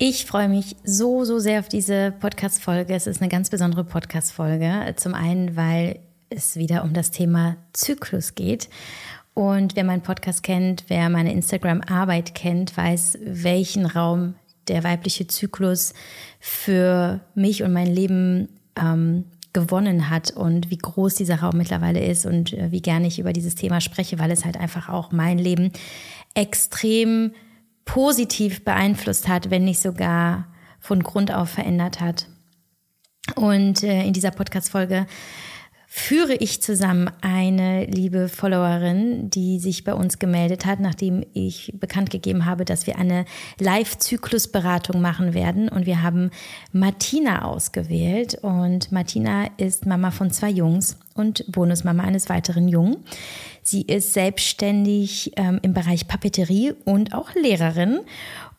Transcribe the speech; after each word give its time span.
Ich 0.00 0.26
freue 0.26 0.48
mich 0.48 0.76
so, 0.84 1.24
so 1.24 1.40
sehr 1.40 1.58
auf 1.58 1.68
diese 1.68 2.12
Podcast-Folge. 2.20 2.94
Es 2.94 3.08
ist 3.08 3.20
eine 3.20 3.28
ganz 3.28 3.50
besondere 3.50 3.82
Podcast-Folge. 3.82 4.94
Zum 4.94 5.12
einen, 5.12 5.56
weil 5.56 5.98
es 6.30 6.54
wieder 6.54 6.84
um 6.84 6.92
das 6.92 7.10
Thema 7.10 7.56
Zyklus 7.72 8.36
geht. 8.36 8.68
Und 9.34 9.74
wer 9.74 9.82
meinen 9.82 10.02
Podcast 10.02 10.44
kennt, 10.44 10.84
wer 10.86 11.08
meine 11.08 11.32
Instagram-Arbeit 11.32 12.36
kennt, 12.36 12.76
weiß, 12.76 13.18
welchen 13.22 13.86
Raum 13.86 14.36
der 14.68 14.84
weibliche 14.84 15.26
Zyklus 15.26 15.94
für 16.38 17.18
mich 17.34 17.64
und 17.64 17.72
mein 17.72 17.88
Leben 17.88 18.50
ähm, 18.80 19.24
gewonnen 19.52 20.10
hat 20.10 20.30
und 20.30 20.70
wie 20.70 20.78
groß 20.78 21.16
dieser 21.16 21.40
Raum 21.40 21.56
mittlerweile 21.56 22.04
ist 22.06 22.24
und 22.24 22.52
äh, 22.52 22.70
wie 22.70 22.82
gerne 22.82 23.08
ich 23.08 23.18
über 23.18 23.32
dieses 23.32 23.56
Thema 23.56 23.80
spreche, 23.80 24.20
weil 24.20 24.30
es 24.30 24.44
halt 24.44 24.58
einfach 24.58 24.88
auch 24.88 25.10
mein 25.10 25.38
Leben 25.38 25.72
extrem 26.34 27.32
positiv 27.88 28.64
beeinflusst 28.64 29.28
hat, 29.28 29.50
wenn 29.50 29.64
nicht 29.64 29.80
sogar 29.80 30.46
von 30.78 31.02
Grund 31.02 31.32
auf 31.32 31.48
verändert 31.48 32.00
hat. 32.00 32.26
Und 33.34 33.82
äh, 33.82 34.04
in 34.04 34.12
dieser 34.12 34.30
Podcast-Folge 34.30 35.06
führe 35.90 36.34
ich 36.34 36.60
zusammen 36.60 37.10
eine 37.22 37.86
liebe 37.86 38.28
Followerin, 38.28 39.30
die 39.30 39.58
sich 39.58 39.84
bei 39.84 39.94
uns 39.94 40.18
gemeldet 40.18 40.66
hat, 40.66 40.80
nachdem 40.80 41.24
ich 41.32 41.72
bekannt 41.80 42.10
gegeben 42.10 42.44
habe, 42.44 42.66
dass 42.66 42.86
wir 42.86 42.98
eine 42.98 43.24
Live-Zyklus-Beratung 43.58 45.00
machen 45.00 45.32
werden. 45.32 45.70
Und 45.70 45.86
wir 45.86 46.02
haben 46.02 46.30
Martina 46.72 47.46
ausgewählt. 47.46 48.38
Und 48.42 48.92
Martina 48.92 49.46
ist 49.56 49.86
Mama 49.86 50.10
von 50.10 50.30
zwei 50.30 50.50
Jungs 50.50 50.98
und 51.14 51.50
Bonusmama 51.50 52.02
eines 52.02 52.28
weiteren 52.28 52.68
Jungen. 52.68 52.98
Sie 53.62 53.82
ist 53.82 54.12
selbstständig 54.12 55.32
ähm, 55.36 55.58
im 55.62 55.72
Bereich 55.72 56.06
Papeterie 56.06 56.74
und 56.84 57.14
auch 57.14 57.34
Lehrerin. 57.34 58.00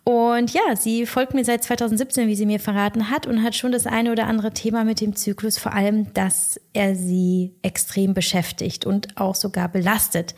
Und 0.10 0.54
ja, 0.56 0.76
sie 0.76 1.06
folgt 1.06 1.36
mir 1.36 1.46
seit 1.46 1.64
2017, 1.64 2.28
wie 2.28 2.36
sie 2.36 2.48
mir 2.48 2.60
verraten 2.60 3.12
hat, 3.12 3.28
und 3.28 3.44
hat 3.44 3.56
schon 3.56 3.72
das 3.72 3.86
eine 3.86 4.12
oder 4.12 4.26
andere 4.26 4.50
Thema 4.52 4.84
mit 4.84 5.02
dem 5.02 5.16
Zyklus, 5.16 5.60
vor 5.60 5.74
allem, 5.74 6.12
dass 6.14 6.60
er 6.74 6.96
sie 6.96 7.54
extrem 7.62 8.16
beschäftigt 8.16 8.88
und 8.88 9.16
auch 9.18 9.36
sogar 9.36 9.70
belastet. 9.70 10.34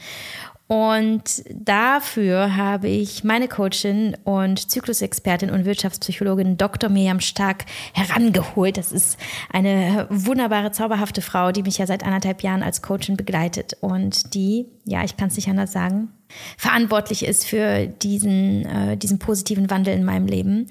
Und 0.72 1.44
dafür 1.54 2.56
habe 2.56 2.88
ich 2.88 3.26
meine 3.26 3.50
Coachin 3.50 4.16
und 4.24 4.72
Zyklusexpertin 4.72 5.50
und 5.50 5.66
Wirtschaftspsychologin 5.66 6.56
Dr. 6.56 6.90
Miriam 6.90 7.20
Stark 7.20 7.66
herangeholt. 7.92 8.78
Das 8.78 8.94
ist 8.94 9.20
eine 9.52 10.08
wunderbare, 10.10 10.72
zauberhafte 10.72 11.22
Frau, 11.22 11.52
die 11.52 11.64
mich 11.64 11.80
ja 11.80 11.88
seit 11.88 12.06
anderthalb 12.06 12.42
Jahren 12.42 12.64
als 12.64 12.82
Coachin 12.82 13.18
begleitet 13.18 13.74
und 13.82 14.34
die, 14.34 14.66
ja, 14.86 15.04
ich 15.04 15.18
kann 15.18 15.28
es 15.28 15.36
nicht 15.36 15.50
anders 15.50 15.74
sagen, 15.74 16.08
verantwortlich 16.56 17.26
ist 17.26 17.46
für 17.46 17.88
diesen, 17.88 18.66
äh, 18.66 18.96
diesen 18.96 19.20
positiven 19.20 19.70
Wandel 19.70 19.94
in 19.94 20.06
meinem 20.06 20.28
Leben. 20.28 20.68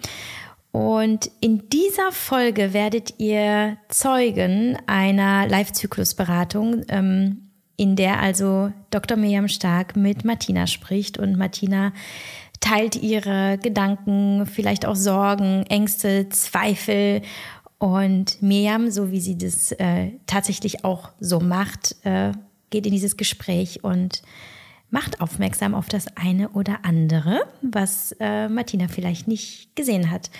Und 0.73 1.31
in 1.43 1.69
dieser 1.69 2.11
Folge 2.11 2.73
werdet 2.73 3.17
ihr 3.19 3.77
Zeugen 3.91 4.79
einer 4.87 5.47
Live-Zyklus-Beratung. 5.47 6.85
Ähm, 6.89 7.50
in 7.81 7.97
der 7.97 8.21
also 8.21 8.71
Dr. 8.91 9.17
Miriam 9.17 9.49
Stark 9.49 9.97
mit 9.97 10.23
Martina 10.23 10.67
spricht 10.67 11.17
und 11.17 11.39
Martina 11.39 11.95
teilt 12.61 12.95
ihre 12.95 13.57
Gedanken, 13.57 14.45
vielleicht 14.45 14.85
auch 14.85 14.97
Sorgen, 14.97 15.65
Ängste, 15.71 16.29
Zweifel 16.29 17.23
und 17.79 18.43
Miriam, 18.43 18.91
so 18.91 19.11
wie 19.11 19.21
sie 19.21 19.39
das 19.39 19.73
äh, 19.73 20.11
tatsächlich 20.27 20.85
auch 20.85 21.09
so 21.21 21.41
macht, 21.41 21.97
äh, 22.05 22.33
geht 22.69 22.85
in 22.85 22.93
dieses 22.93 23.17
Gespräch 23.17 23.83
und 23.83 24.21
macht 24.91 25.23
aufmerksam 25.23 25.75
auf 25.75 25.89
das 25.89 26.15
eine 26.19 26.51
oder 26.51 26.81
andere, 26.83 27.41
was 27.63 28.15
äh, 28.21 28.51
Martina 28.51 28.89
vielleicht 28.89 29.27
nicht 29.27 29.75
gesehen 29.75 30.11
hat. 30.11 30.31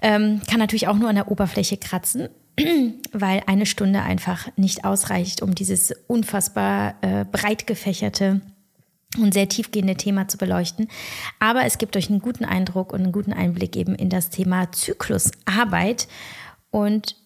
Ähm, 0.00 0.40
kann 0.50 0.58
natürlich 0.58 0.88
auch 0.88 0.98
nur 0.98 1.10
an 1.10 1.14
der 1.14 1.30
Oberfläche 1.30 1.76
kratzen, 1.76 2.28
weil 3.12 3.42
eine 3.46 3.66
Stunde 3.66 4.02
einfach 4.02 4.48
nicht 4.56 4.84
ausreicht, 4.84 5.42
um 5.42 5.54
dieses 5.54 5.92
unfassbar 6.06 6.96
äh, 7.00 7.24
breit 7.24 7.66
gefächerte 7.66 8.40
und 9.18 9.34
sehr 9.34 9.48
tiefgehende 9.48 9.96
Thema 9.96 10.28
zu 10.28 10.38
beleuchten. 10.38 10.88
Aber 11.38 11.64
es 11.64 11.78
gibt 11.78 11.96
euch 11.96 12.08
einen 12.08 12.20
guten 12.20 12.44
Eindruck 12.44 12.92
und 12.92 13.02
einen 13.02 13.12
guten 13.12 13.32
Einblick 13.32 13.76
eben 13.76 13.94
in 13.94 14.08
das 14.08 14.30
Thema 14.30 14.72
Zyklusarbeit 14.72 16.08
und 16.70 17.16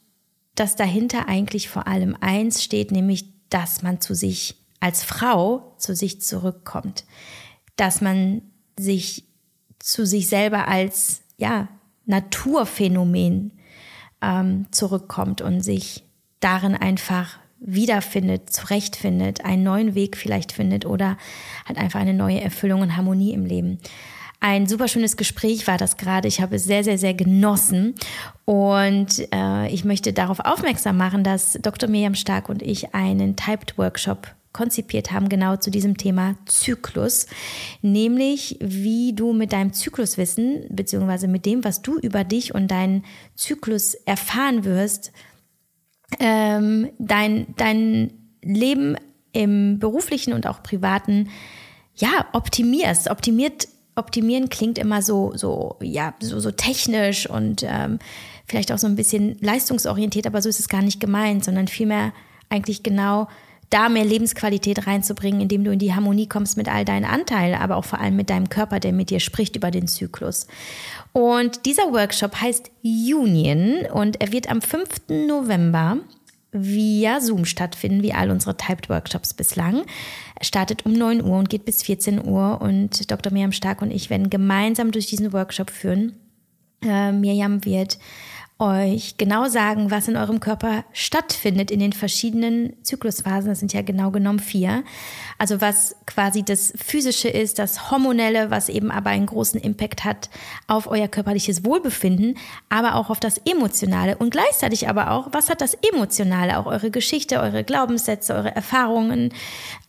dass 0.54 0.74
dahinter 0.74 1.28
eigentlich 1.28 1.68
vor 1.68 1.86
allem 1.86 2.16
eins 2.20 2.64
steht, 2.64 2.90
nämlich, 2.90 3.26
dass 3.50 3.82
man 3.82 4.00
zu 4.00 4.14
sich 4.14 4.56
als 4.80 5.04
Frau 5.04 5.74
zu 5.78 5.94
sich 5.94 6.20
zurückkommt, 6.20 7.04
dass 7.76 8.00
man 8.00 8.42
sich 8.78 9.24
zu 9.78 10.06
sich 10.06 10.28
selber 10.28 10.68
als 10.68 11.22
ja 11.36 11.68
Naturphänomen 12.06 13.52
ähm, 14.26 14.66
zurückkommt 14.72 15.40
und 15.40 15.62
sich 15.62 16.04
darin 16.40 16.74
einfach 16.74 17.38
wiederfindet, 17.58 18.50
zurechtfindet, 18.52 19.44
einen 19.44 19.62
neuen 19.62 19.94
Weg 19.94 20.16
vielleicht 20.16 20.52
findet 20.52 20.84
oder 20.84 21.16
hat 21.64 21.78
einfach 21.78 22.00
eine 22.00 22.12
neue 22.12 22.40
Erfüllung 22.40 22.82
und 22.82 22.96
Harmonie 22.96 23.32
im 23.32 23.46
Leben. 23.46 23.78
Ein 24.38 24.66
super 24.66 24.86
schönes 24.86 25.16
Gespräch 25.16 25.66
war 25.66 25.78
das 25.78 25.96
gerade. 25.96 26.28
Ich 26.28 26.42
habe 26.42 26.56
es 26.56 26.64
sehr, 26.64 26.84
sehr, 26.84 26.98
sehr 26.98 27.14
genossen. 27.14 27.94
Und 28.44 29.26
äh, 29.32 29.68
ich 29.68 29.84
möchte 29.84 30.12
darauf 30.12 30.40
aufmerksam 30.40 30.98
machen, 30.98 31.24
dass 31.24 31.58
Dr. 31.62 31.88
Miriam 31.88 32.14
Stark 32.14 32.50
und 32.50 32.62
ich 32.62 32.94
einen 32.94 33.36
Typed 33.36 33.78
Workshop 33.78 34.35
konzipiert 34.56 35.12
haben, 35.12 35.28
genau 35.28 35.56
zu 35.56 35.70
diesem 35.70 35.98
Thema 35.98 36.34
Zyklus, 36.46 37.26
nämlich 37.82 38.56
wie 38.58 39.12
du 39.12 39.34
mit 39.34 39.52
deinem 39.52 39.74
Zykluswissen, 39.74 40.64
beziehungsweise 40.70 41.28
mit 41.28 41.44
dem, 41.44 41.62
was 41.62 41.82
du 41.82 41.98
über 41.98 42.24
dich 42.24 42.54
und 42.54 42.70
deinen 42.70 43.04
Zyklus 43.34 43.92
erfahren 43.92 44.64
wirst, 44.64 45.12
ähm, 46.20 46.88
dein, 46.98 47.48
dein 47.58 48.12
Leben 48.42 48.96
im 49.32 49.78
beruflichen 49.78 50.32
und 50.32 50.46
auch 50.46 50.62
privaten, 50.62 51.28
ja, 51.94 52.24
optimierst. 52.32 53.10
Optimiert, 53.10 53.68
optimieren 53.94 54.48
klingt 54.48 54.78
immer 54.78 55.02
so, 55.02 55.32
so, 55.36 55.76
ja, 55.82 56.14
so, 56.20 56.40
so 56.40 56.50
technisch 56.50 57.28
und 57.28 57.62
ähm, 57.62 57.98
vielleicht 58.46 58.72
auch 58.72 58.78
so 58.78 58.86
ein 58.86 58.96
bisschen 58.96 59.36
leistungsorientiert, 59.40 60.26
aber 60.26 60.40
so 60.40 60.48
ist 60.48 60.60
es 60.60 60.70
gar 60.70 60.80
nicht 60.80 60.98
gemeint, 60.98 61.44
sondern 61.44 61.68
vielmehr 61.68 62.14
eigentlich 62.48 62.82
genau 62.82 63.28
da 63.70 63.88
mehr 63.88 64.04
Lebensqualität 64.04 64.86
reinzubringen, 64.86 65.40
indem 65.40 65.64
du 65.64 65.72
in 65.72 65.78
die 65.78 65.94
Harmonie 65.94 66.28
kommst 66.28 66.56
mit 66.56 66.68
all 66.68 66.84
deinen 66.84 67.04
Anteilen, 67.04 67.54
aber 67.54 67.76
auch 67.76 67.84
vor 67.84 68.00
allem 68.00 68.16
mit 68.16 68.30
deinem 68.30 68.48
Körper, 68.48 68.80
der 68.80 68.92
mit 68.92 69.10
dir 69.10 69.20
spricht 69.20 69.56
über 69.56 69.70
den 69.70 69.88
Zyklus. 69.88 70.46
Und 71.12 71.66
dieser 71.66 71.92
Workshop 71.92 72.40
heißt 72.40 72.70
Union 72.82 73.86
und 73.92 74.20
er 74.20 74.32
wird 74.32 74.48
am 74.50 74.62
5. 74.62 75.08
November 75.26 75.98
via 76.52 77.20
Zoom 77.20 77.44
stattfinden, 77.44 78.02
wie 78.02 78.12
all 78.12 78.30
unsere 78.30 78.56
Typed 78.56 78.88
Workshops 78.88 79.34
bislang. 79.34 79.84
Er 80.36 80.44
startet 80.44 80.86
um 80.86 80.92
9 80.92 81.22
Uhr 81.22 81.38
und 81.38 81.50
geht 81.50 81.64
bis 81.64 81.82
14 81.82 82.26
Uhr 82.26 82.60
und 82.60 83.10
Dr. 83.10 83.32
Miriam 83.32 83.52
Stark 83.52 83.82
und 83.82 83.90
ich 83.90 84.10
werden 84.10 84.30
gemeinsam 84.30 84.90
durch 84.92 85.06
diesen 85.06 85.32
Workshop 85.32 85.70
führen. 85.70 86.14
Äh, 86.82 87.12
Miriam 87.12 87.64
wird 87.64 87.98
euch 88.58 89.18
genau 89.18 89.48
sagen, 89.48 89.90
was 89.90 90.08
in 90.08 90.16
eurem 90.16 90.40
Körper 90.40 90.84
stattfindet 90.92 91.70
in 91.70 91.78
den 91.78 91.92
verschiedenen 91.92 92.72
Zyklusphasen. 92.82 93.50
Das 93.50 93.58
sind 93.58 93.74
ja 93.74 93.82
genau 93.82 94.10
genommen 94.10 94.38
vier. 94.38 94.82
Also 95.36 95.60
was 95.60 95.94
quasi 96.06 96.42
das 96.42 96.72
Physische 96.74 97.28
ist, 97.28 97.58
das 97.58 97.90
Hormonelle, 97.90 98.50
was 98.50 98.70
eben 98.70 98.90
aber 98.90 99.10
einen 99.10 99.26
großen 99.26 99.60
Impact 99.60 100.04
hat 100.04 100.30
auf 100.68 100.86
euer 100.86 101.08
körperliches 101.08 101.66
Wohlbefinden, 101.66 102.38
aber 102.70 102.94
auch 102.94 103.10
auf 103.10 103.20
das 103.20 103.38
Emotionale 103.44 104.16
und 104.16 104.30
gleichzeitig 104.30 104.88
aber 104.88 105.10
auch, 105.10 105.28
was 105.32 105.50
hat 105.50 105.60
das 105.60 105.76
Emotionale, 105.92 106.58
auch 106.58 106.66
eure 106.66 106.90
Geschichte, 106.90 107.40
eure 107.40 107.62
Glaubenssätze, 107.62 108.34
eure 108.34 108.56
Erfahrungen, 108.56 109.34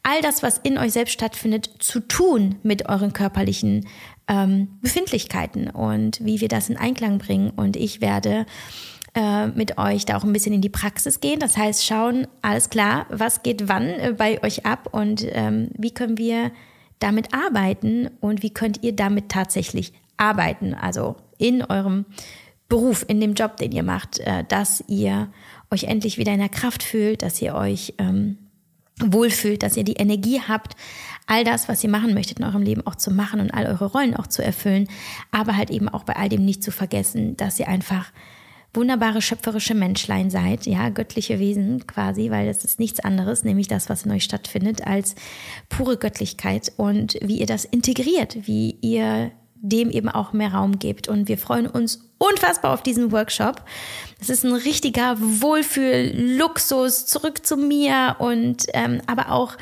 all 0.03 0.21
das, 0.21 0.43
was 0.43 0.57
in 0.57 0.77
euch 0.77 0.91
selbst 0.91 1.13
stattfindet, 1.13 1.69
zu 1.79 2.01
tun 2.01 2.55
mit 2.63 2.89
euren 2.89 3.13
körperlichen 3.13 3.87
ähm, 4.27 4.79
Befindlichkeiten 4.81 5.69
und 5.69 6.23
wie 6.23 6.41
wir 6.41 6.47
das 6.47 6.69
in 6.69 6.77
Einklang 6.77 7.17
bringen. 7.17 7.51
Und 7.55 7.75
ich 7.75 8.01
werde 8.01 8.45
äh, 9.15 9.47
mit 9.47 9.77
euch 9.77 10.05
da 10.05 10.17
auch 10.17 10.23
ein 10.23 10.33
bisschen 10.33 10.53
in 10.53 10.61
die 10.61 10.69
Praxis 10.69 11.19
gehen. 11.19 11.39
Das 11.39 11.57
heißt, 11.57 11.85
schauen, 11.85 12.27
alles 12.41 12.69
klar, 12.69 13.05
was 13.09 13.43
geht 13.43 13.67
wann 13.67 13.87
äh, 13.87 14.13
bei 14.17 14.43
euch 14.43 14.65
ab 14.65 14.89
und 14.91 15.25
ähm, 15.29 15.69
wie 15.77 15.91
können 15.91 16.17
wir 16.17 16.51
damit 16.99 17.33
arbeiten 17.33 18.09
und 18.21 18.43
wie 18.43 18.49
könnt 18.49 18.83
ihr 18.83 18.95
damit 18.95 19.29
tatsächlich 19.29 19.93
arbeiten, 20.17 20.73
also 20.73 21.15
in 21.37 21.63
eurem 21.63 22.05
Beruf, 22.69 23.05
in 23.07 23.21
dem 23.21 23.33
Job, 23.33 23.57
den 23.57 23.71
ihr 23.71 23.83
macht, 23.83 24.19
äh, 24.19 24.43
dass 24.47 24.83
ihr 24.87 25.29
euch 25.71 25.85
endlich 25.85 26.17
wieder 26.17 26.33
in 26.33 26.39
der 26.39 26.49
Kraft 26.49 26.83
fühlt, 26.83 27.21
dass 27.21 27.41
ihr 27.41 27.55
euch 27.55 27.93
ähm, 27.97 28.37
wohlfühlt, 28.99 29.63
dass 29.63 29.77
ihr 29.77 29.83
die 29.83 29.93
Energie 29.93 30.41
habt, 30.47 30.75
all 31.27 31.43
das, 31.43 31.67
was 31.67 31.83
ihr 31.83 31.89
machen 31.89 32.13
möchtet 32.13 32.39
in 32.39 32.45
eurem 32.45 32.63
Leben 32.63 32.85
auch 32.87 32.95
zu 32.95 33.11
machen 33.11 33.39
und 33.39 33.53
all 33.53 33.65
eure 33.65 33.85
Rollen 33.85 34.15
auch 34.15 34.27
zu 34.27 34.43
erfüllen, 34.43 34.87
aber 35.31 35.57
halt 35.57 35.69
eben 35.69 35.89
auch 35.89 36.03
bei 36.03 36.15
all 36.15 36.29
dem 36.29 36.45
nicht 36.45 36.63
zu 36.63 36.71
vergessen, 36.71 37.35
dass 37.37 37.59
ihr 37.59 37.67
einfach 37.67 38.11
wunderbare 38.73 39.21
schöpferische 39.21 39.73
Menschlein 39.73 40.29
seid, 40.29 40.65
ja, 40.65 40.89
göttliche 40.89 41.39
Wesen 41.39 41.85
quasi, 41.87 42.29
weil 42.29 42.47
das 42.47 42.63
ist 42.63 42.79
nichts 42.79 42.99
anderes, 42.99 43.43
nämlich 43.43 43.67
das, 43.67 43.89
was 43.89 44.03
in 44.05 44.11
euch 44.11 44.23
stattfindet, 44.23 44.85
als 44.85 45.15
pure 45.69 45.97
Göttlichkeit 45.97 46.71
und 46.77 47.17
wie 47.21 47.39
ihr 47.39 47.45
das 47.45 47.65
integriert, 47.65 48.47
wie 48.47 48.77
ihr 48.81 49.31
dem 49.61 49.89
eben 49.89 50.09
auch 50.09 50.33
mehr 50.33 50.53
Raum 50.53 50.79
gebt. 50.79 51.07
Und 51.07 51.27
wir 51.27 51.37
freuen 51.37 51.67
uns 51.67 52.07
unfassbar 52.17 52.73
auf 52.73 52.83
diesen 52.83 53.11
Workshop. 53.11 53.63
Das 54.19 54.29
ist 54.29 54.43
ein 54.43 54.53
richtiger 54.53 55.17
Wohlfühl-Luxus, 55.19 57.05
zurück 57.05 57.45
zu 57.45 57.57
mir 57.57 58.15
und 58.19 58.65
ähm, 58.73 59.01
aber 59.07 59.31
auch 59.31 59.53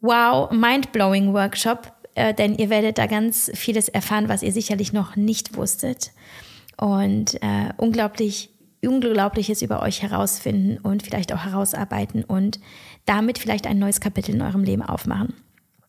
wow, 0.00 0.50
mind-blowing 0.50 1.32
Workshop, 1.32 1.92
äh, 2.14 2.34
denn 2.34 2.56
ihr 2.56 2.68
werdet 2.68 2.98
da 2.98 3.06
ganz 3.06 3.50
vieles 3.54 3.88
erfahren, 3.88 4.28
was 4.28 4.42
ihr 4.42 4.52
sicherlich 4.52 4.92
noch 4.92 5.16
nicht 5.16 5.56
wusstet 5.56 6.12
und 6.76 7.42
äh, 7.42 7.72
unglaublich 7.78 8.50
Unglaubliches 8.86 9.62
über 9.62 9.80
euch 9.80 10.02
herausfinden 10.02 10.78
und 10.78 11.02
vielleicht 11.02 11.32
auch 11.32 11.44
herausarbeiten 11.44 12.22
und 12.22 12.60
damit 13.06 13.38
vielleicht 13.38 13.66
ein 13.66 13.78
neues 13.78 14.00
Kapitel 14.00 14.34
in 14.34 14.42
eurem 14.42 14.62
Leben 14.62 14.82
aufmachen. 14.82 15.34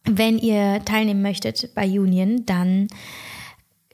Wenn 0.06 0.38
ihr 0.38 0.84
teilnehmen 0.86 1.22
möchtet 1.22 1.74
bei 1.74 1.86
Union, 1.88 2.46
dann 2.46 2.88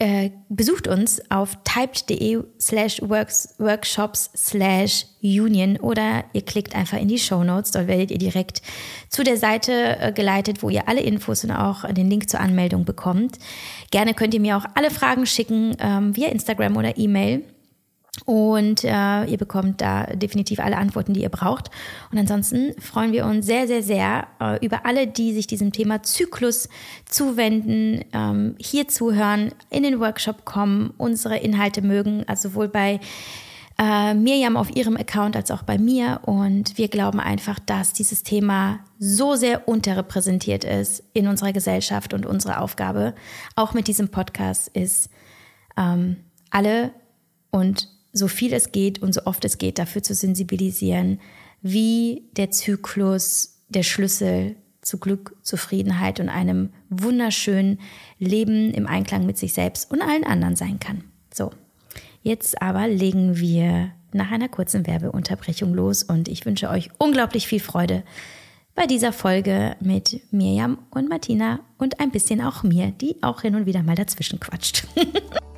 äh, 0.02 0.32
besucht 0.50 0.88
uns 0.88 1.22
auf 1.30 1.60
typed.de 1.64 2.44
slash 2.60 3.02
workshops 3.04 4.32
slash 4.36 5.06
union 5.22 5.78
oder 5.78 6.24
ihr 6.34 6.42
klickt 6.42 6.76
einfach 6.76 6.98
in 6.98 7.08
die 7.08 7.20
Show 7.20 7.44
Notes. 7.44 7.70
Dort 7.70 7.86
werdet 7.86 8.10
ihr 8.10 8.18
direkt 8.18 8.64
zu 9.10 9.24
der 9.24 9.38
Seite 9.38 10.00
äh, 10.00 10.12
geleitet, 10.12 10.64
wo 10.64 10.70
ihr 10.70 10.88
alle 10.88 11.02
Infos 11.02 11.44
und 11.44 11.52
auch 11.52 11.88
den 11.94 12.10
Link 12.10 12.32
zur 12.32 12.40
Anmeldung 12.40 12.84
bekommt. 12.84 13.38
Gerne 13.92 14.16
könnt 14.16 14.34
ihr 14.34 14.40
mir 14.40 14.58
auch 14.58 14.66
alle 14.74 14.90
Fragen 14.90 15.28
schicken 15.28 15.78
ähm, 15.80 16.16
via 16.16 16.30
Instagram 16.30 16.78
oder 16.78 16.98
E-Mail. 16.98 17.44
Und 18.26 18.84
äh, 18.84 19.24
ihr 19.24 19.38
bekommt 19.38 19.80
da 19.80 20.04
definitiv 20.04 20.60
alle 20.60 20.78
Antworten, 20.78 21.14
die 21.14 21.22
ihr 21.22 21.30
braucht. 21.30 21.72
Und 22.12 22.18
ansonsten 22.18 22.74
freuen 22.80 23.14
wir 23.14 23.26
uns 23.26 23.46
sehr, 23.46 23.68
sehr, 23.68 23.82
sehr 23.82 24.28
äh, 24.40 24.64
über 24.64 24.86
alle, 24.86 25.08
die 25.08 25.34
sich 25.34 25.48
diesem 25.48 25.72
Thema 25.72 26.04
Zyklus 26.04 26.68
zuwenden, 27.06 28.04
ähm, 28.12 28.56
hier 28.60 28.90
zuhören, 28.90 29.54
in 29.70 29.84
den 29.84 30.00
Workshop 30.02 30.44
kommen, 30.44 30.94
unsere 30.98 31.38
Inhalte 31.38 31.82
mögen, 31.82 32.26
also 32.28 32.50
sowohl 32.50 32.68
bei 32.68 33.00
äh, 33.80 34.14
Mirjam 34.14 34.58
auf 34.58 34.76
ihrem 34.76 34.98
Account 34.98 35.38
als 35.38 35.50
auch 35.50 35.64
bei 35.64 35.78
mir. 35.78 36.20
Und 36.24 36.78
wir 36.78 36.90
glauben 36.90 37.22
einfach, 37.22 37.60
dass 37.60 37.94
dieses 37.94 38.24
Thema 38.24 38.80
so 39.00 39.36
sehr 39.36 39.70
unterrepräsentiert 39.70 40.66
ist 40.66 41.02
in 41.14 41.28
unserer 41.28 41.54
Gesellschaft 41.54 42.14
und 42.14 42.26
unsere 42.26 42.60
Aufgabe, 42.60 43.16
auch 43.56 43.74
mit 43.74 43.88
diesem 43.88 44.10
Podcast, 44.10 44.68
ist, 44.68 45.10
ähm, 45.78 46.18
alle 46.50 46.92
und 47.52 47.88
so 48.14 48.28
viel 48.28 48.54
es 48.54 48.72
geht 48.72 49.02
und 49.02 49.14
so 49.14 49.26
oft 49.26 49.46
es 49.46 49.58
geht, 49.58 49.80
dafür 49.80 50.04
zu 50.04 50.14
sensibilisieren, 50.14 51.20
wie 51.62 52.24
der 52.36 52.52
Zyklus 52.52 53.60
der 53.70 53.84
Schlüssel 53.84 54.56
zu 54.82 54.98
Glück, 54.98 55.36
Zufriedenheit 55.44 56.20
und 56.20 56.30
einem 56.30 56.70
wunderschönen 56.90 57.80
Leben 58.20 58.74
im 58.74 58.88
Einklang 58.88 59.26
mit 59.26 59.38
sich 59.38 59.54
selbst 59.54 59.92
und 59.92 60.02
allen 60.02 60.24
anderen 60.24 60.56
sein 60.56 60.80
kann. 60.80 61.04
So, 61.34 61.52
jetzt 62.24 62.62
aber 62.62 62.88
legen 62.88 63.38
wir 63.38 63.92
nach 64.12 64.32
einer 64.32 64.50
kurzen 64.50 64.88
Werbeunterbrechung 64.88 65.74
los 65.74 66.04
und 66.04 66.28
ich 66.28 66.46
wünsche 66.46 66.70
euch 66.70 66.90
unglaublich 66.98 67.48
viel 67.48 67.60
Freude 67.60 68.04
bei 68.76 68.88
dieser 68.88 69.14
Folge 69.14 69.76
mit 69.80 70.22
Mirjam 70.32 70.80
und 70.90 71.10
Martina 71.10 71.60
und 71.78 72.00
ein 72.00 72.12
bisschen 72.12 72.42
auch 72.42 72.64
mir, 72.64 72.92
die 72.92 73.22
auch 73.22 73.42
hin 73.42 73.56
und 73.56 73.66
wieder 73.66 73.84
mal 73.84 73.96
dazwischen 73.96 74.40
quatscht. 74.40 74.88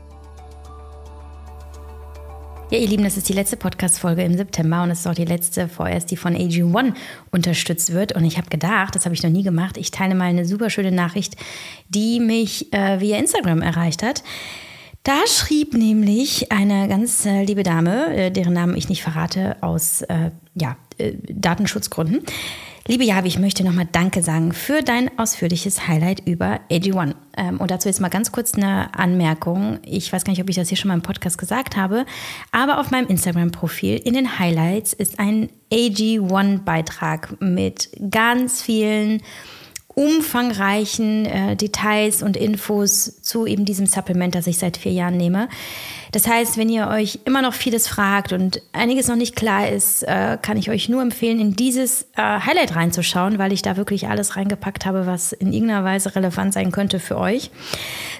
Ja, 2.73 2.79
ihr 2.79 2.87
Lieben, 2.87 3.03
das 3.03 3.17
ist 3.17 3.29
die 3.29 3.33
letzte 3.33 3.55
Podcast-Folge 3.55 4.23
im 4.23 4.35
September 4.35 4.81
und 4.81 4.89
es 4.89 5.01
ist 5.01 5.07
auch 5.07 5.13
die 5.13 5.25
letzte 5.25 5.67
vorerst, 5.67 6.09
die 6.09 6.17
von 6.17 6.35
AG1 6.35 6.95
unterstützt 7.29 7.93
wird. 7.93 8.13
Und 8.13 8.25
ich 8.25 8.39
habe 8.39 8.49
gedacht, 8.49 8.95
das 8.95 9.05
habe 9.05 9.13
ich 9.13 9.21
noch 9.21 9.29
nie 9.29 9.43
gemacht, 9.43 9.77
ich 9.77 9.91
teile 9.91 10.15
mal 10.15 10.23
eine 10.23 10.43
super 10.43 10.71
schöne 10.71 10.91
Nachricht, 10.91 11.35
die 11.89 12.19
mich 12.19 12.73
äh, 12.73 12.99
via 12.99 13.19
Instagram 13.19 13.61
erreicht 13.61 14.01
hat. 14.01 14.23
Da 15.03 15.19
schrieb 15.27 15.75
nämlich 15.75 16.51
eine 16.51 16.87
ganz 16.87 17.27
äh, 17.27 17.43
liebe 17.43 17.61
Dame, 17.61 18.11
äh, 18.11 18.31
deren 18.31 18.53
Namen 18.53 18.75
ich 18.75 18.89
nicht 18.89 19.03
verrate, 19.03 19.55
aus 19.61 20.01
äh, 20.01 20.31
ja, 20.55 20.75
äh, 20.97 21.13
Datenschutzgründen. 21.29 22.23
Liebe 22.85 23.05
Javi, 23.05 23.29
ich 23.29 23.39
möchte 23.39 23.63
nochmal 23.63 23.87
Danke 23.89 24.21
sagen 24.21 24.51
für 24.51 24.81
dein 24.81 25.17
ausführliches 25.17 25.87
Highlight 25.87 26.27
über 26.27 26.59
AG1. 26.69 27.15
Ähm, 27.37 27.61
und 27.61 27.71
dazu 27.71 27.87
jetzt 27.87 28.01
mal 28.01 28.09
ganz 28.09 28.33
kurz 28.33 28.55
eine 28.55 28.93
Anmerkung. 28.93 29.79
Ich 29.85 30.11
weiß 30.11 30.25
gar 30.25 30.31
nicht, 30.31 30.41
ob 30.41 30.49
ich 30.49 30.57
das 30.57 30.67
hier 30.67 30.75
schon 30.75 30.89
mal 30.89 30.95
im 30.95 31.01
Podcast 31.01 31.37
gesagt 31.37 31.77
habe, 31.77 32.05
aber 32.51 32.81
auf 32.81 32.91
meinem 32.91 33.07
Instagram-Profil 33.07 33.95
in 34.03 34.15
den 34.15 34.37
Highlights 34.37 34.91
ist 34.91 35.17
ein 35.17 35.47
AG1-Beitrag 35.71 37.39
mit 37.39 37.89
ganz 38.11 38.61
vielen 38.61 39.21
umfangreichen 39.95 41.25
äh, 41.25 41.55
Details 41.55 42.23
und 42.23 42.37
Infos 42.37 43.21
zu 43.21 43.45
eben 43.45 43.65
diesem 43.65 43.85
Supplement, 43.85 44.33
das 44.35 44.47
ich 44.47 44.57
seit 44.57 44.77
vier 44.77 44.91
Jahren 44.91 45.17
nehme. 45.17 45.49
Das 46.11 46.27
heißt, 46.27 46.57
wenn 46.57 46.69
ihr 46.69 46.87
euch 46.87 47.19
immer 47.25 47.41
noch 47.41 47.55
vieles 47.55 47.87
fragt 47.87 48.33
und 48.33 48.61
einiges 48.71 49.07
noch 49.07 49.15
nicht 49.15 49.35
klar 49.35 49.67
ist, 49.67 50.03
äh, 50.03 50.37
kann 50.39 50.57
ich 50.57 50.69
euch 50.69 50.87
nur 50.87 51.01
empfehlen, 51.01 51.39
in 51.39 51.55
dieses 51.55 52.03
äh, 52.15 52.21
Highlight 52.21 52.75
reinzuschauen, 52.75 53.39
weil 53.39 53.51
ich 53.51 53.63
da 53.63 53.77
wirklich 53.77 54.07
alles 54.07 54.35
reingepackt 54.35 54.85
habe, 54.85 55.07
was 55.07 55.31
in 55.31 55.51
irgendeiner 55.51 55.83
Weise 55.83 56.15
relevant 56.15 56.53
sein 56.53 56.71
könnte 56.71 56.99
für 56.99 57.17
euch. 57.17 57.49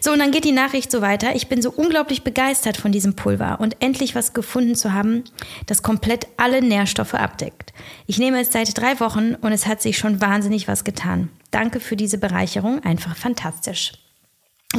So, 0.01 0.11
und 0.11 0.19
dann 0.19 0.31
geht 0.31 0.43
die 0.43 0.51
Nachricht 0.51 0.91
so 0.91 1.01
weiter. 1.01 1.35
Ich 1.35 1.47
bin 1.47 1.61
so 1.61 1.71
unglaublich 1.71 2.23
begeistert 2.23 2.77
von 2.77 2.91
diesem 2.91 3.15
Pulver 3.15 3.59
und 3.59 3.77
endlich 3.79 4.15
was 4.15 4.33
gefunden 4.33 4.75
zu 4.75 4.93
haben, 4.93 5.23
das 5.67 5.83
komplett 5.83 6.27
alle 6.37 6.63
Nährstoffe 6.63 7.13
abdeckt. 7.13 7.73
Ich 8.07 8.17
nehme 8.17 8.41
es 8.41 8.51
seit 8.51 8.75
drei 8.75 8.99
Wochen 8.99 9.35
und 9.35 9.51
es 9.51 9.67
hat 9.67 9.83
sich 9.83 9.99
schon 9.99 10.19
wahnsinnig 10.19 10.67
was 10.67 10.83
getan. 10.83 11.29
Danke 11.53 11.79
für 11.79 11.95
diese 11.95 12.17
Bereicherung, 12.17 12.83
einfach 12.83 13.15
fantastisch. 13.15 13.91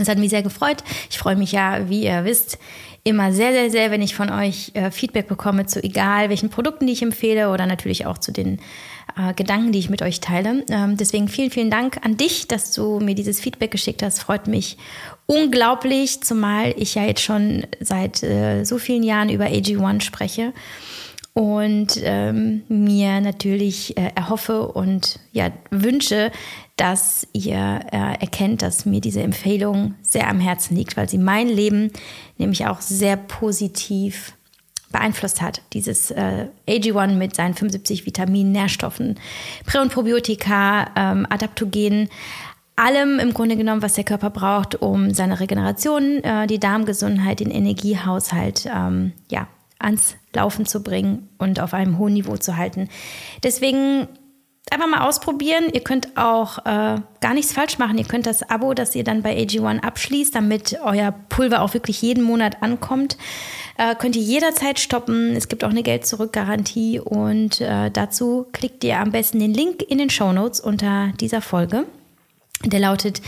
Es 0.00 0.08
hat 0.08 0.18
mich 0.18 0.30
sehr 0.30 0.42
gefreut. 0.42 0.82
Ich 1.08 1.18
freue 1.18 1.36
mich 1.36 1.52
ja, 1.52 1.88
wie 1.88 2.02
ihr 2.02 2.24
wisst, 2.24 2.58
immer 3.04 3.32
sehr, 3.32 3.52
sehr, 3.52 3.70
sehr, 3.70 3.90
wenn 3.92 4.02
ich 4.02 4.16
von 4.16 4.28
euch 4.28 4.72
äh, 4.74 4.90
Feedback 4.90 5.28
bekomme 5.28 5.66
zu 5.66 5.80
egal 5.84 6.30
welchen 6.30 6.50
Produkten, 6.50 6.88
die 6.88 6.94
ich 6.94 7.02
empfehle 7.02 7.50
oder 7.50 7.66
natürlich 7.66 8.06
auch 8.06 8.18
zu 8.18 8.32
den 8.32 8.58
äh, 9.16 9.34
Gedanken, 9.34 9.70
die 9.70 9.78
ich 9.78 9.90
mit 9.90 10.02
euch 10.02 10.18
teile. 10.18 10.64
Ähm, 10.68 10.96
deswegen 10.96 11.28
vielen, 11.28 11.52
vielen 11.52 11.70
Dank 11.70 12.04
an 12.04 12.16
dich, 12.16 12.48
dass 12.48 12.72
du 12.72 12.98
mir 12.98 13.14
dieses 13.14 13.38
Feedback 13.38 13.70
geschickt 13.70 14.02
hast. 14.02 14.18
Freut 14.18 14.48
mich 14.48 14.76
unglaublich, 15.26 16.22
zumal 16.22 16.74
ich 16.76 16.96
ja 16.96 17.04
jetzt 17.04 17.22
schon 17.22 17.68
seit 17.78 18.24
äh, 18.24 18.64
so 18.64 18.78
vielen 18.78 19.04
Jahren 19.04 19.28
über 19.28 19.44
AG1 19.44 20.00
spreche 20.00 20.52
und 21.34 22.00
ähm, 22.00 22.62
mir 22.68 23.20
natürlich 23.20 23.96
äh, 23.96 24.12
erhoffe 24.14 24.68
und 24.68 25.18
ja 25.32 25.50
wünsche, 25.70 26.30
dass 26.76 27.26
ihr 27.32 27.80
äh, 27.90 28.20
erkennt, 28.20 28.62
dass 28.62 28.86
mir 28.86 29.00
diese 29.00 29.20
Empfehlung 29.20 29.96
sehr 30.00 30.28
am 30.28 30.38
Herzen 30.38 30.76
liegt, 30.76 30.96
weil 30.96 31.08
sie 31.08 31.18
mein 31.18 31.48
Leben 31.48 31.90
nämlich 32.38 32.66
auch 32.66 32.80
sehr 32.80 33.16
positiv 33.16 34.34
beeinflusst 34.92 35.42
hat. 35.42 35.60
Dieses 35.72 36.12
äh, 36.12 36.46
AG1 36.68 37.14
mit 37.14 37.34
seinen 37.34 37.54
75 37.54 38.06
Vitaminen, 38.06 38.52
Nährstoffen, 38.52 39.18
Prä- 39.66 39.80
und 39.80 39.92
Probiotika, 39.92 40.86
ähm, 40.94 41.26
Adaptogenen, 41.28 42.10
allem 42.76 43.18
im 43.18 43.34
Grunde 43.34 43.56
genommen, 43.56 43.82
was 43.82 43.94
der 43.94 44.04
Körper 44.04 44.30
braucht, 44.30 44.80
um 44.80 45.12
seine 45.12 45.40
Regeneration, 45.40 46.22
äh, 46.22 46.46
die 46.46 46.60
Darmgesundheit, 46.60 47.40
den 47.40 47.50
Energiehaushalt 47.50 48.66
ähm, 48.72 49.12
ja, 49.28 49.48
ans 49.84 50.16
Laufen 50.34 50.66
zu 50.66 50.82
bringen 50.82 51.28
und 51.38 51.60
auf 51.60 51.72
einem 51.74 51.98
hohen 51.98 52.14
Niveau 52.14 52.36
zu 52.36 52.56
halten. 52.56 52.88
Deswegen 53.42 54.08
einfach 54.70 54.88
mal 54.88 55.06
ausprobieren. 55.06 55.64
Ihr 55.72 55.82
könnt 55.82 56.16
auch 56.16 56.58
äh, 56.58 57.00
gar 57.20 57.34
nichts 57.34 57.52
falsch 57.52 57.78
machen. 57.78 57.98
Ihr 57.98 58.04
könnt 58.04 58.26
das 58.26 58.48
Abo, 58.48 58.72
das 58.74 58.94
ihr 58.94 59.02
dann 59.04 59.22
bei 59.22 59.36
AG1 59.36 59.80
abschließt, 59.80 60.34
damit 60.34 60.78
euer 60.82 61.12
Pulver 61.28 61.62
auch 61.62 61.74
wirklich 61.74 62.00
jeden 62.02 62.24
Monat 62.24 62.62
ankommt, 62.62 63.16
äh, 63.76 63.94
könnt 63.94 64.16
ihr 64.16 64.22
jederzeit 64.22 64.80
stoppen. 64.80 65.36
Es 65.36 65.48
gibt 65.48 65.64
auch 65.64 65.70
eine 65.70 65.82
Geld-Zurück-Garantie 65.82 67.00
und 67.00 67.60
äh, 67.60 67.90
dazu 67.90 68.46
klickt 68.52 68.84
ihr 68.84 68.98
am 68.98 69.12
besten 69.12 69.38
den 69.38 69.54
Link 69.54 69.82
in 69.82 69.98
den 69.98 70.08
Show 70.10 70.32
Notes 70.32 70.60
unter 70.60 71.12
dieser 71.20 71.42
Folge. 71.42 71.84
Der 72.64 72.80
lautet 72.80 73.20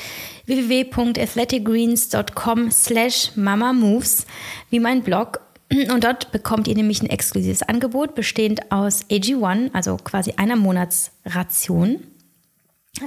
www.athleticgreens.com 0.46 2.70
slash 2.70 3.32
mamamoves, 3.34 4.25
wie 4.70 4.80
mein 4.80 5.02
Blog. 5.02 5.40
Und 5.70 6.04
dort 6.04 6.32
bekommt 6.32 6.68
ihr 6.68 6.75
nämlich 6.75 7.02
ein 7.02 7.11
exklusives 7.11 7.62
Angebot, 7.62 8.14
bestehend 8.14 8.70
aus 8.70 9.04
AG1, 9.11 9.70
also 9.73 9.96
quasi 9.96 10.35
einer 10.37 10.56
Monatsration. 10.56 12.00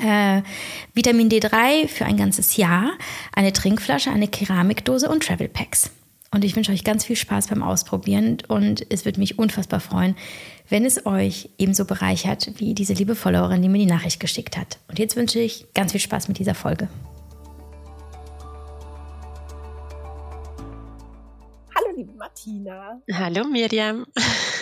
Äh, 0.02 0.44
Vitamin 0.94 1.30
D3 1.30 1.88
für 1.88 2.06
ein 2.06 2.18
ganzes 2.18 2.58
Jahr, 2.58 2.92
eine 3.34 3.54
Trinkflasche, 3.54 4.12
eine 4.12 4.28
Keramikdose 4.28 5.10
und 5.10 5.24
Travel 5.24 5.50
Packs. 5.50 5.90
Und 6.32 6.44
ich 6.44 6.56
wünsche 6.56 6.72
euch 6.72 6.84
ganz 6.84 7.06
viel 7.06 7.16
Spaß 7.16 7.48
beim 7.48 7.64
Ausprobieren 7.64 8.38
und 8.48 8.86
es 8.92 9.06
würde 9.06 9.20
mich 9.20 9.40
unfassbar 9.40 9.80
freuen, 9.80 10.16
wenn 10.70 10.86
es 10.86 11.08
euch 11.08 11.50
ebenso 11.58 11.86
bereichert 11.86 12.52
wie 12.58 12.76
diese 12.76 12.94
liebe 12.94 13.16
Followerin, 13.16 13.64
die 13.64 13.70
mir 13.70 13.80
die 13.80 13.88
Nachricht 13.88 14.20
geschickt 14.20 14.56
hat. 14.56 14.78
Und 14.88 15.00
jetzt 15.00 15.16
wünsche 15.16 15.40
ich 15.40 15.66
ganz 15.74 15.92
viel 15.92 16.02
Spaß 16.02 16.28
mit 16.28 16.38
dieser 16.38 16.54
Folge. 16.54 16.88
Martina. 22.40 23.02
Hallo 23.12 23.44
Miriam. 23.44 24.06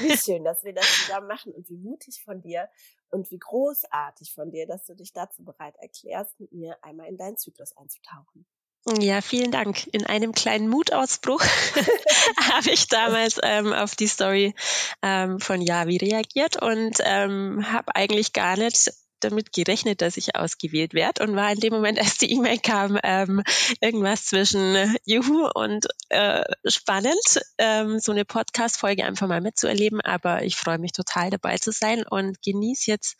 Wie 0.01 0.17
schön, 0.17 0.43
dass 0.43 0.63
wir 0.63 0.73
das 0.73 0.85
zusammen 1.05 1.27
machen 1.27 1.53
und 1.53 1.69
wie 1.69 1.77
mutig 1.77 2.23
von 2.23 2.41
dir 2.41 2.69
und 3.09 3.29
wie 3.29 3.37
großartig 3.37 4.33
von 4.33 4.49
dir, 4.51 4.65
dass 4.65 4.85
du 4.85 4.95
dich 4.95 5.13
dazu 5.13 5.43
bereit 5.43 5.75
erklärst, 5.79 6.39
mit 6.39 6.51
mir 6.53 6.77
einmal 6.81 7.07
in 7.07 7.17
deinen 7.17 7.37
Zyklus 7.37 7.77
einzutauchen. 7.77 8.47
Ja, 8.99 9.21
vielen 9.21 9.51
Dank. 9.51 9.85
In 9.93 10.05
einem 10.05 10.31
kleinen 10.31 10.69
Mutausbruch 10.69 11.41
habe 12.51 12.71
ich 12.71 12.87
damals 12.87 13.37
ähm, 13.43 13.73
auf 13.73 13.95
die 13.95 14.07
Story 14.07 14.55
ähm, 15.03 15.39
von 15.39 15.61
Yavi 15.61 15.97
reagiert 15.97 16.59
und 16.61 16.97
ähm, 17.03 17.71
habe 17.71 17.95
eigentlich 17.95 18.33
gar 18.33 18.57
nicht 18.57 18.91
damit 19.19 19.53
gerechnet, 19.53 20.01
dass 20.01 20.17
ich 20.17 20.35
ausgewählt 20.35 20.93
werde 20.93 21.23
und 21.23 21.35
war 21.35 21.51
in 21.51 21.59
dem 21.59 21.73
Moment, 21.73 21.99
als 21.99 22.17
die 22.17 22.31
E-Mail 22.33 22.59
kam, 22.59 22.99
ähm, 23.03 23.43
irgendwas 23.81 24.25
zwischen 24.25 24.95
Juhu 25.05 25.49
und 25.53 25.87
äh, 26.09 26.43
spannend, 26.65 27.41
ähm, 27.57 27.99
so 27.99 28.11
eine 28.11 28.25
Podcast-Folge 28.25 29.03
einfach 29.03 29.27
mal 29.27 29.41
mitzuerleben. 29.41 30.01
Aber 30.01 30.43
ich 30.43 30.55
freue 30.55 30.77
mich 30.77 30.91
total 30.91 31.29
dabei 31.29 31.57
zu 31.57 31.71
sein 31.71 32.05
und 32.07 32.41
genieße 32.41 32.89
jetzt 32.91 33.17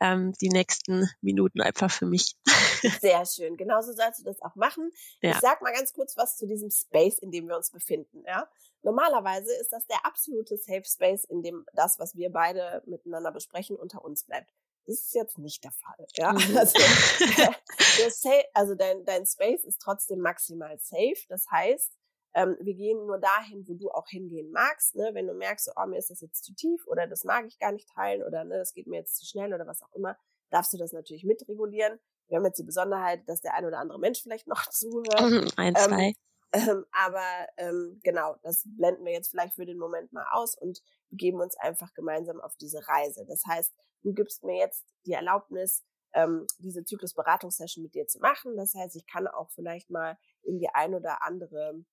ähm, 0.00 0.32
die 0.40 0.50
nächsten 0.50 1.08
Minuten 1.20 1.60
einfach 1.60 1.90
für 1.90 2.06
mich. 2.06 2.36
Sehr 3.00 3.24
schön. 3.26 3.56
Genauso 3.56 3.92
sollst 3.92 4.20
du 4.20 4.24
das 4.24 4.40
auch 4.42 4.54
machen. 4.54 4.90
Ja. 5.20 5.30
Ich 5.30 5.38
sag 5.38 5.62
mal 5.62 5.72
ganz 5.72 5.92
kurz 5.92 6.16
was 6.16 6.36
zu 6.36 6.46
diesem 6.46 6.70
Space, 6.70 7.18
in 7.18 7.30
dem 7.30 7.48
wir 7.48 7.56
uns 7.56 7.70
befinden. 7.70 8.22
Ja? 8.26 8.48
Normalerweise 8.82 9.52
ist 9.60 9.72
das 9.72 9.86
der 9.86 10.04
absolute 10.04 10.56
Safe 10.56 10.84
Space, 10.84 11.24
in 11.24 11.42
dem 11.42 11.66
das, 11.74 11.98
was 11.98 12.16
wir 12.16 12.30
beide 12.30 12.82
miteinander 12.86 13.32
besprechen, 13.32 13.76
unter 13.76 14.04
uns 14.04 14.24
bleibt. 14.24 14.52
Das 14.88 15.00
ist 15.00 15.14
jetzt 15.14 15.36
nicht 15.36 15.62
der 15.62 15.72
Fall. 15.72 16.06
Ja? 16.16 16.32
Mhm. 16.32 16.56
Also, 17.98 18.28
also 18.54 18.74
dein, 18.74 19.04
dein 19.04 19.26
Space 19.26 19.64
ist 19.64 19.80
trotzdem 19.80 20.20
maximal 20.20 20.78
safe. 20.78 21.26
Das 21.28 21.46
heißt, 21.50 21.92
ähm, 22.34 22.56
wir 22.60 22.74
gehen 22.74 23.06
nur 23.06 23.18
dahin, 23.18 23.66
wo 23.68 23.74
du 23.74 23.90
auch 23.90 24.08
hingehen 24.08 24.50
magst. 24.50 24.94
Ne? 24.94 25.10
Wenn 25.12 25.26
du 25.26 25.34
merkst, 25.34 25.70
oh, 25.76 25.86
mir 25.86 25.98
ist 25.98 26.10
das 26.10 26.20
jetzt 26.20 26.44
zu 26.44 26.54
tief 26.54 26.86
oder 26.86 27.06
das 27.06 27.24
mag 27.24 27.46
ich 27.46 27.58
gar 27.58 27.72
nicht 27.72 27.88
teilen 27.90 28.22
oder 28.22 28.44
ne, 28.44 28.58
das 28.58 28.72
geht 28.72 28.86
mir 28.86 28.98
jetzt 28.98 29.16
zu 29.16 29.26
schnell 29.26 29.52
oder 29.52 29.66
was 29.66 29.82
auch 29.82 29.92
immer, 29.92 30.16
darfst 30.50 30.72
du 30.72 30.78
das 30.78 30.92
natürlich 30.92 31.24
mitregulieren. 31.24 31.98
Wir 32.28 32.38
haben 32.38 32.44
jetzt 32.44 32.58
die 32.58 32.64
Besonderheit, 32.64 33.28
dass 33.28 33.40
der 33.40 33.54
ein 33.54 33.66
oder 33.66 33.78
andere 33.78 33.98
Mensch 33.98 34.22
vielleicht 34.22 34.46
noch 34.48 34.68
zuhört. 34.70 35.20
Mhm, 35.20 35.50
ein, 35.56 35.74
ähm, 35.76 35.82
zwei. 35.82 36.12
Ähm, 36.52 36.86
aber 36.92 37.46
ähm, 37.58 38.00
genau, 38.02 38.36
das 38.42 38.62
blenden 38.64 39.04
wir 39.04 39.12
jetzt 39.12 39.28
vielleicht 39.28 39.54
für 39.54 39.66
den 39.66 39.78
Moment 39.78 40.12
mal 40.12 40.26
aus 40.30 40.56
und 40.56 40.80
begeben 41.10 41.40
uns 41.40 41.56
einfach 41.56 41.92
gemeinsam 41.94 42.40
auf 42.40 42.56
diese 42.56 42.86
Reise. 42.86 43.24
Das 43.26 43.42
heißt, 43.46 43.72
du 44.02 44.12
gibst 44.12 44.44
mir 44.44 44.58
jetzt 44.58 44.84
die 45.06 45.12
Erlaubnis, 45.12 45.84
ähm, 46.14 46.46
diese 46.58 46.84
Zyklusberatungssession 46.84 47.82
mit 47.82 47.94
dir 47.94 48.06
zu 48.06 48.18
machen. 48.20 48.56
Das 48.56 48.74
heißt, 48.74 48.96
ich 48.96 49.06
kann 49.06 49.26
auch 49.26 49.50
vielleicht 49.50 49.90
mal 49.90 50.18
in 50.42 50.58
die 50.58 50.68
ein 50.72 50.94
oder 50.94 51.22
andere 51.22 51.84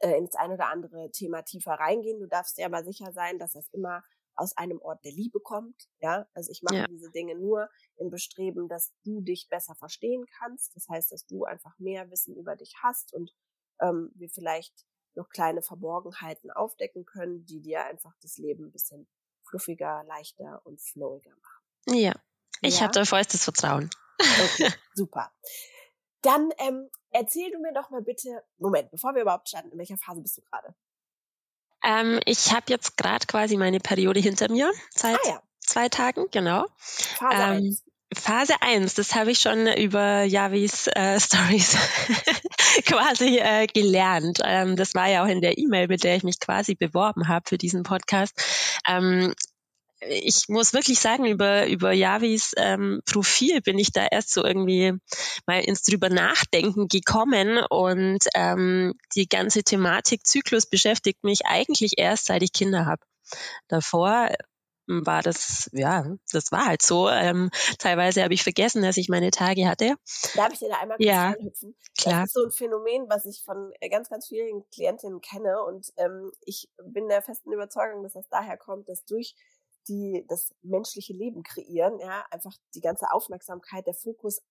äh, 0.00 0.16
ins 0.18 0.34
ein 0.36 0.52
oder 0.52 0.68
andere 0.68 1.10
Thema 1.10 1.42
tiefer 1.42 1.72
reingehen. 1.72 2.20
Du 2.20 2.26
darfst 2.26 2.58
dir 2.58 2.66
aber 2.66 2.84
sicher 2.84 3.12
sein, 3.12 3.38
dass 3.38 3.52
das 3.52 3.68
immer 3.72 4.02
aus 4.36 4.56
einem 4.56 4.80
Ort 4.80 5.04
der 5.04 5.12
Liebe 5.12 5.40
kommt. 5.40 5.88
Ja, 6.00 6.26
also 6.34 6.50
ich 6.50 6.62
mache 6.62 6.76
ja. 6.76 6.86
diese 6.88 7.10
Dinge 7.10 7.36
nur 7.36 7.68
im 7.96 8.10
Bestreben, 8.10 8.68
dass 8.68 8.92
du 9.04 9.20
dich 9.20 9.48
besser 9.48 9.74
verstehen 9.76 10.26
kannst. 10.38 10.74
Das 10.76 10.88
heißt, 10.88 11.12
dass 11.12 11.26
du 11.26 11.44
einfach 11.44 11.78
mehr 11.78 12.10
Wissen 12.10 12.36
über 12.36 12.56
dich 12.56 12.74
hast 12.82 13.14
und 13.14 13.32
ähm, 13.80 14.10
wir 14.14 14.28
vielleicht 14.28 14.84
noch 15.16 15.28
kleine 15.28 15.62
Verborgenheiten 15.62 16.50
aufdecken 16.50 17.04
können, 17.04 17.44
die 17.46 17.60
dir 17.60 17.84
einfach 17.84 18.12
das 18.22 18.38
Leben 18.38 18.66
ein 18.66 18.72
bisschen 18.72 19.06
fluffiger, 19.48 20.04
leichter 20.06 20.60
und 20.64 20.80
flowiger 20.80 21.30
machen. 21.30 22.00
Ja, 22.00 22.14
ich 22.60 22.76
ja? 22.76 22.82
habe 22.82 22.92
da 22.92 23.04
vollstes 23.04 23.44
Vertrauen. 23.44 23.90
Okay, 24.18 24.72
super. 24.94 25.32
Dann 26.22 26.50
ähm, 26.58 26.88
erzähl 27.10 27.50
du 27.50 27.58
mir 27.58 27.72
doch 27.74 27.90
mal 27.90 28.02
bitte, 28.02 28.42
Moment, 28.58 28.90
bevor 28.90 29.14
wir 29.14 29.22
überhaupt 29.22 29.48
starten, 29.48 29.70
in 29.70 29.78
welcher 29.78 29.98
Phase 29.98 30.22
bist 30.22 30.38
du 30.38 30.42
gerade? 30.42 30.74
Ähm, 31.82 32.20
ich 32.24 32.52
habe 32.52 32.64
jetzt 32.68 32.96
gerade 32.96 33.26
quasi 33.26 33.58
meine 33.58 33.78
Periode 33.78 34.20
hinter 34.20 34.50
mir, 34.50 34.72
seit 34.90 35.18
ah, 35.26 35.28
ja. 35.28 35.42
zwei 35.60 35.90
Tagen, 35.90 36.28
genau. 36.30 36.66
Phase 36.78 37.42
ähm, 37.42 37.66
1. 37.66 37.84
Phase 38.14 38.54
1, 38.60 38.94
das 38.94 39.14
habe 39.14 39.30
ich 39.30 39.38
schon 39.38 39.66
über 39.66 40.24
Javis 40.24 40.86
äh, 40.88 41.18
Stories 41.20 41.76
quasi 42.86 43.38
äh, 43.38 43.66
gelernt. 43.66 44.40
Ähm, 44.44 44.76
das 44.76 44.94
war 44.94 45.08
ja 45.08 45.24
auch 45.24 45.28
in 45.28 45.40
der 45.40 45.58
E-Mail, 45.58 45.88
mit 45.88 46.04
der 46.04 46.16
ich 46.16 46.22
mich 46.22 46.40
quasi 46.40 46.74
beworben 46.74 47.28
habe 47.28 47.48
für 47.48 47.58
diesen 47.58 47.82
Podcast. 47.82 48.34
Ähm, 48.88 49.34
ich 50.00 50.48
muss 50.48 50.72
wirklich 50.72 50.98
sagen, 50.98 51.24
über, 51.24 51.66
über 51.66 51.92
Javis 51.92 52.52
ähm, 52.56 53.00
Profil 53.06 53.60
bin 53.62 53.78
ich 53.78 53.92
da 53.92 54.06
erst 54.10 54.32
so 54.32 54.44
irgendwie 54.44 54.92
mal 55.46 55.60
ins 55.60 55.82
drüber 55.82 56.10
nachdenken 56.10 56.88
gekommen 56.88 57.58
und 57.70 58.18
ähm, 58.34 58.94
die 59.14 59.28
ganze 59.28 59.62
Thematik 59.62 60.26
Zyklus 60.26 60.66
beschäftigt 60.66 61.24
mich 61.24 61.46
eigentlich 61.46 61.94
erst, 61.96 62.26
seit 62.26 62.42
ich 62.42 62.52
Kinder 62.52 62.86
habe. 62.86 63.02
Davor 63.68 64.28
war 64.86 65.22
das, 65.22 65.70
ja, 65.72 66.16
das 66.30 66.52
war 66.52 66.66
halt 66.66 66.82
so. 66.82 67.08
Ähm, 67.08 67.50
teilweise 67.78 68.22
habe 68.22 68.34
ich 68.34 68.42
vergessen, 68.42 68.82
dass 68.82 68.96
ich 68.96 69.08
meine 69.08 69.30
Tage 69.30 69.68
hatte. 69.68 69.96
Darf 70.34 70.52
ich 70.52 70.58
dir 70.58 70.68
da 70.68 70.80
einmal 70.80 70.96
kurz 70.96 71.06
ja, 71.06 71.30
reinhüpfen? 71.30 71.76
Klar. 71.98 72.20
Das 72.20 72.28
ist 72.28 72.34
so 72.34 72.44
ein 72.44 72.50
Phänomen, 72.50 73.08
was 73.08 73.24
ich 73.26 73.42
von 73.44 73.72
äh, 73.80 73.88
ganz, 73.88 74.08
ganz 74.08 74.28
vielen 74.28 74.68
Klientinnen 74.70 75.20
kenne 75.20 75.62
und 75.62 75.92
ähm, 75.96 76.30
ich 76.42 76.68
bin 76.82 77.08
der 77.08 77.22
festen 77.22 77.52
Überzeugung, 77.52 78.02
dass 78.02 78.12
das 78.12 78.28
daher 78.28 78.56
kommt, 78.56 78.88
dass 78.88 79.04
durch 79.04 79.34
die 79.88 80.24
das 80.28 80.54
menschliche 80.62 81.12
Leben 81.12 81.42
kreieren, 81.42 81.98
ja, 81.98 82.24
einfach 82.30 82.56
die 82.74 82.80
ganze 82.80 83.10
Aufmerksamkeit, 83.10 83.86
der 83.86 83.94
Fokus 83.94 84.42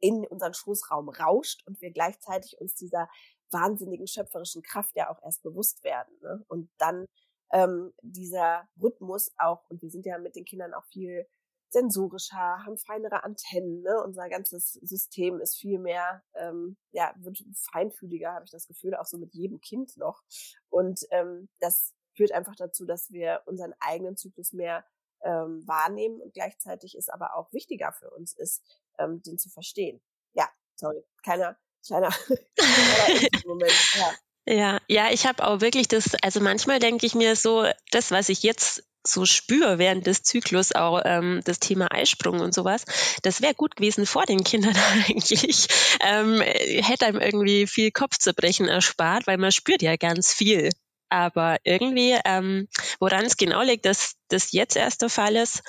in 0.00 0.26
unseren 0.26 0.54
Schoßraum 0.54 1.08
rauscht 1.08 1.62
und 1.66 1.80
wir 1.80 1.90
gleichzeitig 1.90 2.58
uns 2.60 2.74
dieser 2.74 3.08
wahnsinnigen 3.50 4.06
schöpferischen 4.06 4.62
Kraft 4.62 4.96
ja 4.96 5.10
auch 5.10 5.22
erst 5.22 5.42
bewusst 5.42 5.84
werden. 5.84 6.14
Ne? 6.22 6.44
Und 6.48 6.70
dann 6.78 7.06
ähm, 7.52 7.92
dieser 8.02 8.68
Rhythmus 8.80 9.32
auch, 9.38 9.68
und 9.68 9.82
wir 9.82 9.90
sind 9.90 10.06
ja 10.06 10.18
mit 10.18 10.36
den 10.36 10.44
Kindern 10.44 10.74
auch 10.74 10.84
viel 10.86 11.26
sensorischer, 11.70 12.64
haben 12.64 12.76
feinere 12.78 13.22
Antennen, 13.22 13.82
ne? 13.82 14.02
unser 14.04 14.28
ganzes 14.28 14.72
System 14.82 15.40
ist 15.40 15.56
viel 15.56 15.78
mehr, 15.78 16.22
ähm, 16.34 16.76
ja, 16.90 17.14
wird 17.18 17.42
feinfühliger, 17.72 18.32
habe 18.32 18.44
ich 18.44 18.50
das 18.50 18.66
Gefühl, 18.66 18.96
auch 18.96 19.06
so 19.06 19.18
mit 19.18 19.34
jedem 19.34 19.60
Kind 19.60 19.96
noch. 19.96 20.22
Und 20.68 21.00
ähm, 21.10 21.48
das 21.60 21.94
führt 22.16 22.32
einfach 22.32 22.56
dazu, 22.56 22.86
dass 22.86 23.10
wir 23.10 23.42
unseren 23.46 23.72
eigenen 23.78 24.16
Zyklus 24.16 24.52
mehr 24.52 24.84
ähm, 25.22 25.66
wahrnehmen 25.66 26.20
und 26.20 26.34
gleichzeitig 26.34 26.96
ist 26.96 27.12
aber 27.12 27.36
auch 27.36 27.52
wichtiger 27.52 27.92
für 27.92 28.10
uns 28.10 28.32
ist, 28.32 28.62
ähm, 28.98 29.22
den 29.22 29.38
zu 29.38 29.48
verstehen. 29.48 30.02
Ja, 30.32 30.48
sorry, 30.74 31.04
kleiner, 31.22 31.56
kleiner, 31.86 32.10
kleiner 32.56 33.46
Moment. 33.46 33.94
Ja. 33.94 34.12
Ja, 34.50 34.80
ja, 34.88 35.12
ich 35.12 35.26
habe 35.26 35.46
auch 35.46 35.60
wirklich 35.60 35.86
das, 35.86 36.16
also 36.22 36.40
manchmal 36.40 36.80
denke 36.80 37.06
ich 37.06 37.14
mir 37.14 37.36
so, 37.36 37.66
das, 37.92 38.10
was 38.10 38.28
ich 38.28 38.42
jetzt 38.42 38.82
so 39.06 39.24
spüre 39.24 39.78
während 39.78 40.08
des 40.08 40.24
Zyklus, 40.24 40.72
auch 40.72 41.00
ähm, 41.04 41.40
das 41.44 41.60
Thema 41.60 41.86
Eisprung 41.94 42.40
und 42.40 42.52
sowas, 42.52 42.84
das 43.22 43.42
wäre 43.42 43.54
gut 43.54 43.76
gewesen 43.76 44.06
vor 44.06 44.26
den 44.26 44.42
Kindern 44.42 44.74
eigentlich. 45.08 45.68
Ähm, 46.00 46.40
hätte 46.40 47.06
einem 47.06 47.20
irgendwie 47.20 47.68
viel 47.68 47.92
Kopfzerbrechen 47.92 48.66
erspart, 48.66 49.28
weil 49.28 49.38
man 49.38 49.52
spürt 49.52 49.82
ja 49.82 49.94
ganz 49.94 50.34
viel. 50.34 50.70
Aber 51.10 51.58
irgendwie, 51.62 52.18
ähm, 52.24 52.66
woran 52.98 53.24
es 53.24 53.36
genau 53.36 53.62
liegt, 53.62 53.84
dass 53.84 54.16
das 54.28 54.50
jetzt 54.50 54.74
erst 54.74 55.02
der 55.02 55.10
Fall 55.10 55.36
ist, 55.36 55.62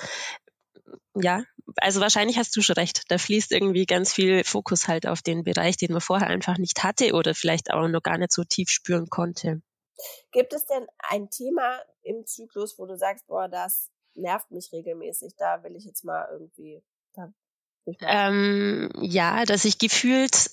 ja, 1.14 1.44
also 1.76 2.00
wahrscheinlich 2.00 2.38
hast 2.38 2.56
du 2.56 2.62
schon 2.62 2.74
recht. 2.74 3.02
Da 3.08 3.18
fließt 3.18 3.52
irgendwie 3.52 3.86
ganz 3.86 4.12
viel 4.12 4.44
Fokus 4.44 4.88
halt 4.88 5.06
auf 5.06 5.22
den 5.22 5.44
Bereich, 5.44 5.76
den 5.76 5.92
man 5.92 6.00
vorher 6.00 6.28
einfach 6.28 6.58
nicht 6.58 6.82
hatte 6.82 7.12
oder 7.12 7.34
vielleicht 7.34 7.72
auch 7.72 7.88
noch 7.88 8.02
gar 8.02 8.18
nicht 8.18 8.32
so 8.32 8.44
tief 8.44 8.68
spüren 8.68 9.08
konnte. 9.08 9.62
Gibt 10.32 10.52
es 10.52 10.66
denn 10.66 10.86
ein 10.98 11.30
Thema 11.30 11.80
im 12.02 12.26
Zyklus, 12.26 12.78
wo 12.78 12.86
du 12.86 12.96
sagst, 12.96 13.26
boah, 13.26 13.48
das 13.48 13.90
nervt 14.14 14.50
mich 14.50 14.72
regelmäßig, 14.72 15.34
da 15.36 15.62
will 15.62 15.76
ich 15.76 15.84
jetzt 15.84 16.04
mal 16.04 16.28
irgendwie. 16.30 16.82
Ähm, 18.00 18.90
ja, 19.00 19.44
dass 19.44 19.64
ich 19.64 19.78
gefühlt 19.78 20.50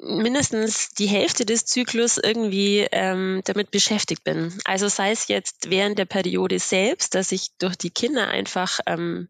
mindestens 0.00 0.90
die 0.90 1.06
Hälfte 1.06 1.44
des 1.44 1.66
Zyklus 1.66 2.18
irgendwie 2.18 2.86
ähm, 2.92 3.42
damit 3.44 3.70
beschäftigt 3.70 4.24
bin. 4.24 4.56
Also 4.64 4.88
sei 4.88 5.10
es 5.10 5.28
jetzt 5.28 5.70
während 5.70 5.98
der 5.98 6.04
Periode 6.04 6.58
selbst, 6.58 7.14
dass 7.14 7.32
ich 7.32 7.56
durch 7.58 7.76
die 7.76 7.90
Kinder 7.90 8.28
einfach 8.28 8.80
ähm, 8.86 9.28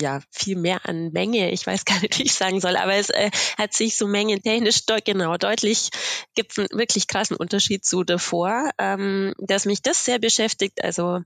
ja 0.00 0.20
viel 0.30 0.56
mehr 0.56 0.88
an 0.88 1.10
Menge, 1.12 1.50
ich 1.50 1.66
weiß 1.66 1.84
gar 1.86 2.00
nicht, 2.00 2.18
wie 2.18 2.24
ich 2.24 2.34
sagen 2.34 2.60
soll, 2.60 2.76
aber 2.76 2.94
es 2.94 3.10
äh, 3.10 3.30
hat 3.58 3.74
sich 3.74 3.96
so 3.96 4.06
mengentechnisch 4.06 4.86
de 4.86 5.00
genau 5.04 5.36
deutlich 5.36 5.90
gibt 6.34 6.58
einen 6.58 6.68
wirklich 6.72 7.06
krassen 7.06 7.36
Unterschied 7.36 7.84
zu 7.84 8.04
davor, 8.04 8.70
ähm, 8.78 9.34
dass 9.38 9.66
mich 9.66 9.82
das 9.82 10.04
sehr 10.04 10.18
beschäftigt. 10.18 10.82
Also 10.82 11.20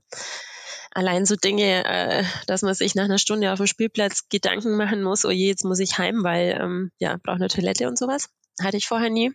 allein 0.91 1.25
so 1.25 1.35
Dinge, 1.35 1.85
äh, 1.85 2.23
dass 2.47 2.61
man 2.61 2.73
sich 2.73 2.95
nach 2.95 3.05
einer 3.05 3.17
Stunde 3.17 3.51
auf 3.51 3.57
dem 3.57 3.67
Spielplatz 3.67 4.27
Gedanken 4.29 4.77
machen 4.77 5.03
muss, 5.03 5.25
oh 5.25 5.31
je, 5.31 5.47
jetzt 5.47 5.65
muss 5.65 5.79
ich 5.79 5.97
heim, 5.97 6.23
weil 6.23 6.57
ähm, 6.59 6.91
ja, 6.99 7.17
brauche 7.21 7.35
eine 7.35 7.47
Toilette 7.47 7.87
und 7.87 7.97
sowas. 7.97 8.29
Hatte 8.61 8.77
ich 8.77 8.87
vorher 8.87 9.09
nie. 9.09 9.33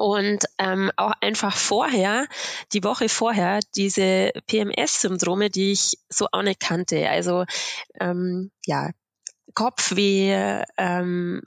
Und 0.00 0.46
ähm, 0.56 0.90
auch 0.96 1.12
einfach 1.20 1.54
vorher, 1.54 2.26
die 2.72 2.82
Woche 2.84 3.10
vorher, 3.10 3.60
diese 3.76 4.32
PMS-Syndrome, 4.46 5.50
die 5.50 5.72
ich 5.72 5.98
so 6.08 6.26
auch 6.32 6.40
nicht 6.40 6.58
kannte. 6.58 7.10
Also 7.10 7.44
ähm, 8.00 8.50
ja, 8.64 8.92
Kopfweh, 9.52 10.62
ähm, 10.78 11.42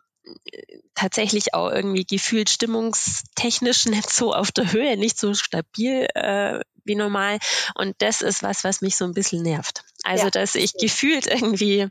tatsächlich 0.93 1.55
auch 1.55 1.71
irgendwie 1.71 2.05
gefühlt 2.05 2.47
stimmungstechnisch 2.47 3.85
nicht 3.87 4.11
so 4.11 4.35
auf 4.35 4.51
der 4.51 4.71
Höhe, 4.71 4.97
nicht 4.97 5.17
so 5.17 5.33
stabil 5.33 6.05
äh, 6.13 6.59
wie 6.83 6.93
normal. 6.93 7.39
Und 7.73 7.95
das 8.03 8.21
ist 8.21 8.43
was, 8.43 8.63
was 8.63 8.81
mich 8.81 8.97
so 8.97 9.05
ein 9.05 9.15
bisschen 9.15 9.41
nervt. 9.41 9.83
Also, 10.03 10.25
ja, 10.25 10.29
dass 10.29 10.53
ich 10.53 10.73
gefühlt 10.73 11.25
irgendwie 11.25 11.87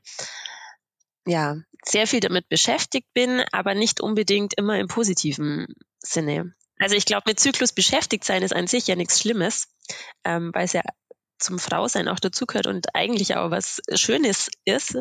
ja, 1.26 1.56
sehr 1.84 2.06
viel 2.06 2.20
damit 2.20 2.48
beschäftigt 2.48 3.12
bin, 3.14 3.42
aber 3.52 3.74
nicht 3.74 4.00
unbedingt 4.00 4.54
immer 4.54 4.78
im 4.78 4.88
positiven 4.88 5.74
Sinne. 5.98 6.54
Also 6.78 6.96
ich 6.96 7.04
glaube, 7.04 7.24
mit 7.26 7.40
Zyklus 7.40 7.72
beschäftigt 7.72 8.24
sein 8.24 8.42
ist 8.42 8.54
an 8.54 8.66
sich 8.66 8.86
ja 8.86 8.96
nichts 8.96 9.20
Schlimmes, 9.20 9.68
ähm, 10.24 10.50
weil 10.52 10.64
es 10.64 10.72
ja 10.72 10.82
zum 11.42 11.58
Frausein 11.58 12.08
auch 12.08 12.20
dazugehört 12.20 12.66
und 12.66 12.94
eigentlich 12.94 13.36
auch 13.36 13.50
was 13.50 13.80
Schönes 13.94 14.48
ist, 14.64 14.94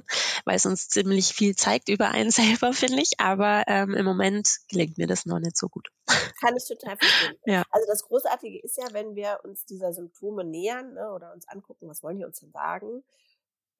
weil 0.45 0.55
es 0.55 0.65
uns 0.65 0.89
ziemlich 0.89 1.33
viel 1.33 1.55
zeigt 1.55 1.87
über 1.89 2.09
einen 2.09 2.31
selber, 2.31 2.73
finde 2.73 3.01
ich. 3.01 3.19
Aber 3.19 3.63
ähm, 3.67 3.93
im 3.93 4.05
Moment 4.05 4.49
gelingt 4.69 4.97
mir 4.97 5.07
das 5.07 5.25
noch 5.25 5.39
nicht 5.39 5.55
so 5.55 5.69
gut. 5.69 5.89
Kann 6.07 6.55
ich 6.57 6.67
total 6.67 6.97
verstehen. 6.97 7.37
Ja. 7.45 7.63
Also 7.69 7.87
das 7.87 8.03
Großartige 8.03 8.59
ist 8.61 8.77
ja, 8.77 8.85
wenn 8.91 9.15
wir 9.15 9.39
uns 9.43 9.65
dieser 9.65 9.93
Symptome 9.93 10.43
nähern 10.43 10.93
ne, 10.93 11.11
oder 11.11 11.33
uns 11.33 11.47
angucken, 11.47 11.87
was 11.87 12.03
wollen 12.03 12.17
die 12.17 12.25
uns 12.25 12.39
denn 12.39 12.51
sagen 12.51 13.03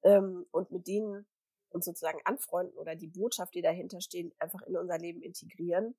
ähm, 0.02 0.46
und 0.50 0.70
mit 0.70 0.86
denen 0.86 1.26
uns 1.72 1.84
sozusagen 1.84 2.20
anfreunden 2.24 2.76
oder 2.78 2.94
die 2.96 3.08
Botschaft, 3.08 3.54
die 3.54 3.62
dahinter 3.62 4.00
steht, 4.00 4.34
einfach 4.40 4.62
in 4.62 4.76
unser 4.76 4.98
Leben 4.98 5.22
integrieren, 5.22 5.94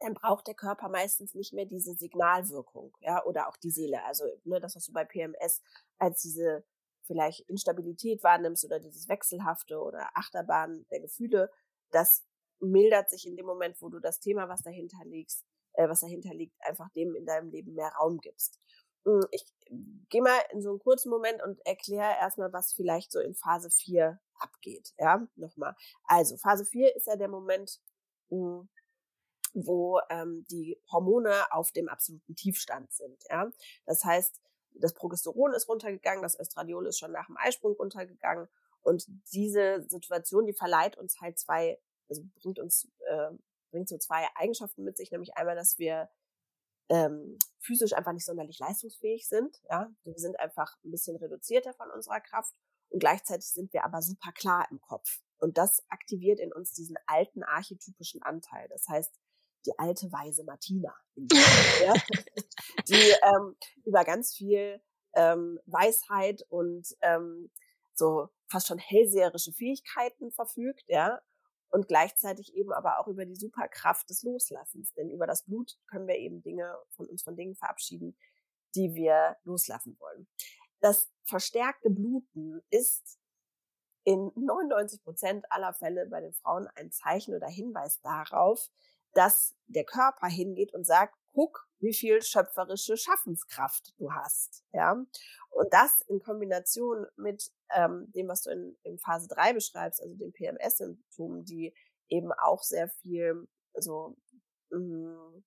dann 0.00 0.14
braucht 0.14 0.46
der 0.46 0.54
Körper 0.54 0.88
meistens 0.88 1.34
nicht 1.34 1.52
mehr 1.52 1.66
diese 1.66 1.94
Signalwirkung, 1.94 2.96
ja, 3.00 3.24
oder 3.24 3.48
auch 3.48 3.56
die 3.56 3.70
Seele. 3.70 4.04
Also, 4.04 4.24
ne, 4.44 4.60
das, 4.60 4.76
was 4.76 4.86
du 4.86 4.92
bei 4.92 5.04
PMS 5.04 5.62
als 5.98 6.20
diese 6.22 6.64
vielleicht 7.02 7.40
Instabilität 7.48 8.22
wahrnimmst 8.22 8.64
oder 8.64 8.80
dieses 8.80 9.08
Wechselhafte 9.08 9.78
oder 9.80 10.08
Achterbahn 10.14 10.86
der 10.90 11.00
Gefühle, 11.00 11.50
das 11.90 12.24
mildert 12.60 13.10
sich 13.10 13.26
in 13.26 13.36
dem 13.36 13.46
Moment, 13.46 13.80
wo 13.80 13.88
du 13.88 14.00
das 14.00 14.20
Thema, 14.20 14.48
was 14.48 14.62
dahinter 14.62 15.04
liegt, 15.04 15.34
äh, 15.74 15.88
was 15.88 16.00
dahinter 16.00 16.34
liegt, 16.34 16.56
einfach 16.60 16.88
dem 16.90 17.14
in 17.14 17.26
deinem 17.26 17.50
Leben 17.50 17.74
mehr 17.74 17.92
Raum 18.00 18.18
gibst. 18.20 18.58
Hm, 19.04 19.26
ich 19.30 19.44
gehe 20.08 20.22
mal 20.22 20.38
in 20.50 20.62
so 20.62 20.70
einen 20.70 20.78
kurzen 20.78 21.10
Moment 21.10 21.42
und 21.42 21.64
erkläre 21.66 22.14
erstmal, 22.20 22.52
was 22.52 22.72
vielleicht 22.72 23.12
so 23.12 23.20
in 23.20 23.34
Phase 23.34 23.70
4 23.70 24.20
abgeht. 24.38 24.94
Ja, 24.98 25.26
nochmal. 25.36 25.74
Also, 26.04 26.36
Phase 26.36 26.64
4 26.64 26.94
ist 26.96 27.06
ja 27.06 27.16
der 27.16 27.28
Moment, 27.28 27.80
hm, 28.30 28.68
wo 29.54 30.00
ähm, 30.10 30.44
die 30.50 30.80
Hormone 30.90 31.52
auf 31.52 31.72
dem 31.72 31.88
absoluten 31.88 32.34
Tiefstand 32.34 32.92
sind. 32.92 33.22
Ja? 33.30 33.50
Das 33.86 34.04
heißt, 34.04 34.40
das 34.72 34.94
Progesteron 34.94 35.54
ist 35.54 35.68
runtergegangen, 35.68 36.22
das 36.22 36.38
Östradiol 36.38 36.86
ist 36.88 36.98
schon 36.98 37.12
nach 37.12 37.26
dem 37.26 37.36
Eisprung 37.36 37.74
runtergegangen 37.74 38.48
und 38.82 39.06
diese 39.32 39.84
Situation, 39.88 40.46
die 40.46 40.52
verleiht 40.52 40.98
uns 40.98 41.20
halt 41.20 41.38
zwei, 41.38 41.80
also 42.08 42.22
bringt 42.34 42.58
uns 42.58 42.88
äh, 43.06 43.30
bringt 43.70 43.88
so 43.88 43.98
zwei 43.98 44.26
Eigenschaften 44.36 44.84
mit 44.84 44.96
sich, 44.96 45.10
nämlich 45.10 45.36
einmal, 45.36 45.56
dass 45.56 45.78
wir 45.78 46.08
ähm, 46.88 47.38
physisch 47.60 47.92
einfach 47.94 48.12
nicht 48.12 48.26
sonderlich 48.26 48.58
leistungsfähig 48.58 49.28
sind. 49.28 49.60
Ja, 49.70 49.90
wir 50.04 50.18
sind 50.18 50.38
einfach 50.38 50.76
ein 50.84 50.90
bisschen 50.90 51.16
reduzierter 51.16 51.72
von 51.74 51.90
unserer 51.90 52.20
Kraft 52.20 52.54
und 52.90 53.00
gleichzeitig 53.00 53.46
sind 53.46 53.72
wir 53.72 53.84
aber 53.84 54.02
super 54.02 54.32
klar 54.32 54.66
im 54.70 54.80
Kopf. 54.80 55.20
Und 55.38 55.58
das 55.58 55.82
aktiviert 55.88 56.40
in 56.40 56.52
uns 56.52 56.72
diesen 56.72 56.96
alten 57.06 57.42
archetypischen 57.42 58.22
Anteil. 58.22 58.68
Das 58.68 58.86
heißt, 58.88 59.12
die 59.66 59.78
alte 59.78 60.12
weise 60.12 60.44
Martina, 60.44 60.94
ja, 61.16 61.94
die 62.88 63.14
ähm, 63.22 63.56
über 63.84 64.04
ganz 64.04 64.34
viel 64.34 64.80
ähm, 65.14 65.58
Weisheit 65.66 66.44
und 66.50 66.86
ähm, 67.00 67.50
so 67.94 68.28
fast 68.48 68.66
schon 68.66 68.78
hellseherische 68.78 69.52
Fähigkeiten 69.52 70.30
verfügt, 70.30 70.84
ja, 70.86 71.20
und 71.74 71.88
gleichzeitig 71.88 72.54
eben 72.54 72.72
aber 72.72 73.00
auch 73.00 73.08
über 73.08 73.26
die 73.26 73.34
Superkraft 73.34 74.08
des 74.08 74.22
Loslassens. 74.22 74.94
Denn 74.94 75.10
über 75.10 75.26
das 75.26 75.42
Blut 75.42 75.76
können 75.88 76.06
wir 76.06 76.14
eben 76.14 76.40
Dinge 76.40 76.72
von 76.90 77.06
uns 77.08 77.24
von 77.24 77.34
Dingen 77.34 77.56
verabschieden, 77.56 78.16
die 78.76 78.94
wir 78.94 79.36
loslassen 79.42 79.96
wollen. 79.98 80.28
Das 80.80 81.10
verstärkte 81.24 81.90
Bluten 81.90 82.62
ist 82.70 83.18
in 84.04 84.30
99 84.36 85.02
Prozent 85.02 85.50
aller 85.50 85.74
Fälle 85.74 86.06
bei 86.06 86.20
den 86.20 86.32
Frauen 86.32 86.68
ein 86.76 86.92
Zeichen 86.92 87.34
oder 87.34 87.48
Hinweis 87.48 88.00
darauf, 88.02 88.70
dass 89.12 89.56
der 89.66 89.84
Körper 89.84 90.28
hingeht 90.28 90.72
und 90.74 90.86
sagt, 90.86 91.18
guck, 91.34 91.68
wie 91.80 91.92
viel 91.92 92.22
schöpferische 92.22 92.96
Schaffenskraft 92.96 93.94
du 93.98 94.12
hast. 94.12 94.64
Ja? 94.72 94.92
Und 94.92 95.72
das 95.72 96.00
in 96.08 96.20
Kombination 96.20 97.06
mit 97.16 97.50
ähm, 97.70 98.10
dem, 98.12 98.28
was 98.28 98.42
du 98.42 98.50
in, 98.50 98.76
in 98.82 98.98
Phase 98.98 99.28
3 99.28 99.52
beschreibst, 99.52 100.00
also 100.00 100.14
den 100.14 100.32
PMS-Symptomen, 100.32 101.44
die 101.44 101.74
eben 102.08 102.32
auch 102.32 102.62
sehr 102.62 102.88
viel 102.88 103.46
so 103.74 104.16
mh, 104.70 104.78
mm, 104.78 105.44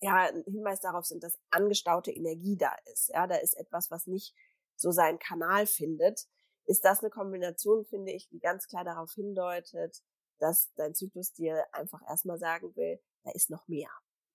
ja, 0.00 0.28
ein 0.28 0.44
Hinweis 0.44 0.80
darauf 0.80 1.06
sind, 1.06 1.22
dass 1.24 1.38
angestaute 1.50 2.12
Energie 2.12 2.56
da 2.56 2.72
ist. 2.92 3.08
Ja, 3.08 3.26
da 3.26 3.36
ist 3.36 3.54
etwas, 3.54 3.90
was 3.90 4.06
nicht 4.06 4.34
so 4.76 4.92
seinen 4.92 5.18
Kanal 5.18 5.66
findet. 5.66 6.26
Ist 6.66 6.84
das 6.84 7.00
eine 7.00 7.10
Kombination, 7.10 7.84
finde 7.84 8.12
ich, 8.12 8.28
die 8.28 8.38
ganz 8.38 8.68
klar 8.68 8.84
darauf 8.84 9.12
hindeutet, 9.12 10.02
dass 10.38 10.72
dein 10.76 10.94
Zyklus 10.94 11.32
dir 11.32 11.66
einfach 11.72 12.00
erstmal 12.08 12.38
sagen 12.38 12.76
will, 12.76 13.00
da 13.24 13.32
ist 13.32 13.50
noch 13.50 13.66
mehr. 13.66 13.90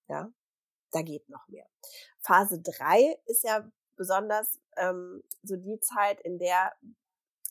Ja, 0.08 0.30
da 0.94 1.02
geht 1.02 1.28
noch 1.28 1.46
mehr. 1.48 1.66
Phase 2.20 2.60
drei 2.60 3.18
ist 3.26 3.44
ja 3.44 3.68
besonders 3.96 4.60
ähm, 4.76 5.22
so 5.42 5.56
die 5.56 5.80
Zeit, 5.80 6.20
in 6.20 6.38
der, 6.38 6.72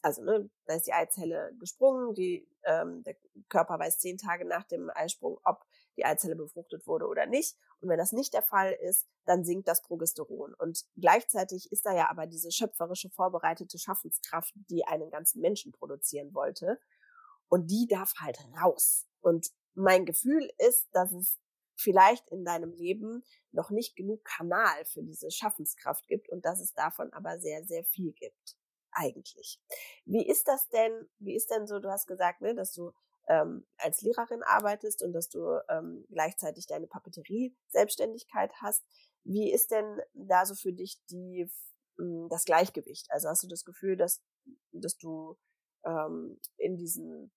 also 0.02 0.24
ne, 0.24 0.50
da 0.66 0.76
ist 0.76 0.88
die 0.88 0.94
Eizelle 0.94 1.54
gesprungen, 1.60 2.14
die, 2.14 2.48
ähm, 2.64 3.04
der 3.04 3.16
Körper 3.50 3.80
weiß 3.80 4.00
zehn 4.00 4.18
Tage 4.18 4.46
nach 4.46 4.64
dem 4.64 4.90
Eisprung, 4.94 5.40
ob 5.44 5.66
die 5.98 6.06
Eizelle 6.06 6.36
befruchtet 6.36 6.88
wurde 6.88 7.08
oder 7.08 7.26
nicht. 7.26 7.56
Und 7.80 7.90
wenn 7.90 7.98
das 7.98 8.14
nicht 8.14 8.34
der 8.34 8.42
Fall 8.42 8.72
ist, 8.72 9.08
dann 9.26 9.44
sinkt 9.44 9.68
das 9.68 9.82
Progesteron. 9.82 10.54
Und 10.56 10.86
gleichzeitig 10.96 11.72
ist 11.72 11.86
da 11.86 11.94
ja 11.94 12.10
aber 12.10 12.26
diese 12.26 12.52
schöpferische, 12.52 13.10
vorbereitete 13.10 13.78
Schaffenskraft, 13.78 14.54
die 14.70 14.86
einen 14.86 15.12
ganzen 15.12 15.42
Menschen 15.42 15.72
produzieren 15.72 16.34
wollte. 16.34 16.80
Und 17.50 17.68
die 17.68 17.88
darf 17.88 18.14
halt 18.20 18.40
raus. 18.62 19.06
Und 19.22 19.52
mein 19.76 20.06
Gefühl 20.06 20.50
ist, 20.58 20.88
dass 20.94 21.12
es 21.12 21.40
vielleicht 21.76 22.30
in 22.30 22.46
deinem 22.46 22.74
Leben 22.74 23.24
noch 23.52 23.70
nicht 23.70 23.96
genug 23.96 24.24
Kanal 24.24 24.86
für 24.86 25.04
diese 25.04 25.32
Schaffenskraft 25.32 26.08
gibt 26.08 26.30
und 26.30 26.46
dass 26.46 26.60
es 26.60 26.74
davon 26.74 27.12
aber 27.14 27.40
sehr, 27.40 27.64
sehr 27.66 27.84
viel 27.84 28.14
gibt. 28.14 28.56
Eigentlich. 28.92 29.60
Wie 30.06 30.28
ist 30.28 30.48
das 30.48 30.70
denn, 30.70 31.10
wie 31.20 31.36
ist 31.36 31.50
denn 31.50 31.66
so, 31.66 31.80
du 31.80 31.90
hast 31.90 32.06
gesagt, 32.08 32.42
ne, 32.42 32.54
dass 32.54 32.74
du 32.74 32.92
ähm, 33.28 33.66
als 33.78 34.02
Lehrerin 34.02 34.44
arbeitest 34.44 35.02
und 35.04 35.14
dass 35.14 35.30
du 35.30 35.60
ähm, 35.70 36.06
gleichzeitig 36.10 36.68
deine 36.68 36.88
Papeterie-Selbstständigkeit 36.88 38.52
hast. 38.62 38.84
Wie 39.24 39.52
ist 39.52 39.72
denn 39.72 40.02
da 40.14 40.46
so 40.46 40.56
für 40.56 40.74
dich 40.74 41.02
die, 41.10 41.50
mh, 41.98 42.28
das 42.30 42.46
Gleichgewicht? 42.46 43.08
Also 43.12 43.30
hast 43.30 43.44
du 43.44 43.48
das 43.48 43.64
Gefühl, 43.64 43.96
dass, 43.96 44.22
dass 44.72 44.98
du 44.98 45.38
ähm, 45.86 46.40
in 46.58 46.78
diesen 46.78 47.32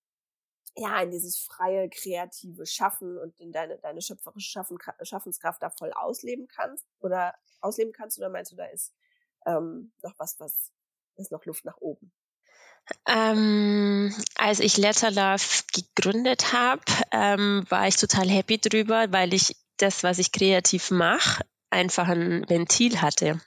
ja, 0.76 1.00
in 1.00 1.10
dieses 1.10 1.38
freie, 1.38 1.88
kreative 1.88 2.66
Schaffen 2.66 3.18
und 3.18 3.38
in 3.40 3.50
deine, 3.50 3.78
deine 3.78 4.02
schöpferische 4.02 4.50
Schaffen, 4.50 4.78
Schaffenskraft 5.02 5.62
da 5.62 5.70
voll 5.70 5.92
ausleben 5.92 6.48
kannst 6.48 6.86
oder 7.00 7.34
ausleben 7.60 7.92
kannst 7.92 8.18
oder 8.18 8.28
meinst 8.28 8.52
du, 8.52 8.56
da 8.56 8.66
ist 8.66 8.92
ähm, 9.46 9.92
noch 10.02 10.14
was, 10.18 10.38
was 10.38 10.72
ist 11.16 11.32
noch 11.32 11.44
Luft 11.46 11.64
nach 11.64 11.78
oben? 11.78 12.12
Ähm, 13.08 14.14
als 14.36 14.60
ich 14.60 14.76
Letter 14.76 15.10
Love 15.10 15.42
gegründet 15.72 16.52
habe, 16.52 16.82
ähm, 17.10 17.64
war 17.68 17.88
ich 17.88 17.96
total 17.96 18.28
happy 18.28 18.58
drüber, 18.58 19.10
weil 19.10 19.34
ich 19.34 19.56
das, 19.78 20.02
was 20.02 20.18
ich 20.18 20.30
kreativ 20.30 20.90
mache, 20.90 21.44
einfach 21.70 22.08
ein 22.08 22.48
Ventil 22.48 23.00
hatte. 23.00 23.40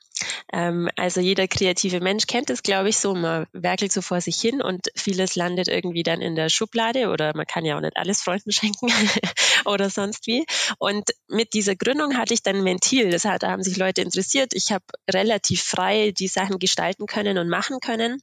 Ähm, 0.52 0.90
also 0.96 1.22
jeder 1.22 1.48
kreative 1.48 2.02
Mensch 2.02 2.28
kennt 2.28 2.50
es, 2.50 2.64
glaube 2.64 2.90
ich, 2.90 2.98
so. 2.98 3.16
Man 3.16 3.48
werkelt 3.54 3.92
so 3.92 4.02
vor 4.02 4.22
sich 4.22 4.40
hin 4.40 4.62
und 4.62 4.88
vieles 4.96 5.36
landet 5.36 5.68
irgendwie 5.68 6.04
dann 6.04 6.22
in 6.22 6.36
der 6.36 6.50
Schublade 6.50 7.10
oder 7.10 7.36
man 7.36 7.46
kann 7.46 7.66
ja 7.66 7.78
auch 7.78 7.82
nicht 7.82 7.98
alles 7.98 8.22
Freunden 8.22 8.52
schenken 8.52 8.88
oder 9.66 9.90
sonst 9.90 10.28
wie. 10.28 10.46
Und 10.78 11.10
mit 11.28 11.54
dieser 11.54 11.76
Gründung 11.76 12.18
hatte 12.18 12.34
ich 12.34 12.44
dann 12.44 12.58
ein 12.58 12.66
Ventil. 12.66 13.10
Das 13.10 13.26
hat, 13.26 13.44
da 13.44 13.52
haben 13.52 13.64
sich 13.64 13.78
Leute 13.78 14.02
interessiert. 14.02 14.54
Ich 14.54 14.72
habe 14.72 14.86
relativ 15.10 15.64
frei 15.64 16.12
die 16.12 16.28
Sachen 16.28 16.60
gestalten 16.60 17.06
können 17.06 17.38
und 17.38 17.50
machen 17.50 17.80
können. 17.80 18.22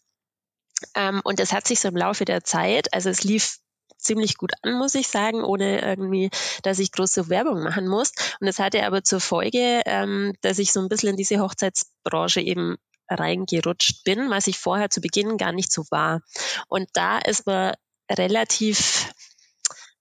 Ähm, 0.94 1.20
und 1.24 1.38
das 1.38 1.52
hat 1.52 1.66
sich 1.66 1.80
so 1.80 1.88
im 1.88 1.96
Laufe 1.96 2.24
der 2.24 2.44
Zeit, 2.44 2.92
also 2.92 3.09
es 3.09 3.24
lief 3.24 3.59
ziemlich 4.07 4.37
gut 4.37 4.53
an, 4.62 4.79
muss 4.79 4.95
ich 4.95 5.09
sagen, 5.09 5.42
ohne 5.45 5.83
irgendwie, 5.83 6.31
dass 6.62 6.79
ich 6.79 6.92
große 6.92 7.29
Werbung 7.29 7.62
machen 7.62 7.88
muss. 7.88 8.12
Und 8.40 8.47
das 8.47 8.59
hatte 8.59 8.85
aber 8.85 9.03
zur 9.03 9.21
Folge, 9.21 9.83
ähm, 9.87 10.35
dass 10.40 10.59
ich 10.59 10.73
so 10.73 10.81
ein 10.81 10.88
bisschen 10.88 11.11
in 11.11 11.16
diese 11.16 11.40
Hochzeitsbranche 11.40 12.40
eben 12.40 12.77
reingerutscht 13.09 14.05
bin, 14.05 14.31
was 14.31 14.47
ich 14.47 14.59
vorher 14.59 14.90
zu 14.90 15.01
Beginn 15.01 15.37
gar 15.37 15.53
nicht 15.53 15.73
so 15.73 15.85
war. 15.90 16.23
Und 16.69 16.88
da 16.95 17.19
ist 17.19 17.47
man 17.47 17.75
relativ 18.11 19.12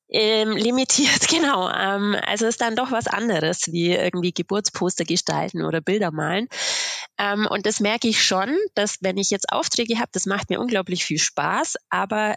ähm, 0.09 0.51
limitiert, 0.51 1.27
genau. 1.29 1.69
Ähm, 1.69 2.15
also 2.25 2.45
ist 2.47 2.61
dann 2.61 2.75
doch 2.75 2.91
was 2.91 3.07
anderes, 3.07 3.71
wie 3.71 3.91
irgendwie 3.91 4.33
Geburtsposter 4.33 5.03
gestalten 5.03 5.63
oder 5.63 5.81
Bilder 5.81 6.11
malen. 6.11 6.47
Ähm, 7.17 7.47
und 7.49 7.65
das 7.65 7.79
merke 7.79 8.07
ich 8.07 8.23
schon, 8.23 8.55
dass 8.75 8.97
wenn 9.01 9.17
ich 9.17 9.29
jetzt 9.29 9.51
Aufträge 9.51 9.99
habe, 9.99 10.09
das 10.11 10.25
macht 10.25 10.49
mir 10.49 10.59
unglaublich 10.59 11.05
viel 11.05 11.19
Spaß, 11.19 11.75
aber 11.89 12.35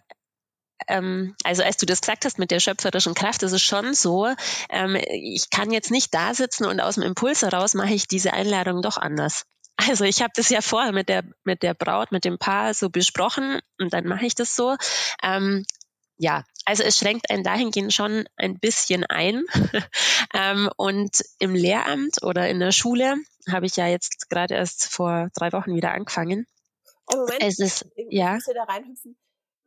ähm, 0.86 1.34
also 1.44 1.62
als 1.62 1.76
du 1.76 1.86
das 1.86 2.00
gesagt 2.00 2.24
hast 2.24 2.38
mit 2.38 2.50
der 2.50 2.60
schöpferischen 2.60 3.14
Kraft, 3.14 3.42
ist 3.42 3.52
es 3.52 3.62
schon 3.62 3.94
so, 3.94 4.28
ähm, 4.70 4.96
ich 5.10 5.50
kann 5.50 5.70
jetzt 5.70 5.90
nicht 5.90 6.14
da 6.14 6.34
sitzen 6.34 6.64
und 6.64 6.80
aus 6.80 6.94
dem 6.94 7.04
Impuls 7.04 7.42
heraus 7.42 7.74
mache 7.74 7.94
ich 7.94 8.06
diese 8.06 8.32
Einladung 8.32 8.82
doch 8.82 8.96
anders. 8.96 9.44
Also 9.76 10.04
ich 10.04 10.22
habe 10.22 10.32
das 10.34 10.48
ja 10.48 10.60
vorher 10.60 10.92
mit 10.92 11.08
der 11.08 11.22
mit 11.44 11.62
der 11.62 11.74
Braut, 11.74 12.10
mit 12.10 12.24
dem 12.24 12.38
Paar 12.38 12.74
so 12.74 12.90
besprochen 12.90 13.60
und 13.78 13.92
dann 13.92 14.06
mache 14.06 14.26
ich 14.26 14.34
das 14.34 14.56
so. 14.56 14.76
Ähm, 15.22 15.64
ja, 16.16 16.42
also 16.64 16.82
es 16.82 16.98
schränkt 16.98 17.30
einen 17.30 17.44
dahingehend 17.44 17.94
schon 17.94 18.28
ein 18.36 18.58
bisschen 18.58 19.06
ein. 19.06 19.44
ähm, 20.34 20.68
und 20.76 21.22
im 21.38 21.54
Lehramt 21.54 22.22
oder 22.22 22.48
in 22.48 22.58
der 22.58 22.72
Schule 22.72 23.14
habe 23.48 23.66
ich 23.66 23.76
ja 23.76 23.86
jetzt 23.86 24.28
gerade 24.28 24.54
erst 24.54 24.92
vor 24.92 25.28
drei 25.34 25.52
Wochen 25.52 25.74
wieder 25.74 25.92
angefangen. 25.92 26.46
Ein 27.06 27.18
Moment, 27.20 27.42
es 27.42 27.58
ist, 27.60 27.86
ich 27.96 28.06
ja. 28.10 28.34
muss 28.34 28.44
da 28.44 28.64
reinhüpfen. 28.64 29.16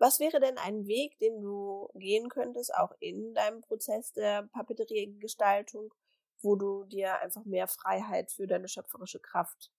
Was 0.01 0.19
wäre 0.19 0.39
denn 0.39 0.57
ein 0.57 0.87
Weg, 0.87 1.19
den 1.19 1.41
du 1.41 1.87
gehen 1.93 2.27
könntest, 2.27 2.73
auch 2.73 2.91
in 2.99 3.35
deinem 3.35 3.61
Prozess 3.61 4.11
der 4.13 4.49
Papeteriegestaltung, 4.51 5.93
wo 6.41 6.55
du 6.55 6.85
dir 6.85 7.19
einfach 7.19 7.45
mehr 7.45 7.67
Freiheit 7.67 8.31
für 8.31 8.47
deine 8.47 8.67
schöpferische 8.67 9.19
Kraft 9.19 9.69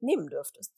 nehmen 0.00 0.28
dürftest? 0.28 0.70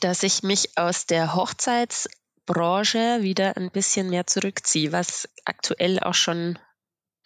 Dass 0.00 0.22
ich 0.22 0.42
mich 0.42 0.76
aus 0.76 1.06
der 1.06 1.34
Hochzeitsbranche 1.34 3.22
wieder 3.22 3.56
ein 3.56 3.70
bisschen 3.70 4.10
mehr 4.10 4.26
zurückziehe, 4.26 4.92
was 4.92 5.26
aktuell 5.46 5.98
auch 5.98 6.12
schon 6.12 6.58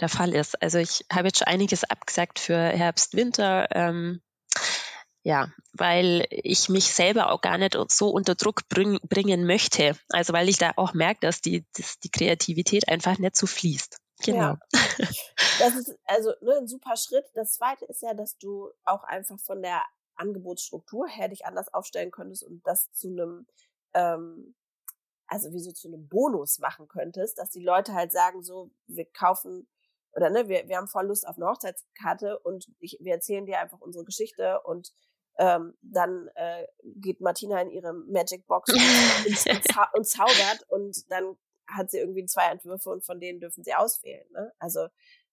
der 0.01 0.09
Fall 0.09 0.33
ist. 0.37 0.63
Also 0.63 0.79
ich 0.79 1.05
habe 1.13 1.27
jetzt 1.27 1.41
schon 1.41 1.49
einiges 1.49 1.83
abgesagt 1.83 2.39
für 2.39 2.57
Herbst, 2.57 3.17
Winter. 3.17 3.67
Ähm, 3.73 4.23
ja, 5.25 5.49
weil 5.73 6.27
ich 6.31 6.69
mich 6.69 6.93
selber 6.93 7.33
auch 7.33 7.41
gar 7.41 7.57
nicht 7.57 7.77
so 7.91 8.11
unter 8.11 8.35
Druck 8.35 8.69
bring, 8.69 9.01
bringen 9.03 9.47
möchte. 9.47 9.97
Also 10.11 10.35
weil 10.35 10.51
ich 10.51 10.59
da 10.59 10.73
auch 10.77 10.93
merke, 10.93 11.21
dass 11.21 11.41
die, 11.41 11.65
dass 11.77 11.99
die 11.99 12.11
Kreativität 12.11 12.89
einfach 12.89 13.19
nicht 13.19 13.35
so 13.35 13.47
fließt. 13.47 13.97
Genau. 14.23 14.41
Ja. 14.41 14.59
Das 15.59 15.77
ist 15.77 15.97
also 16.05 16.33
ne, 16.43 16.59
ein 16.59 16.69
super 16.69 16.97
Schritt. 16.97 17.25
Das 17.35 17.55
zweite 17.55 17.87
ist 17.87 18.03
ja, 18.03 18.13
dass 18.13 18.37
du 18.39 18.71
auch 18.85 19.03
einfach 19.05 19.39
von 19.41 19.63
der 19.63 19.83
Angebotsstruktur 20.17 21.09
her 21.09 21.29
dich 21.29 21.47
anders 21.47 21.73
aufstellen 21.73 22.11
könntest 22.11 22.43
und 22.43 22.61
das 22.67 22.93
zu 22.93 23.09
einem, 23.09 23.47
ähm, 23.95 24.55
also 25.27 25.53
wie 25.53 25.61
so 25.61 25.73
zu 25.73 25.89
einem 25.89 26.09
Bonus 26.09 26.59
machen 26.59 26.87
könntest, 26.87 27.39
dass 27.39 27.51
die 27.51 27.63
Leute 27.63 27.95
halt 27.95 28.13
sagen, 28.13 28.43
so, 28.43 28.71
wir 28.87 29.07
kaufen 29.07 29.69
oder 30.13 30.29
ne, 30.31 30.49
wir, 30.49 30.69
wir 30.69 30.77
haben 30.77 30.89
voll 30.89 31.07
Lust 31.07 31.27
auf 31.27 31.37
eine 31.37 31.47
Hochzeitskarte 31.47 32.39
und 32.41 32.67
ich, 32.79 32.99
wir 33.01 33.15
erzählen 33.15 33.47
dir 33.47 33.61
einfach 33.61 33.81
unsere 33.81 34.05
Geschichte 34.05 34.61
und 34.63 34.93
ähm, 35.39 35.75
dann 35.83 36.29
äh, 36.35 36.67
geht 36.85 37.21
Martina 37.21 37.61
in 37.61 37.71
ihre 37.71 37.93
Magic 37.93 38.47
Box 38.47 38.73
und, 38.73 38.81
und, 39.51 39.95
und, 39.95 40.07
zaubert 40.07 40.65
und 40.69 41.11
dann 41.11 41.37
hat 41.67 41.91
sie 41.91 41.99
irgendwie 41.99 42.25
zwei 42.27 42.51
Entwürfe 42.51 42.91
und 42.91 43.05
von 43.05 43.21
denen 43.21 43.41
dürfen 43.41 43.65
sie 43.65 43.75
auswählen. 43.75 44.27
Ne? 44.33 44.53
Also 44.59 44.89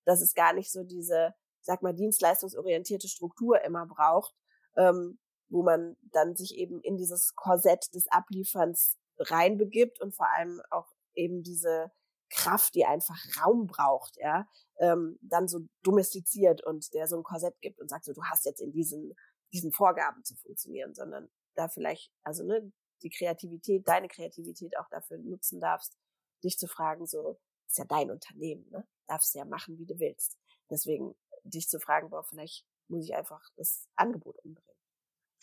dass 0.05 0.21
es 0.21 0.33
gar 0.33 0.53
nicht 0.53 0.71
so 0.71 0.83
diese, 0.83 1.33
sag 1.61 1.81
mal, 1.81 1.93
dienstleistungsorientierte 1.93 3.07
Struktur 3.07 3.61
immer 3.61 3.85
braucht, 3.85 4.33
ähm, 4.77 5.19
wo 5.49 5.63
man 5.63 5.97
dann 6.11 6.35
sich 6.35 6.55
eben 6.55 6.81
in 6.81 6.97
dieses 6.97 7.35
Korsett 7.35 7.93
des 7.93 8.07
Ablieferns 8.09 8.97
reinbegibt 9.17 10.01
und 10.01 10.15
vor 10.15 10.27
allem 10.35 10.61
auch 10.69 10.87
eben 11.13 11.43
diese 11.43 11.91
Kraft, 12.29 12.75
die 12.75 12.85
einfach 12.85 13.17
Raum 13.41 13.67
braucht, 13.67 14.15
ja, 14.17 14.47
ähm, 14.79 15.19
dann 15.21 15.49
so 15.49 15.59
domestiziert 15.83 16.63
und 16.63 16.93
der 16.93 17.07
so 17.07 17.17
ein 17.17 17.23
Korsett 17.23 17.59
gibt 17.59 17.79
und 17.81 17.89
sagt 17.89 18.05
so, 18.05 18.13
du 18.13 18.23
hast 18.23 18.45
jetzt 18.45 18.61
in 18.61 18.71
diesen 18.71 19.13
diesen 19.53 19.71
Vorgaben 19.71 20.23
zu 20.23 20.35
funktionieren, 20.35 20.93
sondern 20.93 21.29
da 21.55 21.67
vielleicht, 21.67 22.11
also 22.23 22.43
ne, 22.43 22.71
die 23.01 23.09
Kreativität, 23.09 23.87
deine 23.87 24.07
Kreativität 24.07 24.77
auch 24.77 24.87
dafür 24.89 25.17
nutzen 25.17 25.59
darfst, 25.59 25.97
dich 26.43 26.57
zu 26.57 26.67
fragen, 26.67 27.05
so, 27.07 27.39
ist 27.67 27.77
ja 27.77 27.85
dein 27.85 28.11
Unternehmen, 28.11 28.69
ne? 28.69 28.87
Darfst 29.07 29.35
ja 29.35 29.45
machen, 29.45 29.77
wie 29.77 29.85
du 29.85 29.99
willst. 29.99 30.37
Deswegen 30.69 31.15
dich 31.43 31.67
zu 31.67 31.79
fragen, 31.79 32.09
boah, 32.09 32.23
vielleicht 32.23 32.65
muss 32.87 33.05
ich 33.05 33.15
einfach 33.15 33.41
das 33.57 33.87
Angebot 33.95 34.37
umdrehen. 34.43 34.77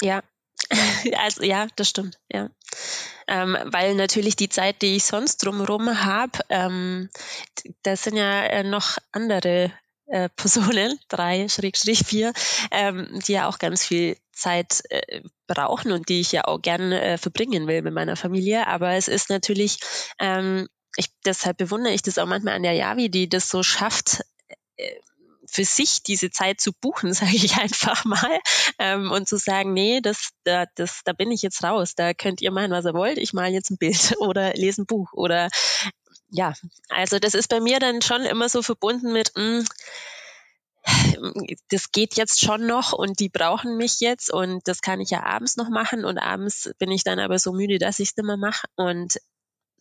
Ja, 0.02 0.22
also 1.18 1.42
ja, 1.42 1.66
das 1.76 1.88
stimmt, 1.88 2.20
ja. 2.28 2.50
Ähm, 3.26 3.56
weil 3.66 3.94
natürlich 3.94 4.36
die 4.36 4.48
Zeit, 4.48 4.80
die 4.80 4.96
ich 4.96 5.04
sonst 5.04 5.38
drumherum 5.38 6.04
habe, 6.04 6.38
ähm, 6.48 7.10
das 7.82 8.04
sind 8.04 8.16
ja 8.16 8.44
äh, 8.44 8.62
noch 8.64 8.96
andere 9.12 9.72
äh, 10.08 10.28
Personen, 10.30 10.98
drei, 11.08 11.48
Schrägstrich 11.48 12.00
vier, 12.04 12.32
ähm, 12.70 13.20
die 13.26 13.32
ja 13.32 13.48
auch 13.48 13.58
ganz 13.58 13.84
viel 13.84 14.16
Zeit 14.32 14.82
äh, 14.90 15.22
brauchen 15.46 15.92
und 15.92 16.08
die 16.08 16.20
ich 16.20 16.32
ja 16.32 16.44
auch 16.44 16.60
gern 16.60 16.92
äh, 16.92 17.18
verbringen 17.18 17.66
will 17.66 17.82
mit 17.82 17.94
meiner 17.94 18.16
Familie. 18.16 18.66
Aber 18.66 18.92
es 18.92 19.08
ist 19.08 19.30
natürlich, 19.30 19.78
ähm, 20.18 20.68
ich, 20.96 21.08
deshalb 21.24 21.56
bewundere 21.58 21.92
ich 21.92 22.02
das 22.02 22.18
auch 22.18 22.26
manchmal 22.26 22.54
an 22.54 22.62
der 22.62 22.72
Yavi, 22.72 23.10
die 23.10 23.28
das 23.28 23.50
so 23.50 23.62
schafft, 23.62 24.22
äh, 24.76 24.94
für 25.50 25.64
sich 25.64 26.02
diese 26.02 26.30
Zeit 26.30 26.60
zu 26.60 26.72
buchen, 26.72 27.12
sage 27.14 27.36
ich 27.36 27.56
einfach 27.56 28.04
mal, 28.04 28.40
ähm, 28.78 29.10
und 29.10 29.28
zu 29.28 29.36
sagen, 29.36 29.72
nee, 29.72 30.00
das, 30.00 30.30
da, 30.44 30.66
das, 30.74 31.00
da 31.04 31.12
bin 31.12 31.30
ich 31.30 31.42
jetzt 31.42 31.64
raus, 31.64 31.94
da 31.94 32.14
könnt 32.14 32.40
ihr 32.40 32.52
machen, 32.52 32.70
was 32.70 32.84
ihr 32.84 32.94
wollt, 32.94 33.18
ich 33.18 33.32
mal 33.32 33.50
jetzt 33.50 33.70
ein 33.70 33.78
Bild 33.78 34.14
oder 34.20 34.52
lese 34.54 34.82
ein 34.82 34.86
Buch 34.86 35.12
oder 35.12 35.48
ja, 36.30 36.52
also 36.88 37.18
das 37.18 37.34
ist 37.34 37.48
bei 37.48 37.60
mir 37.60 37.80
dann 37.80 38.02
schon 38.02 38.22
immer 38.22 38.48
so 38.48 38.62
verbunden 38.62 39.12
mit, 39.12 39.32
mh, 39.36 39.64
hm, 40.82 41.46
das 41.70 41.92
geht 41.92 42.16
jetzt 42.16 42.40
schon 42.40 42.66
noch 42.66 42.92
und 42.92 43.20
die 43.20 43.28
brauchen 43.28 43.76
mich 43.76 44.00
jetzt 44.00 44.32
und 44.32 44.66
das 44.66 44.80
kann 44.80 45.00
ich 45.00 45.10
ja 45.10 45.22
abends 45.22 45.56
noch 45.56 45.68
machen 45.68 46.04
und 46.04 46.18
abends 46.18 46.70
bin 46.78 46.90
ich 46.90 47.04
dann 47.04 47.18
aber 47.18 47.38
so 47.38 47.52
müde, 47.52 47.78
dass 47.78 47.98
ich 47.98 48.10
es 48.10 48.16
nicht 48.16 48.26
mehr 48.26 48.36
mache 48.36 48.66
und 48.76 49.18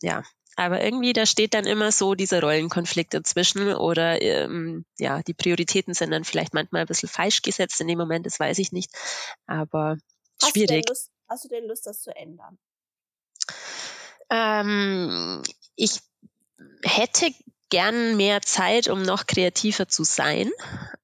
ja, 0.02 0.22
aber 0.56 0.82
irgendwie 0.82 1.12
da 1.12 1.24
steht 1.24 1.54
dann 1.54 1.66
immer 1.66 1.92
so 1.92 2.14
dieser 2.14 2.40
Rollenkonflikt 2.42 3.14
dazwischen 3.14 3.74
oder 3.74 4.20
ähm, 4.20 4.84
ja, 4.98 5.22
die 5.22 5.34
Prioritäten 5.34 5.94
sind 5.94 6.10
dann 6.10 6.24
vielleicht 6.24 6.52
manchmal 6.52 6.82
ein 6.82 6.88
bisschen 6.88 7.08
falsch 7.08 7.42
gesetzt 7.42 7.80
in 7.80 7.88
dem 7.88 7.98
Moment, 7.98 8.26
das 8.26 8.40
weiß 8.40 8.58
ich 8.58 8.72
nicht, 8.72 8.90
aber 9.46 9.96
hast 10.42 10.52
schwierig. 10.52 10.86
Du 10.86 10.92
Lust, 10.92 11.10
hast 11.28 11.44
du 11.44 11.48
denn 11.48 11.66
Lust, 11.66 11.86
das 11.86 12.02
zu 12.02 12.14
ändern? 12.14 12.58
Ähm, 14.30 15.42
ich 15.74 16.00
hätte 16.82 17.30
gern 17.70 18.16
mehr 18.16 18.40
Zeit, 18.42 18.88
um 18.88 19.02
noch 19.02 19.26
kreativer 19.26 19.88
zu 19.88 20.04
sein. 20.04 20.50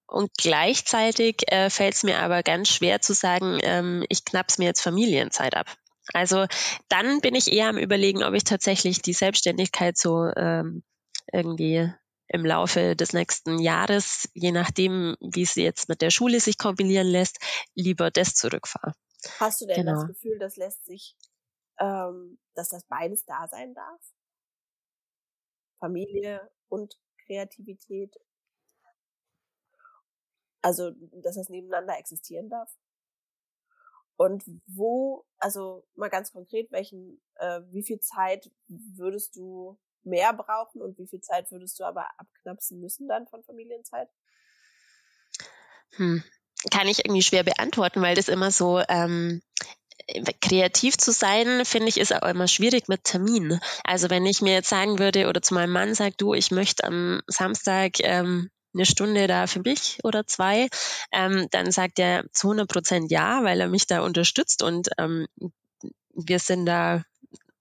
Und 0.07 0.31
gleichzeitig 0.39 1.43
äh, 1.51 1.71
fällt 1.71 1.95
es 1.95 2.03
mir 2.05 2.19
aber 2.19 2.43
ganz 2.43 2.69
schwer 2.69 3.01
zu 3.01 3.15
sagen, 3.15 3.59
ähm, 3.63 4.05
ich 4.09 4.25
knapp's 4.25 4.59
mir 4.59 4.67
jetzt 4.67 4.81
Familienzeit 4.81 5.57
ab. 5.57 5.67
Also 6.13 6.47
dann 6.89 7.21
bin 7.21 7.35
ich 7.35 7.53
eher 7.53 7.69
am 7.69 7.79
überlegen, 7.79 8.23
ob 8.23 8.35
ich 8.35 8.45
tatsächlich 8.45 9.03
die 9.03 9.13
Selbstständigkeit 9.13 9.97
so 9.97 10.31
ähm, 10.37 10.85
irgendwie 11.33 11.91
im 12.29 12.45
Laufe 12.45 12.97
des 12.97 13.13
nächsten 13.13 13.59
Jahres, 13.59 14.29
je 14.35 14.53
nachdem, 14.53 15.17
wie 15.21 15.43
es 15.43 15.55
jetzt 15.55 15.89
mit 15.89 16.03
der 16.03 16.11
Schule 16.11 16.41
sich 16.41 16.59
kombinieren 16.59 17.07
lässt, 17.07 17.39
lieber 17.75 18.11
das 18.11 18.35
zurückfahre. 18.35 18.95
Hast 19.41 19.61
du 19.61 19.67
denn 19.67 19.85
genau. 19.85 20.01
das 20.01 20.07
Gefühl, 20.09 20.39
das 20.39 20.57
lässt 20.57 20.85
sich, 20.85 21.17
ähm, 21.81 22.39
dass 22.55 22.69
das 22.69 22.85
beides 22.87 23.25
da 23.25 23.47
sein 23.49 23.75
darf? 23.75 24.01
Familie 25.85 26.51
und 26.71 26.99
Kreativität. 27.27 28.17
Also, 30.63 30.93
dass 31.23 31.37
das 31.37 31.51
nebeneinander 31.51 31.99
existieren 31.99 32.49
darf. 32.49 32.71
Und 34.17 34.45
wo, 34.67 35.27
also 35.39 35.87
mal 35.95 36.09
ganz 36.09 36.33
konkret, 36.33 36.73
welchen, 36.73 37.21
äh, 37.35 37.61
wie 37.71 37.83
viel 37.83 38.01
Zeit 38.01 38.51
würdest 38.69 39.37
du 39.37 39.79
mehr 40.05 40.33
brauchen 40.33 40.81
und 40.81 40.97
wie 40.99 41.07
viel 41.07 41.21
Zeit 41.21 41.51
würdest 41.51 41.79
du 41.79 41.85
aber 41.85 42.09
abknapsen 42.19 42.81
müssen 42.81 43.07
dann 43.07 43.27
von 43.27 43.43
Familienzeit? 43.45 44.09
Hm. 45.97 46.25
Kann 46.71 46.89
ich 46.89 47.05
irgendwie 47.05 47.23
schwer 47.23 47.43
beantworten, 47.43 48.01
weil 48.01 48.15
das 48.15 48.29
immer 48.29 48.51
so 48.51 48.81
ähm, 48.89 49.43
kreativ 50.41 50.97
zu 50.99 51.13
sein, 51.13 51.65
finde 51.65 51.89
ich, 51.89 51.99
ist 51.99 52.15
auch 52.15 52.29
immer 52.29 52.49
schwierig 52.49 52.89
mit 52.89 53.05
Terminen. 53.05 53.61
Also 53.85 54.11
wenn 54.11 54.27
ich 54.27 54.43
mir 54.43 54.55
jetzt 54.55 54.69
sagen 54.69 54.99
würde 54.99 55.29
oder 55.29 55.43
zu 55.43 55.55
meinem 55.55 55.73
Mann 55.73 55.95
sage, 55.95 56.15
du, 56.17 56.35
ich 56.35 56.51
möchte 56.51 56.85
am 56.85 57.21
Samstag 57.27 58.01
ähm, 58.01 58.51
eine 58.75 58.87
Stunde 58.87 59.27
da 59.27 59.47
für 59.47 59.61
mich 59.61 59.99
oder 60.03 60.27
zwei, 60.27 60.69
ähm, 61.13 61.49
dann 61.51 61.71
sagt 61.71 61.99
er 61.99 62.25
zu 62.33 62.49
100 62.49 62.69
Prozent 62.69 63.11
ja, 63.11 63.45
weil 63.45 63.61
er 63.61 63.69
mich 63.69 63.87
da 63.87 64.01
unterstützt 64.03 64.63
und 64.63 64.89
ähm, 64.99 65.27
wir 66.13 66.39
sind 66.39 66.67
da 66.67 67.03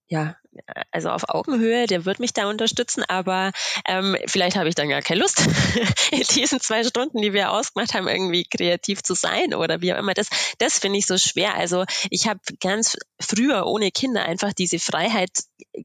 ja, 0.06 0.36
also 0.90 1.10
auf 1.10 1.28
Augenhöhe, 1.28 1.86
der 1.86 2.04
wird 2.04 2.20
mich 2.20 2.32
da 2.32 2.48
unterstützen, 2.48 3.04
aber 3.08 3.52
ähm, 3.86 4.16
vielleicht 4.26 4.56
habe 4.56 4.68
ich 4.68 4.74
dann 4.74 4.88
gar 4.88 5.02
keine 5.02 5.20
Lust, 5.20 5.40
in 6.10 6.22
diesen 6.34 6.60
zwei 6.60 6.84
Stunden, 6.84 7.20
die 7.20 7.32
wir 7.32 7.52
ausgemacht 7.52 7.94
haben, 7.94 8.08
irgendwie 8.08 8.44
kreativ 8.44 9.02
zu 9.02 9.14
sein 9.14 9.54
oder 9.54 9.80
wie 9.80 9.92
auch 9.92 9.98
immer. 9.98 10.14
Das, 10.14 10.28
das 10.58 10.78
finde 10.78 10.98
ich 10.98 11.06
so 11.06 11.18
schwer. 11.18 11.54
Also 11.54 11.84
ich 12.10 12.28
habe 12.28 12.40
ganz 12.60 12.96
früher 13.20 13.66
ohne 13.66 13.90
Kinder 13.90 14.24
einfach 14.24 14.52
diese 14.52 14.78
Freiheit 14.78 15.30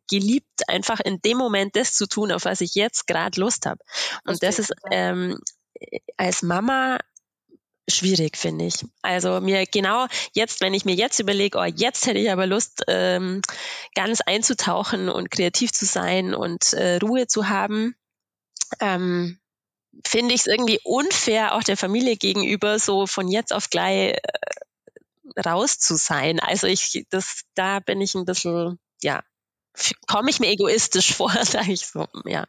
geliebt, 0.10 0.68
einfach 0.68 1.00
in 1.00 1.22
dem 1.22 1.38
Moment 1.38 1.76
das 1.76 1.94
zu 1.94 2.08
tun, 2.08 2.32
auf 2.32 2.46
was 2.46 2.62
ich 2.62 2.76
jetzt 2.76 3.08
gerade 3.08 3.40
Lust 3.40 3.66
habe. 3.66 3.80
Und 4.26 4.44
das 4.44 4.60
ist 4.60 4.74
ähm, 4.92 5.40
als 6.18 6.42
Mama 6.42 7.00
schwierig, 7.90 8.38
finde 8.38 8.66
ich. 8.66 8.86
Also 9.02 9.40
mir 9.42 9.66
genau 9.66 10.08
jetzt, 10.34 10.62
wenn 10.62 10.74
ich 10.74 10.86
mir 10.86 10.96
jetzt 10.96 11.20
überlege, 11.20 11.58
oh, 11.58 11.64
jetzt 11.64 12.06
hätte 12.06 12.20
ich 12.20 12.32
aber 12.32 12.48
Lust, 12.48 12.84
ähm, 12.88 13.42
ganz 13.96 14.22
einzutauchen 14.22 15.10
und 15.10 15.32
kreativ 15.32 15.72
zu 15.72 15.86
sein 15.86 16.34
und 16.34 16.74
äh, 16.74 16.98
Ruhe 16.98 17.28
zu 17.28 17.50
haben, 17.50 17.96
ähm, 18.80 19.40
finde 20.06 20.34
ich 20.34 20.42
es 20.42 20.48
irgendwie 20.48 20.80
unfair 20.84 21.56
auch 21.56 21.64
der 21.64 21.78
Familie 21.78 22.16
gegenüber, 22.16 22.80
so 22.80 23.08
von 23.08 23.28
jetzt 23.28 23.54
auf 23.54 23.70
gleich 23.70 24.14
äh, 24.14 25.42
raus 25.46 25.80
zu 25.80 25.96
sein. 25.96 26.40
Also 26.40 26.68
ich, 26.68 27.06
das, 27.10 27.42
da 27.56 27.80
bin 27.80 28.02
ich 28.02 28.16
ein 28.16 28.26
bisschen, 28.26 28.80
ja, 29.02 29.24
komme 30.08 30.30
ich 30.30 30.40
mir 30.40 30.50
egoistisch 30.50 31.14
vor, 31.16 31.32
sage 31.44 31.72
ich 31.72 31.86
so, 31.86 32.06
ja. 32.26 32.46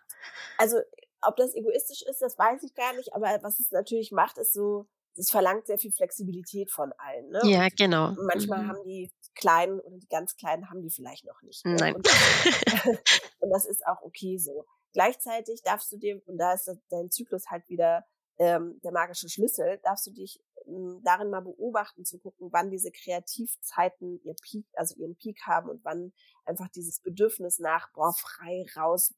Also, 0.59 0.77
ob 1.23 1.37
das 1.37 1.55
egoistisch 1.55 2.03
ist, 2.03 2.23
das 2.23 2.39
weiß 2.39 2.63
ich 2.63 2.75
gar 2.75 2.95
nicht, 2.95 3.13
aber 3.15 3.39
was 3.43 3.61
es 3.61 3.71
natürlich 3.71 4.11
macht, 4.11 4.39
ist 4.39 4.53
so, 4.53 4.87
es 5.21 5.31
verlangt 5.31 5.67
sehr 5.67 5.79
viel 5.79 5.93
Flexibilität 5.93 6.71
von 6.71 6.93
allen. 6.97 7.31
Ne? 7.31 7.41
Ja, 7.45 7.65
und 7.65 7.77
genau. 7.77 8.13
Manchmal 8.27 8.63
mhm. 8.63 8.69
haben 8.69 8.85
die 8.85 9.13
Kleinen 9.35 9.81
oder 9.81 9.99
die 9.99 10.09
ganz 10.09 10.37
Kleinen 10.37 10.71
haben 10.71 10.83
die 10.83 10.91
vielleicht 10.91 11.25
noch 11.27 11.41
nicht. 11.43 11.65
Ne? 11.65 11.77
Nein. 11.79 11.95
Und, 11.95 12.09
und, 13.41 13.51
das 13.51 13.67
ist 13.67 13.87
auch 13.87 14.03
okay 14.03 14.39
so. 14.39 14.67
Gleichzeitig 14.93 15.63
darfst 15.63 15.93
du 15.93 15.99
dir, 15.99 16.21
und 16.27 16.39
da 16.39 16.55
ist 16.55 16.71
dein 16.89 17.11
Zyklus 17.11 17.51
halt 17.51 17.69
wieder 17.69 18.05
ähm, 18.39 18.81
der 18.83 18.93
magische 18.93 19.29
Schlüssel, 19.29 19.79
darfst 19.85 20.07
du 20.07 20.11
dich 20.11 20.41
ähm, 20.67 21.01
darin 21.05 21.31
mal 21.31 21.41
beobachten, 21.41 22.05
zu 22.05 22.19
gucken, 22.19 22.49
wann 22.51 22.71
diese 22.71 22.91
Kreativzeiten 22.91 24.21
ihr 24.25 24.35
Peak, 24.43 24.67
also 24.75 24.97
ihren 24.97 25.17
Peak 25.17 25.43
haben 25.47 25.69
und 25.69 25.85
wann 25.85 26.13
einfach 26.47 26.69
dieses 26.69 27.01
Bedürfnis 27.01 27.59
nach, 27.59 27.93
boah, 27.93 28.15
frei, 28.15 28.65
raus, 28.75 29.15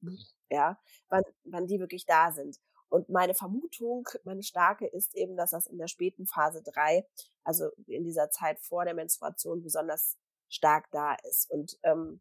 ja, 0.50 0.78
wann, 1.08 1.22
wann 1.44 1.66
die 1.66 1.78
wirklich 1.78 2.04
da 2.04 2.32
sind. 2.32 2.58
Und 2.92 3.08
meine 3.08 3.32
Vermutung, 3.32 4.06
meine 4.24 4.42
starke 4.42 4.86
ist 4.86 5.14
eben, 5.14 5.34
dass 5.34 5.52
das 5.52 5.66
in 5.66 5.78
der 5.78 5.88
späten 5.88 6.26
Phase 6.26 6.62
drei, 6.62 7.06
also 7.42 7.70
in 7.86 8.04
dieser 8.04 8.30
Zeit 8.30 8.60
vor 8.60 8.84
der 8.84 8.92
Menstruation, 8.92 9.62
besonders 9.62 10.18
stark 10.50 10.90
da 10.90 11.14
ist. 11.30 11.50
Und 11.50 11.78
ähm, 11.84 12.20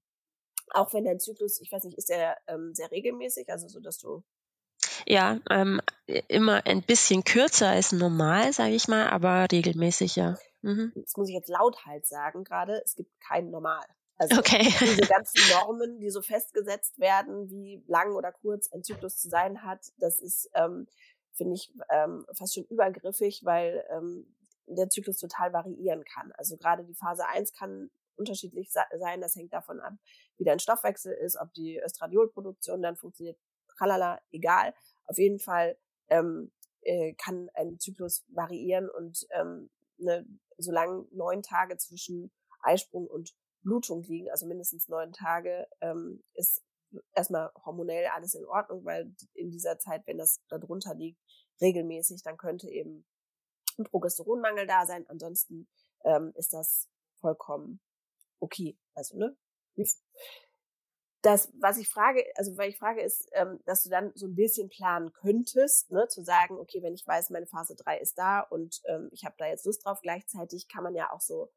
auch 0.69 0.93
wenn 0.93 1.03
dein 1.03 1.19
Zyklus, 1.19 1.59
ich 1.59 1.73
weiß 1.73 1.83
nicht, 1.83 1.97
ist 1.97 2.07
der 2.07 2.37
ähm, 2.47 2.73
sehr 2.73 2.89
regelmäßig, 2.89 3.49
also 3.51 3.67
so, 3.67 3.81
dass 3.81 3.97
du 3.97 4.23
ja, 5.05 5.39
ähm, 5.49 5.81
immer 6.27 6.65
ein 6.65 6.83
bisschen 6.83 7.25
kürzer 7.25 7.69
als 7.69 7.91
normal, 7.91 8.53
sage 8.53 8.73
ich 8.73 8.87
mal, 8.87 9.09
aber 9.09 9.47
regelmäßig, 9.51 10.15
ja. 10.15 10.37
Mhm. 10.61 10.93
Das 10.95 11.17
muss 11.17 11.27
ich 11.27 11.35
jetzt 11.35 11.49
laut 11.49 11.85
halt 11.85 12.05
sagen 12.05 12.45
gerade, 12.45 12.81
es 12.85 12.95
gibt 12.95 13.19
kein 13.19 13.49
Normal. 13.49 13.83
Also 14.21 14.37
okay. 14.37 14.61
diese 14.79 15.07
ganzen 15.07 15.41
Normen, 15.49 15.99
die 15.99 16.11
so 16.11 16.21
festgesetzt 16.21 16.99
werden, 16.99 17.49
wie 17.49 17.83
lang 17.87 18.13
oder 18.13 18.31
kurz 18.31 18.71
ein 18.71 18.83
Zyklus 18.83 19.17
zu 19.17 19.29
sein 19.29 19.63
hat, 19.63 19.91
das 19.97 20.19
ist, 20.19 20.47
ähm, 20.53 20.87
finde 21.33 21.55
ich, 21.55 21.73
ähm, 21.89 22.23
fast 22.37 22.53
schon 22.53 22.65
übergriffig, 22.65 23.41
weil 23.43 23.83
ähm, 23.89 24.31
der 24.67 24.89
Zyklus 24.89 25.17
total 25.17 25.53
variieren 25.53 26.03
kann. 26.03 26.31
Also 26.33 26.55
gerade 26.55 26.83
die 26.83 26.93
Phase 26.93 27.25
1 27.27 27.53
kann 27.53 27.89
unterschiedlich 28.15 28.71
sein. 28.71 29.21
Das 29.21 29.35
hängt 29.35 29.53
davon 29.53 29.79
ab, 29.79 29.93
wie 30.37 30.43
dein 30.43 30.59
Stoffwechsel 30.59 31.13
ist, 31.13 31.35
ob 31.41 31.51
die 31.53 31.81
Östradiolproduktion 31.83 32.83
dann 32.83 32.97
funktioniert, 32.97 33.39
tralala, 33.75 34.21
egal. 34.31 34.75
Auf 35.05 35.17
jeden 35.17 35.39
Fall 35.39 35.79
ähm, 36.09 36.51
äh, 36.81 37.15
kann 37.15 37.49
ein 37.55 37.79
Zyklus 37.79 38.23
variieren 38.27 38.87
und 38.87 39.25
ähm, 39.31 39.71
ne, 39.97 40.27
solange 40.59 41.07
neun 41.11 41.41
Tage 41.41 41.77
zwischen 41.77 42.31
Eisprung 42.61 43.07
und 43.07 43.33
Blutung 43.61 44.03
liegen, 44.03 44.29
also 44.29 44.45
mindestens 44.45 44.87
neun 44.87 45.13
Tage, 45.13 45.67
ähm, 45.81 46.23
ist 46.33 46.63
erstmal 47.13 47.51
hormonell 47.65 48.07
alles 48.07 48.33
in 48.33 48.45
Ordnung, 48.45 48.83
weil 48.85 49.13
in 49.33 49.51
dieser 49.51 49.77
Zeit, 49.79 50.05
wenn 50.05 50.17
das 50.17 50.41
darunter 50.49 50.93
liegt, 50.95 51.19
regelmäßig, 51.61 52.23
dann 52.23 52.37
könnte 52.37 52.69
eben 52.69 53.05
ein 53.77 53.85
Progesteronmangel 53.85 54.67
da 54.67 54.85
sein. 54.85 55.05
Ansonsten 55.07 55.67
ähm, 56.03 56.33
ist 56.35 56.53
das 56.53 56.89
vollkommen 57.19 57.79
okay. 58.39 58.77
Also, 58.93 59.17
ne? 59.17 59.37
das, 61.21 61.51
was 61.59 61.77
ich 61.77 61.87
frage, 61.87 62.23
also 62.35 62.57
weil 62.57 62.69
ich 62.69 62.77
frage, 62.77 63.01
ist, 63.01 63.29
ähm, 63.33 63.59
dass 63.65 63.83
du 63.83 63.89
dann 63.89 64.11
so 64.15 64.25
ein 64.25 64.35
bisschen 64.35 64.69
planen 64.69 65.13
könntest, 65.13 65.91
ne, 65.91 66.07
zu 66.07 66.23
sagen, 66.23 66.57
okay, 66.57 66.81
wenn 66.81 66.95
ich 66.95 67.05
weiß, 67.05 67.29
meine 67.29 67.45
Phase 67.45 67.75
3 67.75 67.99
ist 67.99 68.17
da 68.17 68.39
und 68.39 68.81
ähm, 68.85 69.09
ich 69.11 69.23
habe 69.23 69.35
da 69.37 69.45
jetzt 69.47 69.65
Lust 69.65 69.85
drauf, 69.85 69.99
gleichzeitig 70.01 70.67
kann 70.67 70.83
man 70.83 70.95
ja 70.95 71.11
auch 71.11 71.21
so 71.21 71.51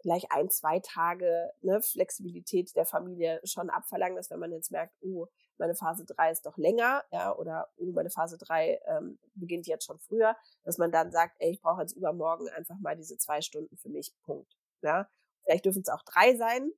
vielleicht 0.00 0.30
ein, 0.30 0.50
zwei 0.50 0.80
Tage 0.80 1.52
ne, 1.62 1.80
Flexibilität 1.82 2.74
der 2.76 2.86
Familie 2.86 3.40
schon 3.44 3.70
abverlangen, 3.70 4.16
dass 4.16 4.30
wenn 4.30 4.38
man 4.38 4.52
jetzt 4.52 4.70
merkt, 4.70 4.94
oh, 5.00 5.26
meine 5.58 5.74
Phase 5.74 6.04
3 6.04 6.30
ist 6.30 6.46
doch 6.46 6.56
länger, 6.56 7.04
ja, 7.10 7.34
oder 7.34 7.68
oh, 7.76 7.90
meine 7.92 8.10
Phase 8.10 8.38
3 8.38 8.80
ähm, 8.86 9.18
beginnt 9.34 9.66
jetzt 9.66 9.84
schon 9.84 9.98
früher, 9.98 10.36
dass 10.64 10.78
man 10.78 10.92
dann 10.92 11.10
sagt, 11.10 11.36
ey, 11.40 11.50
ich 11.50 11.60
brauche 11.60 11.82
jetzt 11.82 11.96
übermorgen 11.96 12.48
einfach 12.50 12.78
mal 12.78 12.96
diese 12.96 13.18
zwei 13.18 13.40
Stunden 13.40 13.76
für 13.76 13.88
mich, 13.88 14.14
Punkt. 14.22 14.56
Ja. 14.82 15.08
Vielleicht 15.44 15.64
dürfen 15.64 15.82
es 15.82 15.88
auch 15.88 16.02
drei 16.02 16.36
sein, 16.36 16.72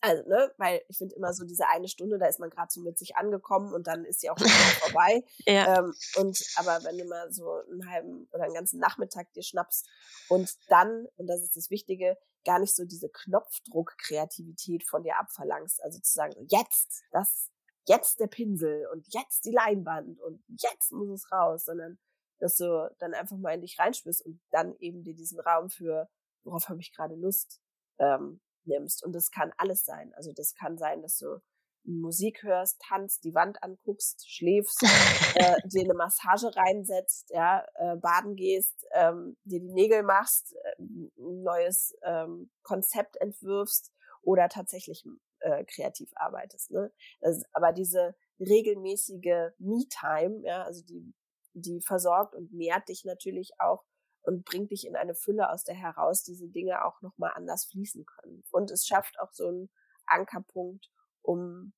also, 0.00 0.28
ne, 0.28 0.52
weil 0.58 0.82
ich 0.88 0.98
finde 0.98 1.16
immer 1.16 1.32
so 1.32 1.44
diese 1.44 1.66
eine 1.68 1.88
Stunde, 1.88 2.18
da 2.18 2.26
ist 2.26 2.38
man 2.38 2.50
gerade 2.50 2.70
so 2.70 2.80
mit 2.80 2.98
sich 2.98 3.16
angekommen 3.16 3.72
und 3.72 3.86
dann 3.86 4.04
ist 4.04 4.20
sie 4.20 4.30
auch 4.30 4.38
schon 4.38 4.46
vorbei. 4.80 5.24
ja. 5.46 5.78
Ähm, 5.78 5.94
und 6.16 6.38
aber 6.56 6.84
wenn 6.84 6.98
du 6.98 7.04
mal 7.04 7.32
so 7.32 7.62
einen 7.70 7.90
halben 7.90 8.28
oder 8.32 8.44
einen 8.44 8.54
ganzen 8.54 8.78
Nachmittag 8.78 9.32
dir 9.32 9.42
schnappst 9.42 9.88
und 10.28 10.50
dann, 10.68 11.06
und 11.16 11.26
das 11.26 11.42
ist 11.42 11.56
das 11.56 11.70
Wichtige, 11.70 12.16
gar 12.44 12.60
nicht 12.60 12.74
so 12.74 12.84
diese 12.84 13.08
Knopfdruck-Kreativität 13.08 14.84
von 14.84 15.02
dir 15.02 15.18
abverlangst. 15.18 15.82
Also 15.82 15.98
zu 16.00 16.12
sagen, 16.12 16.34
jetzt, 16.48 17.02
das, 17.10 17.50
jetzt 17.86 18.20
der 18.20 18.28
Pinsel 18.28 18.86
und 18.92 19.06
jetzt 19.12 19.44
die 19.44 19.52
Leinwand 19.52 20.20
und 20.20 20.42
jetzt 20.46 20.92
muss 20.92 21.10
es 21.10 21.32
raus, 21.32 21.64
sondern 21.64 21.98
dass 22.38 22.56
du 22.56 22.88
dann 23.00 23.14
einfach 23.14 23.36
mal 23.36 23.54
in 23.54 23.62
dich 23.62 23.78
reinspürst 23.78 24.24
und 24.24 24.40
dann 24.50 24.76
eben 24.78 25.02
dir 25.02 25.14
diesen 25.14 25.40
Raum 25.40 25.70
für, 25.70 26.08
worauf 26.44 26.68
habe 26.68 26.80
ich 26.80 26.94
gerade 26.94 27.16
Lust, 27.16 27.60
ähm, 27.98 28.40
nimmst. 28.68 29.04
Und 29.04 29.12
das 29.14 29.30
kann 29.30 29.52
alles 29.56 29.84
sein. 29.84 30.12
Also 30.14 30.32
das 30.32 30.54
kann 30.54 30.78
sein, 30.78 31.02
dass 31.02 31.18
du 31.18 31.40
Musik 31.84 32.42
hörst, 32.42 32.80
tanzt, 32.80 33.24
die 33.24 33.34
Wand 33.34 33.62
anguckst, 33.62 34.30
schläfst, 34.30 34.82
äh, 35.36 35.56
dir 35.64 35.84
eine 35.84 35.94
Massage 35.94 36.54
reinsetzt, 36.54 37.30
ja, 37.30 37.64
äh, 37.74 37.96
baden 37.96 38.36
gehst, 38.36 38.86
ähm, 38.92 39.36
dir 39.44 39.60
die 39.60 39.72
Nägel 39.72 40.02
machst, 40.02 40.54
äh, 40.54 40.82
ein 40.82 41.42
neues 41.42 41.96
ähm, 42.02 42.50
Konzept 42.62 43.16
entwirfst 43.16 43.92
oder 44.22 44.48
tatsächlich 44.48 45.04
äh, 45.40 45.64
kreativ 45.64 46.10
arbeitest. 46.14 46.70
Ne? 46.70 46.92
Das, 47.20 47.42
aber 47.52 47.72
diese 47.72 48.14
regelmäßige 48.38 49.52
Me-Time, 49.58 50.42
ja, 50.44 50.64
also 50.64 50.84
die, 50.84 51.14
die 51.54 51.80
versorgt 51.80 52.34
und 52.34 52.52
nährt 52.52 52.88
dich 52.88 53.04
natürlich 53.04 53.52
auch 53.58 53.84
und 54.28 54.44
bringt 54.44 54.70
dich 54.72 54.86
in 54.86 54.94
eine 54.94 55.14
Fülle, 55.14 55.50
aus 55.50 55.64
der 55.64 55.74
heraus 55.74 56.22
diese 56.22 56.48
Dinge 56.48 56.84
auch 56.84 57.00
nochmal 57.00 57.32
anders 57.34 57.64
fließen 57.64 58.04
können. 58.04 58.44
Und 58.50 58.70
es 58.70 58.86
schafft 58.86 59.18
auch 59.18 59.32
so 59.32 59.48
einen 59.48 59.70
Ankerpunkt, 60.04 60.90
um 61.22 61.72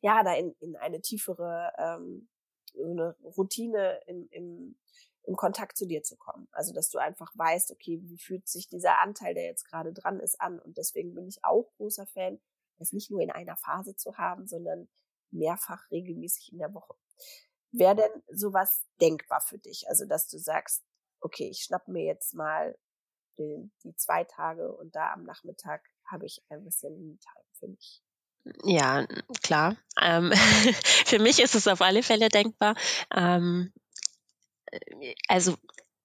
ja 0.00 0.22
da 0.22 0.32
in, 0.32 0.54
in 0.60 0.74
eine 0.76 1.02
tiefere 1.02 1.70
ähm, 1.76 2.30
so 2.72 2.82
eine 2.82 3.14
Routine 3.36 4.00
im, 4.06 4.26
im, 4.30 4.78
im 5.24 5.36
Kontakt 5.36 5.76
zu 5.76 5.86
dir 5.86 6.02
zu 6.02 6.16
kommen. 6.16 6.48
Also 6.50 6.72
dass 6.72 6.88
du 6.88 6.96
einfach 6.96 7.30
weißt, 7.34 7.72
okay, 7.72 8.00
wie 8.04 8.16
fühlt 8.16 8.48
sich 8.48 8.66
dieser 8.66 8.98
Anteil, 9.02 9.34
der 9.34 9.44
jetzt 9.44 9.64
gerade 9.64 9.92
dran 9.92 10.18
ist, 10.18 10.40
an. 10.40 10.58
Und 10.60 10.78
deswegen 10.78 11.14
bin 11.14 11.28
ich 11.28 11.44
auch 11.44 11.70
großer 11.76 12.06
Fan, 12.06 12.40
das 12.78 12.94
nicht 12.94 13.10
nur 13.10 13.20
in 13.20 13.30
einer 13.30 13.58
Phase 13.58 13.94
zu 13.96 14.16
haben, 14.16 14.46
sondern 14.46 14.88
mehrfach 15.30 15.90
regelmäßig 15.90 16.52
in 16.52 16.58
der 16.58 16.72
Woche. 16.72 16.94
Wäre 17.70 17.96
denn 17.96 18.22
sowas 18.30 18.86
denkbar 18.98 19.42
für 19.42 19.58
dich? 19.58 19.90
Also 19.90 20.06
dass 20.06 20.26
du 20.26 20.38
sagst, 20.38 20.84
okay, 21.20 21.48
ich 21.50 21.62
schnapp 21.64 21.88
mir 21.88 22.04
jetzt 22.04 22.34
mal 22.34 22.76
den, 23.38 23.72
die 23.84 23.94
zwei 23.96 24.24
Tage 24.24 24.72
und 24.72 24.94
da 24.94 25.12
am 25.12 25.24
Nachmittag 25.24 25.82
habe 26.10 26.26
ich 26.26 26.42
ein 26.48 26.64
bisschen 26.64 26.92
Me-Time 26.92 27.44
für 27.58 27.68
mich. 27.68 28.02
Ja, 28.64 29.06
klar. 29.42 29.76
Ähm, 30.00 30.32
für 31.06 31.18
mich 31.18 31.40
ist 31.40 31.54
es 31.54 31.68
auf 31.68 31.80
alle 31.82 32.02
Fälle 32.02 32.28
denkbar. 32.28 32.74
Ähm, 33.14 33.72
äh, 34.70 35.14
also 35.28 35.56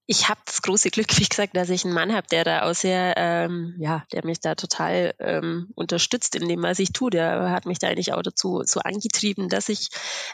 ich 0.08 0.30
habe 0.30 0.40
das 0.46 0.62
große 0.62 0.92
Glück, 0.92 1.08
wie 1.20 1.28
gesagt, 1.28 1.56
dass 1.56 1.70
ich 1.70 1.86
einen 1.86 1.94
Mann 1.94 2.14
habe, 2.14 2.28
der 2.28 2.44
da 2.44 2.70
auch 2.70 2.76
sehr, 2.76 3.14
ähm, 3.18 3.76
ja, 3.80 4.06
der 4.12 4.26
mich 4.26 4.40
da 4.40 4.56
total 4.56 5.16
ähm, 5.20 5.72
unterstützt 5.76 6.36
in 6.36 6.48
dem, 6.48 6.64
was 6.64 6.80
ich 6.80 6.92
tue. 6.94 7.10
Der 7.10 7.50
hat 7.52 7.66
mich 7.66 7.80
da 7.80 7.88
eigentlich 7.88 8.14
auch 8.14 8.22
dazu 8.22 8.62
so 8.66 8.80
angetrieben, 8.82 9.50
dass 9.50 9.70
ich 9.70 9.90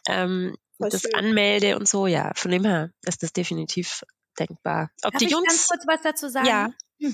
ähm, 0.07 0.55
das 0.79 1.01
schön. 1.01 1.15
anmelde 1.15 1.77
und 1.77 1.87
so. 1.87 2.07
Ja, 2.07 2.31
von 2.35 2.51
dem 2.51 2.65
her 2.65 2.91
ist 3.05 3.23
das 3.23 3.33
definitiv 3.33 4.03
denkbar. 4.39 4.91
Ob 5.03 5.11
Darf 5.11 5.19
die 5.19 5.25
ich 5.25 5.31
Jungs 5.31 5.47
ganz 5.47 5.67
kurz 5.67 5.87
was 5.87 6.01
dazu 6.01 6.29
sagen? 6.29 6.47
Ja. 6.47 6.69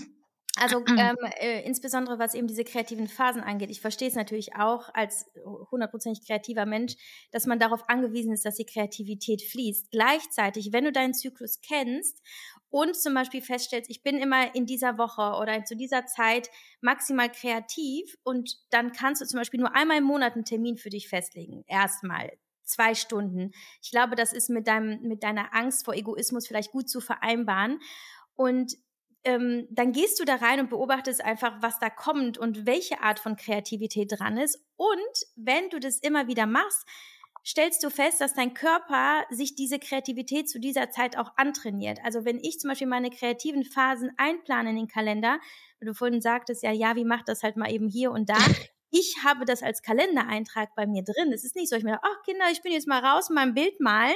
Also 0.59 0.83
ähm, 0.97 1.17
äh, 1.39 1.61
insbesondere 1.65 2.19
was 2.19 2.33
eben 2.33 2.47
diese 2.47 2.63
kreativen 2.63 3.07
Phasen 3.07 3.43
angeht. 3.43 3.69
Ich 3.69 3.81
verstehe 3.81 4.07
es 4.07 4.15
natürlich 4.15 4.55
auch 4.55 4.89
als 4.93 5.29
hundertprozentig 5.71 6.25
kreativer 6.25 6.65
Mensch, 6.65 6.95
dass 7.31 7.45
man 7.45 7.59
darauf 7.59 7.87
angewiesen 7.89 8.33
ist, 8.33 8.45
dass 8.45 8.55
die 8.55 8.65
Kreativität 8.65 9.41
fließt. 9.43 9.91
Gleichzeitig, 9.91 10.73
wenn 10.73 10.85
du 10.85 10.91
deinen 10.91 11.13
Zyklus 11.13 11.61
kennst 11.61 12.21
und 12.69 12.95
zum 12.95 13.13
Beispiel 13.13 13.41
feststellst, 13.41 13.89
ich 13.89 14.03
bin 14.03 14.17
immer 14.17 14.55
in 14.55 14.65
dieser 14.65 14.97
Woche 14.97 15.39
oder 15.39 15.63
zu 15.63 15.75
dieser 15.75 16.05
Zeit 16.05 16.49
maximal 16.81 17.31
kreativ 17.31 18.17
und 18.23 18.57
dann 18.71 18.91
kannst 18.91 19.21
du 19.21 19.25
zum 19.25 19.39
Beispiel 19.39 19.59
nur 19.59 19.75
einmal 19.75 19.97
im 19.97 20.03
Monat 20.03 20.33
einen 20.33 20.45
Termin 20.45 20.77
für 20.77 20.89
dich 20.89 21.07
festlegen. 21.07 21.63
Erstmal 21.67 22.31
zwei 22.67 22.95
Stunden. 22.95 23.51
Ich 23.81 23.91
glaube, 23.91 24.15
das 24.15 24.33
ist 24.33 24.49
mit 24.49 24.67
deinem, 24.67 25.01
mit 25.01 25.23
deiner 25.23 25.53
Angst 25.53 25.85
vor 25.85 25.93
Egoismus 25.93 26.47
vielleicht 26.47 26.71
gut 26.71 26.89
zu 26.89 27.01
vereinbaren. 27.01 27.79
Und 28.35 28.73
ähm, 29.23 29.67
dann 29.69 29.91
gehst 29.91 30.19
du 30.19 30.25
da 30.25 30.35
rein 30.35 30.59
und 30.59 30.69
beobachtest 30.69 31.23
einfach, 31.23 31.61
was 31.61 31.79
da 31.79 31.89
kommt 31.89 32.37
und 32.37 32.65
welche 32.65 33.01
Art 33.01 33.19
von 33.19 33.35
Kreativität 33.35 34.11
dran 34.17 34.37
ist. 34.37 34.63
Und 34.75 34.97
wenn 35.35 35.69
du 35.69 35.79
das 35.79 35.99
immer 35.99 36.27
wieder 36.27 36.45
machst, 36.45 36.85
stellst 37.45 37.81
du 37.83 37.89
fest, 37.89 38.19
dass 38.19 38.33
dein 38.33 38.53
Körper 38.53 39.23
sich 39.29 39.55
diese 39.55 39.79
Kreativität 39.79 40.49
zu 40.49 40.59
dieser 40.59 40.91
Zeit 40.91 41.17
auch 41.17 41.31
antrainiert. 41.37 41.99
Also 42.03 42.25
wenn 42.25 42.39
ich 42.39 42.59
zum 42.59 42.69
Beispiel 42.69 42.87
meine 42.87 43.09
kreativen 43.09 43.63
Phasen 43.63 44.11
einplane 44.17 44.71
in 44.71 44.75
den 44.75 44.87
Kalender, 44.87 45.39
du 45.79 45.93
vorhin 45.93 46.21
sagtest, 46.21 46.63
ja, 46.63 46.71
ja, 46.71 46.95
wie 46.95 47.05
macht 47.05 47.29
das 47.29 47.43
halt 47.43 47.55
mal 47.55 47.71
eben 47.71 47.87
hier 47.87 48.11
und 48.11 48.29
da, 48.29 48.37
ich 48.89 49.17
habe 49.23 49.45
das 49.45 49.63
als 49.63 49.81
Kalendereintrag 49.81 50.73
bei 50.75 50.87
mir 50.87 51.03
drin. 51.03 51.31
Es 51.33 51.43
ist 51.43 51.55
nicht 51.55 51.69
so, 51.69 51.75
ich 51.75 51.83
mir, 51.83 51.99
ach 52.01 52.23
Kinder, 52.23 52.45
ich 52.51 52.61
bin 52.61 52.71
jetzt 52.71 52.87
mal 52.87 53.03
raus, 53.03 53.29
mein 53.29 53.53
Bild 53.53 53.79
malen, 53.79 54.15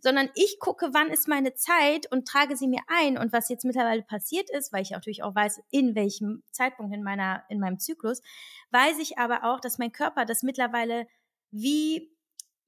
sondern 0.00 0.28
ich 0.34 0.58
gucke, 0.58 0.90
wann 0.92 1.08
ist 1.10 1.28
meine 1.28 1.54
Zeit 1.54 2.10
und 2.12 2.28
trage 2.28 2.56
sie 2.56 2.68
mir 2.68 2.82
ein. 2.88 3.16
Und 3.18 3.32
was 3.32 3.48
jetzt 3.48 3.64
mittlerweile 3.64 4.02
passiert 4.02 4.50
ist, 4.50 4.72
weil 4.72 4.82
ich 4.82 4.90
natürlich 4.90 5.22
auch 5.22 5.34
weiß, 5.34 5.60
in 5.70 5.94
welchem 5.94 6.42
Zeitpunkt 6.52 6.94
in 6.94 7.02
meiner, 7.02 7.44
in 7.48 7.60
meinem 7.60 7.78
Zyklus, 7.78 8.20
weiß 8.70 8.98
ich 8.98 9.18
aber 9.18 9.44
auch, 9.44 9.60
dass 9.60 9.78
mein 9.78 9.92
Körper 9.92 10.24
das 10.24 10.42
mittlerweile 10.42 11.06
wie, 11.50 12.14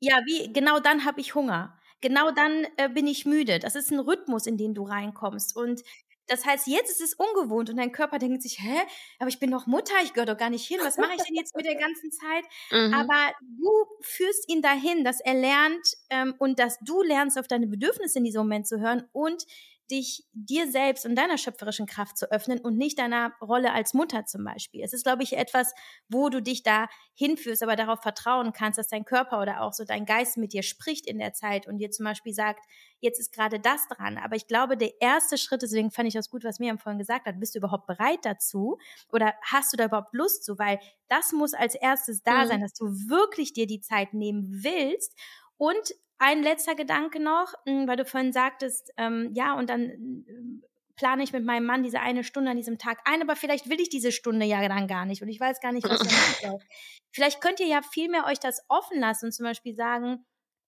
ja, 0.00 0.20
wie, 0.26 0.52
genau 0.52 0.80
dann 0.80 1.04
habe 1.04 1.20
ich 1.20 1.34
Hunger. 1.34 1.78
Genau 2.00 2.32
dann 2.32 2.66
äh, 2.78 2.88
bin 2.88 3.06
ich 3.06 3.26
müde. 3.26 3.60
Das 3.60 3.76
ist 3.76 3.92
ein 3.92 4.00
Rhythmus, 4.00 4.46
in 4.46 4.56
den 4.56 4.74
du 4.74 4.82
reinkommst. 4.82 5.54
Und 5.54 5.82
das 6.28 6.44
heißt, 6.44 6.66
jetzt 6.66 6.90
ist 6.90 7.00
es 7.00 7.14
ungewohnt 7.14 7.70
und 7.70 7.76
dein 7.76 7.92
Körper 7.92 8.18
denkt 8.18 8.42
sich, 8.42 8.58
hä, 8.60 8.80
aber 9.18 9.28
ich 9.28 9.38
bin 9.38 9.50
doch 9.50 9.66
Mutter, 9.66 9.94
ich 10.02 10.12
gehöre 10.12 10.26
doch 10.26 10.36
gar 10.36 10.50
nicht 10.50 10.66
hin, 10.66 10.78
was 10.82 10.96
mache 10.96 11.14
ich 11.16 11.22
denn 11.22 11.36
jetzt 11.36 11.56
mit 11.56 11.66
der 11.66 11.74
ganzen 11.80 12.10
Zeit? 12.10 12.44
Mhm. 12.70 12.94
Aber 12.94 13.32
du 13.40 13.70
führst 14.00 14.48
ihn 14.48 14.62
dahin, 14.62 15.04
dass 15.04 15.20
er 15.20 15.34
lernt 15.34 15.96
ähm, 16.10 16.34
und 16.38 16.58
dass 16.58 16.78
du 16.80 17.02
lernst, 17.02 17.38
auf 17.38 17.48
deine 17.48 17.66
Bedürfnisse 17.66 18.18
in 18.18 18.24
diesem 18.24 18.42
Moment 18.42 18.66
zu 18.66 18.80
hören 18.80 19.08
und 19.12 19.44
dich 19.90 20.24
dir 20.32 20.70
selbst 20.70 21.04
und 21.04 21.16
deiner 21.16 21.38
schöpferischen 21.38 21.86
Kraft 21.86 22.16
zu 22.16 22.30
öffnen 22.30 22.60
und 22.60 22.76
nicht 22.76 22.98
deiner 22.98 23.32
Rolle 23.40 23.72
als 23.72 23.94
Mutter 23.94 24.24
zum 24.24 24.44
Beispiel. 24.44 24.82
Es 24.82 24.92
ist, 24.92 25.04
glaube 25.04 25.22
ich, 25.22 25.36
etwas, 25.36 25.74
wo 26.08 26.28
du 26.28 26.40
dich 26.40 26.62
da 26.62 26.88
hinführst, 27.14 27.62
aber 27.62 27.76
darauf 27.76 28.00
vertrauen 28.00 28.52
kannst, 28.52 28.78
dass 28.78 28.88
dein 28.88 29.04
Körper 29.04 29.40
oder 29.40 29.60
auch 29.62 29.72
so 29.72 29.84
dein 29.84 30.06
Geist 30.06 30.36
mit 30.36 30.52
dir 30.52 30.62
spricht 30.62 31.06
in 31.06 31.18
der 31.18 31.32
Zeit 31.32 31.66
und 31.66 31.78
dir 31.78 31.90
zum 31.90 32.04
Beispiel 32.04 32.32
sagt, 32.32 32.64
jetzt 33.00 33.18
ist 33.18 33.32
gerade 33.32 33.60
das 33.60 33.86
dran. 33.88 34.18
Aber 34.18 34.36
ich 34.36 34.46
glaube, 34.46 34.76
der 34.76 35.00
erste 35.00 35.36
Schritt, 35.36 35.62
deswegen 35.62 35.90
fand 35.90 36.08
ich 36.08 36.14
das 36.14 36.30
gut, 36.30 36.44
was 36.44 36.58
Miriam 36.58 36.78
vorhin 36.78 36.98
gesagt 36.98 37.26
hat, 37.26 37.38
bist 37.40 37.54
du 37.54 37.58
überhaupt 37.58 37.86
bereit 37.86 38.20
dazu 38.22 38.78
oder 39.10 39.34
hast 39.42 39.72
du 39.72 39.76
da 39.76 39.86
überhaupt 39.86 40.14
Lust 40.14 40.44
zu? 40.44 40.58
Weil 40.58 40.78
das 41.08 41.32
muss 41.32 41.52
als 41.52 41.74
erstes 41.74 42.22
da 42.22 42.44
mhm. 42.44 42.48
sein, 42.48 42.60
dass 42.60 42.74
du 42.74 42.86
wirklich 42.86 43.52
dir 43.52 43.66
die 43.66 43.80
Zeit 43.80 44.14
nehmen 44.14 44.62
willst 44.62 45.18
und 45.56 45.94
ein 46.22 46.42
letzter 46.42 46.76
Gedanke 46.76 47.18
noch, 47.18 47.52
hm, 47.66 47.88
weil 47.88 47.96
du 47.96 48.04
vorhin 48.04 48.32
sagtest, 48.32 48.92
ähm, 48.96 49.30
ja, 49.34 49.54
und 49.54 49.68
dann 49.68 49.90
äh, 49.90 50.66
plane 50.94 51.24
ich 51.24 51.32
mit 51.32 51.44
meinem 51.44 51.66
Mann 51.66 51.82
diese 51.82 51.98
eine 51.98 52.22
Stunde 52.22 52.52
an 52.52 52.56
diesem 52.56 52.78
Tag 52.78 53.00
ein, 53.04 53.20
aber 53.22 53.34
vielleicht 53.34 53.68
will 53.68 53.80
ich 53.80 53.88
diese 53.88 54.12
Stunde 54.12 54.46
ja 54.46 54.66
dann 54.68 54.86
gar 54.86 55.04
nicht 55.04 55.20
und 55.22 55.28
ich 55.28 55.40
weiß 55.40 55.60
gar 55.60 55.72
nicht, 55.72 55.88
was 55.88 55.98
da 55.98 56.48
läuft. 56.52 56.66
Vielleicht 57.10 57.40
könnt 57.40 57.58
ihr 57.58 57.66
ja 57.66 57.82
viel 57.82 58.08
mehr 58.08 58.26
euch 58.26 58.38
das 58.38 58.64
offen 58.68 59.00
lassen 59.00 59.26
und 59.26 59.32
zum 59.32 59.44
Beispiel 59.44 59.74
sagen, 59.74 60.24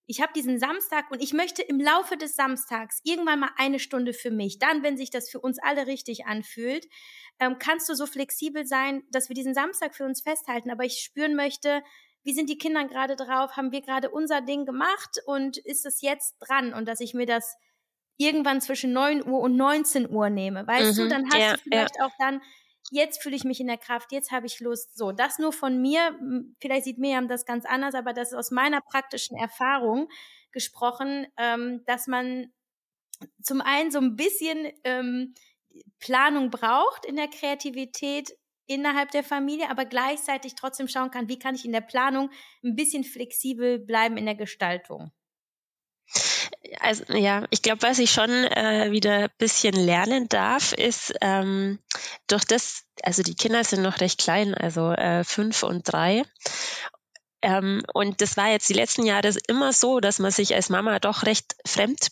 ich 0.07 0.21
habe 0.21 0.33
diesen 0.33 0.59
Samstag 0.59 1.09
und 1.09 1.23
ich 1.23 1.31
möchte 1.31 1.61
im 1.61 1.79
Laufe 1.79 2.17
des 2.17 2.35
Samstags 2.35 2.99
irgendwann 3.03 3.39
mal 3.39 3.51
eine 3.55 3.79
Stunde 3.79 4.13
für 4.13 4.31
mich. 4.31 4.59
Dann, 4.59 4.83
wenn 4.83 4.97
sich 4.97 5.09
das 5.09 5.29
für 5.29 5.39
uns 5.39 5.57
alle 5.63 5.87
richtig 5.87 6.25
anfühlt, 6.25 6.85
ähm, 7.39 7.57
kannst 7.59 7.87
du 7.87 7.95
so 7.95 8.05
flexibel 8.05 8.65
sein, 8.65 9.03
dass 9.09 9.29
wir 9.29 9.35
diesen 9.35 9.53
Samstag 9.53 9.95
für 9.95 10.03
uns 10.03 10.21
festhalten. 10.21 10.69
Aber 10.69 10.83
ich 10.83 10.99
spüren 10.99 11.33
möchte, 11.35 11.81
wie 12.25 12.33
sind 12.33 12.49
die 12.49 12.57
Kinder 12.57 12.85
gerade 12.85 13.15
drauf? 13.15 13.55
Haben 13.55 13.71
wir 13.71 13.81
gerade 13.81 14.09
unser 14.09 14.41
Ding 14.41 14.65
gemacht 14.65 15.21
und 15.25 15.57
ist 15.57 15.85
es 15.85 16.01
jetzt 16.01 16.35
dran? 16.39 16.73
Und 16.73 16.87
dass 16.87 16.99
ich 16.99 17.13
mir 17.13 17.27
das 17.27 17.55
irgendwann 18.17 18.61
zwischen 18.61 18.93
9 18.93 19.27
Uhr 19.27 19.39
und 19.39 19.55
19 19.55 20.09
Uhr 20.09 20.29
nehme. 20.29 20.65
Weißt 20.65 20.97
mhm, 20.97 21.03
du, 21.03 21.07
dann 21.09 21.25
hast 21.29 21.39
ja, 21.39 21.53
du 21.53 21.59
vielleicht 21.59 21.97
ja. 21.97 22.05
auch 22.05 22.11
dann, 22.17 22.41
jetzt 22.89 23.21
fühle 23.21 23.35
ich 23.35 23.43
mich 23.43 23.59
in 23.59 23.67
der 23.67 23.77
Kraft, 23.77 24.11
jetzt 24.11 24.31
habe 24.31 24.47
ich 24.47 24.59
Lust. 24.59 24.97
So, 24.97 25.11
das 25.11 25.37
nur 25.37 25.53
von 25.53 25.79
mir. 25.79 26.17
Vielleicht 26.59 26.85
sieht 26.85 26.97
Miriam 26.97 27.27
das 27.27 27.45
ganz 27.45 27.65
anders, 27.65 27.93
aber 27.93 28.13
das 28.13 28.29
ist 28.29 28.37
aus 28.37 28.51
meiner 28.51 28.81
praktischen 28.81 29.37
Erfahrung 29.37 30.09
gesprochen, 30.51 31.27
ähm, 31.37 31.83
dass 31.85 32.07
man 32.07 32.51
zum 33.43 33.61
einen 33.61 33.91
so 33.91 33.99
ein 33.99 34.15
bisschen 34.15 34.71
ähm, 34.83 35.35
Planung 35.99 36.49
braucht 36.49 37.05
in 37.05 37.17
der 37.17 37.27
Kreativität, 37.27 38.35
innerhalb 38.67 39.11
der 39.11 39.23
Familie, 39.23 39.69
aber 39.69 39.85
gleichzeitig 39.85 40.55
trotzdem 40.55 40.87
schauen 40.87 41.11
kann, 41.11 41.29
wie 41.29 41.39
kann 41.39 41.55
ich 41.55 41.65
in 41.65 41.71
der 41.71 41.81
Planung 41.81 42.29
ein 42.63 42.75
bisschen 42.75 43.03
flexibel 43.03 43.79
bleiben 43.79 44.17
in 44.17 44.25
der 44.25 44.35
Gestaltung. 44.35 45.11
Also 46.79 47.03
ja, 47.13 47.45
ich 47.49 47.61
glaube, 47.61 47.81
was 47.83 47.99
ich 47.99 48.11
schon 48.11 48.29
äh, 48.29 48.91
wieder 48.91 49.25
ein 49.25 49.29
bisschen 49.37 49.73
lernen 49.73 50.27
darf, 50.29 50.73
ist 50.73 51.13
ähm, 51.21 51.79
durch 52.27 52.43
das, 52.43 52.85
also 53.03 53.23
die 53.23 53.35
Kinder 53.35 53.63
sind 53.63 53.81
noch 53.81 54.01
recht 54.01 54.19
klein, 54.19 54.53
also 54.53 54.91
äh, 54.91 55.23
fünf 55.23 55.63
und 55.63 55.83
drei. 55.83 56.23
Ähm, 57.41 57.83
und 57.93 58.21
das 58.21 58.37
war 58.37 58.49
jetzt 58.49 58.69
die 58.69 58.73
letzten 58.73 59.05
Jahre 59.05 59.33
immer 59.47 59.73
so, 59.73 59.99
dass 59.99 60.19
man 60.19 60.31
sich 60.31 60.55
als 60.55 60.69
Mama 60.69 60.99
doch 60.99 61.23
recht 61.23 61.55
fremd 61.65 62.07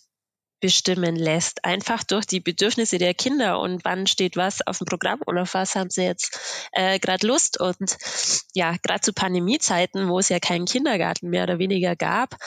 bestimmen 0.63 1.17
lässt, 1.17 1.65
einfach 1.65 2.05
durch 2.05 2.25
die 2.25 2.39
Bedürfnisse 2.39 2.97
der 2.97 3.13
Kinder 3.13 3.59
und 3.59 3.83
wann 3.83 4.07
steht 4.07 4.37
was 4.37 4.65
auf 4.65 4.77
dem 4.77 4.85
Programm 4.85 5.19
und 5.25 5.37
auf 5.37 5.55
was 5.55 5.75
haben 5.75 5.89
sie 5.89 6.03
jetzt 6.03 6.39
äh, 6.71 6.99
gerade 6.99 7.27
Lust. 7.27 7.59
Und 7.59 7.97
ja, 8.53 8.77
gerade 8.81 9.01
zu 9.01 9.11
Pandemiezeiten, 9.11 10.07
wo 10.07 10.19
es 10.19 10.29
ja 10.29 10.39
keinen 10.39 10.63
Kindergarten 10.63 11.29
mehr 11.29 11.43
oder 11.43 11.59
weniger 11.59 11.97
gab, 11.97 12.37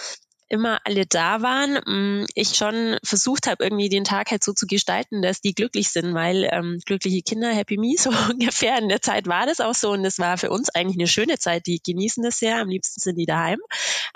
immer 0.48 0.80
alle 0.84 1.04
da 1.04 1.42
waren, 1.42 1.74
mm, 1.74 2.26
ich 2.34 2.56
schon 2.56 2.96
versucht 3.04 3.48
habe, 3.48 3.62
irgendwie 3.62 3.90
den 3.90 4.04
Tag 4.04 4.30
halt 4.30 4.42
so 4.42 4.54
zu 4.54 4.66
gestalten, 4.66 5.20
dass 5.20 5.42
die 5.42 5.54
glücklich 5.54 5.90
sind, 5.90 6.14
weil 6.14 6.48
ähm, 6.50 6.78
glückliche 6.86 7.20
Kinder, 7.20 7.52
Happy 7.52 7.76
Me, 7.76 7.96
so 7.98 8.08
ungefähr 8.30 8.78
in 8.78 8.88
der 8.88 9.02
Zeit 9.02 9.26
war 9.26 9.44
das 9.44 9.60
auch 9.60 9.74
so 9.74 9.90
und 9.90 10.04
das 10.04 10.18
war 10.18 10.38
für 10.38 10.48
uns 10.48 10.70
eigentlich 10.70 10.96
eine 10.96 11.08
schöne 11.08 11.36
Zeit. 11.36 11.66
Die 11.66 11.82
genießen 11.84 12.22
das 12.22 12.38
sehr, 12.38 12.62
am 12.62 12.70
liebsten 12.70 12.98
sind 12.98 13.16
die 13.16 13.26
daheim. 13.26 13.58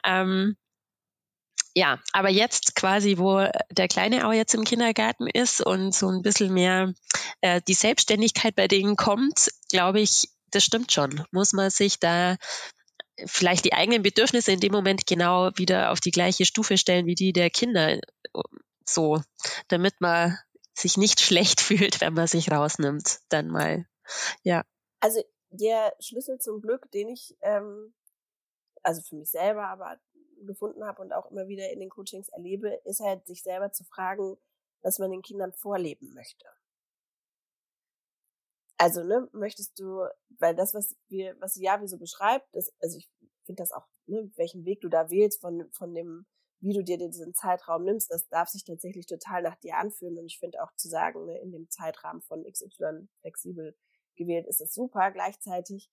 Ähm, 0.06 0.56
ja, 1.74 2.00
aber 2.12 2.30
jetzt 2.30 2.74
quasi, 2.74 3.18
wo 3.18 3.46
der 3.70 3.88
Kleine 3.88 4.26
auch 4.26 4.32
jetzt 4.32 4.54
im 4.54 4.64
Kindergarten 4.64 5.28
ist 5.28 5.60
und 5.60 5.94
so 5.94 6.08
ein 6.08 6.22
bisschen 6.22 6.52
mehr 6.52 6.92
äh, 7.40 7.60
die 7.66 7.74
Selbstständigkeit 7.74 8.56
bei 8.56 8.66
denen 8.66 8.96
kommt, 8.96 9.50
glaube 9.70 10.00
ich, 10.00 10.28
das 10.50 10.64
stimmt 10.64 10.90
schon. 10.90 11.24
Muss 11.30 11.52
man 11.52 11.70
sich 11.70 12.00
da 12.00 12.36
vielleicht 13.26 13.64
die 13.64 13.72
eigenen 13.72 14.02
Bedürfnisse 14.02 14.52
in 14.52 14.60
dem 14.60 14.72
Moment 14.72 15.06
genau 15.06 15.50
wieder 15.56 15.92
auf 15.92 16.00
die 16.00 16.10
gleiche 16.10 16.44
Stufe 16.44 16.76
stellen 16.76 17.06
wie 17.06 17.14
die 17.14 17.32
der 17.32 17.50
Kinder. 17.50 18.00
So, 18.84 19.20
damit 19.68 20.00
man 20.00 20.38
sich 20.74 20.96
nicht 20.96 21.20
schlecht 21.20 21.60
fühlt, 21.60 22.00
wenn 22.00 22.14
man 22.14 22.26
sich 22.26 22.50
rausnimmt, 22.50 23.20
dann 23.28 23.48
mal. 23.48 23.86
Ja. 24.42 24.64
Also 24.98 25.22
der 25.50 25.94
Schlüssel 26.00 26.38
zum 26.38 26.60
Glück, 26.60 26.90
den 26.90 27.08
ich 27.08 27.36
ähm, 27.42 27.94
also 28.82 29.02
für 29.02 29.16
mich 29.16 29.30
selber, 29.30 29.68
aber 29.68 29.98
gefunden 30.46 30.84
habe 30.84 31.02
und 31.02 31.12
auch 31.12 31.30
immer 31.30 31.48
wieder 31.48 31.70
in 31.70 31.80
den 31.80 31.90
Coachings 31.90 32.28
erlebe, 32.28 32.80
ist 32.84 33.00
halt 33.00 33.26
sich 33.26 33.42
selber 33.42 33.72
zu 33.72 33.84
fragen, 33.84 34.36
was 34.82 34.98
man 34.98 35.10
den 35.10 35.22
Kindern 35.22 35.52
vorleben 35.52 36.14
möchte. 36.14 36.46
Also, 38.78 39.04
ne, 39.04 39.28
möchtest 39.32 39.78
du, 39.78 40.06
weil 40.38 40.54
das, 40.54 40.72
was 40.72 40.96
wir, 41.08 41.38
was 41.40 41.56
Javi 41.56 41.86
so 41.86 41.98
beschreibt, 41.98 42.46
das, 42.54 42.72
also 42.80 42.96
ich 42.96 43.10
finde 43.44 43.62
das 43.62 43.72
auch, 43.72 43.86
ne, 44.06 44.30
welchen 44.36 44.64
Weg 44.64 44.80
du 44.80 44.88
da 44.88 45.10
wählst 45.10 45.40
von, 45.42 45.70
von 45.72 45.94
dem, 45.94 46.24
wie 46.60 46.72
du 46.72 46.82
dir 46.82 46.96
diesen 46.96 47.34
Zeitraum 47.34 47.84
nimmst, 47.84 48.10
das 48.10 48.28
darf 48.28 48.48
sich 48.48 48.64
tatsächlich 48.64 49.06
total 49.06 49.42
nach 49.42 49.56
dir 49.56 49.76
anfühlen. 49.76 50.18
Und 50.18 50.26
ich 50.26 50.38
finde 50.38 50.62
auch 50.62 50.74
zu 50.76 50.88
sagen, 50.88 51.26
ne, 51.26 51.38
in 51.40 51.52
dem 51.52 51.68
Zeitrahmen 51.68 52.22
von 52.22 52.42
XY 52.42 53.08
flexibel 53.20 53.76
gewählt 54.16 54.46
ist 54.46 54.62
es 54.62 54.72
super. 54.72 55.10
Gleichzeitig 55.10 55.90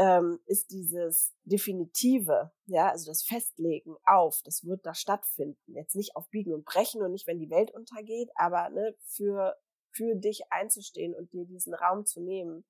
ähm, 0.00 0.40
ist 0.46 0.70
dieses 0.70 1.34
Definitive, 1.44 2.50
ja, 2.64 2.88
also 2.88 3.10
das 3.10 3.22
Festlegen 3.22 3.96
auf, 4.06 4.40
das 4.44 4.64
wird 4.64 4.86
da 4.86 4.94
stattfinden. 4.94 5.74
Jetzt 5.74 5.94
nicht 5.94 6.16
auf 6.16 6.30
Biegen 6.30 6.54
und 6.54 6.64
Brechen 6.64 7.02
und 7.02 7.12
nicht, 7.12 7.26
wenn 7.26 7.38
die 7.38 7.50
Welt 7.50 7.70
untergeht, 7.70 8.30
aber 8.34 8.70
ne, 8.70 8.96
für, 9.04 9.58
für 9.92 10.14
dich 10.14 10.50
einzustehen 10.50 11.14
und 11.14 11.34
dir 11.34 11.44
diesen 11.44 11.74
Raum 11.74 12.06
zu 12.06 12.22
nehmen. 12.22 12.64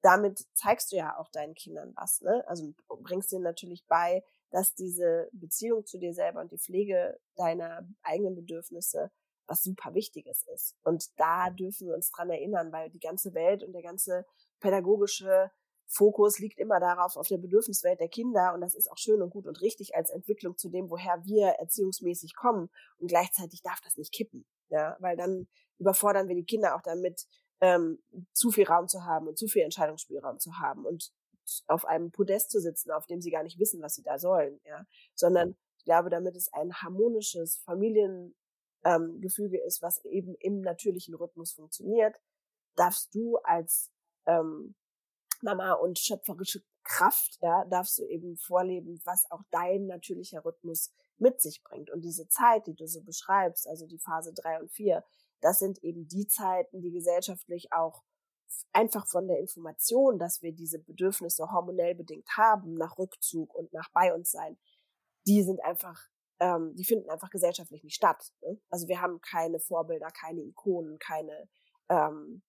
Damit 0.00 0.46
zeigst 0.54 0.92
du 0.92 0.96
ja 0.96 1.18
auch 1.18 1.28
deinen 1.30 1.54
Kindern 1.54 1.92
was, 1.96 2.20
ne? 2.20 2.44
Also 2.46 2.72
bringst 3.00 3.32
denen 3.32 3.42
natürlich 3.42 3.84
bei, 3.88 4.22
dass 4.50 4.74
diese 4.74 5.28
Beziehung 5.32 5.84
zu 5.86 5.98
dir 5.98 6.14
selber 6.14 6.40
und 6.40 6.52
die 6.52 6.58
Pflege 6.58 7.18
deiner 7.34 7.88
eigenen 8.02 8.36
Bedürfnisse 8.36 9.10
was 9.46 9.62
super 9.62 9.92
Wichtiges 9.92 10.46
ist. 10.54 10.74
Und 10.84 11.18
da 11.18 11.50
dürfen 11.50 11.88
wir 11.88 11.94
uns 11.94 12.10
dran 12.10 12.30
erinnern, 12.30 12.72
weil 12.72 12.88
die 12.88 12.98
ganze 13.00 13.34
Welt 13.34 13.62
und 13.62 13.72
der 13.72 13.82
ganze 13.82 14.24
pädagogische 14.60 15.50
Fokus 15.86 16.38
liegt 16.38 16.58
immer 16.58 16.80
darauf, 16.80 17.16
auf 17.16 17.28
der 17.28 17.38
Bedürfniswelt 17.38 18.00
der 18.00 18.08
Kinder. 18.08 18.54
Und 18.54 18.60
das 18.60 18.74
ist 18.74 18.90
auch 18.90 18.98
schön 18.98 19.22
und 19.22 19.30
gut 19.30 19.46
und 19.46 19.60
richtig 19.60 19.94
als 19.94 20.10
Entwicklung 20.10 20.56
zu 20.56 20.68
dem, 20.68 20.90
woher 20.90 21.24
wir 21.24 21.48
erziehungsmäßig 21.60 22.34
kommen. 22.34 22.70
Und 22.98 23.08
gleichzeitig 23.08 23.62
darf 23.62 23.80
das 23.80 23.96
nicht 23.96 24.12
kippen. 24.12 24.46
Ja, 24.70 24.96
weil 25.00 25.16
dann 25.16 25.46
überfordern 25.78 26.28
wir 26.28 26.34
die 26.34 26.44
Kinder 26.44 26.74
auch 26.74 26.82
damit, 26.82 27.26
ähm, 27.60 28.02
zu 28.32 28.50
viel 28.50 28.66
Raum 28.66 28.88
zu 28.88 29.04
haben 29.04 29.28
und 29.28 29.38
zu 29.38 29.46
viel 29.46 29.62
Entscheidungsspielraum 29.62 30.38
zu 30.38 30.58
haben 30.58 30.84
und 30.84 31.12
auf 31.66 31.84
einem 31.84 32.10
Podest 32.10 32.50
zu 32.50 32.60
sitzen, 32.60 32.90
auf 32.90 33.06
dem 33.06 33.20
sie 33.20 33.30
gar 33.30 33.42
nicht 33.42 33.58
wissen, 33.58 33.82
was 33.82 33.94
sie 33.94 34.02
da 34.02 34.18
sollen, 34.18 34.60
ja, 34.64 34.86
sondern 35.14 35.56
ich 35.78 35.84
glaube, 35.84 36.08
damit 36.08 36.34
es 36.36 36.52
ein 36.52 36.72
harmonisches 36.74 37.58
Familiengefüge 37.58 38.34
ähm, 38.84 39.66
ist, 39.66 39.82
was 39.82 40.02
eben 40.04 40.34
im 40.40 40.62
natürlichen 40.62 41.14
Rhythmus 41.14 41.52
funktioniert, 41.52 42.16
darfst 42.76 43.14
du 43.14 43.36
als 43.38 43.92
ähm, 44.26 44.74
Mama 45.44 45.74
und 45.74 45.98
schöpferische 45.98 46.62
Kraft, 46.82 47.38
ja, 47.40 47.64
darfst 47.66 47.98
du 47.98 48.04
eben 48.04 48.36
vorleben, 48.36 49.00
was 49.04 49.30
auch 49.30 49.42
dein 49.50 49.86
natürlicher 49.86 50.44
Rhythmus 50.44 50.92
mit 51.18 51.40
sich 51.40 51.62
bringt. 51.62 51.90
Und 51.90 52.02
diese 52.02 52.28
Zeit, 52.28 52.66
die 52.66 52.74
du 52.74 52.86
so 52.86 53.02
beschreibst, 53.02 53.68
also 53.68 53.86
die 53.86 53.98
Phase 53.98 54.32
drei 54.34 54.60
und 54.60 54.70
vier, 54.70 55.04
das 55.40 55.58
sind 55.58 55.82
eben 55.82 56.08
die 56.08 56.26
Zeiten, 56.26 56.82
die 56.82 56.90
gesellschaftlich 56.90 57.72
auch 57.72 58.02
einfach 58.72 59.06
von 59.06 59.26
der 59.26 59.38
Information, 59.38 60.18
dass 60.18 60.42
wir 60.42 60.52
diese 60.52 60.78
Bedürfnisse 60.78 61.50
hormonell 61.50 61.94
bedingt 61.94 62.28
haben, 62.36 62.74
nach 62.74 62.98
Rückzug 62.98 63.54
und 63.54 63.72
nach 63.72 63.90
bei 63.92 64.14
uns 64.14 64.30
sein, 64.30 64.58
die 65.26 65.42
sind 65.42 65.62
einfach, 65.64 66.00
ähm, 66.40 66.74
die 66.76 66.84
finden 66.84 67.10
einfach 67.10 67.30
gesellschaftlich 67.30 67.82
nicht 67.82 67.96
statt. 67.96 68.32
Ne? 68.42 68.60
Also 68.70 68.88
wir 68.88 69.00
haben 69.00 69.20
keine 69.20 69.60
Vorbilder, 69.60 70.10
keine 70.10 70.42
Ikonen, 70.42 70.98
keine 70.98 71.48
ähm, 71.88 72.42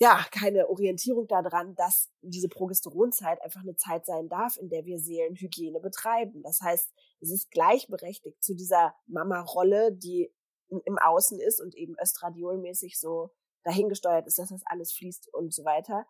ja, 0.00 0.24
keine 0.30 0.68
Orientierung 0.68 1.26
daran, 1.26 1.74
dass 1.74 2.10
diese 2.22 2.48
Progesteronzeit 2.48 3.42
einfach 3.42 3.62
eine 3.62 3.74
Zeit 3.74 4.06
sein 4.06 4.28
darf, 4.28 4.56
in 4.56 4.68
der 4.68 4.84
wir 4.84 5.00
Seelenhygiene 5.00 5.80
betreiben. 5.80 6.42
Das 6.42 6.60
heißt, 6.60 6.92
es 7.20 7.30
ist 7.32 7.50
gleichberechtigt 7.50 8.42
zu 8.42 8.54
dieser 8.54 8.94
Mama-Rolle, 9.06 9.92
die 9.92 10.32
im 10.68 10.98
Außen 10.98 11.40
ist 11.40 11.60
und 11.60 11.74
eben 11.74 11.96
östradiolmäßig 12.00 13.00
so 13.00 13.30
dahingesteuert 13.64 14.26
ist, 14.26 14.38
dass 14.38 14.50
das 14.50 14.62
alles 14.66 14.92
fließt 14.92 15.32
und 15.34 15.52
so 15.52 15.64
weiter, 15.64 16.06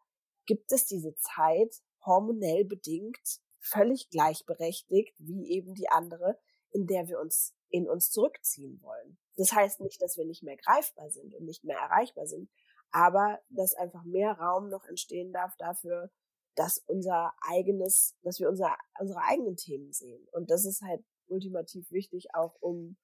gibt 0.46 0.70
es 0.72 0.84
diese 0.86 1.14
Zeit 1.16 1.82
hormonell 2.04 2.64
bedingt 2.64 3.40
völlig 3.60 4.10
gleichberechtigt 4.10 5.14
wie 5.18 5.50
eben 5.50 5.74
die 5.74 5.88
andere, 5.88 6.38
in 6.70 6.86
der 6.86 7.08
wir 7.08 7.18
uns 7.20 7.54
in 7.70 7.88
uns 7.88 8.10
zurückziehen 8.10 8.80
wollen. 8.82 9.18
Das 9.36 9.52
heißt 9.52 9.80
nicht, 9.80 10.00
dass 10.00 10.16
wir 10.16 10.24
nicht 10.24 10.42
mehr 10.42 10.56
greifbar 10.56 11.10
sind 11.10 11.34
und 11.34 11.44
nicht 11.44 11.64
mehr 11.64 11.78
erreichbar 11.78 12.26
sind, 12.26 12.50
aber 12.90 13.40
dass 13.50 13.74
einfach 13.74 14.04
mehr 14.04 14.32
Raum 14.32 14.68
noch 14.68 14.84
entstehen 14.86 15.32
darf 15.32 15.56
dafür, 15.56 16.10
dass 16.54 16.78
unser 16.86 17.32
eigenes, 17.40 18.16
dass 18.22 18.40
wir 18.40 18.48
unser, 18.48 18.76
unsere 18.98 19.20
eigenen 19.22 19.56
Themen 19.56 19.92
sehen. 19.92 20.26
Und 20.32 20.50
das 20.50 20.64
ist 20.64 20.82
halt 20.82 21.04
ultimativ 21.28 21.90
wichtig, 21.92 22.34
auch 22.34 22.56
um 22.60 22.96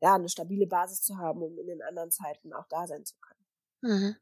ja 0.00 0.14
eine 0.14 0.28
stabile 0.28 0.66
Basis 0.66 1.02
zu 1.02 1.18
haben, 1.18 1.42
um 1.42 1.58
in 1.58 1.66
den 1.66 1.82
anderen 1.82 2.10
Zeiten 2.10 2.52
auch 2.52 2.66
da 2.68 2.86
sein 2.86 3.04
zu 3.04 3.16
können. 3.20 3.46
Mhm. 3.80 4.16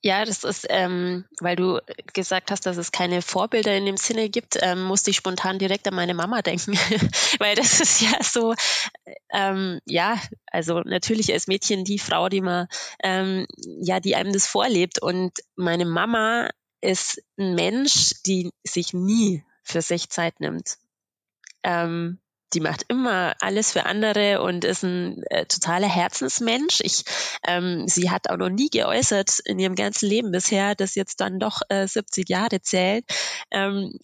Ja, 0.00 0.24
das 0.24 0.44
ist, 0.44 0.64
ähm, 0.70 1.24
weil 1.40 1.56
du 1.56 1.80
gesagt 2.14 2.52
hast, 2.52 2.66
dass 2.66 2.76
es 2.76 2.92
keine 2.92 3.20
Vorbilder 3.20 3.76
in 3.76 3.84
dem 3.84 3.96
Sinne 3.96 4.28
gibt, 4.28 4.56
ähm, 4.60 4.84
musste 4.84 5.10
ich 5.10 5.16
spontan 5.16 5.58
direkt 5.58 5.88
an 5.88 5.94
meine 5.94 6.14
Mama 6.14 6.40
denken, 6.40 6.72
weil 7.40 7.56
das 7.56 7.80
ist 7.80 8.00
ja 8.02 8.22
so, 8.22 8.54
ähm, 9.32 9.80
ja, 9.86 10.20
also 10.46 10.80
natürlich 10.80 11.32
als 11.32 11.48
Mädchen 11.48 11.82
die 11.84 11.98
Frau, 11.98 12.28
die 12.28 12.40
man, 12.40 12.68
ähm, 13.02 13.46
ja, 13.56 13.98
die 13.98 14.14
einem 14.14 14.32
das 14.32 14.46
vorlebt 14.46 15.02
und 15.02 15.32
meine 15.56 15.84
Mama 15.84 16.48
ist 16.80 17.20
ein 17.36 17.56
Mensch, 17.56 18.22
die 18.24 18.52
sich 18.62 18.94
nie 18.94 19.42
für 19.64 19.82
sich 19.82 20.10
Zeit 20.10 20.38
nimmt. 20.38 20.78
Ähm, 21.64 22.20
die 22.54 22.60
macht 22.60 22.84
immer 22.88 23.34
alles 23.40 23.72
für 23.72 23.84
andere 23.84 24.40
und 24.42 24.64
ist 24.64 24.82
ein 24.82 25.22
äh, 25.24 25.46
totaler 25.46 25.88
Herzensmensch. 25.88 26.80
Ich, 26.82 27.04
ähm, 27.46 27.86
sie 27.88 28.10
hat 28.10 28.30
auch 28.30 28.36
noch 28.36 28.48
nie 28.48 28.70
geäußert 28.70 29.40
in 29.44 29.58
ihrem 29.58 29.74
ganzen 29.74 30.08
Leben 30.08 30.30
bisher, 30.30 30.74
dass 30.74 30.94
jetzt 30.94 31.20
dann 31.20 31.38
doch 31.38 31.60
äh, 31.68 31.86
70 31.86 32.28
Jahre 32.28 32.60
zählt, 32.62 33.04
ähm, 33.50 33.98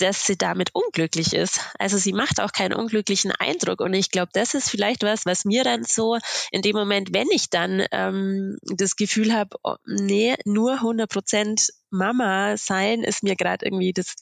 dass 0.00 0.26
sie 0.26 0.36
damit 0.36 0.70
unglücklich 0.74 1.34
ist. 1.34 1.60
Also 1.78 1.98
sie 1.98 2.12
macht 2.12 2.40
auch 2.40 2.52
keinen 2.52 2.74
unglücklichen 2.74 3.32
Eindruck. 3.32 3.80
Und 3.80 3.94
ich 3.94 4.10
glaube, 4.10 4.30
das 4.32 4.54
ist 4.54 4.70
vielleicht 4.70 5.02
was, 5.02 5.26
was 5.26 5.44
mir 5.44 5.62
dann 5.62 5.84
so 5.84 6.18
in 6.50 6.62
dem 6.62 6.74
Moment, 6.74 7.12
wenn 7.12 7.28
ich 7.30 7.50
dann 7.50 7.84
ähm, 7.92 8.56
das 8.62 8.96
Gefühl 8.96 9.34
habe, 9.34 9.56
oh, 9.62 9.76
nee, 9.86 10.36
nur 10.44 10.74
100 10.74 11.08
Prozent 11.08 11.68
Mama 11.90 12.56
sein 12.56 13.02
ist 13.02 13.22
mir 13.22 13.36
gerade 13.36 13.66
irgendwie 13.66 13.92
das 13.92 14.16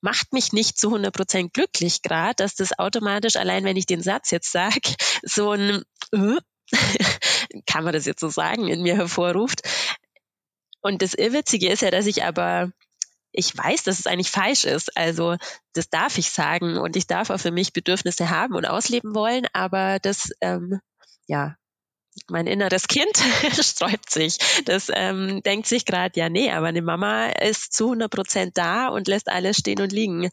macht 0.00 0.32
mich 0.32 0.52
nicht 0.52 0.78
zu 0.78 0.94
100% 0.94 1.50
glücklich 1.52 2.02
gerade, 2.02 2.34
dass 2.36 2.54
das 2.54 2.78
automatisch, 2.78 3.36
allein 3.36 3.64
wenn 3.64 3.76
ich 3.76 3.86
den 3.86 4.02
Satz 4.02 4.30
jetzt 4.30 4.52
sage, 4.52 4.94
so 5.22 5.52
ein, 5.52 5.82
äh, 6.12 6.36
kann 7.66 7.84
man 7.84 7.92
das 7.92 8.06
jetzt 8.06 8.20
so 8.20 8.28
sagen, 8.28 8.68
in 8.68 8.82
mir 8.82 8.96
hervorruft. 8.96 9.62
Und 10.80 11.02
das 11.02 11.14
Irrwitzige 11.14 11.68
ist 11.70 11.82
ja, 11.82 11.90
dass 11.90 12.06
ich 12.06 12.24
aber 12.24 12.70
ich 13.32 13.56
weiß, 13.56 13.82
dass 13.84 13.98
es 13.98 14.06
eigentlich 14.06 14.30
falsch 14.30 14.64
ist. 14.64 14.96
Also 14.96 15.36
das 15.74 15.90
darf 15.90 16.16
ich 16.16 16.30
sagen 16.30 16.78
und 16.78 16.96
ich 16.96 17.06
darf 17.06 17.30
auch 17.30 17.38
für 17.38 17.50
mich 17.50 17.72
Bedürfnisse 17.72 18.30
haben 18.30 18.54
und 18.54 18.64
ausleben 18.64 19.14
wollen, 19.14 19.46
aber 19.52 19.98
das 19.98 20.30
ähm, 20.40 20.80
ja 21.26 21.56
mein 22.28 22.46
inneres 22.46 22.88
Kind 22.88 23.16
sträubt 23.52 24.10
sich. 24.10 24.38
Das 24.64 24.90
ähm, 24.92 25.42
denkt 25.42 25.66
sich 25.66 25.84
gerade, 25.84 26.18
ja, 26.18 26.28
nee, 26.28 26.50
aber 26.50 26.66
eine 26.66 26.82
Mama 26.82 27.28
ist 27.28 27.72
zu 27.72 27.84
100 27.84 28.10
Prozent 28.10 28.58
da 28.58 28.88
und 28.88 29.08
lässt 29.08 29.28
alles 29.28 29.58
stehen 29.58 29.80
und 29.80 29.92
liegen. 29.92 30.30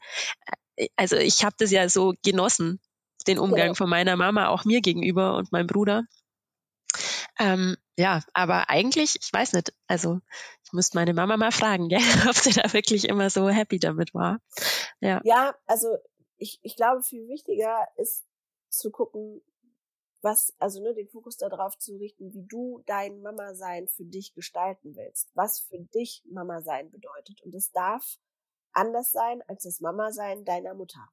Äh, 0.76 0.88
also 0.96 1.16
ich 1.16 1.44
habe 1.44 1.56
das 1.60 1.72
ja 1.72 1.88
so 1.90 2.14
genossen, 2.24 2.80
den 3.28 3.40
Umgang 3.40 3.70
ja. 3.70 3.74
von 3.74 3.90
meiner 3.90 4.18
Mama 4.18 4.48
auch 4.48 4.66
mir 4.66 4.82
gegenüber 4.82 5.36
und 5.36 5.52
meinem 5.52 5.68
Bruder. 5.68 6.04
Ähm, 7.40 7.78
ja, 7.98 8.22
aber 8.34 8.70
eigentlich, 8.70 9.16
ich 9.22 9.32
weiß 9.32 9.54
nicht, 9.54 9.74
also 9.88 10.20
ich 10.64 10.74
müsste 10.74 10.98
meine 10.98 11.14
Mama 11.14 11.38
mal 11.38 11.52
fragen, 11.52 11.90
gell, 11.90 12.00
ob 12.30 12.36
sie 12.36 12.54
da 12.54 12.72
wirklich 12.74 13.08
immer 13.08 13.30
so 13.30 13.50
happy 13.50 13.80
damit 13.80 14.14
war. 14.14 14.40
Ja, 15.00 15.22
ja 15.24 15.56
also 15.66 15.98
ich, 16.38 16.60
ich 16.62 16.76
glaube, 16.76 17.04
viel 17.04 17.28
wichtiger 17.28 17.88
ist 17.96 18.26
zu 18.70 18.92
gucken, 18.92 19.42
was, 20.24 20.56
also 20.60 20.82
ne, 20.82 20.94
den 20.94 21.10
Fokus 21.10 21.38
darauf 21.38 21.78
zu 21.78 21.98
richten, 21.98 22.34
wie 22.34 22.46
du 22.48 22.82
dein 22.86 23.22
Mama-Sein 23.22 23.88
für 23.88 24.06
dich 24.06 24.34
gestalten 24.34 24.96
willst, 24.96 25.32
was 25.36 25.60
für 25.60 25.80
dich 25.80 26.24
Mama-Sein 26.32 26.92
bedeutet. 26.92 27.42
Und 27.44 27.54
es 27.54 27.72
darf 27.72 28.18
anders 28.72 29.12
sein 29.12 29.42
als 29.48 29.64
das 29.64 29.82
Mama-Sein 29.82 30.46
deiner 30.46 30.74
Mutter. 30.74 31.08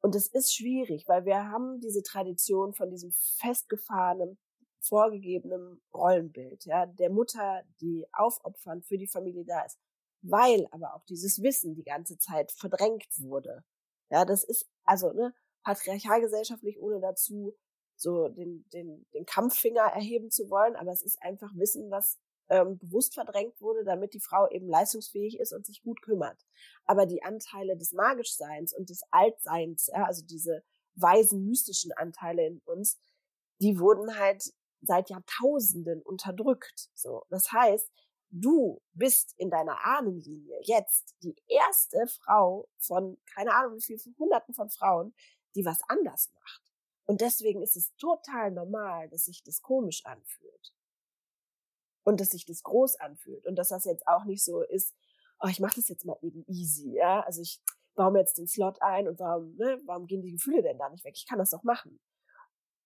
Und 0.00 0.14
es 0.14 0.28
ist 0.28 0.54
schwierig, 0.54 1.04
weil 1.08 1.26
wir 1.26 1.50
haben 1.50 1.78
diese 1.80 2.02
Tradition 2.02 2.72
von 2.72 2.90
diesem 2.90 3.12
festgefahrenen, 3.12 4.38
vorgegebenen 4.80 5.82
Rollenbild, 5.92 6.64
ja, 6.64 6.86
der 6.86 7.10
Mutter, 7.10 7.62
die 7.82 8.06
aufopfernd 8.12 8.86
für 8.86 8.96
die 8.96 9.08
Familie 9.08 9.44
da 9.44 9.60
ist, 9.60 9.78
weil 10.22 10.66
aber 10.70 10.94
auch 10.94 11.04
dieses 11.04 11.42
Wissen 11.42 11.74
die 11.74 11.84
ganze 11.84 12.16
Zeit 12.16 12.50
verdrängt 12.52 13.08
wurde. 13.18 13.62
Ja, 14.08 14.24
das 14.24 14.42
ist 14.42 14.70
also 14.84 15.12
ne, 15.12 15.34
patriarchalgesellschaftlich 15.64 16.80
ohne 16.80 16.98
dazu 16.98 17.54
so 18.00 18.28
den, 18.28 18.64
den, 18.72 19.06
den 19.12 19.26
Kampffinger 19.26 19.82
erheben 19.82 20.30
zu 20.30 20.48
wollen, 20.48 20.76
aber 20.76 20.92
es 20.92 21.02
ist 21.02 21.22
einfach 21.22 21.50
Wissen, 21.54 21.90
was 21.90 22.18
ähm, 22.48 22.78
bewusst 22.78 23.14
verdrängt 23.14 23.60
wurde, 23.60 23.84
damit 23.84 24.14
die 24.14 24.20
Frau 24.20 24.48
eben 24.48 24.68
leistungsfähig 24.68 25.38
ist 25.38 25.52
und 25.52 25.66
sich 25.66 25.82
gut 25.82 26.02
kümmert. 26.02 26.44
Aber 26.84 27.06
die 27.06 27.22
Anteile 27.22 27.76
des 27.76 27.92
Magischseins 27.92 28.72
und 28.72 28.90
des 28.90 29.02
Altseins, 29.10 29.90
ja, 29.92 30.04
also 30.04 30.24
diese 30.24 30.64
weisen, 30.94 31.44
mystischen 31.44 31.92
Anteile 31.92 32.46
in 32.46 32.60
uns, 32.64 32.98
die 33.60 33.78
wurden 33.78 34.18
halt 34.18 34.52
seit 34.80 35.10
Jahrtausenden 35.10 36.02
unterdrückt. 36.02 36.88
So, 36.94 37.24
das 37.28 37.52
heißt, 37.52 37.90
du 38.30 38.80
bist 38.94 39.34
in 39.36 39.50
deiner 39.50 39.84
Ahnenlinie 39.84 40.58
jetzt 40.62 41.14
die 41.22 41.36
erste 41.48 42.06
Frau 42.06 42.66
von 42.78 43.18
keine 43.34 43.54
Ahnung 43.54 43.76
wie 43.76 43.98
viel 43.98 44.14
Hunderten 44.18 44.54
von 44.54 44.70
Frauen, 44.70 45.14
die 45.54 45.64
was 45.64 45.80
anders 45.88 46.30
macht. 46.34 46.69
Und 47.10 47.22
deswegen 47.22 47.60
ist 47.60 47.74
es 47.74 47.92
total 47.96 48.52
normal, 48.52 49.08
dass 49.08 49.24
sich 49.24 49.42
das 49.42 49.62
komisch 49.62 50.06
anfühlt. 50.06 50.72
Und 52.04 52.20
dass 52.20 52.28
sich 52.30 52.46
das 52.46 52.62
groß 52.62 53.00
anfühlt. 53.00 53.44
Und 53.48 53.56
dass 53.56 53.70
das 53.70 53.84
jetzt 53.84 54.06
auch 54.06 54.24
nicht 54.26 54.44
so 54.44 54.62
ist, 54.62 54.94
oh, 55.40 55.48
ich 55.48 55.58
mache 55.58 55.74
das 55.74 55.88
jetzt 55.88 56.04
mal 56.04 56.16
eben 56.22 56.44
easy, 56.46 56.92
ja. 56.92 57.18
Also 57.22 57.42
ich 57.42 57.60
baue 57.96 58.12
mir 58.12 58.20
jetzt 58.20 58.38
den 58.38 58.46
Slot 58.46 58.80
ein 58.80 59.08
und 59.08 59.18
warum, 59.18 59.56
ne, 59.56 59.80
warum 59.86 60.06
gehen 60.06 60.22
die 60.22 60.30
Gefühle 60.30 60.62
denn 60.62 60.78
da 60.78 60.88
nicht 60.88 61.04
weg? 61.04 61.14
Ich 61.16 61.26
kann 61.26 61.40
das 61.40 61.50
doch 61.50 61.64
machen. 61.64 61.98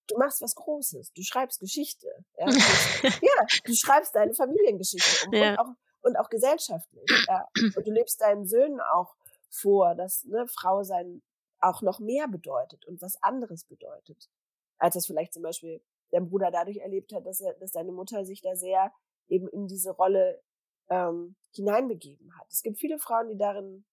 Du 0.07 0.17
machst 0.17 0.41
was 0.41 0.55
Großes, 0.55 1.13
du 1.13 1.23
schreibst 1.23 1.61
Geschichte. 1.61 2.09
Ja, 2.39 2.47
du, 2.47 2.53
ja, 3.09 3.47
du 3.63 3.75
schreibst 3.75 4.15
deine 4.15 4.33
Familiengeschichte 4.33 5.27
um, 5.27 5.35
ja. 5.35 5.51
und, 5.51 5.59
auch, 5.59 5.75
und 6.01 6.17
auch 6.17 6.31
gesellschaftlich. 6.31 7.05
Ja. 7.29 7.47
Und 7.77 7.87
du 7.87 7.91
lebst 7.93 8.23
deinen 8.23 8.47
Söhnen 8.47 8.81
auch 8.81 9.17
vor, 9.51 9.95
dass 9.95 10.25
ne, 10.25 10.47
Frau 10.49 10.83
sein 10.83 11.23
auch 11.65 11.83
noch 11.83 11.99
mehr 11.99 12.29
bedeutet 12.29 12.85
und 12.87 13.01
was 13.03 13.21
anderes 13.23 13.65
bedeutet, 13.65 14.31
als 14.79 14.95
das 14.95 15.07
vielleicht 15.07 15.33
zum 15.33 15.43
Beispiel 15.43 15.83
dein 16.11 16.29
Bruder 16.29 16.51
dadurch 16.51 16.79
erlebt 16.79 17.13
hat, 17.13 17.27
dass 17.27 17.41
er, 17.41 17.55
dass 17.55 17.73
seine 17.73 17.93
Mutter 17.93 18.25
sich 18.25 18.43
da 18.43 18.55
sehr 18.55 18.93
eben 19.29 19.49
in 19.49 19.67
diese 19.67 19.91
Rolle 19.91 20.43
ähm, 20.89 21.37
hineinbegeben 21.55 22.37
hat. 22.39 22.47
Es 22.51 22.63
gibt 22.63 22.79
viele 22.79 22.99
Frauen, 22.99 23.29
die 23.29 23.39
darin 23.39 23.85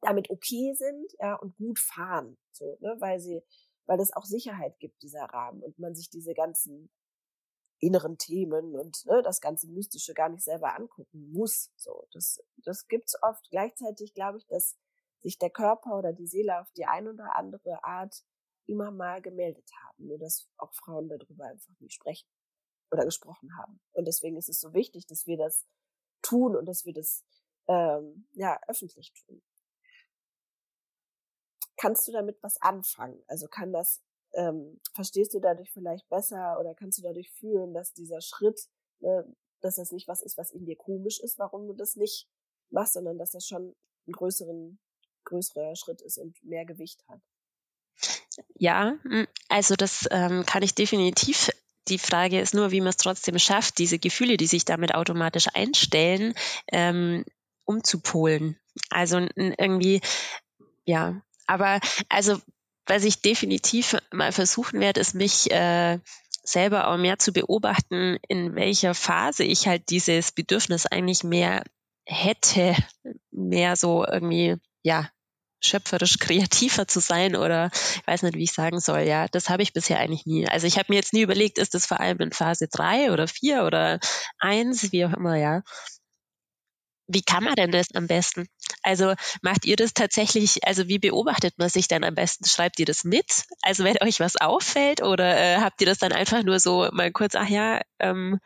damit 0.00 0.30
okay 0.30 0.74
sind, 0.74 1.12
ja, 1.18 1.34
und 1.36 1.56
gut 1.56 1.78
fahren, 1.78 2.38
so, 2.52 2.76
ne, 2.80 2.96
weil 2.98 3.18
sie, 3.20 3.42
weil 3.86 3.98
das 3.98 4.12
auch 4.12 4.24
Sicherheit 4.24 4.78
gibt, 4.78 5.02
dieser 5.02 5.24
Rahmen, 5.24 5.62
und 5.62 5.78
man 5.78 5.94
sich 5.94 6.08
diese 6.08 6.34
ganzen 6.34 6.90
inneren 7.80 8.18
Themen 8.18 8.74
und 8.76 9.04
ne, 9.06 9.22
das 9.22 9.40
ganze 9.40 9.68
Mystische 9.68 10.14
gar 10.14 10.28
nicht 10.28 10.44
selber 10.44 10.74
angucken 10.76 11.32
muss. 11.32 11.72
So, 11.76 12.06
das, 12.12 12.42
das 12.64 12.88
gibt's 12.88 13.14
oft. 13.22 13.48
Gleichzeitig 13.50 14.14
glaube 14.14 14.38
ich, 14.38 14.46
dass 14.46 14.76
sich 15.20 15.38
der 15.38 15.50
Körper 15.50 15.98
oder 15.98 16.12
die 16.12 16.26
Seele 16.26 16.60
auf 16.60 16.70
die 16.72 16.86
ein 16.86 17.08
oder 17.08 17.36
andere 17.36 17.82
Art 17.84 18.24
immer 18.66 18.90
mal 18.90 19.22
gemeldet 19.22 19.70
haben, 19.82 20.06
nur 20.06 20.18
dass 20.18 20.48
auch 20.58 20.72
Frauen 20.74 21.08
darüber 21.08 21.46
einfach 21.46 21.72
nie 21.80 21.90
sprechen 21.90 22.28
oder 22.90 23.04
gesprochen 23.04 23.56
haben. 23.56 23.80
Und 23.92 24.06
deswegen 24.06 24.36
ist 24.36 24.48
es 24.48 24.60
so 24.60 24.72
wichtig, 24.74 25.06
dass 25.06 25.26
wir 25.26 25.36
das 25.36 25.66
tun 26.22 26.56
und 26.56 26.66
dass 26.66 26.84
wir 26.84 26.92
das 26.92 27.24
ähm, 27.66 28.26
ja 28.32 28.58
öffentlich 28.68 29.12
tun. 29.12 29.42
Kannst 31.76 32.08
du 32.08 32.12
damit 32.12 32.42
was 32.42 32.60
anfangen? 32.60 33.22
Also 33.26 33.46
kann 33.48 33.72
das 33.72 34.02
ähm, 34.34 34.80
verstehst 34.94 35.32
du 35.32 35.40
dadurch 35.40 35.70
vielleicht 35.72 36.08
besser 36.08 36.58
oder 36.60 36.74
kannst 36.74 36.98
du 36.98 37.02
dadurch 37.02 37.30
fühlen, 37.30 37.72
dass 37.72 37.94
dieser 37.94 38.20
Schritt 38.20 38.68
ne, 39.00 39.34
dass 39.60 39.76
das 39.76 39.92
nicht 39.92 40.08
was 40.08 40.22
ist, 40.22 40.38
was 40.38 40.50
in 40.50 40.64
dir 40.64 40.76
komisch 40.76 41.20
ist, 41.20 41.38
warum 41.38 41.66
du 41.66 41.74
das 41.74 41.96
nicht 41.96 42.28
machst, 42.70 42.94
sondern 42.94 43.18
dass 43.18 43.30
das 43.30 43.46
schon 43.46 43.74
ein 44.06 44.12
größeren, 44.12 44.78
größerer 45.28 45.76
Schritt 45.76 46.00
ist 46.00 46.18
und 46.18 46.42
mehr 46.42 46.64
Gewicht 46.64 47.04
hat. 47.08 47.20
Ja, 48.54 48.94
hm, 49.02 49.26
also 49.48 49.76
das 49.76 50.08
ähm, 50.10 50.44
kann 50.46 50.62
ich 50.62 50.74
definitiv. 50.74 51.50
Die 51.88 51.98
Frage 51.98 52.40
ist 52.40 52.54
nur, 52.54 52.70
wie 52.70 52.80
man 52.80 52.90
es 52.90 52.96
trotzdem 52.96 53.38
schafft, 53.38 53.78
diese 53.78 53.98
Gefühle, 53.98 54.36
die 54.36 54.46
sich 54.46 54.64
damit 54.64 54.94
automatisch 54.94 55.46
einstellen, 55.54 56.34
ähm, 56.70 57.24
umzupolen. 57.64 58.58
Also 58.90 59.26
irgendwie, 59.36 60.00
ja, 60.84 61.20
aber 61.46 61.80
also 62.08 62.38
was 62.86 63.04
ich 63.04 63.20
definitiv 63.20 63.96
mal 64.12 64.32
versuchen 64.32 64.80
werde, 64.80 65.00
ist 65.00 65.14
mich 65.14 65.50
äh, 65.50 65.98
selber 66.42 66.88
auch 66.88 66.96
mehr 66.96 67.18
zu 67.18 67.32
beobachten, 67.32 68.18
in 68.28 68.54
welcher 68.54 68.94
Phase 68.94 69.44
ich 69.44 69.66
halt 69.66 69.90
dieses 69.90 70.32
Bedürfnis 70.32 70.86
eigentlich 70.86 71.24
mehr 71.24 71.64
hätte, 72.06 72.74
mehr 73.30 73.76
so 73.76 74.06
irgendwie, 74.06 74.56
ja, 74.82 75.10
schöpferisch 75.60 76.18
kreativer 76.18 76.86
zu 76.86 77.00
sein 77.00 77.36
oder 77.36 77.70
ich 77.72 78.06
weiß 78.06 78.22
nicht, 78.22 78.36
wie 78.36 78.44
ich 78.44 78.52
sagen 78.52 78.80
soll. 78.80 79.00
Ja, 79.00 79.28
das 79.28 79.48
habe 79.48 79.62
ich 79.62 79.72
bisher 79.72 79.98
eigentlich 79.98 80.26
nie. 80.26 80.48
Also 80.48 80.66
ich 80.66 80.78
habe 80.78 80.86
mir 80.90 80.96
jetzt 80.96 81.12
nie 81.12 81.22
überlegt, 81.22 81.58
ist 81.58 81.74
das 81.74 81.86
vor 81.86 82.00
allem 82.00 82.18
in 82.20 82.32
Phase 82.32 82.68
drei 82.68 83.12
oder 83.12 83.28
vier 83.28 83.64
oder 83.64 83.98
eins, 84.38 84.92
wie 84.92 85.04
auch 85.04 85.12
immer, 85.12 85.36
ja. 85.36 85.62
Wie 87.10 87.22
kann 87.22 87.42
man 87.42 87.54
denn 87.54 87.72
das 87.72 87.86
am 87.94 88.06
besten? 88.06 88.48
Also 88.82 89.14
macht 89.40 89.64
ihr 89.64 89.76
das 89.76 89.94
tatsächlich, 89.94 90.64
also 90.66 90.88
wie 90.88 90.98
beobachtet 90.98 91.54
man 91.56 91.70
sich 91.70 91.88
dann 91.88 92.04
am 92.04 92.14
besten? 92.14 92.44
Schreibt 92.44 92.78
ihr 92.78 92.86
das 92.86 93.02
mit? 93.02 93.44
Also 93.62 93.82
wenn 93.84 93.96
euch 94.02 94.20
was 94.20 94.36
auffällt 94.36 95.02
oder 95.02 95.38
äh, 95.38 95.56
habt 95.56 95.80
ihr 95.80 95.86
das 95.86 95.98
dann 95.98 96.12
einfach 96.12 96.42
nur 96.42 96.60
so 96.60 96.88
mal 96.92 97.10
kurz, 97.10 97.34
ach 97.34 97.48
ja, 97.48 97.80
ähm, 97.98 98.40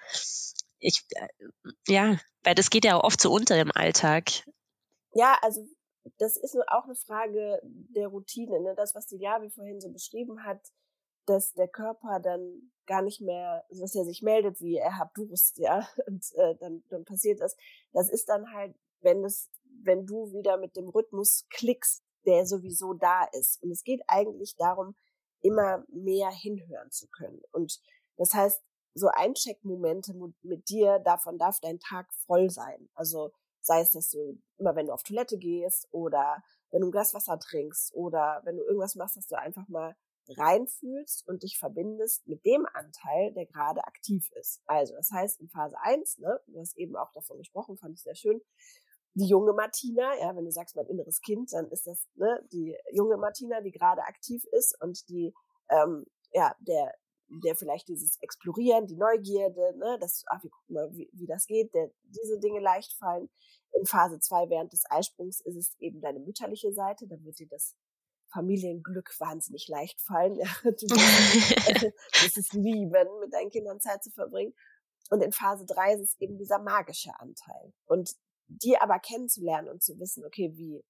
ich, 0.78 1.02
äh, 1.10 1.48
ja, 1.88 2.16
weil 2.44 2.54
das 2.54 2.70
geht 2.70 2.84
ja 2.84 2.96
auch 2.96 3.04
oft 3.04 3.20
so 3.20 3.32
unter 3.32 3.60
im 3.60 3.72
Alltag. 3.72 4.30
Ja, 5.12 5.36
also 5.42 5.66
das 6.18 6.36
ist 6.36 6.56
auch 6.68 6.84
eine 6.84 6.94
Frage 6.94 7.60
der 7.62 8.08
Routine. 8.08 8.60
Ne? 8.60 8.74
Das, 8.76 8.94
was 8.94 9.06
die 9.06 9.18
Javi 9.18 9.50
vorhin 9.50 9.80
so 9.80 9.90
beschrieben 9.90 10.44
hat, 10.44 10.60
dass 11.26 11.52
der 11.52 11.68
Körper 11.68 12.20
dann 12.20 12.72
gar 12.86 13.02
nicht 13.02 13.20
mehr, 13.20 13.64
dass 13.70 13.94
er 13.94 14.04
sich 14.04 14.22
meldet, 14.22 14.60
wie 14.60 14.76
er 14.76 14.98
hat 14.98 15.10
Durst, 15.14 15.58
ja, 15.58 15.86
und 16.06 16.24
äh, 16.34 16.56
dann, 16.56 16.82
dann 16.88 17.04
passiert 17.04 17.40
das. 17.40 17.56
Das 17.92 18.10
ist 18.10 18.28
dann 18.28 18.52
halt, 18.52 18.74
wenn 19.00 19.24
es, 19.24 19.50
wenn 19.82 20.06
du 20.06 20.32
wieder 20.32 20.56
mit 20.56 20.76
dem 20.76 20.88
Rhythmus 20.88 21.46
klickst, 21.50 22.02
der 22.26 22.46
sowieso 22.46 22.94
da 22.94 23.24
ist. 23.32 23.62
Und 23.62 23.70
es 23.70 23.82
geht 23.82 24.02
eigentlich 24.06 24.56
darum, 24.56 24.94
immer 25.40 25.84
mehr 25.88 26.30
hinhören 26.30 26.90
zu 26.90 27.08
können. 27.08 27.40
Und 27.50 27.80
das 28.16 28.32
heißt, 28.32 28.62
so 28.94 29.08
Eincheckmomente 29.08 30.14
mit 30.42 30.68
dir, 30.68 30.98
davon 31.00 31.38
darf 31.38 31.58
dein 31.60 31.80
Tag 31.80 32.12
voll 32.26 32.50
sein. 32.50 32.88
Also 32.94 33.32
sei 33.62 33.80
es, 33.80 33.92
dass 33.92 34.10
du 34.10 34.38
immer, 34.58 34.74
wenn 34.76 34.86
du 34.86 34.92
auf 34.92 35.02
Toilette 35.02 35.38
gehst 35.38 35.88
oder 35.90 36.42
wenn 36.70 36.80
du 36.80 36.88
ein 36.88 36.92
Glas 36.92 37.14
Wasser 37.14 37.38
trinkst 37.38 37.94
oder 37.94 38.40
wenn 38.44 38.56
du 38.56 38.62
irgendwas 38.62 38.94
machst, 38.94 39.16
dass 39.16 39.28
du 39.28 39.38
einfach 39.38 39.68
mal 39.68 39.96
reinfühlst 40.28 41.26
und 41.26 41.42
dich 41.42 41.58
verbindest 41.58 42.26
mit 42.28 42.44
dem 42.44 42.66
Anteil, 42.72 43.32
der 43.32 43.46
gerade 43.46 43.84
aktiv 43.84 44.30
ist. 44.32 44.62
Also, 44.66 44.94
das 44.94 45.10
heißt, 45.10 45.40
in 45.40 45.48
Phase 45.48 45.76
1, 45.80 46.18
ne, 46.18 46.40
du 46.46 46.60
hast 46.60 46.76
eben 46.78 46.96
auch 46.96 47.12
davon 47.12 47.38
gesprochen, 47.38 47.76
fand 47.76 47.94
ich 47.94 48.02
sehr 48.02 48.14
schön, 48.14 48.40
die 49.14 49.26
junge 49.26 49.52
Martina, 49.52 50.16
ja, 50.18 50.34
wenn 50.34 50.44
du 50.44 50.50
sagst 50.50 50.76
mein 50.76 50.86
inneres 50.86 51.20
Kind, 51.20 51.52
dann 51.52 51.68
ist 51.70 51.86
das 51.86 52.06
ne, 52.14 52.40
die 52.52 52.76
junge 52.92 53.16
Martina, 53.16 53.60
die 53.60 53.72
gerade 53.72 54.02
aktiv 54.02 54.44
ist 54.52 54.80
und 54.80 55.08
die 55.08 55.34
ähm, 55.68 56.06
ja 56.32 56.54
der 56.60 56.94
der 57.40 57.56
vielleicht 57.56 57.88
dieses 57.88 58.16
Explorieren, 58.20 58.86
die 58.86 58.96
Neugierde, 58.96 59.74
ne, 59.76 59.98
das, 60.00 60.24
ach, 60.28 60.42
wir 60.42 60.50
gucken 60.50 60.74
mal, 60.74 60.92
wie, 60.92 61.08
wie 61.12 61.26
das 61.26 61.46
geht, 61.46 61.72
der 61.74 61.90
diese 62.02 62.38
Dinge 62.38 62.60
leicht 62.60 62.92
fallen. 62.94 63.30
In 63.72 63.86
Phase 63.86 64.20
2 64.20 64.50
während 64.50 64.72
des 64.72 64.84
Eisprungs 64.90 65.40
ist 65.40 65.56
es 65.56 65.74
eben 65.78 66.00
deine 66.00 66.20
mütterliche 66.20 66.72
Seite, 66.72 67.06
dann 67.06 67.24
wird 67.24 67.38
dir 67.38 67.48
das 67.48 67.74
Familienglück 68.32 69.18
wahnsinnig 69.18 69.68
leicht 69.68 70.00
fallen. 70.00 70.36
Wirst 70.64 72.38
es 72.38 72.52
lieben, 72.52 73.20
mit 73.20 73.32
deinen 73.32 73.50
Kindern 73.50 73.80
Zeit 73.80 74.02
zu 74.02 74.10
verbringen. 74.10 74.54
Und 75.10 75.20
in 75.20 75.32
Phase 75.32 75.66
3 75.66 75.94
ist 75.94 76.00
es 76.00 76.20
eben 76.20 76.38
dieser 76.38 76.58
magische 76.58 77.18
Anteil. 77.18 77.72
Und 77.86 78.16
die 78.48 78.76
aber 78.78 78.98
kennenzulernen 78.98 79.68
und 79.68 79.82
zu 79.82 79.98
wissen, 79.98 80.24
okay, 80.24 80.52
wie, 80.54 80.82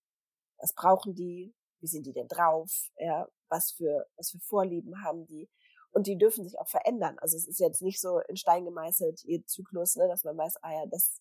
was 0.58 0.74
brauchen 0.74 1.14
die? 1.14 1.54
Wie 1.80 1.86
sind 1.86 2.06
die 2.06 2.12
denn 2.12 2.28
drauf? 2.28 2.90
Ja, 2.96 3.28
was 3.48 3.72
für, 3.72 4.06
was 4.16 4.30
für 4.30 4.38
Vorlieben 4.38 5.02
haben 5.02 5.26
die? 5.26 5.48
Und 5.92 6.06
die 6.06 6.16
dürfen 6.16 6.44
sich 6.44 6.58
auch 6.58 6.68
verändern. 6.68 7.18
Also 7.18 7.36
es 7.36 7.46
ist 7.46 7.60
jetzt 7.60 7.82
nicht 7.82 8.00
so 8.00 8.18
in 8.20 8.36
Stein 8.36 8.64
gemeißelt, 8.64 9.24
ihr 9.24 9.44
Zyklus, 9.46 9.96
ne, 9.96 10.08
dass 10.08 10.24
man 10.24 10.36
weiß, 10.36 10.56
ah 10.62 10.72
ja, 10.72 10.86
das 10.86 11.20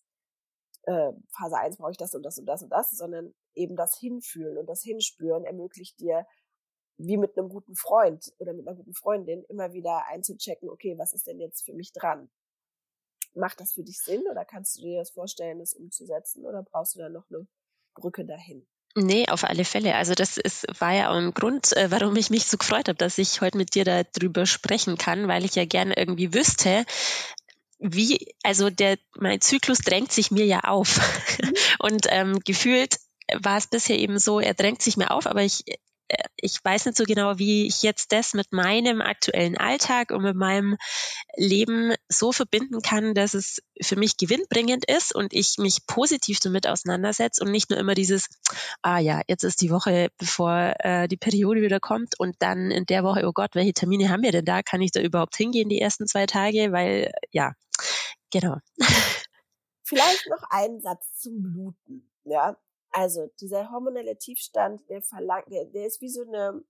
äh, 0.84 1.12
Phase 1.30 1.58
1 1.58 1.76
brauche 1.76 1.92
ich 1.92 1.96
das 1.98 2.14
und 2.14 2.22
das 2.22 2.38
und 2.38 2.46
das 2.46 2.62
und 2.62 2.70
das, 2.70 2.90
sondern 2.90 3.34
eben 3.54 3.76
das 3.76 3.96
Hinfühlen 3.98 4.58
und 4.58 4.66
das 4.66 4.82
Hinspüren 4.82 5.44
ermöglicht 5.44 6.00
dir, 6.00 6.26
wie 6.98 7.16
mit 7.16 7.36
einem 7.36 7.48
guten 7.48 7.74
Freund 7.74 8.32
oder 8.38 8.52
mit 8.52 8.66
einer 8.66 8.76
guten 8.76 8.94
Freundin, 8.94 9.44
immer 9.44 9.72
wieder 9.72 10.06
einzuchecken, 10.06 10.68
okay, 10.70 10.96
was 10.98 11.12
ist 11.12 11.26
denn 11.26 11.40
jetzt 11.40 11.64
für 11.64 11.72
mich 11.74 11.92
dran? 11.92 12.30
Macht 13.34 13.60
das 13.60 13.72
für 13.72 13.82
dich 13.82 13.98
Sinn 14.00 14.22
oder 14.30 14.44
kannst 14.44 14.76
du 14.76 14.82
dir 14.82 14.98
das 14.98 15.10
vorstellen, 15.10 15.58
das 15.58 15.74
umzusetzen 15.74 16.44
oder 16.46 16.62
brauchst 16.62 16.94
du 16.94 16.98
da 16.98 17.08
noch 17.08 17.28
eine 17.30 17.46
Brücke 17.94 18.24
dahin? 18.24 18.66
Nee, 18.94 19.26
auf 19.28 19.44
alle 19.44 19.64
Fälle. 19.64 19.94
Also 19.94 20.14
das 20.14 20.36
ist, 20.36 20.66
war 20.78 20.92
ja 20.92 21.10
auch 21.10 21.16
ein 21.16 21.32
Grund, 21.32 21.74
äh, 21.76 21.90
warum 21.90 22.14
ich 22.16 22.28
mich 22.28 22.44
so 22.46 22.58
gefreut 22.58 22.88
habe, 22.88 22.96
dass 22.98 23.16
ich 23.16 23.40
heute 23.40 23.56
mit 23.56 23.74
dir 23.74 23.84
darüber 23.84 24.44
sprechen 24.44 24.98
kann, 24.98 25.28
weil 25.28 25.44
ich 25.44 25.54
ja 25.54 25.64
gerne 25.64 25.96
irgendwie 25.96 26.34
wüsste, 26.34 26.84
wie, 27.78 28.34
also 28.42 28.70
der, 28.70 28.98
mein 29.16 29.40
Zyklus 29.40 29.78
drängt 29.78 30.12
sich 30.12 30.30
mir 30.30 30.44
ja 30.44 30.60
auf. 30.60 31.00
Mhm. 31.40 31.54
Und 31.78 32.06
ähm, 32.10 32.40
gefühlt 32.40 32.98
war 33.34 33.56
es 33.56 33.66
bisher 33.66 33.98
eben 33.98 34.18
so, 34.18 34.40
er 34.40 34.54
drängt 34.54 34.82
sich 34.82 34.96
mir 34.98 35.10
auf, 35.10 35.26
aber 35.26 35.42
ich 35.42 35.64
ich 36.36 36.58
weiß 36.62 36.86
nicht 36.86 36.96
so 36.96 37.04
genau, 37.04 37.38
wie 37.38 37.66
ich 37.66 37.82
jetzt 37.82 38.12
das 38.12 38.34
mit 38.34 38.52
meinem 38.52 39.00
aktuellen 39.00 39.56
Alltag 39.56 40.10
und 40.10 40.22
mit 40.22 40.36
meinem 40.36 40.76
Leben 41.36 41.94
so 42.08 42.32
verbinden 42.32 42.82
kann, 42.82 43.14
dass 43.14 43.34
es 43.34 43.62
für 43.80 43.96
mich 43.96 44.16
gewinnbringend 44.16 44.84
ist 44.90 45.14
und 45.14 45.32
ich 45.32 45.58
mich 45.58 45.86
positiv 45.86 46.40
damit 46.40 46.66
auseinandersetze 46.66 47.44
und 47.44 47.50
nicht 47.50 47.70
nur 47.70 47.78
immer 47.78 47.94
dieses, 47.94 48.28
ah 48.82 48.98
ja, 48.98 49.22
jetzt 49.28 49.44
ist 49.44 49.60
die 49.60 49.70
Woche, 49.70 50.08
bevor 50.18 50.74
äh, 50.80 51.08
die 51.08 51.16
Periode 51.16 51.62
wieder 51.62 51.80
kommt 51.80 52.18
und 52.18 52.36
dann 52.40 52.70
in 52.70 52.86
der 52.86 53.04
Woche, 53.04 53.26
oh 53.26 53.32
Gott, 53.32 53.54
welche 53.54 53.72
Termine 53.72 54.10
haben 54.10 54.22
wir 54.22 54.32
denn 54.32 54.44
da? 54.44 54.62
Kann 54.62 54.82
ich 54.82 54.92
da 54.92 55.00
überhaupt 55.00 55.36
hingehen 55.36 55.68
die 55.68 55.80
ersten 55.80 56.06
zwei 56.06 56.26
Tage? 56.26 56.72
Weil, 56.72 57.12
ja, 57.30 57.52
genau. 58.30 58.56
Vielleicht 59.84 60.28
noch 60.28 60.42
einen 60.50 60.80
Satz 60.80 61.20
zum 61.20 61.42
Bluten. 61.42 62.10
Ja, 62.24 62.56
also 62.92 63.28
dieser 63.40 63.70
hormonelle 63.70 64.16
Tiefstand, 64.18 64.88
der 64.88 65.02
verlangt, 65.02 65.50
der, 65.50 65.64
der 65.66 65.86
ist 65.86 66.00
wie 66.00 66.10
so 66.10 66.22
eine 66.22 66.62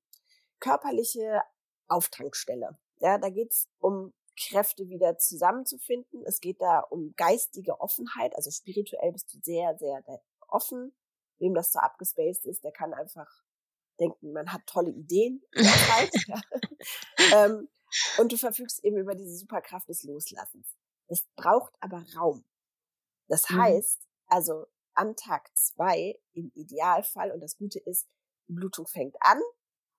körperliche 0.61 1.43
Auftankstelle. 1.89 2.79
Ja, 3.01 3.19
da 3.19 3.29
geht's 3.29 3.69
um 3.79 4.15
Kräfte 4.37 4.89
wieder 4.89 5.19
zusammenzufinden. 5.19 6.23
Es 6.25 6.41
geht 6.41 6.61
da 6.61 6.81
um 6.81 7.15
geistige 7.17 7.81
Offenheit, 7.81 8.35
also 8.37 8.51
spirituell 8.51 9.13
bist 9.13 9.33
du 9.35 9.39
sehr, 9.43 9.77
sehr 9.79 10.03
offen. 10.49 10.95
Wem 11.39 11.55
das 11.55 11.73
so 11.73 11.81
abgespaced 11.81 12.47
ist, 12.47 12.63
der 12.63 12.73
kann 12.73 12.95
einfach 12.95 13.29
denken, 13.99 14.33
man 14.33 14.53
hat 14.53 14.63
tolle 14.67 14.91
Ideen 14.91 15.43
ähm, 17.35 17.69
und 18.19 18.33
du 18.33 18.37
verfügst 18.37 18.85
eben 18.85 18.97
über 18.97 19.15
diese 19.15 19.37
Superkraft 19.37 19.89
des 19.89 20.05
Loslassens. 20.05 20.77
Es 21.09 21.27
braucht 21.37 21.75
aber 21.81 22.05
Raum. 22.17 22.45
Das 23.29 23.49
mhm. 23.51 23.61
heißt, 23.61 24.07
also 24.27 24.67
an 24.95 25.17
Tag 25.17 25.51
zwei 25.55 26.19
im 26.33 26.51
Idealfall, 26.55 27.31
und 27.33 27.41
das 27.41 27.57
Gute 27.57 27.79
ist, 27.79 28.09
die 28.49 28.53
Blutung 28.53 28.87
fängt 28.87 29.17
an 29.21 29.41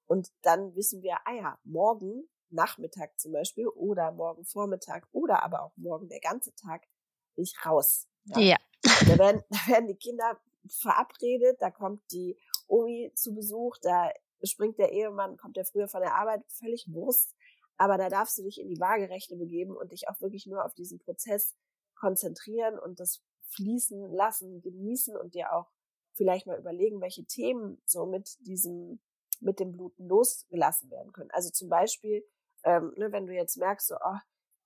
und 0.07 0.31
dann 0.41 0.75
wissen 0.75 1.01
wir, 1.01 1.17
ah 1.25 1.33
ja, 1.33 1.59
morgen 1.63 2.27
Nachmittag 2.49 3.19
zum 3.19 3.31
Beispiel 3.31 3.67
oder 3.67 4.11
morgen 4.11 4.45
Vormittag 4.45 5.07
oder 5.11 5.43
aber 5.43 5.63
auch 5.63 5.75
morgen 5.75 6.07
der 6.07 6.19
ganze 6.19 6.53
Tag 6.55 6.83
bin 7.35 7.43
ich 7.43 7.65
raus. 7.65 8.07
Ja. 8.25 8.39
ja. 8.39 8.57
Da, 9.07 9.17
werden, 9.17 9.41
da 9.49 9.57
werden 9.71 9.87
die 9.87 9.95
Kinder 9.95 10.39
verabredet, 10.67 11.57
da 11.61 11.71
kommt 11.71 12.01
die 12.11 12.37
Omi 12.67 13.11
zu 13.15 13.33
Besuch, 13.33 13.77
da 13.81 14.11
springt 14.43 14.77
der 14.77 14.91
Ehemann, 14.91 15.37
kommt 15.37 15.57
der 15.57 15.65
früher 15.65 15.87
von 15.87 16.01
der 16.01 16.15
Arbeit, 16.15 16.43
völlig 16.47 16.85
Wurst. 16.91 17.33
Aber 17.77 17.97
da 17.97 18.09
darfst 18.09 18.37
du 18.37 18.43
dich 18.43 18.59
in 18.59 18.69
die 18.69 18.79
Waagerechte 18.79 19.35
begeben 19.35 19.75
und 19.75 19.91
dich 19.91 20.07
auch 20.07 20.19
wirklich 20.21 20.45
nur 20.45 20.63
auf 20.63 20.73
diesen 20.73 20.99
Prozess 20.99 21.55
konzentrieren 21.95 22.77
und 22.77 22.99
das 22.99 23.21
fließen 23.55 24.11
lassen, 24.11 24.61
genießen 24.61 25.15
und 25.15 25.35
dir 25.35 25.53
auch 25.53 25.71
vielleicht 26.13 26.45
mal 26.47 26.59
überlegen, 26.59 27.01
welche 27.01 27.25
Themen 27.25 27.81
so 27.85 28.05
mit 28.05 28.37
diesem, 28.45 28.99
mit 29.39 29.59
dem 29.59 29.71
Bluten 29.71 30.07
losgelassen 30.07 30.89
werden 30.91 31.11
können. 31.11 31.31
Also 31.31 31.49
zum 31.49 31.69
Beispiel, 31.69 32.23
ähm, 32.63 32.93
ne, 32.97 33.11
wenn 33.11 33.25
du 33.25 33.33
jetzt 33.33 33.57
merkst, 33.57 33.87
so, 33.87 33.95
oh, 33.95 34.19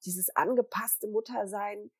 dieses 0.05 0.29
angepasste 0.35 1.07
Muttersein, 1.07 1.91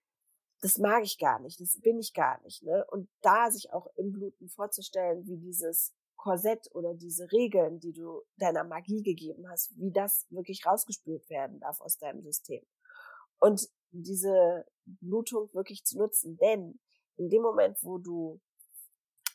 das 0.61 0.77
mag 0.77 1.03
ich 1.03 1.17
gar 1.17 1.39
nicht, 1.39 1.59
das 1.59 1.79
bin 1.81 1.99
ich 1.99 2.13
gar 2.13 2.41
nicht, 2.41 2.63
ne? 2.63 2.85
Und 2.89 3.09
da 3.21 3.51
sich 3.51 3.71
auch 3.73 3.87
im 3.95 4.11
Bluten 4.11 4.49
vorzustellen, 4.49 5.25
wie 5.27 5.37
dieses 5.37 5.93
Korsett 6.15 6.67
oder 6.73 6.95
diese 6.95 7.31
Regeln, 7.31 7.79
die 7.79 7.93
du 7.93 8.23
deiner 8.37 8.63
Magie 8.63 9.03
gegeben 9.03 9.47
hast, 9.49 9.77
wie 9.77 9.91
das 9.91 10.25
wirklich 10.29 10.65
rausgespült 10.65 11.29
werden 11.29 11.59
darf 11.59 11.79
aus 11.79 11.97
deinem 11.97 12.21
System. 12.23 12.65
Und 13.39 13.69
diese 13.91 14.65
Blutung 15.01 15.53
wirklich 15.53 15.83
zu 15.83 15.97
nutzen. 15.97 16.37
Denn 16.37 16.79
in 17.17 17.29
dem 17.29 17.41
Moment, 17.41 17.77
wo 17.83 17.97
du 17.97 18.39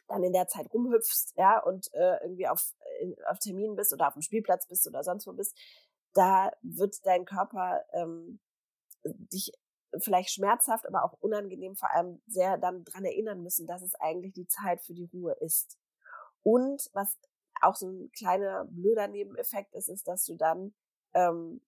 dann 0.08 0.22
in 0.22 0.32
der 0.32 0.48
Zeit 0.48 0.72
rumhüpfst, 0.72 1.34
ja, 1.36 1.62
und 1.62 1.92
äh, 1.94 2.18
irgendwie 2.22 2.48
auf, 2.48 2.74
in, 3.00 3.16
auf 3.26 3.38
Terminen 3.38 3.76
bist 3.76 3.92
oder 3.92 4.08
auf 4.08 4.14
dem 4.14 4.22
Spielplatz 4.22 4.66
bist 4.66 4.86
oder 4.86 5.02
sonst 5.02 5.26
wo 5.26 5.32
bist, 5.32 5.56
da 6.14 6.52
wird 6.62 7.04
dein 7.06 7.24
Körper 7.24 7.84
ähm, 7.92 8.40
dich 9.04 9.52
vielleicht 9.98 10.30
schmerzhaft, 10.30 10.86
aber 10.86 11.04
auch 11.04 11.14
unangenehm 11.20 11.76
vor 11.76 11.90
allem 11.92 12.22
sehr 12.26 12.58
dann 12.58 12.84
dran 12.84 13.04
erinnern 13.04 13.42
müssen, 13.42 13.66
dass 13.66 13.82
es 13.82 13.94
eigentlich 13.96 14.32
die 14.32 14.46
Zeit 14.46 14.82
für 14.82 14.94
die 14.94 15.08
Ruhe 15.12 15.32
ist. 15.40 15.78
Und 16.42 16.90
was 16.92 17.18
auch 17.60 17.76
so 17.76 17.88
ein 17.88 18.10
kleiner 18.12 18.64
blöder 18.66 19.08
Nebeneffekt 19.08 19.74
ist, 19.74 19.88
ist, 19.88 20.08
dass 20.08 20.24
du 20.24 20.36
dann 20.36 20.74
ähm, 21.14 21.60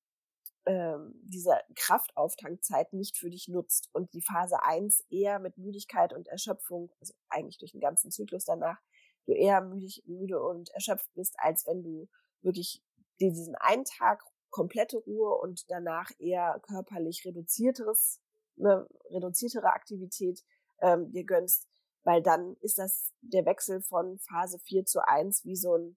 ähm, 0.67 1.15
diese 1.25 1.59
Kraftauftankzeit 1.75 2.93
nicht 2.93 3.19
für 3.19 3.31
dich 3.31 3.49
nutzt 3.49 3.91
und 3.93 4.13
die 4.15 4.23
Phase 4.23 4.63
1 4.63 5.05
eher 5.11 5.39
mit 5.39 5.59
Müdigkeit 5.59 6.13
und 6.13 6.29
Erschöpfung, 6.29 6.91
also 7.01 7.15
eigentlich 7.29 7.59
durch 7.59 7.73
den 7.73 7.81
ganzen 7.81 8.11
Zyklus 8.11 8.45
danach, 8.45 8.81
du 9.27 9.33
eher 9.33 9.61
müdig, 9.61 10.03
müde 10.07 10.43
und 10.43 10.71
erschöpft 10.71 11.13
bist, 11.15 11.35
als 11.39 11.67
wenn 11.67 11.83
du 11.83 12.09
wirklich 12.43 12.83
diesen 13.21 13.55
einen 13.57 13.85
Tag 13.85 14.23
komplette 14.51 14.99
Ruhe 14.99 15.35
und 15.37 15.69
danach 15.69 16.11
eher 16.19 16.61
körperlich 16.63 17.25
reduzierteres, 17.25 18.21
eine 18.59 18.87
reduziertere 19.11 19.73
Aktivität 19.73 20.45
ähm, 20.81 21.11
dir 21.11 21.25
gönnst, 21.25 21.69
weil 22.05 22.23
dann 22.23 22.57
ist 22.61 22.79
das 22.79 23.13
der 23.21 23.45
Wechsel 23.47 23.83
von 23.83 24.19
Phase 24.21 24.59
4 24.61 24.85
zu 24.85 25.07
1 25.07 25.45
wie 25.45 25.57
so 25.57 25.77
ein 25.77 25.97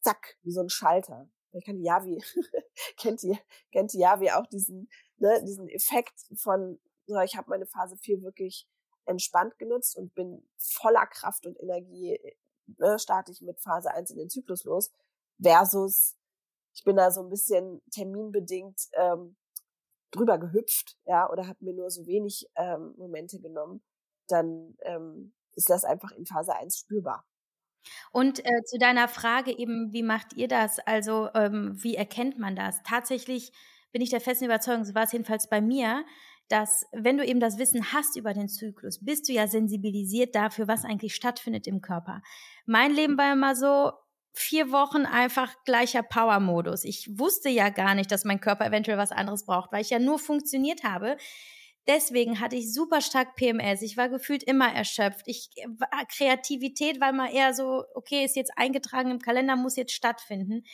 Zack, 0.00 0.36
wie 0.42 0.52
so 0.52 0.60
ein 0.60 0.68
Schalter. 0.68 1.30
Ich 1.56 1.64
kann 1.64 1.80
Yavi, 1.80 2.22
kennt 2.96 3.22
die, 3.22 3.38
kennt 3.72 3.92
die 3.92 3.98
Yavi 3.98 4.30
auch 4.30 4.46
diesen, 4.46 4.88
ne, 5.18 5.42
diesen 5.44 5.68
Effekt 5.68 6.26
von, 6.36 6.80
so, 7.06 7.18
ich 7.20 7.36
habe 7.36 7.50
meine 7.50 7.66
Phase 7.66 7.96
4 7.96 8.22
wirklich 8.22 8.68
entspannt 9.06 9.58
genutzt 9.58 9.96
und 9.96 10.14
bin 10.14 10.48
voller 10.56 11.06
Kraft 11.06 11.46
und 11.46 11.60
Energie, 11.60 12.18
ne, 12.78 12.98
starte 12.98 13.32
ich 13.32 13.40
mit 13.40 13.60
Phase 13.60 13.90
1 13.90 14.10
in 14.10 14.18
den 14.18 14.30
Zyklus 14.30 14.64
los, 14.64 14.90
versus 15.40 16.16
ich 16.74 16.82
bin 16.82 16.96
da 16.96 17.10
so 17.10 17.22
ein 17.22 17.30
bisschen 17.30 17.82
terminbedingt 17.90 18.88
ähm, 18.94 19.36
drüber 20.10 20.38
gehüpft, 20.38 20.98
ja, 21.04 21.30
oder 21.30 21.46
habe 21.46 21.64
mir 21.64 21.74
nur 21.74 21.90
so 21.90 22.06
wenig 22.06 22.50
ähm, 22.56 22.94
Momente 22.96 23.40
genommen, 23.40 23.84
dann 24.28 24.76
ähm, 24.82 25.34
ist 25.52 25.70
das 25.70 25.84
einfach 25.84 26.10
in 26.12 26.26
Phase 26.26 26.54
1 26.54 26.78
spürbar. 26.78 27.24
Und 28.12 28.44
äh, 28.44 28.62
zu 28.64 28.78
deiner 28.78 29.08
Frage 29.08 29.56
eben, 29.56 29.92
wie 29.92 30.02
macht 30.02 30.34
ihr 30.34 30.48
das? 30.48 30.78
Also 30.80 31.28
ähm, 31.34 31.72
wie 31.82 31.94
erkennt 31.94 32.38
man 32.38 32.56
das? 32.56 32.82
Tatsächlich 32.82 33.52
bin 33.92 34.02
ich 34.02 34.10
der 34.10 34.20
festen 34.20 34.46
Überzeugung, 34.46 34.84
so 34.84 34.94
war 34.94 35.04
es 35.04 35.12
jedenfalls 35.12 35.48
bei 35.48 35.60
mir, 35.60 36.04
dass 36.48 36.86
wenn 36.92 37.16
du 37.16 37.24
eben 37.24 37.40
das 37.40 37.58
Wissen 37.58 37.92
hast 37.92 38.16
über 38.16 38.34
den 38.34 38.48
Zyklus, 38.48 39.04
bist 39.04 39.28
du 39.28 39.32
ja 39.32 39.46
sensibilisiert 39.46 40.34
dafür, 40.34 40.68
was 40.68 40.84
eigentlich 40.84 41.14
stattfindet 41.14 41.66
im 41.66 41.80
Körper. 41.80 42.20
Mein 42.66 42.92
Leben 42.92 43.16
war 43.16 43.32
immer 43.32 43.54
so, 43.54 43.92
vier 44.34 44.72
Wochen 44.72 45.06
einfach 45.06 45.54
gleicher 45.64 46.02
Power-Modus. 46.02 46.84
Ich 46.84 47.08
wusste 47.18 47.48
ja 47.48 47.68
gar 47.68 47.94
nicht, 47.94 48.10
dass 48.10 48.24
mein 48.24 48.40
Körper 48.40 48.66
eventuell 48.66 48.98
was 48.98 49.12
anderes 49.12 49.46
braucht, 49.46 49.70
weil 49.72 49.80
ich 49.80 49.90
ja 49.90 50.00
nur 50.00 50.18
funktioniert 50.18 50.82
habe. 50.82 51.16
Deswegen 51.86 52.40
hatte 52.40 52.56
ich 52.56 52.72
super 52.72 53.00
stark 53.00 53.36
PMS. 53.36 53.82
Ich 53.82 53.96
war 53.96 54.08
gefühlt 54.08 54.42
immer 54.42 54.72
erschöpft. 54.72 55.26
Ich 55.26 55.50
war 55.78 56.06
Kreativität 56.06 57.00
war 57.00 57.12
mal 57.12 57.32
eher 57.32 57.52
so, 57.52 57.84
okay, 57.94 58.24
ist 58.24 58.36
jetzt 58.36 58.52
eingetragen 58.56 59.10
im 59.10 59.18
Kalender, 59.18 59.56
muss 59.56 59.76
jetzt 59.76 59.92
stattfinden. 59.92 60.64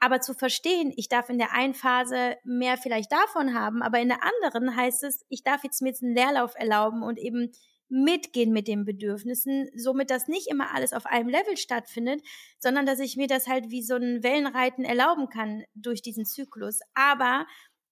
Aber 0.00 0.20
zu 0.20 0.34
verstehen, 0.34 0.92
ich 0.96 1.08
darf 1.08 1.28
in 1.28 1.38
der 1.38 1.52
einen 1.52 1.74
Phase 1.74 2.36
mehr 2.44 2.76
vielleicht 2.76 3.10
davon 3.12 3.54
haben, 3.54 3.82
aber 3.82 3.98
in 4.00 4.08
der 4.08 4.22
anderen 4.22 4.76
heißt 4.76 5.02
es, 5.04 5.24
ich 5.28 5.42
darf 5.42 5.64
jetzt 5.64 5.82
mir 5.82 5.88
jetzt 5.88 6.02
einen 6.02 6.14
Leerlauf 6.14 6.54
erlauben 6.54 7.02
und 7.02 7.18
eben 7.18 7.52
mitgehen 7.88 8.52
mit 8.52 8.68
den 8.68 8.84
Bedürfnissen, 8.84 9.68
somit 9.74 10.10
das 10.10 10.28
nicht 10.28 10.48
immer 10.48 10.74
alles 10.74 10.92
auf 10.92 11.06
einem 11.06 11.28
Level 11.28 11.56
stattfindet, 11.56 12.20
sondern 12.58 12.86
dass 12.86 13.00
ich 13.00 13.16
mir 13.16 13.26
das 13.26 13.46
halt 13.46 13.70
wie 13.70 13.82
so 13.82 13.94
ein 13.94 14.22
Wellenreiten 14.22 14.84
erlauben 14.84 15.28
kann 15.28 15.64
durch 15.74 16.02
diesen 16.02 16.26
Zyklus. 16.26 16.80
Aber 16.94 17.46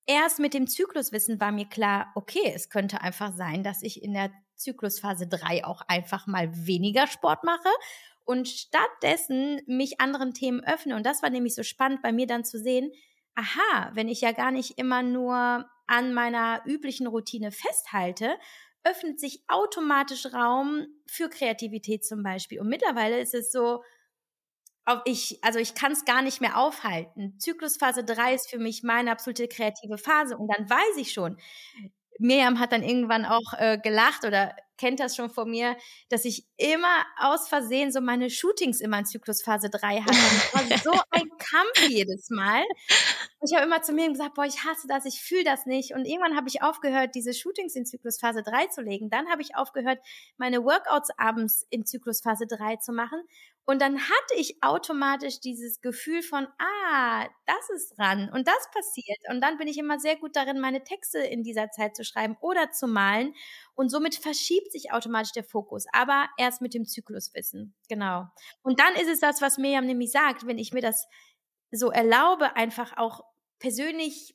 erst 0.06 0.38
mit 0.38 0.54
dem 0.54 0.66
Zykluswissen 0.66 1.40
war 1.40 1.52
mir 1.52 1.66
klar, 1.66 2.12
okay, 2.14 2.52
es 2.54 2.70
könnte 2.70 3.00
einfach 3.00 3.32
sein, 3.34 3.62
dass 3.62 3.82
ich 3.82 4.02
in 4.02 4.12
der 4.12 4.30
Zyklusphase 4.54 5.26
3 5.26 5.64
auch 5.64 5.82
einfach 5.82 6.26
mal 6.26 6.48
weniger 6.66 7.06
Sport 7.06 7.44
mache 7.44 7.68
und 8.24 8.48
stattdessen 8.48 9.60
mich 9.66 10.00
anderen 10.00 10.34
Themen 10.34 10.64
öffne. 10.64 10.96
Und 10.96 11.04
das 11.04 11.22
war 11.22 11.30
nämlich 11.30 11.54
so 11.54 11.62
spannend 11.62 12.02
bei 12.02 12.12
mir 12.12 12.26
dann 12.26 12.44
zu 12.44 12.58
sehen, 12.58 12.90
aha, 13.34 13.90
wenn 13.94 14.08
ich 14.08 14.20
ja 14.20 14.32
gar 14.32 14.50
nicht 14.50 14.78
immer 14.78 15.02
nur 15.02 15.68
an 15.86 16.14
meiner 16.14 16.62
üblichen 16.66 17.06
Routine 17.06 17.52
festhalte, 17.52 18.36
öffnet 18.82 19.20
sich 19.20 19.42
automatisch 19.48 20.26
Raum 20.32 20.86
für 21.06 21.28
Kreativität 21.28 22.04
zum 22.04 22.22
Beispiel. 22.22 22.60
Und 22.60 22.68
mittlerweile 22.68 23.20
ist 23.20 23.34
es 23.34 23.52
so, 23.52 23.82
ich, 25.04 25.38
also 25.42 25.58
ich 25.58 25.74
kann 25.74 25.92
es 25.92 26.04
gar 26.04 26.22
nicht 26.22 26.40
mehr 26.40 26.56
aufhalten. 26.56 27.38
Zyklusphase 27.38 28.04
3 28.04 28.34
ist 28.34 28.50
für 28.50 28.58
mich 28.58 28.82
meine 28.82 29.10
absolute 29.10 29.48
kreative 29.48 29.98
Phase 29.98 30.36
und 30.36 30.48
dann 30.48 30.68
weiß 30.68 30.96
ich 30.98 31.12
schon, 31.12 31.38
Miriam 32.18 32.60
hat 32.60 32.72
dann 32.72 32.82
irgendwann 32.82 33.24
auch 33.24 33.52
äh, 33.58 33.78
gelacht 33.78 34.24
oder 34.24 34.54
kennt 34.76 35.00
das 35.00 35.16
schon 35.16 35.30
von 35.30 35.50
mir, 35.50 35.76
dass 36.08 36.24
ich 36.24 36.46
immer 36.56 37.04
aus 37.18 37.48
Versehen 37.48 37.92
so 37.92 38.00
meine 38.00 38.30
Shootings 38.30 38.80
immer 38.80 38.98
in 38.98 39.06
Zyklusphase 39.06 39.70
3 39.70 40.00
hatte. 40.00 40.10
das 40.10 40.54
war 40.54 40.78
so 40.94 41.00
ein 41.10 41.28
Kampf 41.38 41.88
jedes 41.88 42.30
Mal. 42.30 42.62
ich 43.42 43.54
habe 43.54 43.66
immer 43.66 43.82
zu 43.82 43.92
mir 43.92 44.08
gesagt, 44.08 44.34
boah, 44.34 44.44
ich 44.44 44.64
hasse 44.64 44.86
das, 44.88 45.04
ich 45.04 45.20
fühle 45.20 45.44
das 45.44 45.66
nicht. 45.66 45.94
Und 45.94 46.04
irgendwann 46.04 46.36
habe 46.36 46.48
ich 46.48 46.62
aufgehört, 46.62 47.14
diese 47.14 47.34
Shootings 47.34 47.74
in 47.76 47.86
Zyklusphase 47.86 48.42
3 48.42 48.66
zu 48.68 48.82
legen. 48.82 49.10
Dann 49.10 49.28
habe 49.28 49.42
ich 49.42 49.56
aufgehört, 49.56 49.98
meine 50.36 50.64
Workouts 50.64 51.10
abends 51.16 51.66
in 51.70 51.86
Zyklusphase 51.86 52.46
3 52.46 52.76
zu 52.76 52.92
machen. 52.92 53.22
Und 53.68 53.82
dann 53.82 53.98
hatte 53.98 54.34
ich 54.36 54.62
automatisch 54.62 55.40
dieses 55.40 55.80
Gefühl 55.80 56.22
von, 56.22 56.46
ah, 56.58 57.26
das 57.46 57.68
ist 57.74 57.98
dran 57.98 58.30
und 58.32 58.46
das 58.46 58.70
passiert. 58.72 59.18
Und 59.28 59.40
dann 59.40 59.58
bin 59.58 59.66
ich 59.66 59.76
immer 59.76 59.98
sehr 59.98 60.14
gut 60.14 60.36
darin, 60.36 60.60
meine 60.60 60.84
Texte 60.84 61.18
in 61.18 61.42
dieser 61.42 61.72
Zeit 61.72 61.96
zu 61.96 62.04
schreiben 62.04 62.36
oder 62.40 62.70
zu 62.70 62.86
malen. 62.86 63.34
Und 63.76 63.90
somit 63.90 64.16
verschiebt 64.16 64.72
sich 64.72 64.90
automatisch 64.90 65.32
der 65.32 65.44
Fokus, 65.44 65.84
aber 65.92 66.28
erst 66.38 66.62
mit 66.62 66.74
dem 66.74 66.86
Zykluswissen. 66.86 67.74
Genau. 67.88 68.24
Und 68.62 68.80
dann 68.80 68.94
ist 68.94 69.08
es 69.08 69.20
das, 69.20 69.40
was 69.42 69.58
Miriam 69.58 69.86
nämlich 69.86 70.10
sagt, 70.10 70.46
wenn 70.46 70.58
ich 70.58 70.72
mir 70.72 70.80
das 70.80 71.06
so 71.70 71.90
erlaube, 71.90 72.56
einfach 72.56 72.96
auch 72.96 73.20
persönlich 73.58 74.34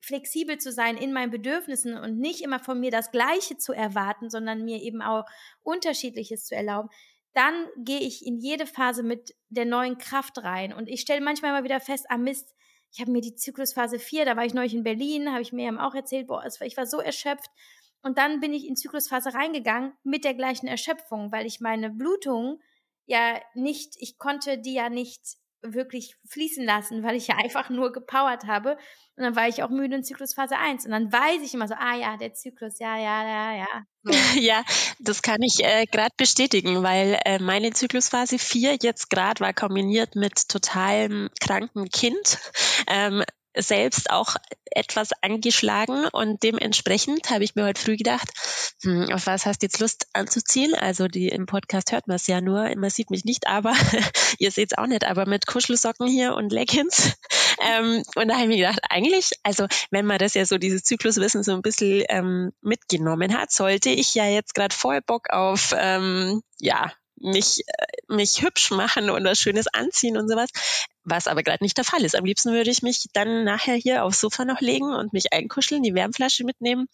flexibel 0.00 0.58
zu 0.58 0.72
sein 0.72 0.96
in 0.96 1.12
meinen 1.12 1.30
Bedürfnissen 1.30 1.96
und 1.96 2.18
nicht 2.18 2.42
immer 2.42 2.58
von 2.58 2.80
mir 2.80 2.90
das 2.90 3.10
Gleiche 3.10 3.58
zu 3.58 3.72
erwarten, 3.72 4.28
sondern 4.30 4.64
mir 4.64 4.82
eben 4.82 5.02
auch 5.02 5.24
unterschiedliches 5.62 6.46
zu 6.46 6.56
erlauben, 6.56 6.88
dann 7.32 7.68
gehe 7.76 8.00
ich 8.00 8.26
in 8.26 8.38
jede 8.38 8.66
Phase 8.66 9.02
mit 9.02 9.36
der 9.50 9.66
neuen 9.66 9.98
Kraft 9.98 10.38
rein. 10.38 10.72
Und 10.72 10.88
ich 10.88 11.00
stelle 11.00 11.20
manchmal 11.20 11.52
immer 11.52 11.64
wieder 11.64 11.80
fest, 11.80 12.06
ah 12.08 12.18
Mist, 12.18 12.54
ich 12.92 13.00
habe 13.00 13.12
mir 13.12 13.20
die 13.20 13.36
Zyklusphase 13.36 14.00
4, 14.00 14.24
da 14.24 14.36
war 14.36 14.44
ich 14.44 14.54
neulich 14.54 14.74
in 14.74 14.82
Berlin, 14.82 15.30
habe 15.30 15.42
ich 15.42 15.52
mir 15.52 15.70
auch 15.84 15.94
erzählt, 15.94 16.26
boah, 16.26 16.44
ich 16.44 16.76
war 16.76 16.86
so 16.86 16.98
erschöpft. 16.98 17.50
Und 18.02 18.18
dann 18.18 18.40
bin 18.40 18.52
ich 18.52 18.66
in 18.66 18.76
Zyklusphase 18.76 19.34
reingegangen 19.34 19.92
mit 20.02 20.24
der 20.24 20.34
gleichen 20.34 20.66
Erschöpfung, 20.66 21.32
weil 21.32 21.46
ich 21.46 21.60
meine 21.60 21.90
Blutung 21.90 22.60
ja 23.06 23.40
nicht, 23.54 23.94
ich 23.98 24.18
konnte 24.18 24.58
die 24.58 24.74
ja 24.74 24.88
nicht 24.88 25.36
wirklich 25.62 26.16
fließen 26.28 26.64
lassen, 26.64 27.02
weil 27.02 27.16
ich 27.16 27.28
ja 27.28 27.36
einfach 27.36 27.70
nur 27.70 27.92
gepowert 27.92 28.44
habe. 28.46 28.76
Und 29.16 29.24
dann 29.24 29.36
war 29.36 29.48
ich 29.48 29.62
auch 29.62 29.68
müde 29.68 29.96
in 29.96 30.04
Zyklusphase 30.04 30.56
1. 30.56 30.86
Und 30.86 30.92
dann 30.92 31.12
weiß 31.12 31.42
ich 31.42 31.52
immer 31.52 31.68
so, 31.68 31.74
ah 31.74 31.96
ja, 31.96 32.16
der 32.16 32.32
Zyklus, 32.32 32.78
ja, 32.78 32.96
ja, 32.96 33.26
ja, 33.26 33.56
ja. 33.56 33.84
Ja, 34.40 34.64
das 34.98 35.20
kann 35.20 35.42
ich 35.42 35.62
äh, 35.62 35.84
gerade 35.86 36.14
bestätigen, 36.16 36.82
weil 36.82 37.18
äh, 37.26 37.38
meine 37.38 37.72
Zyklusphase 37.72 38.38
4 38.38 38.78
jetzt 38.80 39.10
gerade 39.10 39.40
war 39.40 39.52
kombiniert 39.52 40.16
mit 40.16 40.48
totalem 40.48 41.28
kranken 41.40 41.90
Kind. 41.90 42.38
Ähm, 42.86 43.22
selbst 43.56 44.10
auch 44.10 44.36
etwas 44.70 45.10
angeschlagen 45.22 46.06
und 46.12 46.42
dementsprechend 46.42 47.30
habe 47.30 47.44
ich 47.44 47.54
mir 47.54 47.64
heute 47.64 47.80
früh 47.80 47.96
gedacht, 47.96 48.28
hm, 48.82 49.10
auf 49.12 49.26
was 49.26 49.46
hast 49.46 49.62
du 49.62 49.66
jetzt 49.66 49.80
Lust 49.80 50.06
anzuziehen? 50.12 50.74
Also 50.74 51.08
die 51.08 51.28
im 51.28 51.46
Podcast 51.46 51.92
hört 51.92 52.06
man 52.06 52.16
es 52.16 52.26
ja 52.26 52.40
nur, 52.40 52.74
man 52.76 52.90
sieht 52.90 53.10
mich 53.10 53.24
nicht, 53.24 53.48
aber 53.48 53.74
ihr 54.38 54.50
seht 54.50 54.72
es 54.72 54.78
auch 54.78 54.86
nicht, 54.86 55.04
aber 55.04 55.26
mit 55.26 55.46
Kuschelsocken 55.46 56.06
hier 56.06 56.34
und 56.34 56.52
Leggings. 56.52 57.14
Ähm, 57.62 58.02
und 58.14 58.28
da 58.28 58.34
habe 58.34 58.44
ich 58.44 58.48
mir 58.48 58.56
gedacht, 58.56 58.80
eigentlich, 58.88 59.32
also 59.42 59.66
wenn 59.90 60.06
man 60.06 60.18
das 60.18 60.32
ja 60.32 60.46
so 60.46 60.56
dieses 60.56 60.82
Zykluswissen 60.82 61.42
so 61.42 61.52
ein 61.52 61.60
bisschen 61.60 62.04
ähm, 62.08 62.52
mitgenommen 62.62 63.36
hat, 63.36 63.52
sollte 63.52 63.90
ich 63.90 64.14
ja 64.14 64.24
jetzt 64.24 64.54
gerade 64.54 64.74
voll 64.74 65.02
Bock 65.02 65.28
auf 65.28 65.74
ähm, 65.76 66.42
ja 66.58 66.90
mich, 67.20 67.62
äh, 67.66 67.86
mich 68.08 68.42
hübsch 68.42 68.70
machen 68.70 69.10
und 69.10 69.24
was 69.24 69.38
Schönes 69.38 69.66
anziehen 69.68 70.16
und 70.16 70.28
sowas. 70.28 70.50
Was 71.04 71.26
aber 71.26 71.42
gerade 71.42 71.62
nicht 71.62 71.76
der 71.76 71.84
Fall 71.84 72.04
ist. 72.04 72.16
Am 72.16 72.24
liebsten 72.24 72.52
würde 72.52 72.70
ich 72.70 72.82
mich 72.82 73.06
dann 73.12 73.44
nachher 73.44 73.74
hier 73.74 74.04
aufs 74.04 74.20
Sofa 74.20 74.44
noch 74.44 74.60
legen 74.60 74.92
und 74.92 75.12
mich 75.12 75.32
einkuscheln, 75.32 75.82
die 75.82 75.94
Wärmflasche 75.94 76.44
mitnehmen. 76.44 76.88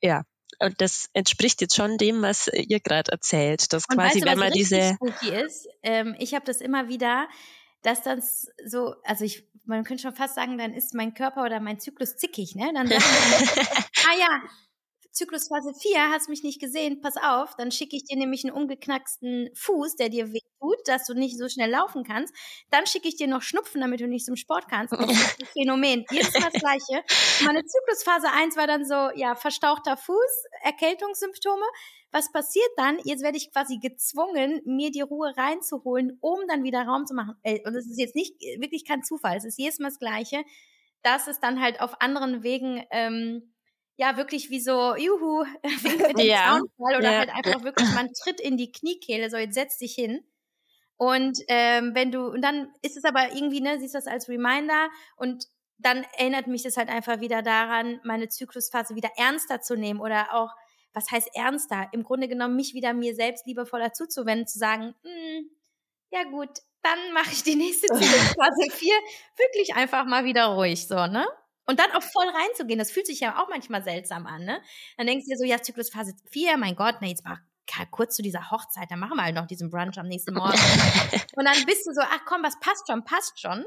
Ja, 0.00 0.24
und 0.60 0.80
das 0.80 1.08
entspricht 1.12 1.60
jetzt 1.60 1.76
schon 1.76 1.98
dem, 1.98 2.22
was 2.22 2.48
ihr 2.48 2.80
gerade 2.80 3.12
erzählt. 3.12 3.72
Das 3.72 3.84
und 3.88 3.96
quasi, 3.96 4.16
weißt 4.16 4.24
du, 4.24 4.30
wenn 4.30 4.38
man 4.38 4.52
diese. 4.52 4.96
Ist? 5.22 5.68
Ähm, 5.82 6.14
ich 6.18 6.34
habe 6.34 6.44
das 6.44 6.60
immer 6.60 6.88
wieder, 6.88 7.28
dass 7.82 8.02
das 8.02 8.48
so, 8.64 8.94
also 9.04 9.24
ich, 9.24 9.46
man 9.64 9.84
könnte 9.84 10.02
schon 10.02 10.14
fast 10.14 10.34
sagen, 10.34 10.58
dann 10.58 10.72
ist 10.72 10.94
mein 10.94 11.14
Körper 11.14 11.44
oder 11.44 11.60
mein 11.60 11.78
Zyklus 11.80 12.16
zickig, 12.16 12.54
ne? 12.54 12.70
Dann 12.74 12.86
sagen 12.88 13.02
wir, 13.02 13.66
ah 14.08 14.18
ja, 14.18 14.42
Zyklusphase 15.14 15.72
4, 15.72 16.10
hast 16.10 16.28
mich 16.28 16.42
nicht 16.42 16.60
gesehen, 16.60 17.00
pass 17.00 17.16
auf, 17.16 17.54
dann 17.56 17.70
schicke 17.70 17.94
ich 17.96 18.04
dir 18.04 18.16
nämlich 18.16 18.44
einen 18.44 18.52
umgeknacksten 18.52 19.48
Fuß, 19.54 19.94
der 19.94 20.08
dir 20.08 20.32
wehtut, 20.32 20.76
dass 20.86 21.06
du 21.06 21.14
nicht 21.14 21.38
so 21.38 21.48
schnell 21.48 21.70
laufen 21.70 22.02
kannst. 22.02 22.34
Dann 22.70 22.84
schicke 22.86 23.06
ich 23.06 23.16
dir 23.16 23.28
noch 23.28 23.42
Schnupfen, 23.42 23.80
damit 23.80 24.00
du 24.00 24.08
nicht 24.08 24.26
zum 24.26 24.34
Sport 24.34 24.66
kannst. 24.68 24.92
Das 24.92 25.08
ist 25.08 25.40
ein 25.40 25.46
Phänomen. 25.52 26.04
Jetzt 26.10 26.34
das 26.34 26.52
Gleiche. 26.52 27.04
Meine 27.44 27.64
Zyklusphase 27.64 28.28
1 28.32 28.56
war 28.56 28.66
dann 28.66 28.84
so, 28.84 29.16
ja, 29.16 29.36
verstauchter 29.36 29.96
Fuß, 29.96 30.44
Erkältungssymptome. 30.62 31.64
Was 32.10 32.32
passiert 32.32 32.70
dann? 32.76 32.98
Jetzt 33.04 33.22
werde 33.22 33.36
ich 33.36 33.52
quasi 33.52 33.78
gezwungen, 33.78 34.62
mir 34.64 34.90
die 34.90 35.00
Ruhe 35.00 35.32
reinzuholen, 35.36 36.18
um 36.20 36.40
dann 36.48 36.64
wieder 36.64 36.82
Raum 36.82 37.06
zu 37.06 37.14
machen. 37.14 37.36
Äh, 37.44 37.60
und 37.64 37.76
es 37.76 37.86
ist 37.86 38.00
jetzt 38.00 38.16
nicht 38.16 38.34
wirklich 38.58 38.84
kein 38.84 39.04
Zufall. 39.04 39.36
Es 39.36 39.44
ist 39.44 39.58
jedes 39.58 39.78
Mal 39.78 39.88
das 39.88 40.00
Gleiche, 40.00 40.42
dass 41.02 41.28
es 41.28 41.38
dann 41.38 41.60
halt 41.60 41.80
auf 41.80 42.00
anderen 42.00 42.42
Wegen 42.42 42.84
ähm, 42.90 43.53
ja 43.96 44.16
wirklich 44.16 44.50
wie 44.50 44.60
so, 44.60 44.96
juhu, 44.96 45.44
mit 45.82 46.18
dem 46.18 46.26
ja. 46.26 46.58
Zaunfall 46.58 46.98
oder 46.98 47.12
ja. 47.12 47.18
halt 47.18 47.30
einfach 47.30 47.62
wirklich, 47.62 47.88
man 47.94 48.12
tritt 48.12 48.40
in 48.40 48.56
die 48.56 48.72
Kniekehle, 48.72 49.30
so 49.30 49.36
jetzt 49.36 49.54
setz 49.54 49.78
dich 49.78 49.94
hin. 49.94 50.24
Und 50.96 51.38
ähm, 51.48 51.94
wenn 51.94 52.12
du, 52.12 52.26
und 52.26 52.42
dann 52.42 52.72
ist 52.82 52.96
es 52.96 53.04
aber 53.04 53.32
irgendwie, 53.32 53.60
ne, 53.60 53.78
siehst 53.78 53.94
du 53.94 53.98
das 53.98 54.06
als 54.06 54.28
Reminder 54.28 54.90
und 55.16 55.46
dann 55.78 56.04
erinnert 56.16 56.46
mich 56.46 56.62
das 56.62 56.76
halt 56.76 56.88
einfach 56.88 57.20
wieder 57.20 57.42
daran, 57.42 58.00
meine 58.04 58.28
Zyklusphase 58.28 58.94
wieder 58.94 59.10
ernster 59.16 59.60
zu 59.60 59.76
nehmen 59.76 60.00
oder 60.00 60.32
auch, 60.32 60.50
was 60.92 61.10
heißt 61.10 61.30
ernster? 61.34 61.88
Im 61.92 62.04
Grunde 62.04 62.28
genommen 62.28 62.54
mich 62.54 62.74
wieder 62.74 62.94
mir 62.94 63.14
selbst 63.16 63.46
liebevoller 63.46 63.92
zuzuwenden, 63.92 64.46
zu 64.46 64.58
sagen, 64.58 64.94
hm, 65.02 65.50
ja 66.10 66.22
gut, 66.24 66.60
dann 66.82 67.12
mache 67.12 67.32
ich 67.32 67.42
die 67.42 67.56
nächste 67.56 67.86
Zyklusphase 67.92 68.70
4 68.70 68.94
wirklich 69.36 69.74
einfach 69.74 70.04
mal 70.04 70.24
wieder 70.24 70.46
ruhig, 70.46 70.86
so, 70.86 71.06
ne? 71.06 71.26
Und 71.66 71.80
dann 71.80 71.92
auch 71.92 72.02
voll 72.02 72.26
reinzugehen, 72.28 72.78
das 72.78 72.90
fühlt 72.90 73.06
sich 73.06 73.20
ja 73.20 73.42
auch 73.42 73.48
manchmal 73.48 73.82
seltsam 73.82 74.26
an, 74.26 74.44
ne? 74.44 74.60
Dann 74.98 75.06
denkst 75.06 75.24
du 75.24 75.30
dir 75.30 75.38
so, 75.38 75.44
ja, 75.44 75.62
Zyklusphase 75.62 76.14
4, 76.30 76.56
mein 76.58 76.76
Gott, 76.76 76.96
na, 77.00 77.08
jetzt 77.08 77.24
mach 77.24 77.38
kurz 77.90 78.16
zu 78.16 78.22
dieser 78.22 78.50
Hochzeit, 78.50 78.90
dann 78.90 78.98
machen 78.98 79.16
wir 79.16 79.24
halt 79.24 79.34
noch 79.34 79.46
diesen 79.46 79.70
Brunch 79.70 79.98
am 79.98 80.06
nächsten 80.06 80.34
Morgen. 80.34 80.52
und 81.36 81.44
dann 81.44 81.64
bist 81.66 81.86
du 81.86 81.92
so, 81.92 82.02
ach 82.02 82.24
komm, 82.26 82.42
was 82.42 82.58
passt 82.60 82.86
schon, 82.88 83.04
passt 83.04 83.40
schon. 83.40 83.64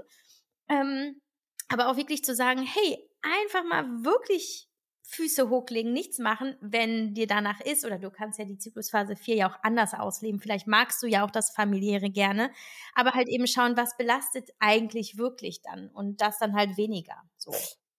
Ähm, 0.69 1.21
aber 1.69 1.89
auch 1.89 1.97
wirklich 1.97 2.23
zu 2.23 2.35
sagen, 2.35 2.61
hey, 2.61 3.09
einfach 3.21 3.63
mal 3.63 3.83
wirklich 4.03 4.67
Füße 5.09 5.49
hochlegen, 5.49 5.93
nichts 5.93 6.19
machen, 6.19 6.57
wenn 6.59 7.13
dir 7.13 7.27
danach 7.27 7.61
ist, 7.61 7.85
oder 7.85 7.97
du 7.97 8.11
kannst 8.11 8.39
ja 8.39 8.45
die 8.45 8.57
Zyklusphase 8.57 9.15
4 9.15 9.35
ja 9.35 9.49
auch 9.49 9.57
anders 9.63 9.93
ausleben. 9.93 10.41
Vielleicht 10.41 10.67
magst 10.67 11.01
du 11.01 11.07
ja 11.07 11.25
auch 11.25 11.31
das 11.31 11.51
familiäre 11.51 12.09
gerne, 12.09 12.51
aber 12.93 13.13
halt 13.13 13.29
eben 13.29 13.47
schauen, 13.47 13.77
was 13.77 13.95
belastet 13.95 14.49
eigentlich 14.59 15.17
wirklich 15.17 15.61
dann 15.61 15.89
und 15.89 16.19
das 16.21 16.39
dann 16.39 16.55
halt 16.55 16.75
weniger. 16.75 17.15
So. 17.37 17.53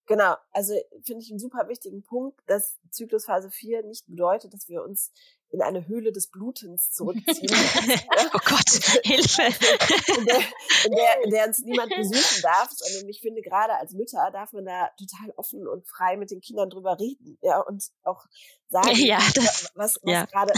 Genau, 0.08 0.36
also 0.52 0.72
finde 1.02 1.22
ich 1.22 1.30
einen 1.30 1.38
super 1.38 1.68
wichtigen 1.68 2.02
Punkt, 2.02 2.40
dass 2.46 2.78
Zyklusphase 2.90 3.50
4 3.50 3.82
nicht 3.82 4.06
bedeutet, 4.06 4.54
dass 4.54 4.66
wir 4.66 4.82
uns 4.82 5.12
in 5.50 5.62
eine 5.62 5.86
Höhle 5.88 6.12
des 6.12 6.28
Blutens 6.28 6.90
zurückziehen. 6.92 7.50
oh 8.34 8.38
Gott, 8.44 8.68
Hilfe! 9.02 9.42
in, 9.42 10.26
der, 10.26 10.38
in, 10.84 10.92
der, 10.92 11.24
in 11.24 11.30
der 11.30 11.46
uns 11.46 11.60
niemand 11.60 11.90
besuchen 11.96 12.42
darf, 12.42 12.70
sondern 12.70 13.08
ich 13.08 13.20
finde, 13.20 13.40
gerade 13.40 13.74
als 13.74 13.92
Mütter 13.92 14.30
darf 14.32 14.52
man 14.52 14.66
da 14.66 14.90
total 14.98 15.30
offen 15.36 15.66
und 15.66 15.86
frei 15.88 16.16
mit 16.16 16.30
den 16.30 16.40
Kindern 16.40 16.68
drüber 16.68 16.98
reden, 16.98 17.38
ja, 17.40 17.60
und 17.60 17.90
auch 18.02 18.26
sagen, 18.68 18.90
ja, 18.96 19.18
das, 19.34 19.70
was, 19.74 19.98
was 20.02 20.12
ja. 20.12 20.24
gerade 20.26 20.52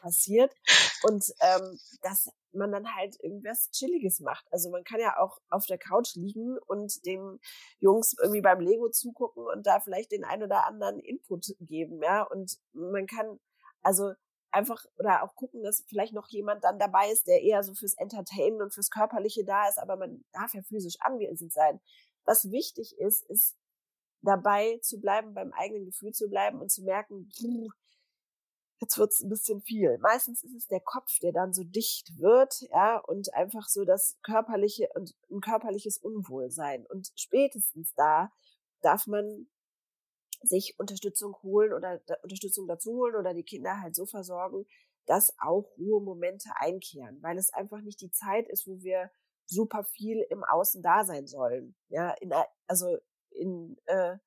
passiert. 0.00 0.54
Und 1.02 1.24
ähm, 1.40 1.78
dass 2.02 2.30
man 2.52 2.72
dann 2.72 2.94
halt 2.94 3.16
irgendwas 3.22 3.70
Chilliges 3.72 4.20
macht. 4.20 4.46
Also 4.50 4.70
man 4.70 4.84
kann 4.84 5.00
ja 5.00 5.18
auch 5.18 5.38
auf 5.50 5.66
der 5.66 5.78
Couch 5.78 6.14
liegen 6.14 6.58
und 6.66 7.04
den 7.04 7.40
Jungs 7.78 8.14
irgendwie 8.20 8.40
beim 8.40 8.60
Lego 8.60 8.88
zugucken 8.88 9.44
und 9.44 9.66
da 9.66 9.80
vielleicht 9.80 10.12
den 10.12 10.24
ein 10.24 10.42
oder 10.42 10.66
anderen 10.66 10.98
Input 11.00 11.54
geben, 11.60 12.02
ja. 12.02 12.22
Und 12.22 12.58
man 12.72 13.06
kann 13.06 13.38
also 13.82 14.12
einfach 14.50 14.84
oder 14.98 15.22
auch 15.22 15.34
gucken, 15.34 15.62
dass 15.62 15.84
vielleicht 15.88 16.12
noch 16.12 16.28
jemand 16.28 16.64
dann 16.64 16.78
dabei 16.78 17.10
ist, 17.10 17.26
der 17.26 17.42
eher 17.42 17.62
so 17.62 17.74
fürs 17.74 17.94
Entertainen 17.94 18.62
und 18.62 18.72
fürs 18.72 18.90
Körperliche 18.90 19.44
da 19.44 19.68
ist, 19.68 19.78
aber 19.78 19.96
man 19.96 20.24
darf 20.32 20.54
ja 20.54 20.62
physisch 20.62 20.96
anwesend 21.00 21.52
sein. 21.52 21.80
Was 22.24 22.50
wichtig 22.50 22.96
ist, 22.98 23.22
ist 23.30 23.56
dabei 24.22 24.78
zu 24.82 25.00
bleiben, 25.00 25.34
beim 25.34 25.52
eigenen 25.52 25.86
Gefühl 25.86 26.12
zu 26.12 26.28
bleiben 26.28 26.60
und 26.60 26.70
zu 26.70 26.82
merken, 26.82 27.30
jetzt 28.80 28.98
wird's 28.98 29.20
ein 29.20 29.28
bisschen 29.28 29.60
viel. 29.60 29.98
Meistens 29.98 30.42
ist 30.42 30.54
es 30.54 30.66
der 30.66 30.80
Kopf, 30.80 31.18
der 31.20 31.32
dann 31.32 31.52
so 31.52 31.64
dicht 31.64 32.18
wird, 32.18 32.60
ja, 32.70 32.98
und 32.98 33.32
einfach 33.34 33.68
so 33.68 33.84
das 33.84 34.18
körperliche 34.22 34.88
und 34.94 35.14
ein 35.30 35.40
körperliches 35.40 35.98
Unwohlsein. 35.98 36.86
Und 36.86 37.08
spätestens 37.16 37.92
da 37.94 38.30
darf 38.80 39.06
man 39.06 39.48
sich 40.42 40.78
Unterstützung 40.78 41.36
holen 41.42 41.72
oder 41.72 42.00
Unterstützung 42.22 42.66
dazu 42.66 42.92
holen 42.92 43.16
oder 43.16 43.34
die 43.34 43.44
Kinder 43.44 43.80
halt 43.80 43.94
so 43.94 44.06
versorgen, 44.06 44.66
dass 45.06 45.34
auch 45.40 45.70
Ruhemomente 45.78 46.50
einkehren, 46.56 47.22
weil 47.22 47.38
es 47.38 47.52
einfach 47.52 47.80
nicht 47.80 48.00
die 48.00 48.10
Zeit 48.10 48.48
ist, 48.48 48.66
wo 48.66 48.80
wir 48.82 49.10
super 49.46 49.82
viel 49.84 50.20
im 50.30 50.44
Außen 50.44 50.82
da 50.82 51.04
sein 51.04 51.26
sollen. 51.26 51.74
Ja, 51.88 52.10
in, 52.20 52.32
also 52.66 52.98
in, 53.30 53.76
äh, 53.86 54.18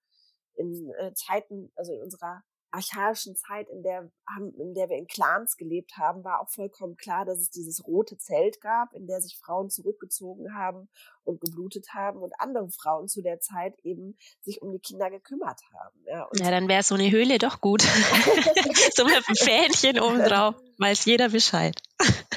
in 0.55 0.91
äh, 0.99 1.13
Zeiten, 1.13 1.71
also 1.75 1.93
in 1.93 2.01
unserer 2.01 2.43
archaischen 2.71 3.35
Zeit, 3.35 3.69
in 3.69 3.83
der, 3.83 4.09
in 4.57 4.73
der 4.73 4.89
wir 4.89 4.97
in 4.97 5.07
Clans 5.07 5.57
gelebt 5.57 5.97
haben, 5.97 6.23
war 6.23 6.41
auch 6.41 6.49
vollkommen 6.49 6.95
klar, 6.95 7.25
dass 7.25 7.39
es 7.39 7.49
dieses 7.49 7.85
rote 7.85 8.17
Zelt 8.17 8.61
gab, 8.61 8.93
in 8.93 9.07
der 9.07 9.21
sich 9.21 9.37
Frauen 9.37 9.69
zurückgezogen 9.69 10.55
haben 10.55 10.89
und 11.23 11.41
geblutet 11.41 11.93
haben 11.93 12.19
und 12.19 12.33
andere 12.39 12.69
Frauen 12.69 13.07
zu 13.07 13.21
der 13.21 13.39
Zeit 13.39 13.77
eben 13.83 14.17
sich 14.41 14.61
um 14.61 14.71
die 14.71 14.79
Kinder 14.79 15.09
gekümmert 15.09 15.61
haben. 15.73 15.99
Ja, 16.05 16.29
ja 16.33 16.51
dann 16.51 16.67
wäre 16.67 16.83
so 16.83 16.95
eine 16.95 17.11
Höhle 17.11 17.37
doch 17.37 17.61
gut. 17.61 17.81
so 18.95 19.05
mit 19.05 19.15
einem 19.15 19.35
Fähnchen 19.35 19.99
oben 19.99 20.23
drauf, 20.23 20.55
weiß 20.77 21.05
jeder 21.05 21.29
Bescheid. 21.29 21.81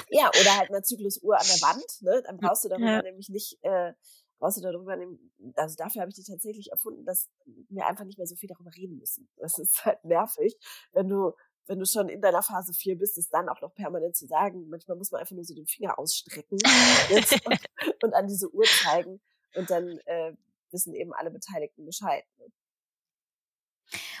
ja, 0.09 0.29
oder 0.29 0.57
halt 0.57 0.69
eine 0.69 0.83
Zyklusuhr 0.83 1.35
an 1.35 1.45
der 1.47 1.61
Wand, 1.67 2.01
ne? 2.01 2.21
Dann 2.25 2.37
brauchst 2.37 2.65
du 2.65 2.69
darüber 2.69 2.91
ja. 2.91 3.01
nämlich 3.01 3.29
nicht 3.29 3.57
äh, 3.63 3.93
brauchst 4.39 4.57
du 4.57 4.61
darüber 4.61 4.95
nehmen, 4.95 5.31
also 5.55 5.75
dafür 5.75 6.01
habe 6.01 6.09
ich 6.09 6.15
die 6.15 6.23
tatsächlich 6.23 6.71
erfunden, 6.71 7.05
dass 7.05 7.29
wir 7.69 7.85
einfach 7.85 8.05
nicht 8.05 8.17
mehr 8.17 8.27
so 8.27 8.35
viel 8.35 8.49
darüber 8.49 8.71
reden 8.75 8.97
müssen. 8.97 9.29
Das 9.37 9.57
ist 9.59 9.85
halt 9.85 10.03
nervig, 10.03 10.55
wenn 10.93 11.07
du, 11.07 11.33
wenn 11.67 11.79
du 11.79 11.85
schon 11.85 12.09
in 12.09 12.21
deiner 12.21 12.43
Phase 12.43 12.73
4 12.73 12.97
bist, 12.97 13.17
es 13.17 13.29
dann 13.29 13.49
auch 13.49 13.61
noch 13.61 13.73
permanent 13.73 14.15
zu 14.15 14.27
sagen. 14.27 14.69
Manchmal 14.69 14.97
muss 14.97 15.11
man 15.11 15.21
einfach 15.21 15.35
nur 15.35 15.45
so 15.45 15.55
den 15.55 15.65
Finger 15.65 15.97
ausstrecken 15.97 16.59
und, 17.11 18.03
und, 18.03 18.13
an 18.13 18.27
diese 18.27 18.53
Uhr 18.53 18.65
zeigen 18.65 19.19
und 19.55 19.69
dann 19.69 19.97
äh, 20.05 20.33
wissen 20.71 20.93
eben 20.93 21.13
alle 21.13 21.31
Beteiligten 21.31 21.85
Bescheid. 21.85 22.23
Ne? 22.37 22.45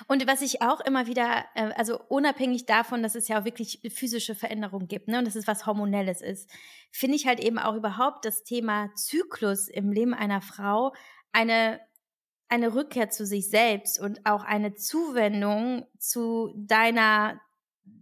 Und 0.07 0.27
was 0.27 0.41
ich 0.41 0.61
auch 0.61 0.79
immer 0.81 1.07
wieder, 1.07 1.45
äh, 1.55 1.71
also 1.75 1.99
unabhängig 2.07 2.65
davon, 2.65 3.03
dass 3.03 3.15
es 3.15 3.27
ja 3.27 3.39
auch 3.39 3.45
wirklich 3.45 3.81
physische 3.93 4.35
Veränderungen 4.35 4.87
gibt, 4.87 5.07
ne, 5.07 5.19
und 5.19 5.25
dass 5.25 5.35
es 5.35 5.47
was 5.47 5.65
Hormonelles 5.65 6.21
ist, 6.21 6.49
finde 6.91 7.15
ich 7.15 7.27
halt 7.27 7.39
eben 7.39 7.59
auch 7.59 7.75
überhaupt 7.75 8.25
das 8.25 8.43
Thema 8.43 8.93
Zyklus 8.95 9.67
im 9.67 9.91
Leben 9.91 10.13
einer 10.13 10.41
Frau 10.41 10.93
eine, 11.31 11.81
eine 12.47 12.73
Rückkehr 12.73 13.09
zu 13.09 13.25
sich 13.25 13.49
selbst 13.49 13.99
und 13.99 14.25
auch 14.25 14.43
eine 14.43 14.75
Zuwendung 14.75 15.85
zu 15.99 16.53
deiner, 16.55 17.41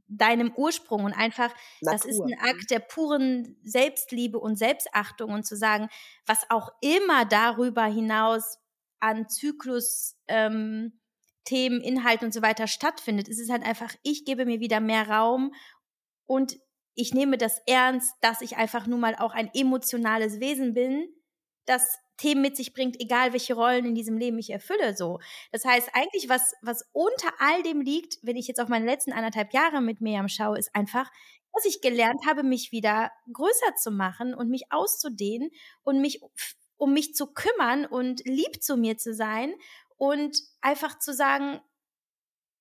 deinem 0.08 0.54
Ursprung 0.56 1.06
und 1.06 1.14
einfach, 1.14 1.54
Natur. 1.82 1.92
das 1.94 2.06
ist 2.06 2.22
ein 2.22 2.40
Akt 2.40 2.70
der 2.70 2.80
puren 2.80 3.58
Selbstliebe 3.64 4.40
und 4.40 4.58
Selbstachtung 4.58 5.32
und 5.32 5.46
zu 5.46 5.56
sagen, 5.56 5.90
was 6.28 6.50
auch 6.50 6.70
immer 6.82 7.26
darüber 7.26 7.86
hinaus 7.86 8.60
an 9.00 9.28
Zyklus, 9.28 10.16
ähm, 10.28 11.00
Themen, 11.46 11.82
Inhalten 11.82 12.26
und 12.26 12.34
so 12.34 12.42
weiter 12.42 12.68
stattfindet. 12.68 13.28
Es 13.28 13.40
ist 13.40 13.52
halt 13.52 13.64
einfach, 13.64 13.94
ich 14.04 14.26
gebe 14.26 14.46
mir 14.46 14.60
wieder 14.60 14.80
mehr 14.80 15.10
Raum 15.10 15.54
und 16.26 16.58
ich 16.96 17.14
nehme 17.14 17.38
das 17.38 17.62
ernst, 17.66 18.16
dass 18.22 18.42
ich 18.42 18.58
einfach 18.58 18.88
nun 18.88 19.00
mal 19.00 19.16
auch 19.16 19.34
ein 19.34 19.50
emotionales 19.54 20.40
Wesen 20.40 20.74
bin, 20.74 21.08
das 21.66 21.98
Themen 22.18 22.42
mit 22.42 22.56
sich 22.56 22.74
bringt, 22.74 23.00
egal 23.02 23.34
welche 23.34 23.56
Rollen 23.56 23.86
in 23.86 23.96
diesem 23.96 24.18
Leben 24.18 24.38
ich 24.38 24.52
erfülle, 24.52 24.96
so. 24.96 25.20
Das 25.52 25.66
heißt, 25.66 25.90
eigentlich, 25.94 26.30
was, 26.30 26.54
was 26.62 26.88
unter 26.92 27.34
all 27.40 27.64
dem 27.64 27.82
liegt, 27.82 28.20
wenn 28.22 28.38
ich 28.38 28.48
jetzt 28.48 28.60
auf 28.62 28.70
meine 28.70 28.86
letzten 28.86 29.14
anderthalb 29.14 29.54
Jahre 29.54 29.82
mit 29.82 30.00
Miriam 30.00 30.30
schaue, 30.30 30.60
ist 30.60 30.76
einfach, 30.76 31.10
dass 31.54 31.66
ich 31.66 31.82
gelernt 31.82 32.26
habe, 32.28 32.44
mich 32.44 32.72
wieder 32.72 33.12
größer 33.32 33.76
zu 33.76 33.92
machen 33.92 34.34
und 34.34 34.50
mich 34.50 34.72
auszudehnen 34.72 35.50
und 35.84 36.02
mich, 36.02 36.22
um 36.78 36.94
mich 36.94 37.14
zu 37.14 37.28
kümmern 37.28 37.86
und 37.86 38.24
lieb 38.26 38.62
zu 38.62 38.78
mir 38.78 38.98
zu 38.98 39.14
sein 39.14 39.54
und 40.04 40.38
einfach 40.60 41.00
zu 41.00 41.14
sagen, 41.14 41.62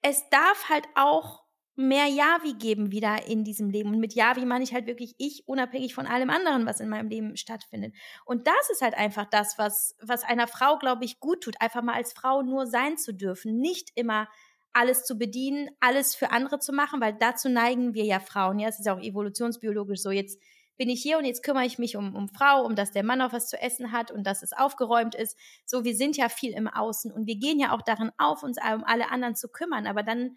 es 0.00 0.28
darf 0.30 0.68
halt 0.68 0.86
auch 0.94 1.42
mehr 1.74 2.06
Javi 2.06 2.54
geben 2.54 2.92
wieder 2.92 3.26
in 3.26 3.42
diesem 3.42 3.68
Leben. 3.68 3.90
Und 3.90 3.98
mit 3.98 4.14
Javi 4.14 4.44
meine 4.44 4.62
ich 4.62 4.72
halt 4.72 4.86
wirklich 4.86 5.16
ich, 5.18 5.48
unabhängig 5.48 5.92
von 5.92 6.06
allem 6.06 6.30
anderen, 6.30 6.66
was 6.66 6.78
in 6.78 6.88
meinem 6.88 7.08
Leben 7.08 7.36
stattfindet. 7.36 7.96
Und 8.24 8.46
das 8.46 8.70
ist 8.70 8.80
halt 8.80 8.94
einfach 8.94 9.24
das, 9.28 9.58
was, 9.58 9.96
was 10.00 10.22
einer 10.22 10.46
Frau, 10.46 10.78
glaube 10.78 11.04
ich, 11.04 11.18
gut 11.18 11.42
tut, 11.42 11.60
einfach 11.60 11.82
mal 11.82 11.96
als 11.96 12.12
Frau 12.12 12.42
nur 12.42 12.68
sein 12.68 12.96
zu 12.96 13.12
dürfen, 13.12 13.58
nicht 13.58 13.90
immer 13.96 14.28
alles 14.72 15.04
zu 15.04 15.18
bedienen, 15.18 15.68
alles 15.80 16.14
für 16.14 16.30
andere 16.30 16.60
zu 16.60 16.72
machen, 16.72 17.00
weil 17.00 17.14
dazu 17.14 17.48
neigen 17.48 17.92
wir 17.92 18.04
ja 18.04 18.20
Frauen. 18.20 18.60
Ja, 18.60 18.68
es 18.68 18.78
ist 18.78 18.86
ja 18.86 18.94
auch 18.94 19.02
evolutionsbiologisch 19.02 20.00
so. 20.00 20.12
Jetzt 20.12 20.40
bin 20.82 20.90
ich 20.90 21.00
hier 21.00 21.16
und 21.16 21.24
jetzt 21.24 21.44
kümmere 21.44 21.64
ich 21.64 21.78
mich 21.78 21.96
um, 21.96 22.16
um 22.16 22.28
Frau, 22.28 22.66
um 22.66 22.74
dass 22.74 22.90
der 22.90 23.04
Mann 23.04 23.22
auch 23.22 23.32
was 23.32 23.48
zu 23.48 23.56
essen 23.56 23.92
hat 23.92 24.10
und 24.10 24.26
dass 24.26 24.42
es 24.42 24.52
aufgeräumt 24.52 25.14
ist. 25.14 25.38
So, 25.64 25.84
wir 25.84 25.94
sind 25.94 26.16
ja 26.16 26.28
viel 26.28 26.54
im 26.54 26.66
Außen 26.66 27.12
und 27.12 27.28
wir 27.28 27.36
gehen 27.36 27.60
ja 27.60 27.70
auch 27.72 27.82
darin 27.82 28.10
auf, 28.18 28.42
uns 28.42 28.58
um 28.58 28.82
alle 28.82 29.08
anderen 29.12 29.36
zu 29.36 29.46
kümmern. 29.46 29.86
Aber 29.86 30.02
dann 30.02 30.34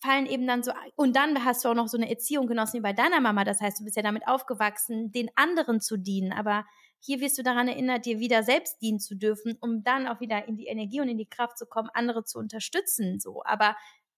fallen 0.00 0.26
eben 0.26 0.46
dann 0.46 0.62
so, 0.62 0.70
und 0.94 1.16
dann 1.16 1.44
hast 1.44 1.64
du 1.64 1.70
auch 1.70 1.74
noch 1.74 1.88
so 1.88 1.96
eine 1.96 2.08
Erziehung 2.08 2.46
genossen 2.46 2.76
wie 2.76 2.82
bei 2.82 2.92
deiner 2.92 3.20
Mama. 3.20 3.42
Das 3.42 3.60
heißt, 3.60 3.80
du 3.80 3.84
bist 3.84 3.96
ja 3.96 4.04
damit 4.04 4.28
aufgewachsen, 4.28 5.10
den 5.10 5.28
anderen 5.34 5.80
zu 5.80 5.96
dienen. 5.96 6.32
Aber 6.32 6.64
hier 7.00 7.18
wirst 7.18 7.36
du 7.36 7.42
daran 7.42 7.66
erinnert, 7.66 8.06
dir 8.06 8.20
wieder 8.20 8.44
selbst 8.44 8.80
dienen 8.80 9.00
zu 9.00 9.16
dürfen, 9.16 9.58
um 9.60 9.82
dann 9.82 10.06
auch 10.06 10.20
wieder 10.20 10.46
in 10.46 10.56
die 10.56 10.66
Energie 10.66 11.00
und 11.00 11.08
in 11.08 11.18
die 11.18 11.28
Kraft 11.28 11.58
zu 11.58 11.66
kommen, 11.66 11.90
andere 11.94 12.22
zu 12.22 12.38
unterstützen, 12.38 13.18
so. 13.18 13.42
Aber 13.44 13.74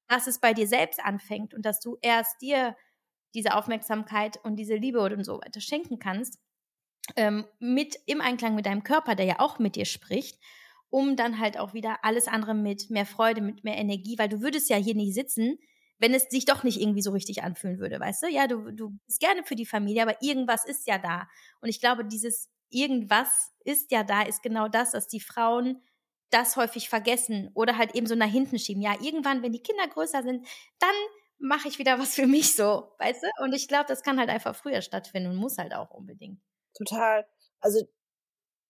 dass 0.07 0.27
es 0.27 0.39
bei 0.39 0.53
dir 0.53 0.69
selbst 0.69 1.03
anfängt 1.03 1.55
und 1.55 1.65
dass 1.65 1.81
du 1.81 1.97
erst 2.03 2.43
dir 2.43 2.77
diese 3.37 3.55
Aufmerksamkeit 3.55 4.39
und 4.43 4.57
diese 4.57 4.75
Liebe 4.75 5.01
und 5.01 5.25
so 5.25 5.39
weiter 5.39 5.61
schenken 5.61 5.99
kannst, 6.01 6.41
ähm, 7.15 7.45
mit 7.61 7.97
im 8.07 8.21
Einklang 8.21 8.57
mit 8.57 8.67
deinem 8.67 8.83
Körper, 8.83 9.15
der 9.15 9.27
ja 9.27 9.39
auch 9.39 9.59
mit 9.59 9.77
dir 9.77 9.85
spricht, 9.85 10.41
um 10.91 11.15
dann 11.15 11.39
halt 11.39 11.59
auch 11.59 11.75
wieder 11.75 11.99
alles 12.03 12.27
andere 12.27 12.55
mit 12.55 12.91
mehr 12.91 13.07
Freude, 13.07 13.41
mit 13.41 13.63
mehr 13.63 13.77
Energie, 13.77 14.19
weil 14.19 14.29
du 14.29 14.41
würdest 14.41 14.71
ja 14.71 14.77
hier 14.77 14.95
nicht 14.95 15.15
sitzen, 15.15 15.59
wenn 15.99 16.15
es 16.15 16.25
sich 16.25 16.45
doch 16.45 16.63
nicht 16.63 16.81
irgendwie 16.81 17.03
so 17.03 17.11
richtig 17.11 17.43
anfühlen 17.43 17.79
würde, 17.79 18.01
weißt 18.01 18.25
du? 18.25 18.29
Ja, 18.29 18.47
du, 18.47 18.71
du 18.73 18.99
bist 19.07 19.21
gerne 19.21 19.45
für 19.45 19.55
die 19.55 19.67
Familie, 19.67 20.03
aber 20.03 20.21
irgendwas 20.21 20.67
ist 20.67 20.87
ja 20.87 20.99
da. 20.99 21.29
Und 21.61 21.69
ich 21.69 21.81
glaube, 21.81 22.05
dieses 22.05 22.51
irgendwas 22.71 23.53
ist 23.65 23.91
ja 23.93 24.03
da, 24.03 24.23
ist 24.23 24.43
genau 24.43 24.69
das, 24.69 24.93
dass 24.93 25.09
die 25.09 25.21
Frauen 25.21 25.83
das 26.31 26.57
häufig 26.57 26.89
vergessen 26.89 27.51
oder 27.55 27.79
halt 27.79 27.95
eben 27.95 28.07
so 28.07 28.15
nach 28.15 28.31
hinten 28.31 28.59
schieben. 28.59 28.83
Ja, 28.83 28.95
irgendwann, 29.01 29.43
wenn 29.43 29.53
die 29.53 29.63
Kinder 29.63 29.87
größer 29.87 30.23
sind, 30.23 30.47
dann 30.79 30.95
mache 31.39 31.69
ich 31.69 31.79
wieder 31.79 31.99
was 31.99 32.15
für 32.15 32.27
mich 32.27 32.55
so, 32.55 32.93
weißt 32.99 33.23
du? 33.23 33.45
Und 33.45 33.53
ich 33.53 33.69
glaube, 33.69 33.87
das 33.89 34.03
kann 34.03 34.19
halt 34.19 34.29
einfach 34.29 34.57
früher 34.57 34.83
stattfinden 34.83 35.31
und 35.31 35.37
muss 35.37 35.59
halt 35.59 35.75
auch 35.75 35.91
unbedingt. 35.91 36.41
Total. 36.77 37.27
Also, 37.61 37.87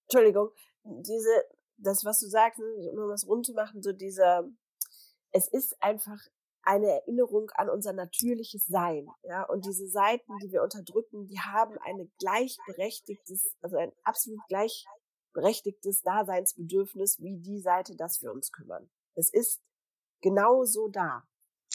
Entschuldigung, 0.09 0.51
diese, 0.85 1.45
das, 1.77 2.05
was 2.05 2.21
du 2.21 2.27
sagst, 2.27 2.59
ne, 2.59 2.91
um 2.91 3.09
was 3.09 3.27
rund 3.27 3.47
zu 3.47 3.53
machen, 3.53 3.83
so 3.83 3.93
dieser, 3.93 4.49
es 5.33 5.49
ist 5.49 5.77
einfach 5.83 6.19
eine 6.63 6.89
Erinnerung 6.89 7.51
an 7.55 7.71
unser 7.71 7.93
natürliches 7.93 8.67
Sein, 8.67 9.09
ja, 9.23 9.45
und 9.45 9.65
diese 9.65 9.89
Seiten, 9.89 10.37
die 10.43 10.51
wir 10.51 10.63
unterdrücken, 10.63 11.27
die 11.27 11.39
haben 11.39 11.79
eine 11.79 12.09
gleichberechtigtes, 12.19 13.55
also 13.63 13.77
ein 13.77 13.93
absolut 14.03 14.41
gleichberechtigtes 14.49 16.03
Daseinsbedürfnis 16.03 17.21
wie 17.21 17.39
die 17.39 17.61
Seite, 17.61 17.95
dass 17.97 18.21
wir 18.23 18.33
uns 18.33 18.51
kümmern. 18.51 18.91
Es 19.15 19.33
ist 19.33 19.63
genauso 20.21 20.89
da. 20.89 21.23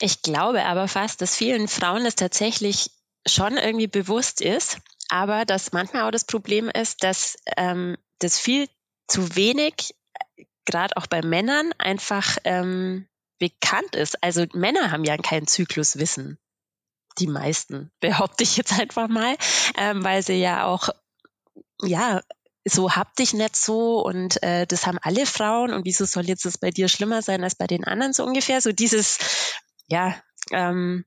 Ich 0.02 0.24
glaube 0.24 0.66
aber 0.66 0.88
fast, 0.88 1.22
dass 1.22 1.36
vielen 1.36 1.68
Frauen 1.68 2.06
es 2.08 2.16
tatsächlich 2.16 2.90
schon 3.28 3.58
irgendwie 3.58 3.88
bewusst 3.88 4.42
ist, 4.42 4.80
aber 5.10 5.46
dass 5.46 5.74
manchmal 5.74 6.08
auch 6.08 6.12
das 6.12 6.26
Problem 6.26 6.70
ist, 6.70 7.04
dass 7.04 7.38
ähm, 7.56 7.98
das 8.18 8.40
viel 8.40 8.68
zu 9.08 9.36
wenig, 9.36 9.94
gerade 10.66 10.98
auch 10.98 11.06
bei 11.06 11.22
Männern, 11.22 11.72
einfach 11.78 12.38
ähm, 12.46 13.08
bekannt 13.38 13.96
ist. 13.96 14.24
Also 14.24 14.46
Männer 14.54 14.90
haben 14.90 15.04
ja 15.04 15.18
kein 15.18 15.46
Zykluswissen. 15.46 16.40
Die 17.20 17.28
meisten, 17.28 17.92
behaupte 18.00 18.44
ich 18.44 18.58
jetzt 18.58 18.80
einfach 18.80 19.08
mal, 19.08 19.36
ähm, 19.78 20.04
weil 20.04 20.24
sie 20.24 20.42
ja 20.42 20.66
auch, 20.66 20.90
ja, 21.84 22.22
so 22.66 22.92
hab 22.92 23.16
dich 23.16 23.34
nicht 23.34 23.56
so 23.56 24.02
und 24.04 24.42
äh, 24.42 24.66
das 24.66 24.88
haben 24.88 24.98
alle 25.02 25.26
Frauen 25.26 25.74
und 25.74 25.86
wieso 25.86 26.06
soll 26.06 26.26
jetzt 26.26 26.46
das 26.46 26.58
bei 26.58 26.72
dir 26.72 26.88
schlimmer 26.88 27.22
sein 27.22 27.44
als 27.44 27.56
bei 27.56 27.68
den 27.68 27.84
anderen 27.84 28.14
so 28.14 28.24
ungefähr? 28.24 28.62
So 28.62 28.72
dieses, 28.72 29.18
ja, 29.92 30.16
ähm, 30.52 31.06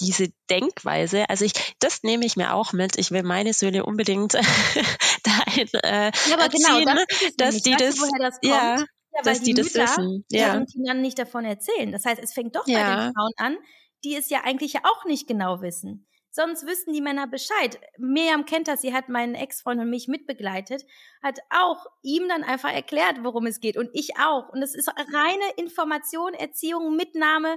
diese 0.00 0.28
Denkweise, 0.50 1.30
also 1.30 1.44
ich, 1.44 1.52
das 1.78 2.02
nehme 2.02 2.26
ich 2.26 2.36
mir 2.36 2.54
auch 2.54 2.72
mit. 2.72 2.98
Ich 2.98 3.10
will 3.10 3.22
meine 3.22 3.52
Söhne 3.52 3.84
unbedingt 3.84 4.34
dahin 5.22 5.68
äh, 5.84 6.10
ja, 6.28 6.34
aber 6.34 6.48
genau, 6.48 6.80
das 6.84 7.36
dass 7.36 7.62
die 7.62 7.76
das, 7.76 7.96
das 7.96 8.38
ja, 8.42 8.76
ja, 8.76 8.84
dass 9.22 9.40
die, 9.40 9.54
die 9.54 9.54
das 9.54 9.74
Mütter 9.74 9.82
wissen. 9.82 10.24
Ja. 10.30 10.54
ihren 10.54 10.66
Kindern 10.66 11.00
nicht 11.00 11.18
davon 11.18 11.44
erzählen. 11.44 11.92
Das 11.92 12.04
heißt, 12.04 12.20
es 12.20 12.32
fängt 12.32 12.56
doch 12.56 12.66
ja. 12.66 12.78
bei 12.78 13.04
den 13.04 13.14
Frauen 13.14 13.32
an, 13.36 13.58
die 14.04 14.16
es 14.16 14.30
ja 14.30 14.40
eigentlich 14.42 14.76
auch 14.84 15.04
nicht 15.04 15.28
genau 15.28 15.60
wissen. 15.60 16.07
Sonst 16.30 16.66
wüssten 16.66 16.92
die 16.92 17.00
Männer 17.00 17.26
Bescheid. 17.26 17.80
Miriam 17.96 18.44
kennt 18.44 18.68
das, 18.68 18.82
sie 18.82 18.92
hat 18.92 19.08
meinen 19.08 19.34
Ex-Freund 19.34 19.80
und 19.80 19.90
mich 19.90 20.08
mitbegleitet, 20.08 20.84
hat 21.22 21.38
auch 21.50 21.86
ihm 22.02 22.28
dann 22.28 22.44
einfach 22.44 22.72
erklärt, 22.72 23.22
worum 23.22 23.46
es 23.46 23.60
geht 23.60 23.76
und 23.76 23.90
ich 23.92 24.18
auch. 24.18 24.48
Und 24.50 24.62
es 24.62 24.74
ist 24.74 24.88
reine 24.88 25.52
Information, 25.56 26.34
Erziehung, 26.34 26.96
Mitnahme, 26.96 27.56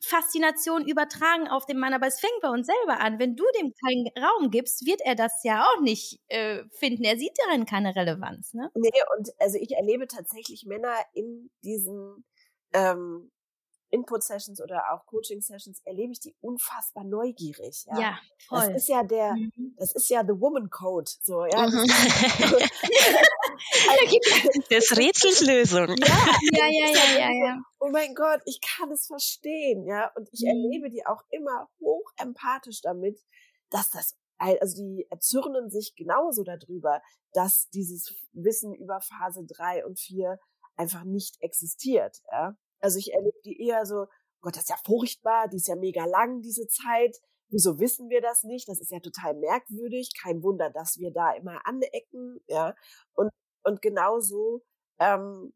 Faszination 0.00 0.86
übertragen 0.86 1.48
auf 1.48 1.66
den 1.66 1.78
Mann. 1.78 1.92
Aber 1.92 2.06
es 2.06 2.20
fängt 2.20 2.40
bei 2.42 2.48
uns 2.48 2.66
selber 2.66 3.00
an. 3.00 3.18
Wenn 3.18 3.36
du 3.36 3.44
dem 3.60 3.72
keinen 3.84 4.08
Raum 4.18 4.50
gibst, 4.50 4.86
wird 4.86 5.00
er 5.04 5.14
das 5.14 5.44
ja 5.44 5.64
auch 5.64 5.80
nicht 5.80 6.20
äh, 6.28 6.64
finden. 6.70 7.04
Er 7.04 7.18
sieht 7.18 7.36
darin 7.46 7.66
keine 7.66 7.94
Relevanz. 7.94 8.54
Ne? 8.54 8.70
Nee, 8.74 8.90
und 9.16 9.28
also 9.38 9.58
ich 9.58 9.72
erlebe 9.72 10.06
tatsächlich 10.06 10.64
Männer 10.66 10.96
in 11.12 11.50
diesen 11.62 12.24
ähm, 12.72 13.30
Input-Sessions 13.90 14.60
oder 14.60 14.92
auch 14.92 15.06
Coaching-Sessions 15.06 15.80
erlebe 15.84 16.12
ich 16.12 16.20
die 16.20 16.36
unfassbar 16.40 17.04
neugierig. 17.04 17.84
Ja, 17.86 18.00
ja 18.00 18.18
voll. 18.48 18.66
Das 18.66 18.82
ist 18.82 18.88
ja 18.88 19.02
der, 19.02 19.34
mhm. 19.34 19.74
das 19.76 19.92
ist 19.92 20.08
ja 20.08 20.22
the 20.22 20.40
Woman 20.40 20.70
Code. 20.70 21.10
So, 21.20 21.44
ja. 21.44 21.66
Mhm. 21.66 21.86
das 24.70 24.90
Rätsels 24.96 25.40
Lösung. 25.42 25.96
Ja, 26.52 26.66
ja, 26.66 26.86
ja, 26.86 26.92
ja, 26.92 27.18
ja, 27.18 27.46
ja. 27.46 27.62
Oh 27.78 27.88
mein 27.90 28.14
Gott, 28.14 28.40
ich 28.44 28.60
kann 28.60 28.90
es 28.90 29.06
verstehen, 29.06 29.86
ja. 29.86 30.10
Und 30.16 30.28
ich 30.32 30.42
mhm. 30.42 30.48
erlebe 30.48 30.90
die 30.90 31.06
auch 31.06 31.22
immer 31.30 31.68
hoch 31.80 32.10
empathisch 32.16 32.80
damit, 32.82 33.18
dass 33.70 33.90
das 33.90 34.16
also 34.40 34.82
die 34.82 35.06
erzürnen 35.10 35.70
sich 35.70 35.94
genauso 35.96 36.44
darüber, 36.44 37.02
dass 37.32 37.68
dieses 37.70 38.14
Wissen 38.32 38.74
über 38.74 39.00
Phase 39.02 39.44
drei 39.46 39.84
und 39.84 39.98
vier 39.98 40.38
einfach 40.76 41.04
nicht 41.04 41.36
existiert. 41.42 42.22
Ja? 42.32 42.56
Also 42.80 42.98
ich 42.98 43.12
erlebe 43.12 43.38
die 43.44 43.66
eher 43.66 43.86
so, 43.86 44.02
oh 44.02 44.40
Gott, 44.42 44.56
das 44.56 44.62
ist 44.62 44.70
ja 44.70 44.76
furchtbar, 44.84 45.48
die 45.48 45.56
ist 45.56 45.68
ja 45.68 45.76
mega 45.76 46.04
lang, 46.04 46.40
diese 46.42 46.66
Zeit. 46.66 47.16
Wieso 47.48 47.78
wissen 47.78 48.08
wir 48.08 48.20
das 48.20 48.44
nicht? 48.44 48.68
Das 48.68 48.80
ist 48.80 48.90
ja 48.90 49.00
total 49.00 49.34
merkwürdig. 49.34 50.12
Kein 50.20 50.42
Wunder, 50.42 50.70
dass 50.70 50.98
wir 50.98 51.12
da 51.12 51.32
immer 51.32 51.60
anecken, 51.66 52.40
ja. 52.46 52.74
Und, 53.14 53.30
und 53.64 53.82
genauso, 53.82 54.62
ähm, 54.98 55.52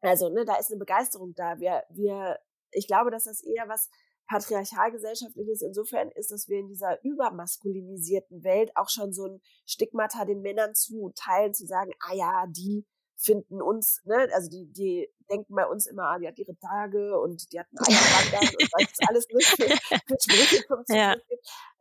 also, 0.00 0.28
ne, 0.28 0.44
da 0.44 0.56
ist 0.56 0.70
eine 0.70 0.78
Begeisterung 0.78 1.34
da. 1.34 1.58
Wir, 1.58 1.84
wir, 1.90 2.38
ich 2.72 2.86
glaube, 2.86 3.10
dass 3.10 3.24
das 3.24 3.42
eher 3.42 3.68
was 3.68 3.90
patriarchalgesellschaftliches 4.26 5.62
insofern 5.62 6.10
ist, 6.10 6.30
dass 6.30 6.48
wir 6.48 6.58
in 6.58 6.68
dieser 6.68 7.02
übermaskulinisierten 7.04 8.42
Welt 8.42 8.72
auch 8.74 8.88
schon 8.88 9.12
so 9.12 9.26
ein 9.26 9.40
Stigmata 9.66 10.24
den 10.24 10.40
Männern 10.40 10.74
zuteilen, 10.74 11.54
zu 11.54 11.66
sagen, 11.66 11.92
ah 12.00 12.14
ja, 12.14 12.46
die 12.48 12.86
finden 13.16 13.62
uns, 13.62 14.02
ne, 14.04 14.28
also 14.32 14.50
die, 14.50 14.66
die 14.72 15.08
denken 15.30 15.54
bei 15.54 15.66
uns 15.66 15.86
immer, 15.86 16.04
ah, 16.04 16.18
die 16.18 16.28
hat 16.28 16.38
ihre 16.38 16.56
Tage 16.58 17.18
und 17.18 17.52
die 17.52 17.60
hatten 17.60 17.76
Eierwandern 17.78 18.54
und 18.54 18.70
was 18.72 18.92
es 18.92 19.08
alles 19.08 19.26
nicht 19.32 19.48
für, 19.48 19.98
für 20.06 20.16
Sprüche 20.20 20.66
zum 20.66 20.84
ja. 20.88 21.14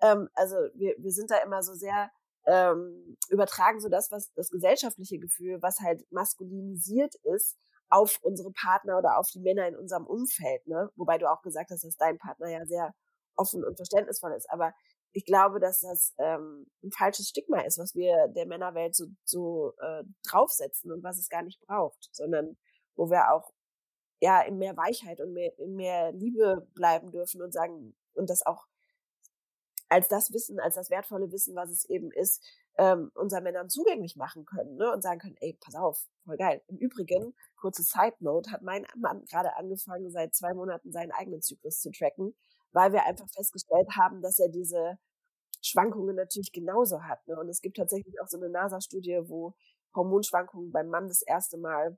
Ähm, 0.02 0.30
also 0.34 0.56
wir, 0.76 0.96
wir 0.98 1.12
sind 1.12 1.32
da 1.32 1.38
immer 1.38 1.64
so 1.64 1.74
sehr 1.74 2.12
ähm, 2.46 3.18
übertragen 3.30 3.80
so 3.80 3.90
das, 3.90 4.12
was 4.12 4.34
das 4.34 4.50
gesellschaftliche 4.50 5.18
Gefühl, 5.18 5.62
was 5.62 5.80
halt 5.80 6.06
maskulinisiert 6.12 7.16
ist, 7.24 7.58
auf 7.90 8.20
unsere 8.22 8.52
Partner 8.52 8.98
oder 8.98 9.18
auf 9.18 9.30
die 9.30 9.40
Männer 9.40 9.68
in 9.68 9.76
unserem 9.76 10.06
Umfeld, 10.08 10.66
ne? 10.68 10.90
Wobei 10.96 11.18
du 11.18 11.30
auch 11.30 11.42
gesagt 11.42 11.70
hast, 11.70 11.84
dass 11.84 11.96
dein 11.96 12.18
Partner 12.18 12.50
ja 12.50 12.66
sehr 12.66 12.94
offen 13.36 13.64
und 13.64 13.76
verständnisvoll 13.76 14.34
ist. 14.34 14.50
Aber 14.50 14.74
ich 15.14 15.26
glaube, 15.26 15.60
dass 15.60 15.80
das 15.80 16.14
ähm, 16.18 16.66
ein 16.84 16.92
falsches 16.92 17.30
Stigma 17.30 17.62
ist, 17.62 17.78
was 17.78 17.96
wir 17.96 18.28
der 18.30 18.48
Männerwelt 18.48 18.96
so, 18.96 19.06
so 19.24 19.74
äh, 19.80 20.04
draufsetzen 20.28 20.92
und 20.92 21.04
was 21.04 21.20
es 21.20 21.30
gar 21.30 21.44
nicht 21.44 21.62
braucht, 21.62 22.10
sondern 22.12 22.58
wo 22.96 23.10
wir 23.10 23.32
auch 23.32 23.52
ja 24.20 24.42
in 24.42 24.58
mehr 24.58 24.76
Weichheit 24.76 25.22
und 25.22 25.34
mehr, 25.34 25.58
in 25.60 25.76
mehr 25.76 26.12
Liebe 26.12 26.68
bleiben 26.74 27.12
dürfen 27.12 27.42
und 27.42 27.54
sagen 27.54 27.96
und 28.14 28.30
das 28.30 28.46
auch 28.46 28.66
als 29.90 30.08
das 30.08 30.34
Wissen, 30.34 30.60
als 30.60 30.76
das 30.76 30.90
wertvolle 30.90 31.32
Wissen, 31.32 31.56
was 31.56 31.70
es 31.70 31.88
eben 31.88 32.12
ist, 32.12 32.44
ähm, 32.80 33.12
unseren 33.14 33.44
Männern 33.44 33.70
zugänglich 33.70 34.16
machen 34.16 34.46
können 34.46 34.76
ne? 34.78 34.92
und 34.92 35.04
sagen 35.04 35.20
können, 35.20 35.38
ey, 35.40 35.56
pass 35.62 35.76
auf, 35.76 36.08
voll 36.26 36.38
geil. 36.38 36.64
Im 36.68 36.78
Übrigen, 36.78 37.36
kurze 37.56 37.84
Side 37.84 38.16
Note, 38.20 38.50
hat 38.52 38.64
mein 38.64 38.88
Mann 38.96 39.24
gerade 39.26 39.56
angefangen, 39.56 40.10
seit 40.10 40.34
zwei 40.34 40.56
Monaten 40.56 40.92
seinen 40.92 41.12
eigenen 41.12 41.44
Zyklus 41.44 41.80
zu 41.80 41.92
tracken 41.92 42.34
weil 42.74 42.92
wir 42.94 43.06
einfach 43.06 43.28
festgestellt 43.30 43.90
haben, 43.98 44.22
dass 44.22 44.40
er 44.40 44.50
diese 44.50 44.98
Schwankungen 45.62 46.16
natürlich 46.16 46.52
genauso 46.52 47.04
hat. 47.04 47.26
Ne? 47.28 47.40
Und 47.40 47.50
es 47.50 47.62
gibt 47.62 47.78
tatsächlich 47.78 48.20
auch 48.22 48.28
so 48.28 48.38
eine 48.38 48.50
NASA-Studie, 48.50 49.22
wo 49.26 49.56
Hormonschwankungen 49.96 50.72
beim 50.72 50.90
Mann 50.90 51.08
das 51.08 51.22
erste 51.22 51.58
Mal, 51.58 51.98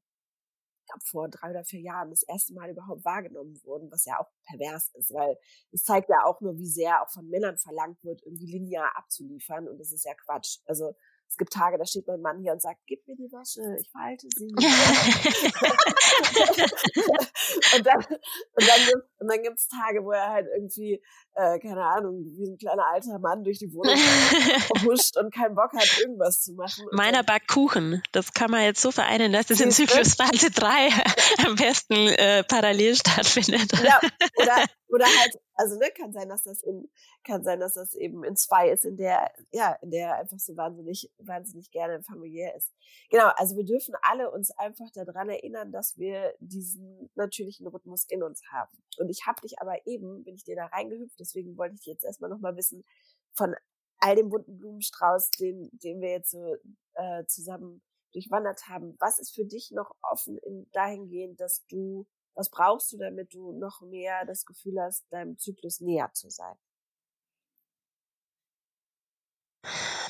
ich 0.82 0.88
glaube 0.88 1.06
vor 1.06 1.30
drei 1.30 1.50
oder 1.52 1.64
vier 1.66 1.82
Jahren, 1.82 2.12
das 2.12 2.24
erste 2.24 2.54
Mal 2.54 2.70
überhaupt 2.70 3.04
wahrgenommen 3.06 3.60
wurden, 3.64 3.92
was 3.92 4.06
ja 4.06 4.20
auch 4.20 4.30
pervers 4.46 4.92
ist, 4.96 5.12
weil 5.14 5.38
es 5.72 5.84
zeigt 5.84 6.10
ja 6.10 6.24
auch 6.26 6.42
nur, 6.42 6.58
wie 6.58 6.68
sehr 6.68 7.02
auch 7.02 7.10
von 7.10 7.28
Männern 7.30 7.58
verlangt 7.58 8.04
wird, 8.04 8.22
irgendwie 8.24 8.52
linear 8.52 8.96
abzuliefern. 8.96 9.68
Und 9.68 9.80
das 9.80 9.92
ist 9.92 10.06
ja 10.06 10.14
Quatsch. 10.14 10.60
Also 10.66 10.96
es 11.36 11.38
gibt 11.38 11.52
Tage, 11.52 11.78
da 11.78 11.86
steht 11.86 12.08
mein 12.08 12.22
Mann 12.22 12.40
hier 12.40 12.54
und 12.54 12.62
sagt, 12.62 12.80
gib 12.88 13.06
mir 13.10 13.18
die 13.18 13.30
Wäsche, 13.30 13.60
ich 13.78 13.92
falte 13.92 14.26
sie. 14.34 14.48
und 17.76 17.86
dann, 17.86 17.98
und 17.98 18.66
dann, 18.66 18.80
und 19.20 19.30
dann 19.30 19.44
gibt's 19.44 19.68
Tage, 19.68 20.06
wo 20.06 20.12
er 20.12 20.30
halt 20.30 20.48
irgendwie, 20.56 21.04
äh, 21.36 21.60
keine 21.60 21.84
Ahnung, 21.84 22.24
wie 22.24 22.50
ein 22.50 22.58
kleiner 22.58 22.86
alter 22.94 23.20
Mann 23.20 23.44
durch 23.44 23.60
die 23.60 23.72
Wohnung 23.74 23.96
huscht 24.86 25.18
und 25.18 25.34
keinen 25.34 25.56
Bock 25.56 25.74
hat, 25.74 26.00
irgendwas 26.00 26.42
zu 26.42 26.54
machen. 26.54 26.86
Meiner 26.92 27.24
backt 27.24 27.50
Kuchen. 27.50 28.02
Das 28.14 28.34
kann 28.34 28.52
man 28.52 28.64
jetzt 28.64 28.82
so 28.82 28.92
vereinen, 28.92 29.34
dass 29.34 29.48
das 29.48 29.60
in 29.60 29.72
Zyklusphase 29.72 30.52
3 30.52 30.90
am 31.46 31.56
besten 31.56 31.94
äh, 31.94 32.44
parallel 32.44 32.96
stattfindet. 32.96 33.72
Ja, 33.84 34.00
oder, 34.42 34.66
oder 34.88 35.06
halt, 35.06 35.38
also 35.56 35.78
ne, 35.78 35.90
kann 35.98 36.14
sein, 36.14 36.30
dass 36.30 36.44
das 36.44 36.62
in, 36.64 36.90
kann 37.26 37.44
sein, 37.44 37.60
dass 37.60 37.74
das 37.74 37.94
eben 37.96 38.24
in 38.24 38.36
zwei 38.36 38.70
ist, 38.70 38.86
in 38.86 38.96
der, 38.96 39.30
ja, 39.52 39.74
in 39.82 39.92
der 39.92 40.06
er 40.06 40.16
einfach 40.18 40.40
so 40.40 40.56
wahnsinnig, 40.56 41.12
wahnsinnig 41.20 41.72
gerne 41.72 42.02
familiär 42.04 42.56
ist. 42.56 42.72
Genau, 43.10 43.30
also 43.36 43.56
wir 43.56 43.66
dürfen 43.66 43.96
alle 44.02 44.32
uns 44.32 44.52
einfach 44.52 44.90
daran 44.94 45.30
erinnern, 45.30 45.72
dass 45.72 45.98
wir 45.98 46.34
diesen 46.40 47.10
natürlichen 47.16 47.68
Rhythmus 47.68 48.06
in 48.10 48.24
uns 48.24 48.42
haben. 48.52 48.72
Und 48.98 49.10
ich 49.10 49.26
habe 49.26 49.42
dich 49.42 49.60
aber 49.60 49.86
eben, 49.86 50.24
bin 50.24 50.36
ich 50.36 50.44
dir 50.44 50.56
da 50.56 50.68
reingehüpft, 50.68 51.20
deswegen 51.26 51.58
wollte 51.58 51.76
ich 51.76 51.86
jetzt 51.86 52.04
erstmal 52.04 52.30
nochmal 52.30 52.56
wissen, 52.56 52.86
von 53.34 53.56
all 54.00 54.16
dem 54.16 54.30
bunten 54.30 54.58
Blumenstrauß, 54.58 55.32
den, 55.32 55.70
den 55.74 56.02
wir 56.02 56.12
jetzt 56.12 56.32
so 56.32 56.56
äh, 56.94 57.26
zusammen 57.26 57.82
durchwandert 58.14 58.68
haben, 58.70 58.96
was 59.00 59.20
ist 59.20 59.34
für 59.34 59.46
dich 59.46 59.72
noch 59.72 59.92
offen 60.02 60.38
in 60.38 60.70
dahingehend, 60.72 61.40
dass 61.40 61.66
du, 61.68 62.08
was 62.34 62.50
brauchst 62.50 62.94
du, 62.94 62.98
damit 62.98 63.34
du 63.34 63.52
noch 63.52 63.82
mehr 63.82 64.26
das 64.26 64.46
Gefühl 64.46 64.80
hast, 64.80 65.06
deinem 65.12 65.38
Zyklus 65.38 65.82
näher 65.82 66.12
zu 66.14 66.30
sein? 66.30 66.56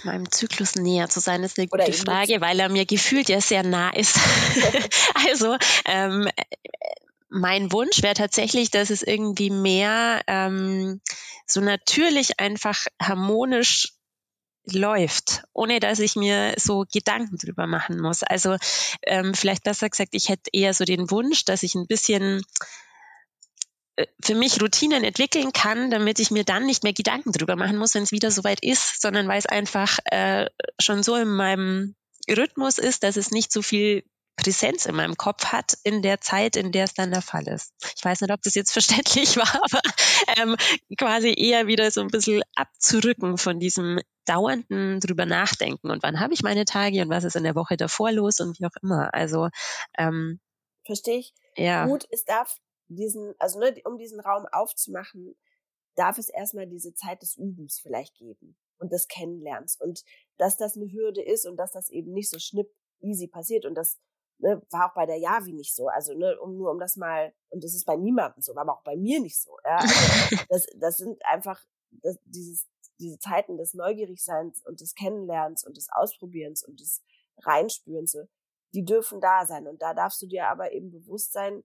meinem 0.03 0.32
Zyklus 0.32 0.76
näher 0.76 1.09
zu 1.09 1.20
sein, 1.20 1.43
ist 1.43 1.57
eine 1.57 1.68
gute 1.68 1.91
Frage, 1.91 2.39
weil 2.39 2.59
er 2.59 2.70
mir 2.70 2.86
gefühlt 2.86 3.28
ja 3.28 3.41
sehr 3.41 3.63
nah 3.63 3.89
ist. 3.89 4.16
also 5.28 5.57
ähm, 5.86 6.30
mein 7.36 7.74
Wunsch 7.74 8.02
wäre 8.02 8.14
tatsächlich, 8.14 8.72
dass 8.72 8.90
es 8.90 9.04
irgendwie 9.04 9.50
mehr 9.50 10.22
ähm, 10.28 11.02
so 11.46 11.60
natürlich 11.60 12.40
einfach 12.40 12.86
harmonisch 13.02 13.94
läuft, 14.72 15.44
ohne 15.54 15.82
dass 15.82 16.00
ich 16.00 16.16
mir 16.16 16.54
so 16.58 16.86
Gedanken 16.92 17.38
drüber 17.38 17.68
machen 17.68 18.00
muss. 18.00 18.24
Also 18.24 18.56
ähm, 19.04 19.34
vielleicht 19.34 19.64
besser 19.66 19.90
gesagt, 19.90 20.16
ich 20.16 20.30
hätte 20.30 20.50
eher 20.54 20.74
so 20.74 20.86
den 20.86 21.12
Wunsch, 21.12 21.44
dass 21.44 21.64
ich 21.64 21.76
ein 21.76 21.88
bisschen 21.88 22.42
äh, 23.98 24.08
für 24.24 24.36
mich 24.36 24.62
Routinen 24.62 25.04
entwickeln 25.04 25.52
kann, 25.52 25.92
damit 25.92 26.20
ich 26.20 26.32
mir 26.32 26.46
dann 26.46 26.66
nicht 26.66 26.84
mehr 26.84 26.94
Gedanken 26.94 27.34
drüber 27.34 27.58
machen 27.58 27.78
muss, 27.78 27.94
wenn 27.96 28.04
es 28.04 28.14
wieder 28.14 28.32
soweit 28.32 28.64
ist, 28.64 29.02
sondern 29.02 29.28
weil 29.28 29.40
es 29.40 29.46
einfach 29.46 30.00
äh, 30.06 30.50
schon 30.80 31.04
so 31.04 31.16
in 31.16 31.28
meinem 31.28 31.96
Rhythmus 32.30 32.78
ist, 32.78 33.04
dass 33.04 33.18
es 33.18 33.30
nicht 33.30 33.52
so 33.52 33.62
viel 33.62 34.06
Präsenz 34.36 34.86
in 34.86 34.96
meinem 34.96 35.16
Kopf 35.16 35.46
hat 35.46 35.78
in 35.84 36.02
der 36.02 36.22
Zeit, 36.22 36.56
in 36.56 36.72
der 36.72 36.86
es 36.86 36.94
dann 36.94 37.12
der 37.12 37.22
Fall 37.22 37.48
ist. 37.48 37.74
Ich 37.96 38.04
weiß 38.04 38.22
nicht, 38.22 38.32
ob 38.32 38.42
das 38.42 38.56
jetzt 38.56 38.72
verständlich 38.74 39.38
war, 39.38 39.62
aber 39.64 39.82
ähm, 40.38 40.56
quasi 40.98 41.34
eher 41.36 41.68
wieder 41.68 41.90
so 41.92 42.02
ein 42.02 42.08
bisschen 42.08 42.44
abzurücken 42.56 43.38
von 43.38 43.60
diesem 43.60 44.00
dauernden 44.26 45.00
drüber 45.00 45.26
nachdenken 45.26 45.92
und 45.92 46.02
wann 46.02 46.20
habe 46.20 46.34
ich 46.34 46.42
meine 46.42 46.66
Tage 46.66 47.02
und 47.02 47.10
was 47.10 47.24
ist 47.24 47.36
in 47.36 47.44
der 47.44 47.56
Woche 47.56 47.78
davor 47.78 48.12
los 48.12 48.40
und 48.40 48.60
wie 48.60 48.66
auch 48.66 48.76
immer. 48.82 49.14
Also 49.14 49.50
ähm, 49.98 50.40
verstehe 50.84 51.20
ich. 51.20 51.34
Ja. 51.56 51.86
Gut, 51.86 52.08
es 52.10 52.26
darf 52.26 52.58
diesen, 52.88 53.34
also 53.40 53.60
ne, 53.60 53.76
um 53.86 53.98
diesen 53.98 54.20
Raum 54.20 54.46
aufzumachen, 54.52 55.36
darf 55.96 56.18
es 56.18 56.30
erstmal 56.30 56.68
diese 56.68 56.94
Zeit 56.94 57.22
des 57.22 57.38
Übens 57.38 57.80
vielleicht 57.82 58.16
geben 58.16 58.58
und 58.80 58.92
des 58.92 59.08
Kennenlernens 59.08 59.78
und 59.80 60.04
dass 60.38 60.58
das 60.58 60.76
eine 60.76 60.92
Hürde 60.92 61.24
ist 61.24 61.46
und 61.46 61.58
dass 61.58 61.72
das 61.72 61.90
eben 61.90 62.12
nicht 62.12 62.30
so 62.30 62.40
schnipp 62.40 62.68
easy 63.02 63.28
passiert 63.28 63.66
und 63.66 63.76
das 63.76 64.00
ne, 64.40 64.62
war 64.70 64.90
auch 64.90 64.94
bei 64.94 65.06
der 65.06 65.18
Yavi 65.18 65.54
nicht 65.54 65.76
so. 65.76 65.88
Also 65.88 66.14
ne, 66.14 66.40
um 66.40 66.58
nur 66.58 66.72
um 66.72 66.80
das 66.80 66.96
mal 66.96 67.34
und 67.50 67.64
das 67.64 67.74
ist 67.74 67.86
bei 67.86 67.96
niemandem 67.96 68.42
so, 68.42 68.56
war 68.56 68.62
aber 68.62 68.74
auch 68.74 68.84
bei 68.84 68.96
mir 68.96 69.20
nicht 69.20 69.40
so. 69.40 69.58
Ja? 69.64 69.78
Also, 69.78 70.36
das, 70.50 70.66
das 70.76 70.98
sind 70.98 71.26
einfach 71.26 71.62
das, 71.92 72.18
dieses 72.26 72.68
diese 73.00 73.20
Zeiten 73.20 73.58
des 73.58 73.74
Neugierigseins 73.74 74.66
und 74.66 74.82
des 74.82 74.96
Kennenlernens 74.96 75.66
und 75.66 75.78
des 75.78 75.90
Ausprobierens 75.92 76.64
und 76.64 76.80
des 76.80 77.04
Reinspürens, 77.40 78.12
so, 78.12 78.24
die 78.74 78.86
dürfen 78.86 79.22
da 79.22 79.46
sein. 79.46 79.68
Und 79.68 79.82
da 79.82 79.94
darfst 79.94 80.22
du 80.22 80.28
dir 80.28 80.48
aber 80.48 80.72
eben 80.72 80.92
bewusst 80.92 81.34
sein, 81.34 81.64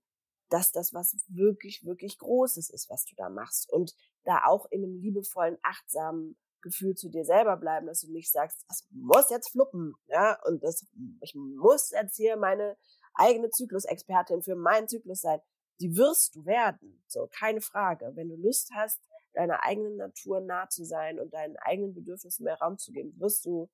dass 0.48 0.72
das 0.72 0.92
was 0.92 1.16
wirklich, 1.28 1.84
wirklich 1.84 2.18
Großes 2.18 2.70
ist, 2.70 2.90
was 2.90 3.04
du 3.04 3.14
da 3.14 3.28
machst. 3.28 3.72
Und 3.72 3.94
da 4.24 4.44
auch 4.46 4.66
in 4.70 4.82
einem 4.82 4.96
liebevollen, 4.96 5.58
achtsamen 5.62 6.36
Gefühl 6.62 6.94
zu 6.94 7.08
dir 7.08 7.24
selber 7.24 7.56
bleiben, 7.56 7.86
dass 7.86 8.00
du 8.00 8.12
nicht 8.12 8.30
sagst, 8.30 8.64
das 8.68 8.86
muss 8.90 9.30
jetzt 9.30 9.50
fluppen, 9.50 9.94
ja, 10.06 10.38
und 10.46 10.62
das, 10.62 10.86
ich 11.20 11.34
muss 11.34 11.90
jetzt 11.90 12.16
hier 12.16 12.36
meine 12.36 12.76
eigene 13.14 13.50
Zyklusexpertin 13.50 14.42
für 14.42 14.56
meinen 14.56 14.88
Zyklus 14.88 15.20
sein. 15.20 15.40
Die 15.80 15.96
wirst 15.96 16.34
du 16.34 16.44
werden, 16.44 17.02
so, 17.06 17.28
keine 17.32 17.60
Frage. 17.60 18.12
Wenn 18.14 18.28
du 18.28 18.36
Lust 18.36 18.70
hast, 18.74 19.00
deiner 19.32 19.62
eigenen 19.62 19.96
Natur 19.96 20.40
nah 20.40 20.68
zu 20.68 20.84
sein 20.84 21.18
und 21.18 21.32
deinen 21.32 21.56
eigenen 21.58 21.94
Bedürfnissen 21.94 22.44
mehr 22.44 22.58
Raum 22.58 22.78
zu 22.78 22.92
geben, 22.92 23.18
wirst 23.18 23.44
du, 23.44 23.70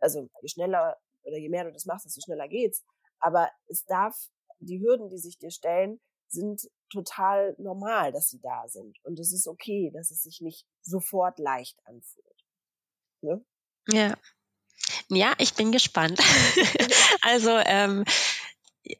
also 0.00 0.28
je 0.40 0.48
schneller 0.48 0.96
oder 1.22 1.36
je 1.36 1.48
mehr 1.48 1.64
du 1.64 1.72
das 1.72 1.86
machst, 1.86 2.06
desto 2.06 2.20
schneller 2.20 2.48
geht's. 2.48 2.84
Aber 3.20 3.50
es 3.66 3.84
darf, 3.84 4.30
die 4.60 4.80
Hürden, 4.80 5.08
die 5.08 5.18
sich 5.18 5.38
dir 5.38 5.50
stellen, 5.50 6.00
sind 6.34 6.68
total 6.90 7.54
normal, 7.58 8.12
dass 8.12 8.30
sie 8.30 8.40
da 8.40 8.68
sind. 8.68 8.98
Und 9.02 9.18
es 9.18 9.32
ist 9.32 9.46
okay, 9.46 9.90
dass 9.92 10.10
es 10.10 10.22
sich 10.22 10.40
nicht 10.40 10.66
sofort 10.82 11.38
leicht 11.38 11.78
anfühlt. 11.84 12.44
Ne? 13.22 13.44
Ja. 13.88 14.14
Ja, 15.08 15.32
ich 15.38 15.54
bin 15.54 15.72
gespannt. 15.72 16.20
also, 17.22 17.50
ähm, 17.50 18.04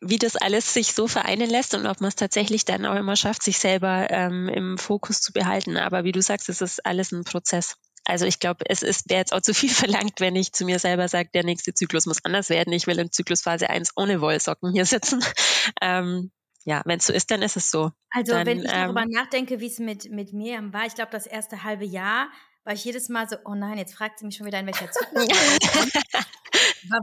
wie 0.01 0.19
das 0.19 0.37
alles 0.37 0.73
sich 0.73 0.95
so 0.95 1.07
vereinen 1.09 1.51
lässt 1.51 1.75
und 1.75 1.87
ob 1.87 2.01
man 2.01 2.09
es 2.09 2.17
tatsächlich 2.17 2.65
dann 2.65 2.87
auch 2.87 2.97
immer 2.97 3.17
schafft, 3.17 3.43
sich 3.43 3.59
selber 3.59 4.11
ähm, 4.11 4.49
im 4.49 4.79
Fokus 4.79 5.21
zu 5.21 5.33
behalten. 5.33 5.77
Aber 5.77 6.05
wie 6.05 6.13
du 6.13 6.23
sagst, 6.23 6.49
es 6.49 6.63
ist 6.63 6.87
alles 6.87 7.13
ein 7.13 7.25
Prozess. 7.25 7.77
Also 8.05 8.27
ich 8.27 8.39
glaube, 8.39 8.65
es 8.69 8.83
ist 8.83 9.09
wäre 9.11 9.21
jetzt 9.21 9.33
auch 9.33 9.41
zu 9.41 9.55
viel 9.55 9.71
verlangt, 9.71 10.21
wenn 10.21 10.37
ich 10.37 10.53
zu 10.53 10.65
mir 10.65 10.79
selber 10.79 11.09
sage, 11.09 11.31
der 11.35 11.45
nächste 11.45 11.75
Zyklus 11.75 12.07
muss 12.07 12.25
anders 12.25 12.49
werden. 12.49 12.73
Ich 12.73 12.87
will 12.87 12.99
in 12.99 13.13
Zyklusphase 13.13 13.69
1 13.69 13.93
ohne 13.97 14.21
Wollsocken 14.21 14.73
hier 14.73 14.87
sitzen. 14.87 15.23
Ähm, 15.81 16.31
ja, 16.65 16.83
wenn 16.87 16.99
es 16.99 17.07
so 17.07 17.13
ist, 17.13 17.31
dann 17.31 17.43
ist 17.43 17.57
es 17.57 17.71
so. 17.71 17.93
Also 18.11 18.33
dann, 18.33 18.47
wenn 18.47 18.59
ich 18.59 18.65
ähm, 18.65 18.71
darüber 18.71 19.05
nachdenke, 19.07 19.61
wie 19.61 19.67
es 19.67 19.79
mit, 19.79 20.11
mit 20.11 20.33
Miriam 20.33 20.73
war, 20.73 20.87
ich 20.87 20.95
glaube, 20.95 21.13
das 21.13 21.27
erste 21.27 21.63
halbe 21.63 21.85
Jahr 21.85 22.29
war 22.65 22.73
ich 22.73 22.85
jedes 22.85 23.11
Mal 23.11 23.29
so, 23.29 23.37
oh 23.45 23.55
nein, 23.55 23.77
jetzt 23.77 23.95
fragt 23.95 24.19
sie 24.19 24.25
mich 24.25 24.37
schon 24.37 24.47
wieder, 24.47 24.59
in 24.59 24.67
welcher 24.67 24.91
Zyklus 24.91 25.29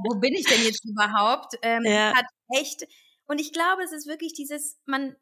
Wo 0.04 0.16
bin 0.20 0.34
ich 0.34 0.46
denn 0.46 0.64
jetzt 0.64 0.84
überhaupt? 0.86 1.54
Ähm, 1.62 1.84
ja. 1.86 2.14
Hat 2.16 2.26
echt, 2.50 2.88
und 3.28 3.40
ich 3.40 3.54
glaube, 3.54 3.84
es 3.84 3.92
ist 3.92 4.08
wirklich 4.08 4.34
dieses, 4.34 4.80
man, 4.86 5.16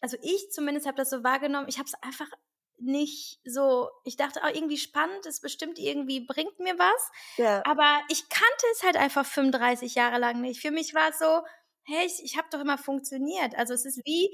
also 0.00 0.16
ich 0.22 0.50
zumindest 0.50 0.86
habe 0.86 0.96
das 0.96 1.10
so 1.10 1.22
wahrgenommen, 1.22 1.68
ich 1.68 1.78
habe 1.78 1.86
es 1.86 1.94
einfach 2.02 2.30
nicht 2.78 3.40
so, 3.44 3.88
ich 4.04 4.16
dachte 4.16 4.42
auch 4.42 4.48
irgendwie 4.48 4.78
spannend, 4.78 5.26
es 5.26 5.40
bestimmt 5.40 5.78
irgendwie 5.78 6.20
bringt 6.20 6.58
mir 6.58 6.78
was, 6.78 7.10
ja. 7.36 7.62
aber 7.66 8.02
ich 8.08 8.28
kannte 8.28 8.66
es 8.72 8.82
halt 8.82 8.96
einfach 8.96 9.26
35 9.26 9.94
Jahre 9.94 10.18
lang 10.18 10.40
nicht. 10.40 10.60
Für 10.60 10.70
mich 10.70 10.94
war 10.94 11.10
es 11.10 11.18
so, 11.18 11.42
hey, 11.84 12.06
ich, 12.06 12.22
ich 12.24 12.36
habe 12.36 12.48
doch 12.50 12.60
immer 12.60 12.78
funktioniert. 12.78 13.54
Also 13.56 13.74
es 13.74 13.84
ist 13.84 14.00
wie 14.04 14.30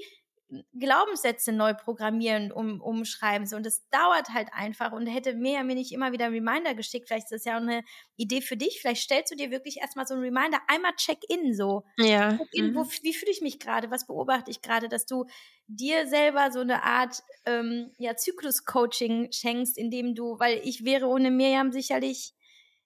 Glaubenssätze 0.77 1.51
neu 1.51 1.73
programmieren, 1.73 2.51
um, 2.51 2.81
umschreiben. 2.81 3.47
So. 3.47 3.55
Und 3.55 3.65
das 3.65 3.87
dauert 3.89 4.29
halt 4.29 4.49
einfach. 4.53 4.91
Und 4.91 5.07
hätte 5.07 5.33
mehr 5.33 5.63
mir 5.63 5.75
nicht 5.75 5.91
immer 5.91 6.11
wieder 6.11 6.31
Reminder 6.31 6.75
geschickt. 6.75 7.07
Vielleicht 7.07 7.31
ist 7.31 7.31
das 7.31 7.45
ja 7.45 7.57
auch 7.57 7.61
eine 7.61 7.83
Idee 8.17 8.41
für 8.41 8.57
dich. 8.57 8.79
Vielleicht 8.81 9.03
stellst 9.03 9.31
du 9.31 9.35
dir 9.35 9.51
wirklich 9.51 9.77
erstmal 9.77 10.05
so 10.05 10.13
einen 10.13 10.23
Reminder, 10.23 10.59
einmal 10.67 10.93
Check-in 10.95 11.55
so. 11.55 11.83
Ja. 11.97 12.37
Check-in, 12.37 12.75
wo, 12.75 12.83
mhm. 12.83 12.89
wie 13.01 13.13
fühle 13.13 13.31
ich 13.31 13.41
mich 13.41 13.59
gerade? 13.59 13.91
Was 13.91 14.07
beobachte 14.07 14.51
ich 14.51 14.61
gerade? 14.61 14.89
Dass 14.89 15.05
du 15.05 15.25
dir 15.67 16.07
selber 16.07 16.51
so 16.51 16.59
eine 16.59 16.83
Art 16.83 17.23
ähm, 17.45 17.91
ja, 17.97 18.15
Zyklus-Coaching 18.15 19.31
schenkst, 19.31 19.77
indem 19.77 20.15
du, 20.15 20.37
weil 20.39 20.59
ich 20.63 20.83
wäre 20.83 21.07
ohne 21.07 21.31
Miriam 21.31 21.71
sicherlich 21.71 22.33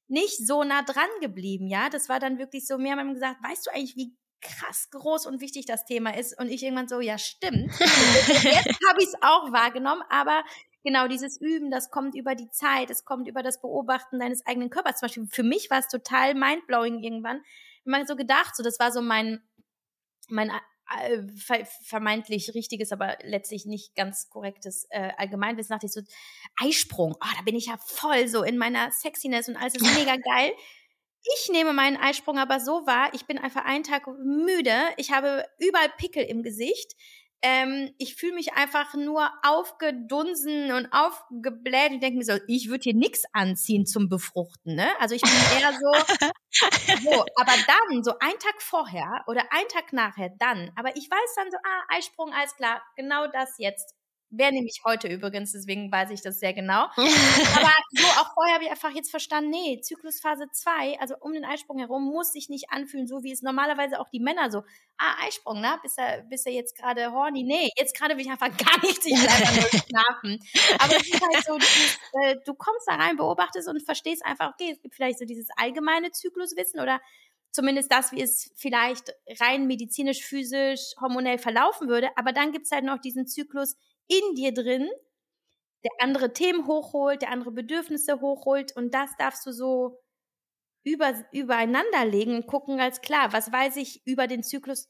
nicht 0.08 0.46
so 0.46 0.64
nah 0.64 0.84
dran 0.84 1.10
geblieben, 1.20 1.68
ja. 1.68 1.90
Das 1.90 2.10
war 2.10 2.20
dann 2.20 2.38
wirklich 2.38 2.68
so, 2.68 2.78
mir 2.78 2.96
haben 2.96 3.14
gesagt, 3.16 3.38
weißt 3.44 3.66
du 3.66 3.72
eigentlich, 3.72 3.96
wie 3.96 4.16
krass 4.46 4.90
groß 4.92 5.26
und 5.26 5.42
wichtig 5.42 5.66
das 5.66 5.86
Thema 5.86 6.16
ist. 6.16 6.40
Und 6.40 6.50
ich 6.50 6.64
irgendwann 6.64 6.88
so, 6.88 7.00
ja, 7.00 7.18
stimmt. 7.18 7.72
Jetzt 7.80 8.80
habe 8.88 9.00
ich 9.00 9.08
es 9.08 9.16
auch 9.22 9.52
wahrgenommen, 9.52 10.04
aber 10.10 10.44
genau 10.84 11.08
dieses 11.08 11.42
Üben, 11.42 11.72
das 11.72 11.90
kommt 11.90 12.16
über 12.16 12.36
die 12.36 12.50
Zeit, 12.50 12.90
es 12.90 13.06
kommt 13.06 13.28
über 13.28 13.44
das 13.44 13.60
Beobachten 13.60 14.20
deines 14.20 14.46
eigenen 14.46 14.70
Körpers. 14.70 15.00
Zum 15.00 15.08
Beispiel 15.08 15.28
für 15.28 15.44
mich 15.44 15.70
war 15.70 15.80
es 15.80 15.88
total 15.88 16.36
mindblowing 16.36 17.04
irgendwann. 17.04 17.42
Habe 17.92 18.06
so 18.06 18.16
gedacht, 18.16 18.56
so 18.56 18.64
das 18.64 18.80
war 18.80 18.92
so 18.92 19.02
mein, 19.02 19.42
mein 20.30 20.52
äh, 20.92 21.24
vermeintlich 21.84 22.54
richtiges, 22.54 22.92
aber 22.92 23.18
letztlich 23.24 23.66
nicht 23.66 23.96
ganz 23.96 24.30
korrektes 24.30 24.86
äh, 24.90 25.12
Allgemeinwissen. 25.18 25.74
Dachte 25.74 25.88
ich 25.88 25.92
so, 25.92 26.02
Eisprung, 26.58 27.16
oh, 27.16 27.34
da 27.38 27.42
bin 27.44 27.56
ich 27.56 27.68
ja 27.68 27.78
voll 27.86 28.28
so 28.28 28.44
in 28.44 28.58
meiner 28.58 28.92
Sexiness 28.92 29.50
und 29.50 29.56
alles 29.56 29.76
ist 29.76 29.98
mega 29.98 30.16
geil. 30.36 30.52
Ich 31.34 31.50
nehme 31.50 31.74
meinen 31.74 31.98
Eisprung 31.98 32.38
aber 32.38 32.60
so 32.60 32.86
wahr, 32.86 33.10
ich 33.14 33.26
bin 33.26 33.38
einfach 33.38 33.66
einen 33.66 33.84
Tag 33.84 34.08
müde, 34.24 34.76
ich 34.98 35.12
habe 35.12 35.46
überall 35.58 35.90
Pickel 35.98 36.24
im 36.24 36.44
Gesicht, 36.44 36.96
ähm, 37.42 37.94
ich 38.00 38.16
fühle 38.16 38.34
mich 38.34 38.54
einfach 38.54 38.96
nur 38.96 39.30
aufgedunsen 39.44 40.72
und 40.72 40.88
aufgebläht. 40.92 41.92
Ich 41.92 42.00
denke 42.00 42.18
mir 42.18 42.24
so, 42.24 42.40
ich 42.48 42.70
würde 42.70 42.84
hier 42.84 42.96
nichts 42.96 43.24
anziehen 43.34 43.86
zum 43.86 44.10
Befruchten, 44.10 44.74
ne? 44.74 44.88
Also 45.00 45.14
ich 45.14 45.22
bin 45.22 45.32
eher 45.60 45.72
so, 45.74 45.92
so, 47.04 47.26
aber 47.36 47.54
dann, 47.68 48.04
so 48.04 48.14
ein 48.20 48.40
Tag 48.40 48.62
vorher 48.62 49.24
oder 49.28 49.44
ein 49.52 49.68
Tag 49.68 49.94
nachher, 49.94 50.32
dann. 50.40 50.72
Aber 50.76 50.96
ich 50.96 51.08
weiß 51.10 51.36
dann 51.36 51.52
so, 51.52 51.58
ah, 51.58 51.96
Eisprung, 51.96 52.34
alles 52.34 52.56
klar, 52.56 52.82
genau 52.96 53.28
das 53.28 53.56
jetzt. 53.60 53.94
Wäre 54.38 54.52
nämlich 54.52 54.82
heute 54.86 55.08
übrigens, 55.08 55.52
deswegen 55.52 55.92
weiß 55.92 56.12
ich 56.12 56.22
das 56.22 56.40
sehr 56.40 56.54
genau. 56.54 56.86
Aber 56.96 57.74
so 57.92 58.06
auch 58.20 58.34
vorher 58.34 58.56
habe 58.56 58.64
ich 58.66 58.70
einfach 58.70 58.92
jetzt 58.92 59.10
verstanden, 59.10 59.50
nee, 59.50 59.80
Zyklusphase 59.82 60.48
2, 60.52 61.00
also 61.00 61.16
um 61.20 61.34
den 61.34 61.46
Eisprung 61.46 61.78
herum, 61.80 62.06
muss 62.06 62.34
sich 62.34 62.50
nicht 62.50 62.72
anfühlen, 62.72 63.08
so 63.08 63.24
wie 63.24 63.32
es 63.32 63.42
normalerweise 63.42 64.00
auch 64.00 64.10
die 64.10 64.20
Männer 64.20 64.52
so, 64.52 64.64
ah, 64.98 65.26
Eisprung, 65.26 65.62
ne? 65.62 65.78
Bist 65.82 65.98
er, 65.98 66.24
bist 66.24 66.46
er 66.46 66.54
jetzt 66.54 66.78
gerade 66.78 67.12
horny? 67.12 67.44
Nee, 67.44 67.70
jetzt 67.78 67.98
gerade 67.98 68.16
will 68.16 68.26
ich 68.26 68.32
einfach 68.32 68.56
gar 68.58 68.80
nichts, 68.82 69.06
ich 69.06 69.14
will 69.14 69.28
einfach 69.28 69.56
nur 69.56 69.82
schlafen. 69.88 70.40
Aber 70.80 70.96
es 70.96 71.08
ist 71.08 71.22
halt 71.22 71.46
so, 71.46 71.58
dieses, 71.58 72.00
äh, 72.24 72.36
du 72.46 72.54
kommst 72.54 72.88
da 72.88 72.96
rein, 72.96 73.18
beobachtest 73.18 73.68
und 73.68 73.82
verstehst 73.84 74.26
einfach, 74.26 74.54
okay, 74.54 74.72
es 74.72 74.82
gibt 74.82 74.96
vielleicht 74.96 75.20
so 75.20 75.26
dieses 75.26 75.48
allgemeine 75.58 76.12
Zykluswissen 76.12 76.80
oder 76.80 77.00
zumindest 77.56 77.92
das, 77.92 78.12
wie 78.12 78.22
es 78.22 78.52
vielleicht 78.56 79.14
rein 79.40 79.66
medizinisch, 79.66 80.24
physisch, 80.24 80.94
hormonell 81.00 81.38
verlaufen 81.38 81.88
würde. 81.88 82.10
Aber 82.18 82.34
dann 82.34 82.52
gibt 82.52 82.66
es 82.66 82.72
halt 82.72 82.84
noch 82.84 83.00
diesen 83.00 83.28
Zyklus 83.28 83.78
in 84.08 84.36
dir 84.36 84.54
drin, 84.54 84.90
der 85.84 85.92
andere 86.00 86.34
Themen 86.34 86.68
hochholt, 86.68 87.22
der 87.22 87.30
andere 87.30 87.52
Bedürfnisse 87.52 88.20
hochholt 88.20 88.76
und 88.76 88.94
das 88.94 89.16
darfst 89.18 89.46
du 89.46 89.52
so 89.52 90.02
über, 90.84 91.14
übereinander 91.32 92.06
legen 92.06 92.36
und 92.36 92.48
gucken 92.48 92.80
als 92.80 93.02
klar, 93.02 93.34
was 93.34 93.52
weiß 93.52 93.78
ich 93.78 94.06
über 94.06 94.28
den 94.28 94.44
Zyklus, 94.44 94.88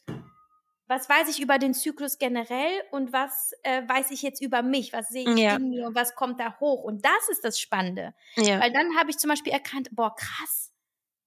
was 0.87 1.09
weiß 1.09 1.29
ich 1.29 1.41
über 1.41 1.57
den 1.57 1.73
Zyklus 1.73 2.17
generell 2.17 2.81
und 2.91 3.11
was 3.11 3.53
äh, 3.63 3.81
weiß 3.87 4.11
ich 4.11 4.21
jetzt 4.21 4.41
über 4.41 4.61
mich, 4.61 4.93
was 4.93 5.09
sehe 5.09 5.29
ich 5.29 5.39
ja. 5.39 5.55
in 5.55 5.69
mir 5.69 5.87
und 5.87 5.95
was 5.95 6.15
kommt 6.15 6.39
da 6.39 6.59
hoch 6.59 6.83
und 6.83 7.03
das 7.03 7.29
ist 7.29 7.43
das 7.43 7.59
Spannende, 7.59 8.13
ja. 8.35 8.59
weil 8.59 8.71
dann 8.71 8.97
habe 8.97 9.09
ich 9.09 9.17
zum 9.17 9.29
Beispiel 9.29 9.53
erkannt, 9.53 9.89
boah 9.91 10.15
krass, 10.15 10.64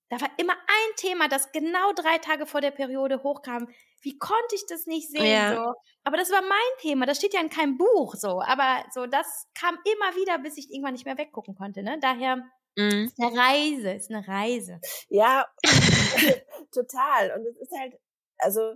da 0.09 0.20
war 0.20 0.30
immer 0.38 0.54
ein 0.54 0.96
Thema, 0.96 1.28
das 1.28 1.52
genau 1.52 1.92
drei 1.92 2.18
Tage 2.18 2.46
vor 2.46 2.61
der 2.61 2.70
Periode 2.70 3.22
hochkam. 3.22 3.68
Wie 4.00 4.18
konnte 4.18 4.54
ich 4.54 4.64
das 4.66 4.86
nicht 4.86 5.11
sehen? 5.11 5.26
Ja. 5.26 5.56
So? 5.56 5.74
Aber 6.04 6.16
das 6.16 6.30
war 6.30 6.40
mein 6.40 6.78
Thema. 6.80 7.04
Das 7.04 7.18
steht 7.18 7.34
ja 7.34 7.40
in 7.40 7.50
keinem 7.50 7.76
Buch 7.76 8.14
so. 8.14 8.40
Aber 8.40 8.84
so, 8.92 9.06
das 9.06 9.46
kam 9.54 9.76
immer 9.84 10.16
wieder, 10.16 10.38
bis 10.38 10.56
ich 10.56 10.70
irgendwann 10.70 10.94
nicht 10.94 11.04
mehr 11.04 11.18
weggucken 11.18 11.54
konnte. 11.54 11.82
Ne? 11.82 11.98
Daher 12.00 12.36
mhm. 12.76 13.04
ist 13.04 13.20
eine 13.20 13.36
Reise, 13.36 13.90
ist 13.92 14.11
eine 14.11 14.26
Reise. 14.26 14.80
Ja, 15.09 15.46
total. 16.72 17.32
Und 17.36 17.46
es 17.46 17.56
ist 17.59 17.72
halt, 17.78 17.94
also 18.38 18.74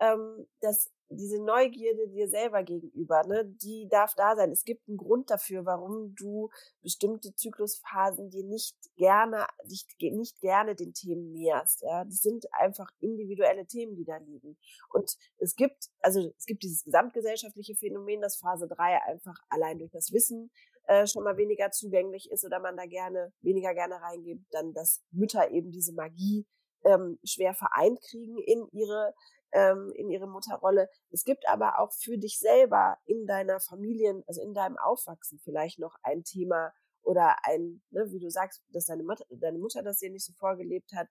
ähm, 0.00 0.48
das 0.60 0.90
diese 1.16 1.42
Neugierde 1.42 2.08
dir 2.08 2.28
selber 2.28 2.62
gegenüber, 2.62 3.22
ne, 3.26 3.44
die 3.44 3.88
darf 3.88 4.14
da 4.14 4.36
sein. 4.36 4.50
Es 4.50 4.64
gibt 4.64 4.88
einen 4.88 4.96
Grund 4.96 5.30
dafür, 5.30 5.64
warum 5.64 6.14
du 6.14 6.50
bestimmte 6.82 7.34
Zyklusphasen 7.34 8.30
dir 8.30 8.44
nicht 8.44 8.76
gerne, 8.96 9.46
dich 9.64 9.86
nicht 10.00 10.40
gerne 10.40 10.74
den 10.74 10.92
Themen 10.92 11.32
näherst. 11.32 11.82
Ja, 11.82 12.04
das 12.04 12.20
sind 12.20 12.46
einfach 12.52 12.90
individuelle 13.00 13.66
Themen, 13.66 13.96
die 13.96 14.04
da 14.04 14.16
liegen. 14.18 14.56
Und 14.90 15.16
es 15.38 15.56
gibt, 15.56 15.90
also 16.00 16.32
es 16.36 16.46
gibt 16.46 16.62
dieses 16.62 16.84
gesamtgesellschaftliche 16.84 17.74
Phänomen, 17.74 18.20
dass 18.20 18.36
Phase 18.36 18.68
3 18.68 19.02
einfach 19.02 19.36
allein 19.48 19.78
durch 19.78 19.90
das 19.90 20.12
Wissen 20.12 20.50
äh, 20.86 21.06
schon 21.06 21.24
mal 21.24 21.36
weniger 21.36 21.70
zugänglich 21.70 22.30
ist 22.30 22.44
oder 22.44 22.58
man 22.58 22.76
da 22.76 22.86
gerne 22.86 23.32
weniger 23.40 23.74
gerne 23.74 24.00
reingeht, 24.00 24.40
dann 24.50 24.72
dass 24.72 25.02
Mütter 25.10 25.50
eben 25.50 25.70
diese 25.70 25.92
Magie 25.92 26.46
ähm, 26.84 27.18
schwer 27.24 27.54
vereint 27.54 28.00
kriegen 28.00 28.38
in 28.38 28.66
ihre 28.72 29.14
ähm, 29.52 29.92
in 29.94 30.10
ihre 30.10 30.26
Mutterrolle. 30.26 30.88
Es 31.10 31.24
gibt 31.24 31.48
aber 31.48 31.78
auch 31.78 31.92
für 31.92 32.18
dich 32.18 32.38
selber 32.38 32.98
in 33.04 33.26
deiner 33.26 33.60
Familien, 33.60 34.22
also 34.26 34.42
in 34.42 34.54
deinem 34.54 34.78
Aufwachsen 34.78 35.38
vielleicht 35.44 35.78
noch 35.78 35.96
ein 36.02 36.24
Thema 36.24 36.72
oder 37.02 37.36
ein, 37.44 37.82
ne, 37.90 38.06
wie 38.10 38.20
du 38.20 38.30
sagst, 38.30 38.62
dass 38.68 38.86
deine 38.86 39.02
Mutter, 39.02 39.24
deine 39.30 39.58
Mutter 39.58 39.82
das 39.82 39.98
dir 39.98 40.10
nicht 40.10 40.24
so 40.24 40.32
vorgelebt 40.34 40.92
hat 40.94 41.08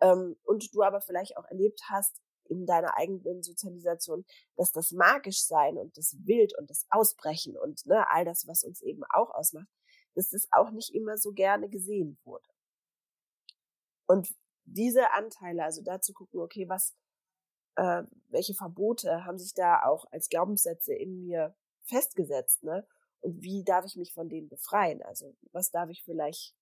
ähm, 0.00 0.36
und 0.42 0.74
du 0.74 0.82
aber 0.82 1.00
vielleicht 1.00 1.36
auch 1.36 1.44
erlebt 1.46 1.82
hast 1.88 2.20
in 2.48 2.66
deiner 2.66 2.96
eigenen 2.96 3.42
Sozialisation, 3.42 4.24
dass 4.56 4.72
das 4.72 4.90
magisch 4.90 5.44
sein 5.44 5.78
und 5.78 5.96
das 5.96 6.16
Wild 6.24 6.56
und 6.58 6.68
das 6.68 6.86
Ausbrechen 6.90 7.56
und 7.56 7.86
ne, 7.86 8.10
all 8.10 8.24
das, 8.24 8.46
was 8.46 8.64
uns 8.64 8.82
eben 8.82 9.02
auch 9.10 9.30
ausmacht, 9.30 9.68
dass 10.14 10.30
das 10.30 10.48
auch 10.50 10.70
nicht 10.70 10.94
immer 10.94 11.16
so 11.16 11.32
gerne 11.32 11.68
gesehen 11.68 12.18
wurde. 12.24 12.48
Und 14.06 14.34
diese 14.64 15.12
Anteile, 15.12 15.64
also 15.64 15.82
da 15.82 16.00
zu 16.00 16.12
gucken, 16.12 16.40
okay, 16.40 16.68
was, 16.68 16.96
äh, 17.76 18.02
welche 18.28 18.54
Verbote 18.54 19.24
haben 19.24 19.38
sich 19.38 19.54
da 19.54 19.82
auch 19.84 20.06
als 20.10 20.28
Glaubenssätze 20.28 20.94
in 20.94 21.20
mir 21.20 21.54
festgesetzt, 21.84 22.62
ne? 22.62 22.86
Und 23.20 23.42
wie 23.42 23.64
darf 23.64 23.84
ich 23.84 23.96
mich 23.96 24.14
von 24.14 24.28
denen 24.28 24.48
befreien? 24.48 25.02
Also, 25.02 25.36
was 25.52 25.70
darf 25.70 25.90
ich 25.90 26.02
vielleicht 26.04 26.54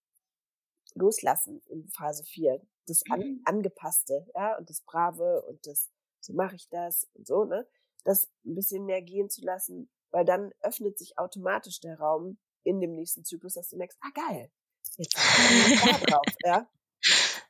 loslassen 0.94 1.62
in 1.66 1.88
Phase 1.88 2.24
4? 2.24 2.60
Das 2.86 3.02
An 3.10 3.20
mhm. 3.20 3.42
Angepasste, 3.44 4.26
ja, 4.34 4.56
und 4.56 4.68
das 4.68 4.80
Brave 4.82 5.42
und 5.42 5.66
das, 5.66 5.90
so 6.20 6.32
mache 6.32 6.56
ich 6.56 6.68
das 6.68 7.08
und 7.14 7.26
so, 7.26 7.44
ne? 7.44 7.66
Das 8.04 8.28
ein 8.44 8.54
bisschen 8.54 8.86
mehr 8.86 9.02
gehen 9.02 9.28
zu 9.28 9.42
lassen, 9.42 9.90
weil 10.10 10.24
dann 10.24 10.52
öffnet 10.60 10.98
sich 10.98 11.18
automatisch 11.18 11.80
der 11.80 11.98
Raum 11.98 12.38
in 12.64 12.80
dem 12.80 12.94
nächsten 12.94 13.24
Zyklus, 13.24 13.54
dass 13.54 13.68
du 13.68 13.76
merkst, 13.76 13.98
ah 14.00 14.10
geil, 14.14 14.50
jetzt 14.96 15.16
da 15.16 15.98
drauf, 16.06 16.34
ja. 16.44 16.68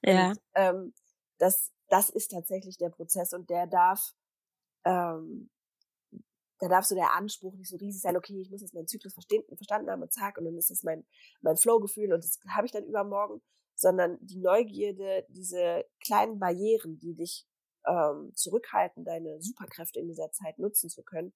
Ja. 0.02 0.28
Und, 0.30 0.40
ähm, 0.54 0.94
das, 1.38 1.72
das 1.88 2.10
ist 2.10 2.30
tatsächlich 2.30 2.76
der 2.78 2.90
Prozess 2.90 3.32
und 3.32 3.48
der 3.50 3.66
darf, 3.66 4.14
ähm, 4.84 5.50
da 6.60 6.68
darf 6.68 6.84
so 6.84 6.94
der 6.94 7.14
Anspruch 7.14 7.54
nicht 7.54 7.68
so 7.68 7.76
riesig 7.76 8.02
sein, 8.02 8.16
okay, 8.16 8.40
ich 8.40 8.50
muss 8.50 8.62
jetzt 8.62 8.74
meinen 8.74 8.88
Zyklus 8.88 9.14
verstanden, 9.14 9.56
verstanden 9.56 9.90
haben 9.90 10.02
und 10.02 10.12
zack, 10.12 10.38
und 10.38 10.44
dann 10.44 10.56
ist 10.56 10.70
das 10.70 10.82
mein, 10.82 11.06
mein 11.40 11.56
Flow-Gefühl 11.56 12.12
und 12.12 12.22
das 12.22 12.38
habe 12.48 12.66
ich 12.66 12.72
dann 12.72 12.84
übermorgen, 12.84 13.40
sondern 13.74 14.18
die 14.20 14.38
Neugierde, 14.38 15.24
diese 15.28 15.84
kleinen 16.04 16.38
Barrieren, 16.38 16.98
die 16.98 17.14
dich 17.14 17.46
ähm, 17.86 18.32
zurückhalten, 18.34 19.04
deine 19.04 19.40
Superkräfte 19.40 20.00
in 20.00 20.08
dieser 20.08 20.30
Zeit 20.32 20.58
nutzen 20.58 20.90
zu 20.90 21.02
können, 21.02 21.32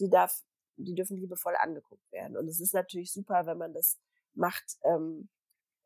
die 0.00 0.08
darf, 0.08 0.42
die 0.76 0.94
dürfen 0.94 1.18
liebevoll 1.18 1.54
angeguckt 1.56 2.10
werden. 2.10 2.36
Und 2.36 2.48
es 2.48 2.60
ist 2.60 2.72
natürlich 2.72 3.12
super, 3.12 3.46
wenn 3.46 3.58
man 3.58 3.74
das 3.74 3.98
macht, 4.34 4.78
ähm, 4.84 5.28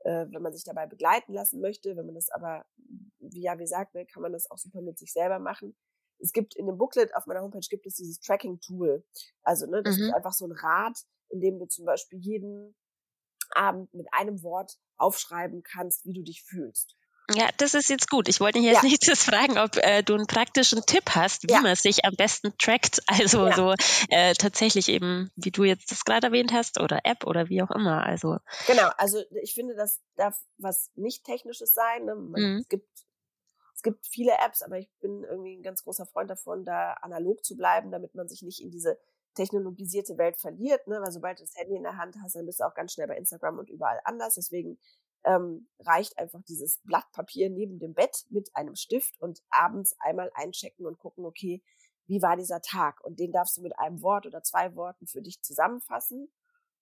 äh, 0.07 0.27
wenn 0.31 0.43
man 0.43 0.53
sich 0.53 0.63
dabei 0.63 0.87
begleiten 0.87 1.35
lassen 1.35 1.61
möchte. 1.61 1.97
Wenn 1.97 2.07
man 2.07 2.15
das 2.15 2.31
aber, 2.31 2.65
wie 3.19 3.43
ja 3.43 3.59
wie 3.59 3.63
gesagt, 3.63 3.95
ne, 3.95 4.07
kann 4.07 4.23
man 4.23 4.33
das 4.33 4.49
auch 4.51 4.59
super 4.59 4.81
mit 4.81 4.99
sich 4.99 5.13
selber 5.13 5.41
machen. 5.41 5.77
Es 6.19 6.33
gibt 6.33 6.55
in 6.55 6.67
dem 6.67 6.79
Booklet 6.79 7.15
auf 7.15 7.27
meiner 7.27 7.43
Homepage 7.43 7.67
gibt 7.69 7.87
es 7.87 7.97
dieses 7.97 8.21
Tracking-Tool. 8.21 9.05
Also, 9.43 9.67
ne, 9.67 9.83
das 9.83 9.97
mhm. 9.97 10.05
ist 10.05 10.15
einfach 10.15 10.33
so 10.33 10.47
ein 10.47 10.53
Rad, 10.53 10.97
in 11.29 11.41
dem 11.41 11.59
du 11.59 11.67
zum 11.67 11.85
Beispiel 11.85 12.21
jeden 12.21 12.77
Abend 13.51 13.93
mit 13.95 14.07
einem 14.13 14.43
Wort 14.43 14.79
aufschreiben 14.97 15.63
kannst, 15.63 16.05
wie 16.05 16.13
du 16.13 16.23
dich 16.23 16.45
fühlst. 16.45 16.96
Ja, 17.35 17.49
das 17.57 17.75
ist 17.75 17.91
jetzt 17.91 18.09
gut. 18.09 18.29
Ich 18.29 18.41
wollte 18.41 18.59
jetzt 18.59 18.83
ja. 18.83 18.89
nicht 18.89 19.09
das 19.11 19.25
fragen, 19.25 19.59
ob 19.59 19.77
äh, 19.77 20.03
du 20.03 20.15
einen 20.15 20.27
praktischen 20.27 20.83
Tipp 20.87 21.11
hast, 21.15 21.45
wie 21.45 21.53
ja. 21.53 21.61
man 21.61 21.75
sich 21.75 22.05
am 22.05 22.15
besten 22.15 22.57
trackt. 22.59 23.03
Also 23.07 23.47
ja. 23.47 23.55
so 23.55 23.75
äh, 24.11 24.35
tatsächlich 24.35 24.89
eben, 24.89 25.31
wie 25.37 25.51
du 25.51 25.65
jetzt 25.65 25.91
das 25.91 26.05
gerade 26.05 26.29
erwähnt 26.29 26.53
hast, 26.53 26.81
oder 26.81 27.01
App 27.05 27.25
oder 27.27 27.49
wie 27.49 27.63
auch 27.63 27.71
immer. 27.71 28.05
Also 28.05 28.39
genau. 28.67 28.89
Also 28.99 29.23
ich 29.43 29.55
finde, 29.55 29.75
das 29.75 30.01
darf 30.17 30.37
was 30.59 30.91
nicht 30.95 31.25
technisches 31.25 31.75
sein. 31.75 32.05
Ne? 32.05 32.15
Man, 32.15 32.43
mhm. 32.43 32.59
Es 32.61 32.69
gibt 32.69 32.89
es 33.75 33.83
gibt 33.83 34.07
viele 34.07 34.33
Apps, 34.45 34.63
aber 34.63 34.79
ich 34.79 34.91
bin 35.01 35.23
irgendwie 35.25 35.57
ein 35.57 35.63
ganz 35.63 35.85
großer 35.85 36.07
Freund 36.07 36.31
davon, 36.31 36.65
da 36.65 36.95
analog 37.03 37.45
zu 37.45 37.57
bleiben, 37.57 37.91
damit 37.91 38.15
man 38.15 38.27
sich 38.27 38.43
nicht 38.43 38.63
in 38.63 38.71
diese 38.71 38.99
technologisierte 39.35 40.17
Welt 40.17 40.39
verliert, 40.39 40.89
ne? 40.89 40.99
weil 41.03 41.13
sobald 41.13 41.39
du 41.39 41.45
das 41.45 41.55
Handy 41.57 41.77
in 41.77 41.83
der 41.83 41.99
Hand 41.99 42.17
hast, 42.23 42.35
dann 42.35 42.47
bist 42.47 42.61
du 42.61 42.65
auch 42.65 42.75
ganz 42.75 42.95
schnell 42.95 43.07
bei 43.07 43.17
Instagram 43.17 43.59
und 43.59 43.69
überall 43.69 44.01
anders. 44.05 44.35
Deswegen 44.35 44.79
ähm, 45.27 45.69
reicht 45.81 46.19
einfach 46.19 46.41
dieses 46.49 46.81
Blatt 46.85 47.11
Papier 47.13 47.51
neben 47.51 47.79
dem 47.79 47.95
Bett 47.95 48.25
mit 48.31 48.49
einem 48.55 48.77
Stift 48.77 49.21
und 49.21 49.43
abends 49.51 49.97
einmal 49.99 50.31
einchecken 50.35 50.87
und 50.87 50.99
gucken, 50.99 51.27
okay, 51.27 51.63
wie 52.07 52.23
war 52.23 52.37
dieser 52.37 52.63
Tag? 52.63 53.05
Und 53.05 53.19
den 53.19 53.33
darfst 53.33 53.57
du 53.57 53.63
mit 53.63 53.77
einem 53.79 54.01
Wort 54.03 54.27
oder 54.27 54.43
zwei 54.43 54.75
Worten 54.77 55.07
für 55.07 55.21
dich 55.21 55.43
zusammenfassen. 55.43 56.33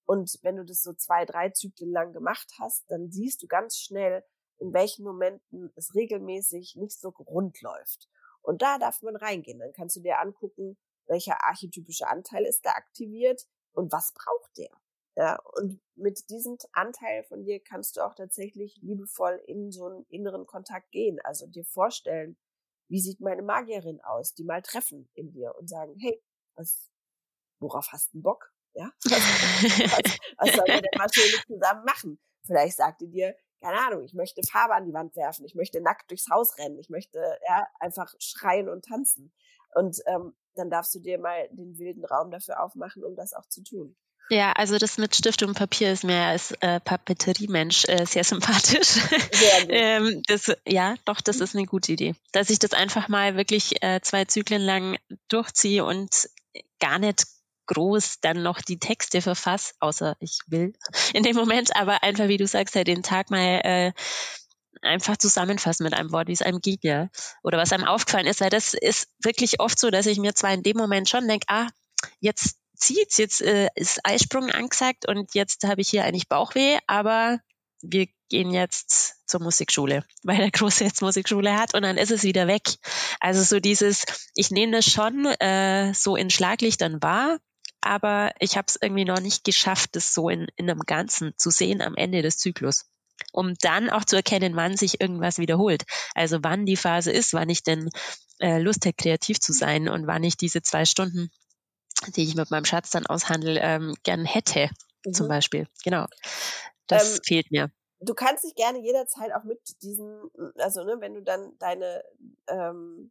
Und 0.04 0.38
wenn 0.42 0.56
du 0.56 0.64
das 0.64 0.82
so 0.82 0.92
zwei, 0.92 1.24
drei 1.24 1.48
Zyklen 1.50 1.90
lang 1.90 2.12
gemacht 2.12 2.52
hast, 2.60 2.84
dann 2.90 3.10
siehst 3.10 3.42
du 3.42 3.46
ganz 3.46 3.78
schnell, 3.78 4.22
in 4.58 4.74
welchen 4.74 5.04
Momenten 5.04 5.72
es 5.76 5.94
regelmäßig 5.94 6.76
nicht 6.76 7.00
so 7.00 7.08
rund 7.08 7.60
läuft. 7.62 8.10
Und 8.42 8.60
da 8.60 8.76
darf 8.78 9.00
man 9.00 9.16
reingehen. 9.16 9.58
Dann 9.58 9.72
kannst 9.72 9.96
du 9.96 10.00
dir 10.00 10.20
angucken, 10.20 10.76
welcher 11.06 11.42
archetypische 11.44 12.06
Anteil 12.08 12.44
ist 12.44 12.66
da 12.66 12.72
aktiviert 12.72 13.46
und 13.72 13.90
was 13.90 14.12
braucht 14.12 14.58
der. 14.58 14.70
Ja, 15.16 15.38
und 15.54 15.80
mit 15.94 16.28
diesem 16.28 16.58
Anteil 16.72 17.22
von 17.24 17.44
dir 17.44 17.60
kannst 17.60 17.96
du 17.96 18.00
auch 18.00 18.14
tatsächlich 18.14 18.76
liebevoll 18.82 19.40
in 19.46 19.70
so 19.70 19.86
einen 19.86 20.04
inneren 20.08 20.44
Kontakt 20.46 20.90
gehen. 20.90 21.20
Also 21.22 21.46
dir 21.46 21.64
vorstellen, 21.64 22.36
wie 22.88 23.00
sieht 23.00 23.20
meine 23.20 23.42
Magierin 23.42 24.00
aus, 24.02 24.34
die 24.34 24.44
mal 24.44 24.62
treffen 24.62 25.08
in 25.14 25.30
dir 25.32 25.54
und 25.56 25.68
sagen, 25.68 25.94
hey, 25.98 26.20
was, 26.56 26.90
worauf 27.60 27.88
hast 27.92 28.12
du 28.14 28.22
Bock? 28.22 28.50
Ja, 28.74 28.90
was, 29.04 29.12
was, 29.12 30.18
was 30.38 30.56
sollen 30.56 30.66
wir 30.66 30.82
denn 30.82 30.98
mal 30.98 31.08
schön 31.12 31.40
zusammen 31.46 31.84
machen? 31.84 32.20
Vielleicht 32.44 32.76
sagt 32.76 33.02
ihr 33.02 33.08
dir, 33.08 33.36
keine 33.60 33.78
Ahnung, 33.78 34.02
ich 34.02 34.14
möchte 34.14 34.42
Farbe 34.42 34.74
an 34.74 34.84
die 34.84 34.92
Wand 34.92 35.14
werfen, 35.16 35.46
ich 35.46 35.54
möchte 35.54 35.80
nackt 35.80 36.10
durchs 36.10 36.28
Haus 36.28 36.58
rennen, 36.58 36.78
ich 36.78 36.90
möchte 36.90 37.18
ja 37.48 37.66
einfach 37.78 38.12
schreien 38.18 38.68
und 38.68 38.84
tanzen. 38.84 39.32
Und 39.74 40.00
ähm, 40.06 40.36
dann 40.54 40.70
darfst 40.70 40.94
du 40.94 41.00
dir 41.00 41.18
mal 41.18 41.48
den 41.50 41.78
wilden 41.78 42.04
Raum 42.04 42.30
dafür 42.30 42.62
aufmachen, 42.62 43.02
um 43.04 43.16
das 43.16 43.32
auch 43.32 43.46
zu 43.46 43.62
tun. 43.62 43.96
Ja, 44.30 44.52
also 44.52 44.78
das 44.78 44.96
mit 44.96 45.14
Stift 45.14 45.42
und 45.42 45.54
Papier 45.54 45.92
ist 45.92 46.04
mir 46.04 46.24
als 46.24 46.52
äh, 46.60 46.80
Papeteriemensch 46.80 47.84
äh, 47.88 48.06
sehr 48.06 48.24
sympathisch. 48.24 48.88
Sehr 49.32 49.68
ähm, 49.68 50.22
das, 50.26 50.50
ja, 50.66 50.94
doch, 51.04 51.20
das 51.20 51.40
ist 51.40 51.54
eine 51.54 51.66
gute 51.66 51.92
Idee. 51.92 52.14
Dass 52.32 52.50
ich 52.50 52.58
das 52.58 52.72
einfach 52.72 53.08
mal 53.08 53.36
wirklich 53.36 53.82
äh, 53.82 54.00
zwei 54.02 54.24
Zyklen 54.24 54.62
lang 54.62 54.98
durchziehe 55.28 55.84
und 55.84 56.28
gar 56.80 56.98
nicht 56.98 57.24
groß 57.66 58.20
dann 58.20 58.42
noch 58.42 58.60
die 58.60 58.78
Texte 58.78 59.22
verfasse, 59.22 59.74
außer 59.80 60.16
ich 60.20 60.38
will 60.46 60.72
in 61.14 61.22
dem 61.22 61.36
Moment, 61.36 61.76
aber 61.76 62.02
einfach, 62.02 62.28
wie 62.28 62.36
du 62.36 62.46
sagst, 62.46 62.74
halt 62.76 62.88
den 62.88 63.02
Tag 63.02 63.30
mal 63.30 63.60
äh, 63.62 63.92
einfach 64.82 65.16
zusammenfassen 65.16 65.84
mit 65.84 65.94
einem 65.94 66.12
Wort, 66.12 66.28
wie 66.28 66.32
es 66.32 66.42
einem 66.42 66.60
geht, 66.60 66.84
ja. 66.84 67.08
Oder 67.42 67.58
was 67.58 67.72
einem 67.72 67.84
aufgefallen 67.84 68.26
ist, 68.26 68.40
weil 68.40 68.50
das 68.50 68.74
ist 68.74 69.08
wirklich 69.22 69.60
oft 69.60 69.78
so, 69.78 69.90
dass 69.90 70.06
ich 70.06 70.18
mir 70.18 70.34
zwar 70.34 70.52
in 70.52 70.62
dem 70.62 70.76
Moment 70.76 71.08
schon 71.08 71.26
denke, 71.28 71.46
ah, 71.48 71.68
jetzt 72.20 72.56
zieht's, 72.84 73.16
jetzt 73.16 73.42
äh, 73.42 73.68
ist 73.74 74.00
Eisprung 74.04 74.50
angesagt 74.50 75.08
und 75.08 75.34
jetzt 75.34 75.64
habe 75.64 75.80
ich 75.80 75.88
hier 75.88 76.04
eigentlich 76.04 76.28
Bauchweh, 76.28 76.78
aber 76.86 77.40
wir 77.82 78.06
gehen 78.28 78.50
jetzt 78.50 79.16
zur 79.26 79.40
Musikschule, 79.40 80.04
weil 80.22 80.38
der 80.38 80.50
Große 80.50 80.84
jetzt 80.84 81.02
Musikschule 81.02 81.58
hat 81.58 81.74
und 81.74 81.82
dann 81.82 81.96
ist 81.96 82.10
es 82.10 82.22
wieder 82.22 82.46
weg. 82.46 82.62
Also 83.20 83.42
so 83.42 83.60
dieses, 83.60 84.04
ich 84.34 84.50
nehme 84.50 84.72
das 84.72 84.86
schon 84.86 85.26
äh, 85.26 85.92
so 85.94 86.16
in 86.16 86.30
Schlaglichtern 86.30 87.02
wahr, 87.02 87.38
aber 87.80 88.32
ich 88.38 88.56
habe 88.56 88.66
es 88.68 88.78
irgendwie 88.80 89.04
noch 89.04 89.20
nicht 89.20 89.44
geschafft, 89.44 89.96
das 89.96 90.14
so 90.14 90.28
in, 90.28 90.46
in 90.56 90.70
einem 90.70 90.80
Ganzen 90.80 91.32
zu 91.36 91.50
sehen 91.50 91.82
am 91.82 91.96
Ende 91.96 92.22
des 92.22 92.38
Zyklus 92.38 92.86
um 93.32 93.54
dann 93.60 93.90
auch 93.90 94.04
zu 94.04 94.16
erkennen, 94.16 94.56
wann 94.56 94.76
sich 94.76 95.00
irgendwas 95.00 95.38
wiederholt. 95.38 95.84
Also 96.14 96.38
wann 96.42 96.66
die 96.66 96.76
Phase 96.76 97.10
ist, 97.10 97.32
wann 97.32 97.48
ich 97.48 97.62
denn 97.62 97.90
äh, 98.38 98.58
Lust 98.58 98.84
hätte, 98.84 99.02
kreativ 99.02 99.40
zu 99.40 99.52
sein 99.52 99.88
und 99.88 100.06
wann 100.06 100.24
ich 100.24 100.36
diese 100.36 100.62
zwei 100.62 100.84
Stunden, 100.84 101.30
die 102.12 102.24
ich 102.24 102.34
mit 102.34 102.50
meinem 102.50 102.64
Schatz 102.64 102.90
dann 102.90 103.06
aushandle, 103.06 103.60
ähm, 103.60 103.94
gern 104.02 104.24
hätte, 104.24 104.70
mhm. 105.04 105.12
zum 105.12 105.28
Beispiel. 105.28 105.66
Genau. 105.84 106.06
Das 106.86 107.16
ähm, 107.16 107.20
fehlt 107.24 107.50
mir. 107.50 107.70
Du 108.00 108.14
kannst 108.14 108.44
dich 108.44 108.54
gerne 108.54 108.80
jederzeit 108.80 109.32
auch 109.32 109.44
mit 109.44 109.60
diesen, 109.82 110.30
also 110.56 110.84
ne, 110.84 110.96
wenn 111.00 111.14
du 111.14 111.22
dann 111.22 111.56
deine 111.58 112.04
ähm, 112.48 113.10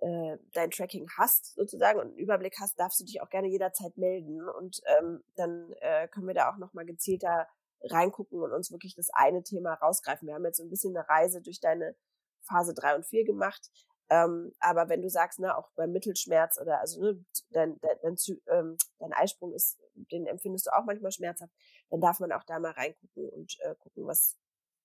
äh, 0.00 0.38
dein 0.52 0.70
Tracking 0.70 1.08
hast 1.16 1.54
sozusagen 1.54 1.98
und 1.98 2.08
einen 2.08 2.18
Überblick 2.18 2.56
hast, 2.60 2.78
darfst 2.78 3.00
du 3.00 3.04
dich 3.04 3.22
auch 3.22 3.30
gerne 3.30 3.48
jederzeit 3.48 3.96
melden 3.96 4.46
und 4.48 4.80
ähm, 4.98 5.22
dann 5.36 5.72
äh, 5.80 6.08
können 6.08 6.26
wir 6.26 6.34
da 6.34 6.50
auch 6.52 6.58
nochmal 6.58 6.84
gezielter 6.84 7.46
reingucken 7.82 8.40
und 8.40 8.52
uns 8.52 8.70
wirklich 8.70 8.94
das 8.94 9.08
eine 9.12 9.42
Thema 9.42 9.74
rausgreifen. 9.74 10.28
Wir 10.28 10.34
haben 10.34 10.44
jetzt 10.44 10.58
so 10.58 10.64
ein 10.64 10.70
bisschen 10.70 10.96
eine 10.96 11.08
Reise 11.08 11.40
durch 11.40 11.60
deine 11.60 11.94
Phase 12.42 12.74
drei 12.74 12.94
und 12.94 13.06
vier 13.06 13.24
gemacht. 13.24 13.70
Ähm, 14.08 14.52
aber 14.60 14.88
wenn 14.88 15.02
du 15.02 15.10
sagst, 15.10 15.40
ne, 15.40 15.56
auch 15.56 15.70
beim 15.74 15.90
Mittelschmerz 15.90 16.58
oder 16.60 16.80
also 16.80 17.00
ne, 17.00 17.24
dein, 17.50 17.78
dein, 17.80 17.98
dein, 18.02 18.16
ähm, 18.48 18.76
dein 18.98 19.12
Eisprung 19.12 19.52
ist, 19.52 19.78
den 19.94 20.26
empfindest 20.26 20.66
du 20.66 20.76
auch 20.76 20.84
manchmal 20.84 21.10
schmerzhaft, 21.10 21.52
dann 21.90 22.00
darf 22.00 22.20
man 22.20 22.30
auch 22.32 22.44
da 22.44 22.58
mal 22.60 22.72
reingucken 22.72 23.28
und 23.30 23.58
äh, 23.60 23.74
gucken, 23.76 24.06
was, 24.06 24.36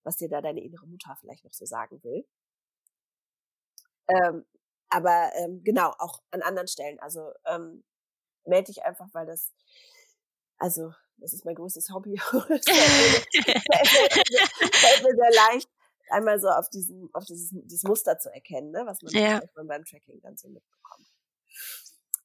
was 0.03 0.17
dir 0.17 0.29
da 0.29 0.41
deine 0.41 0.63
innere 0.63 0.87
Mutter 0.87 1.15
vielleicht 1.19 1.43
noch 1.43 1.53
so 1.53 1.65
sagen 1.65 2.03
will. 2.03 2.25
Ähm, 4.07 4.45
aber 4.89 5.31
ähm, 5.35 5.63
genau, 5.63 5.93
auch 5.99 6.21
an 6.31 6.41
anderen 6.41 6.67
Stellen. 6.67 6.99
Also 6.99 7.31
ähm, 7.45 7.83
melde 8.45 8.73
dich 8.73 8.83
einfach, 8.83 9.07
weil 9.13 9.25
das, 9.25 9.53
also 10.57 10.93
das 11.17 11.33
ist 11.33 11.45
mein 11.45 11.55
größtes 11.55 11.89
Hobby. 11.91 12.15
Es 12.15 12.65
fällt 14.79 15.03
mir 15.03 15.15
sehr 15.15 15.31
leicht, 15.31 15.69
einmal 16.11 16.39
so 16.39 16.49
auf 16.49 16.69
diesen, 16.69 17.09
auf 17.13 17.25
dieses, 17.25 17.49
dieses 17.51 17.83
Muster 17.83 18.17
zu 18.19 18.33
erkennen, 18.33 18.71
ne, 18.71 18.83
was 18.85 19.01
man, 19.01 19.13
ja. 19.13 19.41
man 19.55 19.67
beim 19.67 19.85
Tracking 19.85 20.21
dann 20.21 20.37
so 20.37 20.49
mitbekommt. 20.49 21.07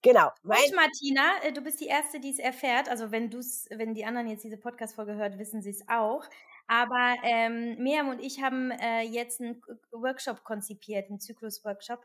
Genau. 0.02 0.30
Mein 0.42 0.58
und 0.68 0.76
Martina, 0.76 1.42
äh, 1.42 1.52
du 1.52 1.62
bist 1.62 1.80
die 1.80 1.86
Erste, 1.86 2.20
die 2.20 2.30
es 2.30 2.38
erfährt. 2.38 2.88
Also 2.88 3.10
wenn 3.10 3.28
du's, 3.28 3.66
wenn 3.70 3.92
die 3.92 4.04
anderen 4.04 4.28
jetzt 4.28 4.44
diese 4.44 4.56
Podcast-Folge 4.56 5.16
hört, 5.16 5.38
wissen 5.38 5.62
sie 5.62 5.70
es 5.70 5.88
auch. 5.88 6.24
Aber 6.68 7.16
ähm, 7.24 7.76
Miriam 7.78 8.08
und 8.08 8.20
ich 8.20 8.40
haben 8.40 8.70
äh, 8.70 9.02
jetzt 9.02 9.40
einen 9.40 9.60
Workshop 9.90 10.44
konzipiert, 10.44 11.08
einen 11.08 11.18
Zyklus-Workshop. 11.18 12.04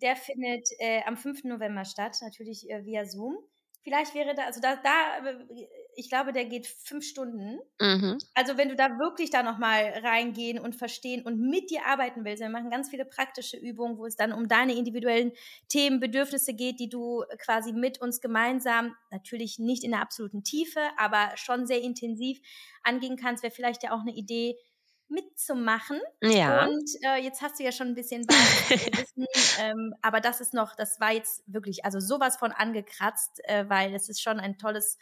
Der 0.00 0.16
findet 0.16 0.68
äh, 0.78 1.02
am 1.04 1.16
5. 1.16 1.44
November 1.44 1.84
statt, 1.84 2.16
natürlich 2.22 2.70
äh, 2.70 2.84
via 2.84 3.04
Zoom. 3.04 3.36
Vielleicht 3.82 4.14
wäre 4.14 4.34
da, 4.34 4.44
also 4.44 4.60
da, 4.60 4.76
da, 4.76 5.22
ich 5.96 6.08
glaube, 6.08 6.32
der 6.32 6.44
geht 6.44 6.66
fünf 6.66 7.04
Stunden. 7.04 7.58
Mhm. 7.80 8.18
Also 8.34 8.56
wenn 8.56 8.68
du 8.68 8.76
da 8.76 8.98
wirklich 8.98 9.30
da 9.30 9.42
nochmal 9.42 10.00
reingehen 10.02 10.58
und 10.58 10.74
verstehen 10.74 11.22
und 11.22 11.40
mit 11.40 11.70
dir 11.70 11.86
arbeiten 11.86 12.24
willst, 12.24 12.42
wir 12.42 12.48
machen 12.48 12.70
ganz 12.70 12.90
viele 12.90 13.04
praktische 13.04 13.56
Übungen, 13.56 13.98
wo 13.98 14.06
es 14.06 14.16
dann 14.16 14.32
um 14.32 14.48
deine 14.48 14.74
individuellen 14.74 15.32
Themen, 15.68 16.00
Bedürfnisse 16.00 16.54
geht, 16.54 16.80
die 16.80 16.88
du 16.88 17.24
quasi 17.38 17.72
mit 17.72 18.00
uns 18.00 18.20
gemeinsam, 18.20 18.94
natürlich 19.10 19.58
nicht 19.58 19.84
in 19.84 19.92
der 19.92 20.00
absoluten 20.00 20.44
Tiefe, 20.44 20.80
aber 20.96 21.32
schon 21.36 21.66
sehr 21.66 21.80
intensiv 21.80 22.40
angehen 22.82 23.16
kannst, 23.16 23.42
wäre 23.42 23.54
vielleicht 23.54 23.82
ja 23.82 23.92
auch 23.92 24.00
eine 24.00 24.14
Idee, 24.14 24.56
mitzumachen. 25.12 26.00
Ja. 26.22 26.66
Und 26.66 26.90
äh, 27.02 27.22
jetzt 27.22 27.42
hast 27.42 27.60
du 27.60 27.64
ja 27.64 27.70
schon 27.70 27.88
ein 27.88 27.94
bisschen 27.94 28.26
Wissen, 28.26 29.26
ähm, 29.60 29.94
aber 30.02 30.20
das 30.20 30.40
ist 30.40 30.54
noch, 30.54 30.74
das 30.74 30.98
war 31.00 31.12
jetzt 31.12 31.42
wirklich, 31.46 31.84
also 31.84 32.00
sowas 32.00 32.36
von 32.36 32.50
angekratzt, 32.50 33.40
äh, 33.44 33.68
weil 33.68 33.94
es 33.94 34.08
ist 34.08 34.22
schon 34.22 34.40
ein 34.40 34.58
tolles 34.58 34.98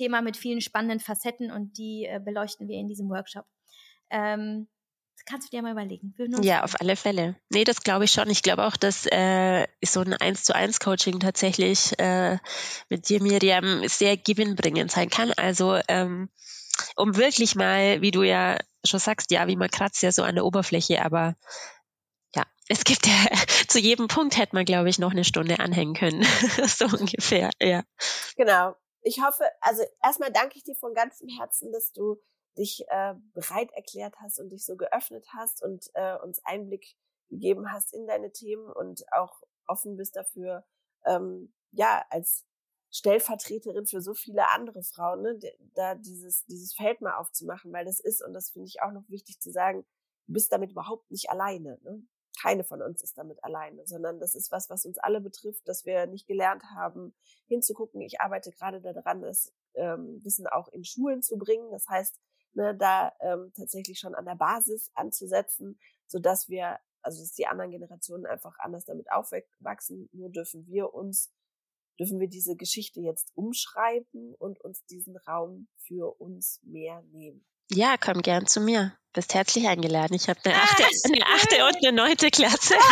Thema 0.00 0.22
mit 0.22 0.36
vielen 0.36 0.62
spannenden 0.62 1.00
Facetten 1.00 1.50
und 1.50 1.76
die 1.76 2.06
äh, 2.06 2.20
beleuchten 2.24 2.68
wir 2.68 2.78
in 2.78 2.88
diesem 2.88 3.10
Workshop. 3.10 3.44
Ähm, 4.10 4.66
kannst 5.26 5.52
du 5.52 5.56
dir 5.56 5.62
mal 5.62 5.72
überlegen. 5.72 6.14
Ja, 6.42 6.64
auf 6.64 6.80
alle 6.80 6.96
Fälle. 6.96 7.36
Nee, 7.50 7.64
das 7.64 7.82
glaube 7.82 8.06
ich 8.06 8.12
schon. 8.12 8.30
Ich 8.30 8.42
glaube 8.42 8.64
auch, 8.64 8.76
dass 8.76 9.06
äh, 9.06 9.66
so 9.84 10.00
ein 10.00 10.14
1 10.14 10.44
zu 10.44 10.54
1 10.54 10.80
Coaching 10.80 11.20
tatsächlich 11.20 11.98
äh, 11.98 12.38
mit 12.88 13.08
dir, 13.08 13.22
Miriam, 13.22 13.86
sehr 13.86 14.16
gewinnbringend 14.16 14.90
sein 14.90 15.10
kann. 15.10 15.32
Also 15.32 15.78
ähm, 15.88 16.30
um 16.96 17.16
wirklich 17.16 17.54
mal, 17.54 18.00
wie 18.00 18.10
du 18.10 18.22
ja 18.22 18.58
schon 18.84 19.00
sagst, 19.00 19.30
ja, 19.30 19.46
wie 19.48 19.56
man 19.56 19.70
kratzt 19.70 20.02
ja 20.02 20.12
so 20.12 20.22
an 20.22 20.34
der 20.34 20.46
Oberfläche, 20.46 21.04
aber 21.04 21.36
ja, 22.34 22.44
es 22.68 22.84
gibt 22.84 23.06
ja, 23.06 23.12
zu 23.68 23.78
jedem 23.78 24.08
Punkt 24.08 24.38
hätte 24.38 24.56
man, 24.56 24.64
glaube 24.64 24.88
ich, 24.88 24.98
noch 24.98 25.10
eine 25.10 25.24
Stunde 25.24 25.58
anhängen 25.58 25.94
können. 25.94 26.24
so 26.66 26.86
ungefähr, 26.86 27.50
ja. 27.60 27.82
Genau. 28.36 28.74
Ich 29.02 29.22
hoffe, 29.22 29.44
also 29.60 29.82
erstmal 30.02 30.32
danke 30.32 30.56
ich 30.56 30.64
dir 30.64 30.76
von 30.76 30.94
ganzem 30.94 31.28
Herzen, 31.28 31.72
dass 31.72 31.92
du 31.92 32.20
dich 32.58 32.84
äh, 32.88 33.14
bereit 33.32 33.70
erklärt 33.72 34.16
hast 34.20 34.38
und 34.38 34.50
dich 34.50 34.64
so 34.64 34.76
geöffnet 34.76 35.26
hast 35.34 35.62
und 35.62 35.90
äh, 35.94 36.16
uns 36.18 36.44
Einblick 36.44 36.96
gegeben 37.28 37.72
hast 37.72 37.94
in 37.94 38.06
deine 38.06 38.32
Themen 38.32 38.70
und 38.70 39.02
auch 39.12 39.40
offen 39.66 39.96
bist 39.96 40.16
dafür, 40.16 40.66
ähm, 41.06 41.54
ja, 41.70 42.04
als 42.10 42.44
Stellvertreterin 42.92 43.86
für 43.86 44.00
so 44.00 44.14
viele 44.14 44.50
andere 44.50 44.82
Frauen, 44.82 45.22
ne, 45.22 45.38
da 45.74 45.94
dieses, 45.94 46.44
dieses 46.46 46.74
Feld 46.74 47.00
mal 47.00 47.16
aufzumachen, 47.16 47.72
weil 47.72 47.84
das 47.84 48.00
ist, 48.00 48.22
und 48.22 48.34
das 48.34 48.50
finde 48.50 48.66
ich 48.66 48.82
auch 48.82 48.90
noch 48.90 49.08
wichtig 49.08 49.40
zu 49.40 49.52
sagen, 49.52 49.86
du 50.26 50.32
bist 50.32 50.52
damit 50.52 50.72
überhaupt 50.72 51.08
nicht 51.10 51.30
alleine. 51.30 51.78
Ne? 51.82 52.02
Keine 52.40 52.64
von 52.64 52.80
uns 52.82 53.02
ist 53.02 53.18
damit 53.18 53.42
alleine, 53.44 53.86
sondern 53.86 54.18
das 54.18 54.34
ist 54.34 54.50
was, 54.50 54.70
was 54.70 54.86
uns 54.86 54.98
alle 54.98 55.20
betrifft, 55.20 55.66
dass 55.68 55.84
wir 55.84 56.06
nicht 56.06 56.26
gelernt 56.26 56.62
haben, 56.74 57.14
hinzugucken. 57.46 58.00
Ich 58.00 58.20
arbeite 58.20 58.50
gerade 58.50 58.80
daran, 58.80 59.22
das 59.22 59.52
ähm, 59.74 60.20
Wissen 60.24 60.46
auch 60.46 60.68
in 60.68 60.84
Schulen 60.84 61.22
zu 61.22 61.36
bringen. 61.36 61.70
Das 61.70 61.86
heißt, 61.88 62.18
ne, 62.54 62.76
da 62.76 63.12
ähm, 63.20 63.52
tatsächlich 63.56 63.98
schon 63.98 64.14
an 64.14 64.24
der 64.24 64.36
Basis 64.36 64.90
anzusetzen, 64.94 65.78
so 66.06 66.18
dass 66.18 66.48
wir, 66.48 66.78
also 67.02 67.20
dass 67.20 67.32
die 67.32 67.46
anderen 67.46 67.70
Generationen 67.70 68.26
einfach 68.26 68.58
anders 68.58 68.84
damit 68.84 69.10
aufwachsen. 69.12 70.08
Nur 70.12 70.30
dürfen 70.30 70.66
wir 70.66 70.94
uns 70.94 71.30
dürfen 72.00 72.18
wir 72.18 72.28
diese 72.28 72.56
Geschichte 72.56 73.00
jetzt 73.00 73.30
umschreiben 73.34 74.34
und 74.36 74.58
uns 74.62 74.86
diesen 74.86 75.18
Raum 75.18 75.68
für 75.76 76.18
uns 76.18 76.58
mehr 76.62 77.02
nehmen. 77.12 77.44
Ja, 77.70 77.96
komm 77.98 78.22
gern 78.22 78.46
zu 78.46 78.60
mir. 78.60 78.92
Bist 79.12 79.34
herzlich 79.34 79.66
eingeladen. 79.66 80.14
Ich 80.14 80.28
habe 80.28 80.38
eine, 80.44 80.54
ah, 80.54 80.62
achte, 80.62 80.84
eine 81.04 81.26
achte 81.26 81.66
und 81.66 81.76
eine 81.84 81.92
neunte 81.92 82.30
Klasse. 82.30 82.74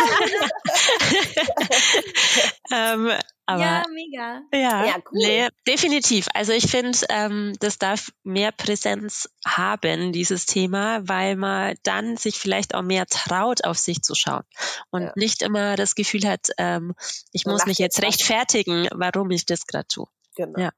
ähm, 2.73 3.11
aber, 3.45 3.61
ja, 3.61 3.83
mega. 3.93 4.41
Ja, 4.51 4.85
ja 4.85 4.95
cool. 4.97 5.11
Nee, 5.13 5.47
definitiv. 5.65 6.27
Also 6.33 6.51
ich 6.51 6.69
finde, 6.69 6.97
ähm, 7.07 7.55
das 7.61 7.77
darf 7.77 8.11
mehr 8.23 8.51
Präsenz 8.51 9.29
haben, 9.45 10.11
dieses 10.11 10.45
Thema, 10.45 11.07
weil 11.07 11.37
man 11.37 11.75
dann 11.83 12.17
sich 12.17 12.37
vielleicht 12.37 12.75
auch 12.75 12.83
mehr 12.83 13.05
traut, 13.05 13.63
auf 13.63 13.77
sich 13.77 14.01
zu 14.01 14.13
schauen 14.13 14.43
und 14.91 15.03
ja. 15.03 15.13
nicht 15.15 15.41
immer 15.41 15.77
das 15.77 15.95
Gefühl 15.95 16.27
hat, 16.27 16.47
ähm, 16.57 16.95
ich 17.31 17.45
muss 17.45 17.65
mich 17.65 17.77
jetzt 17.77 18.01
rechtfertigen, 18.03 18.89
warum 18.91 19.31
ich 19.31 19.45
das 19.45 19.65
gerade 19.67 19.87
tue. 19.87 20.07
Genau. 20.35 20.59
Ja. 20.59 20.71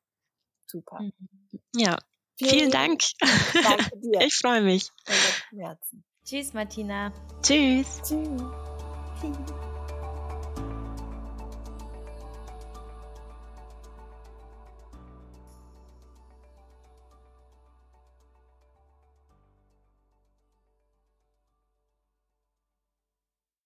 Super. 0.67 0.99
Ja. 1.75 1.97
Vielen, 2.49 2.71
Dank. 2.71 3.01
Danke 3.63 3.97
dir. 3.97 4.21
Ich 4.25 4.35
freue 4.35 4.61
mich. 4.61 4.89
Tschüss, 6.25 6.53
Martina. 6.53 7.11
Tschüss. 7.41 8.01
Tschüss. 8.03 8.41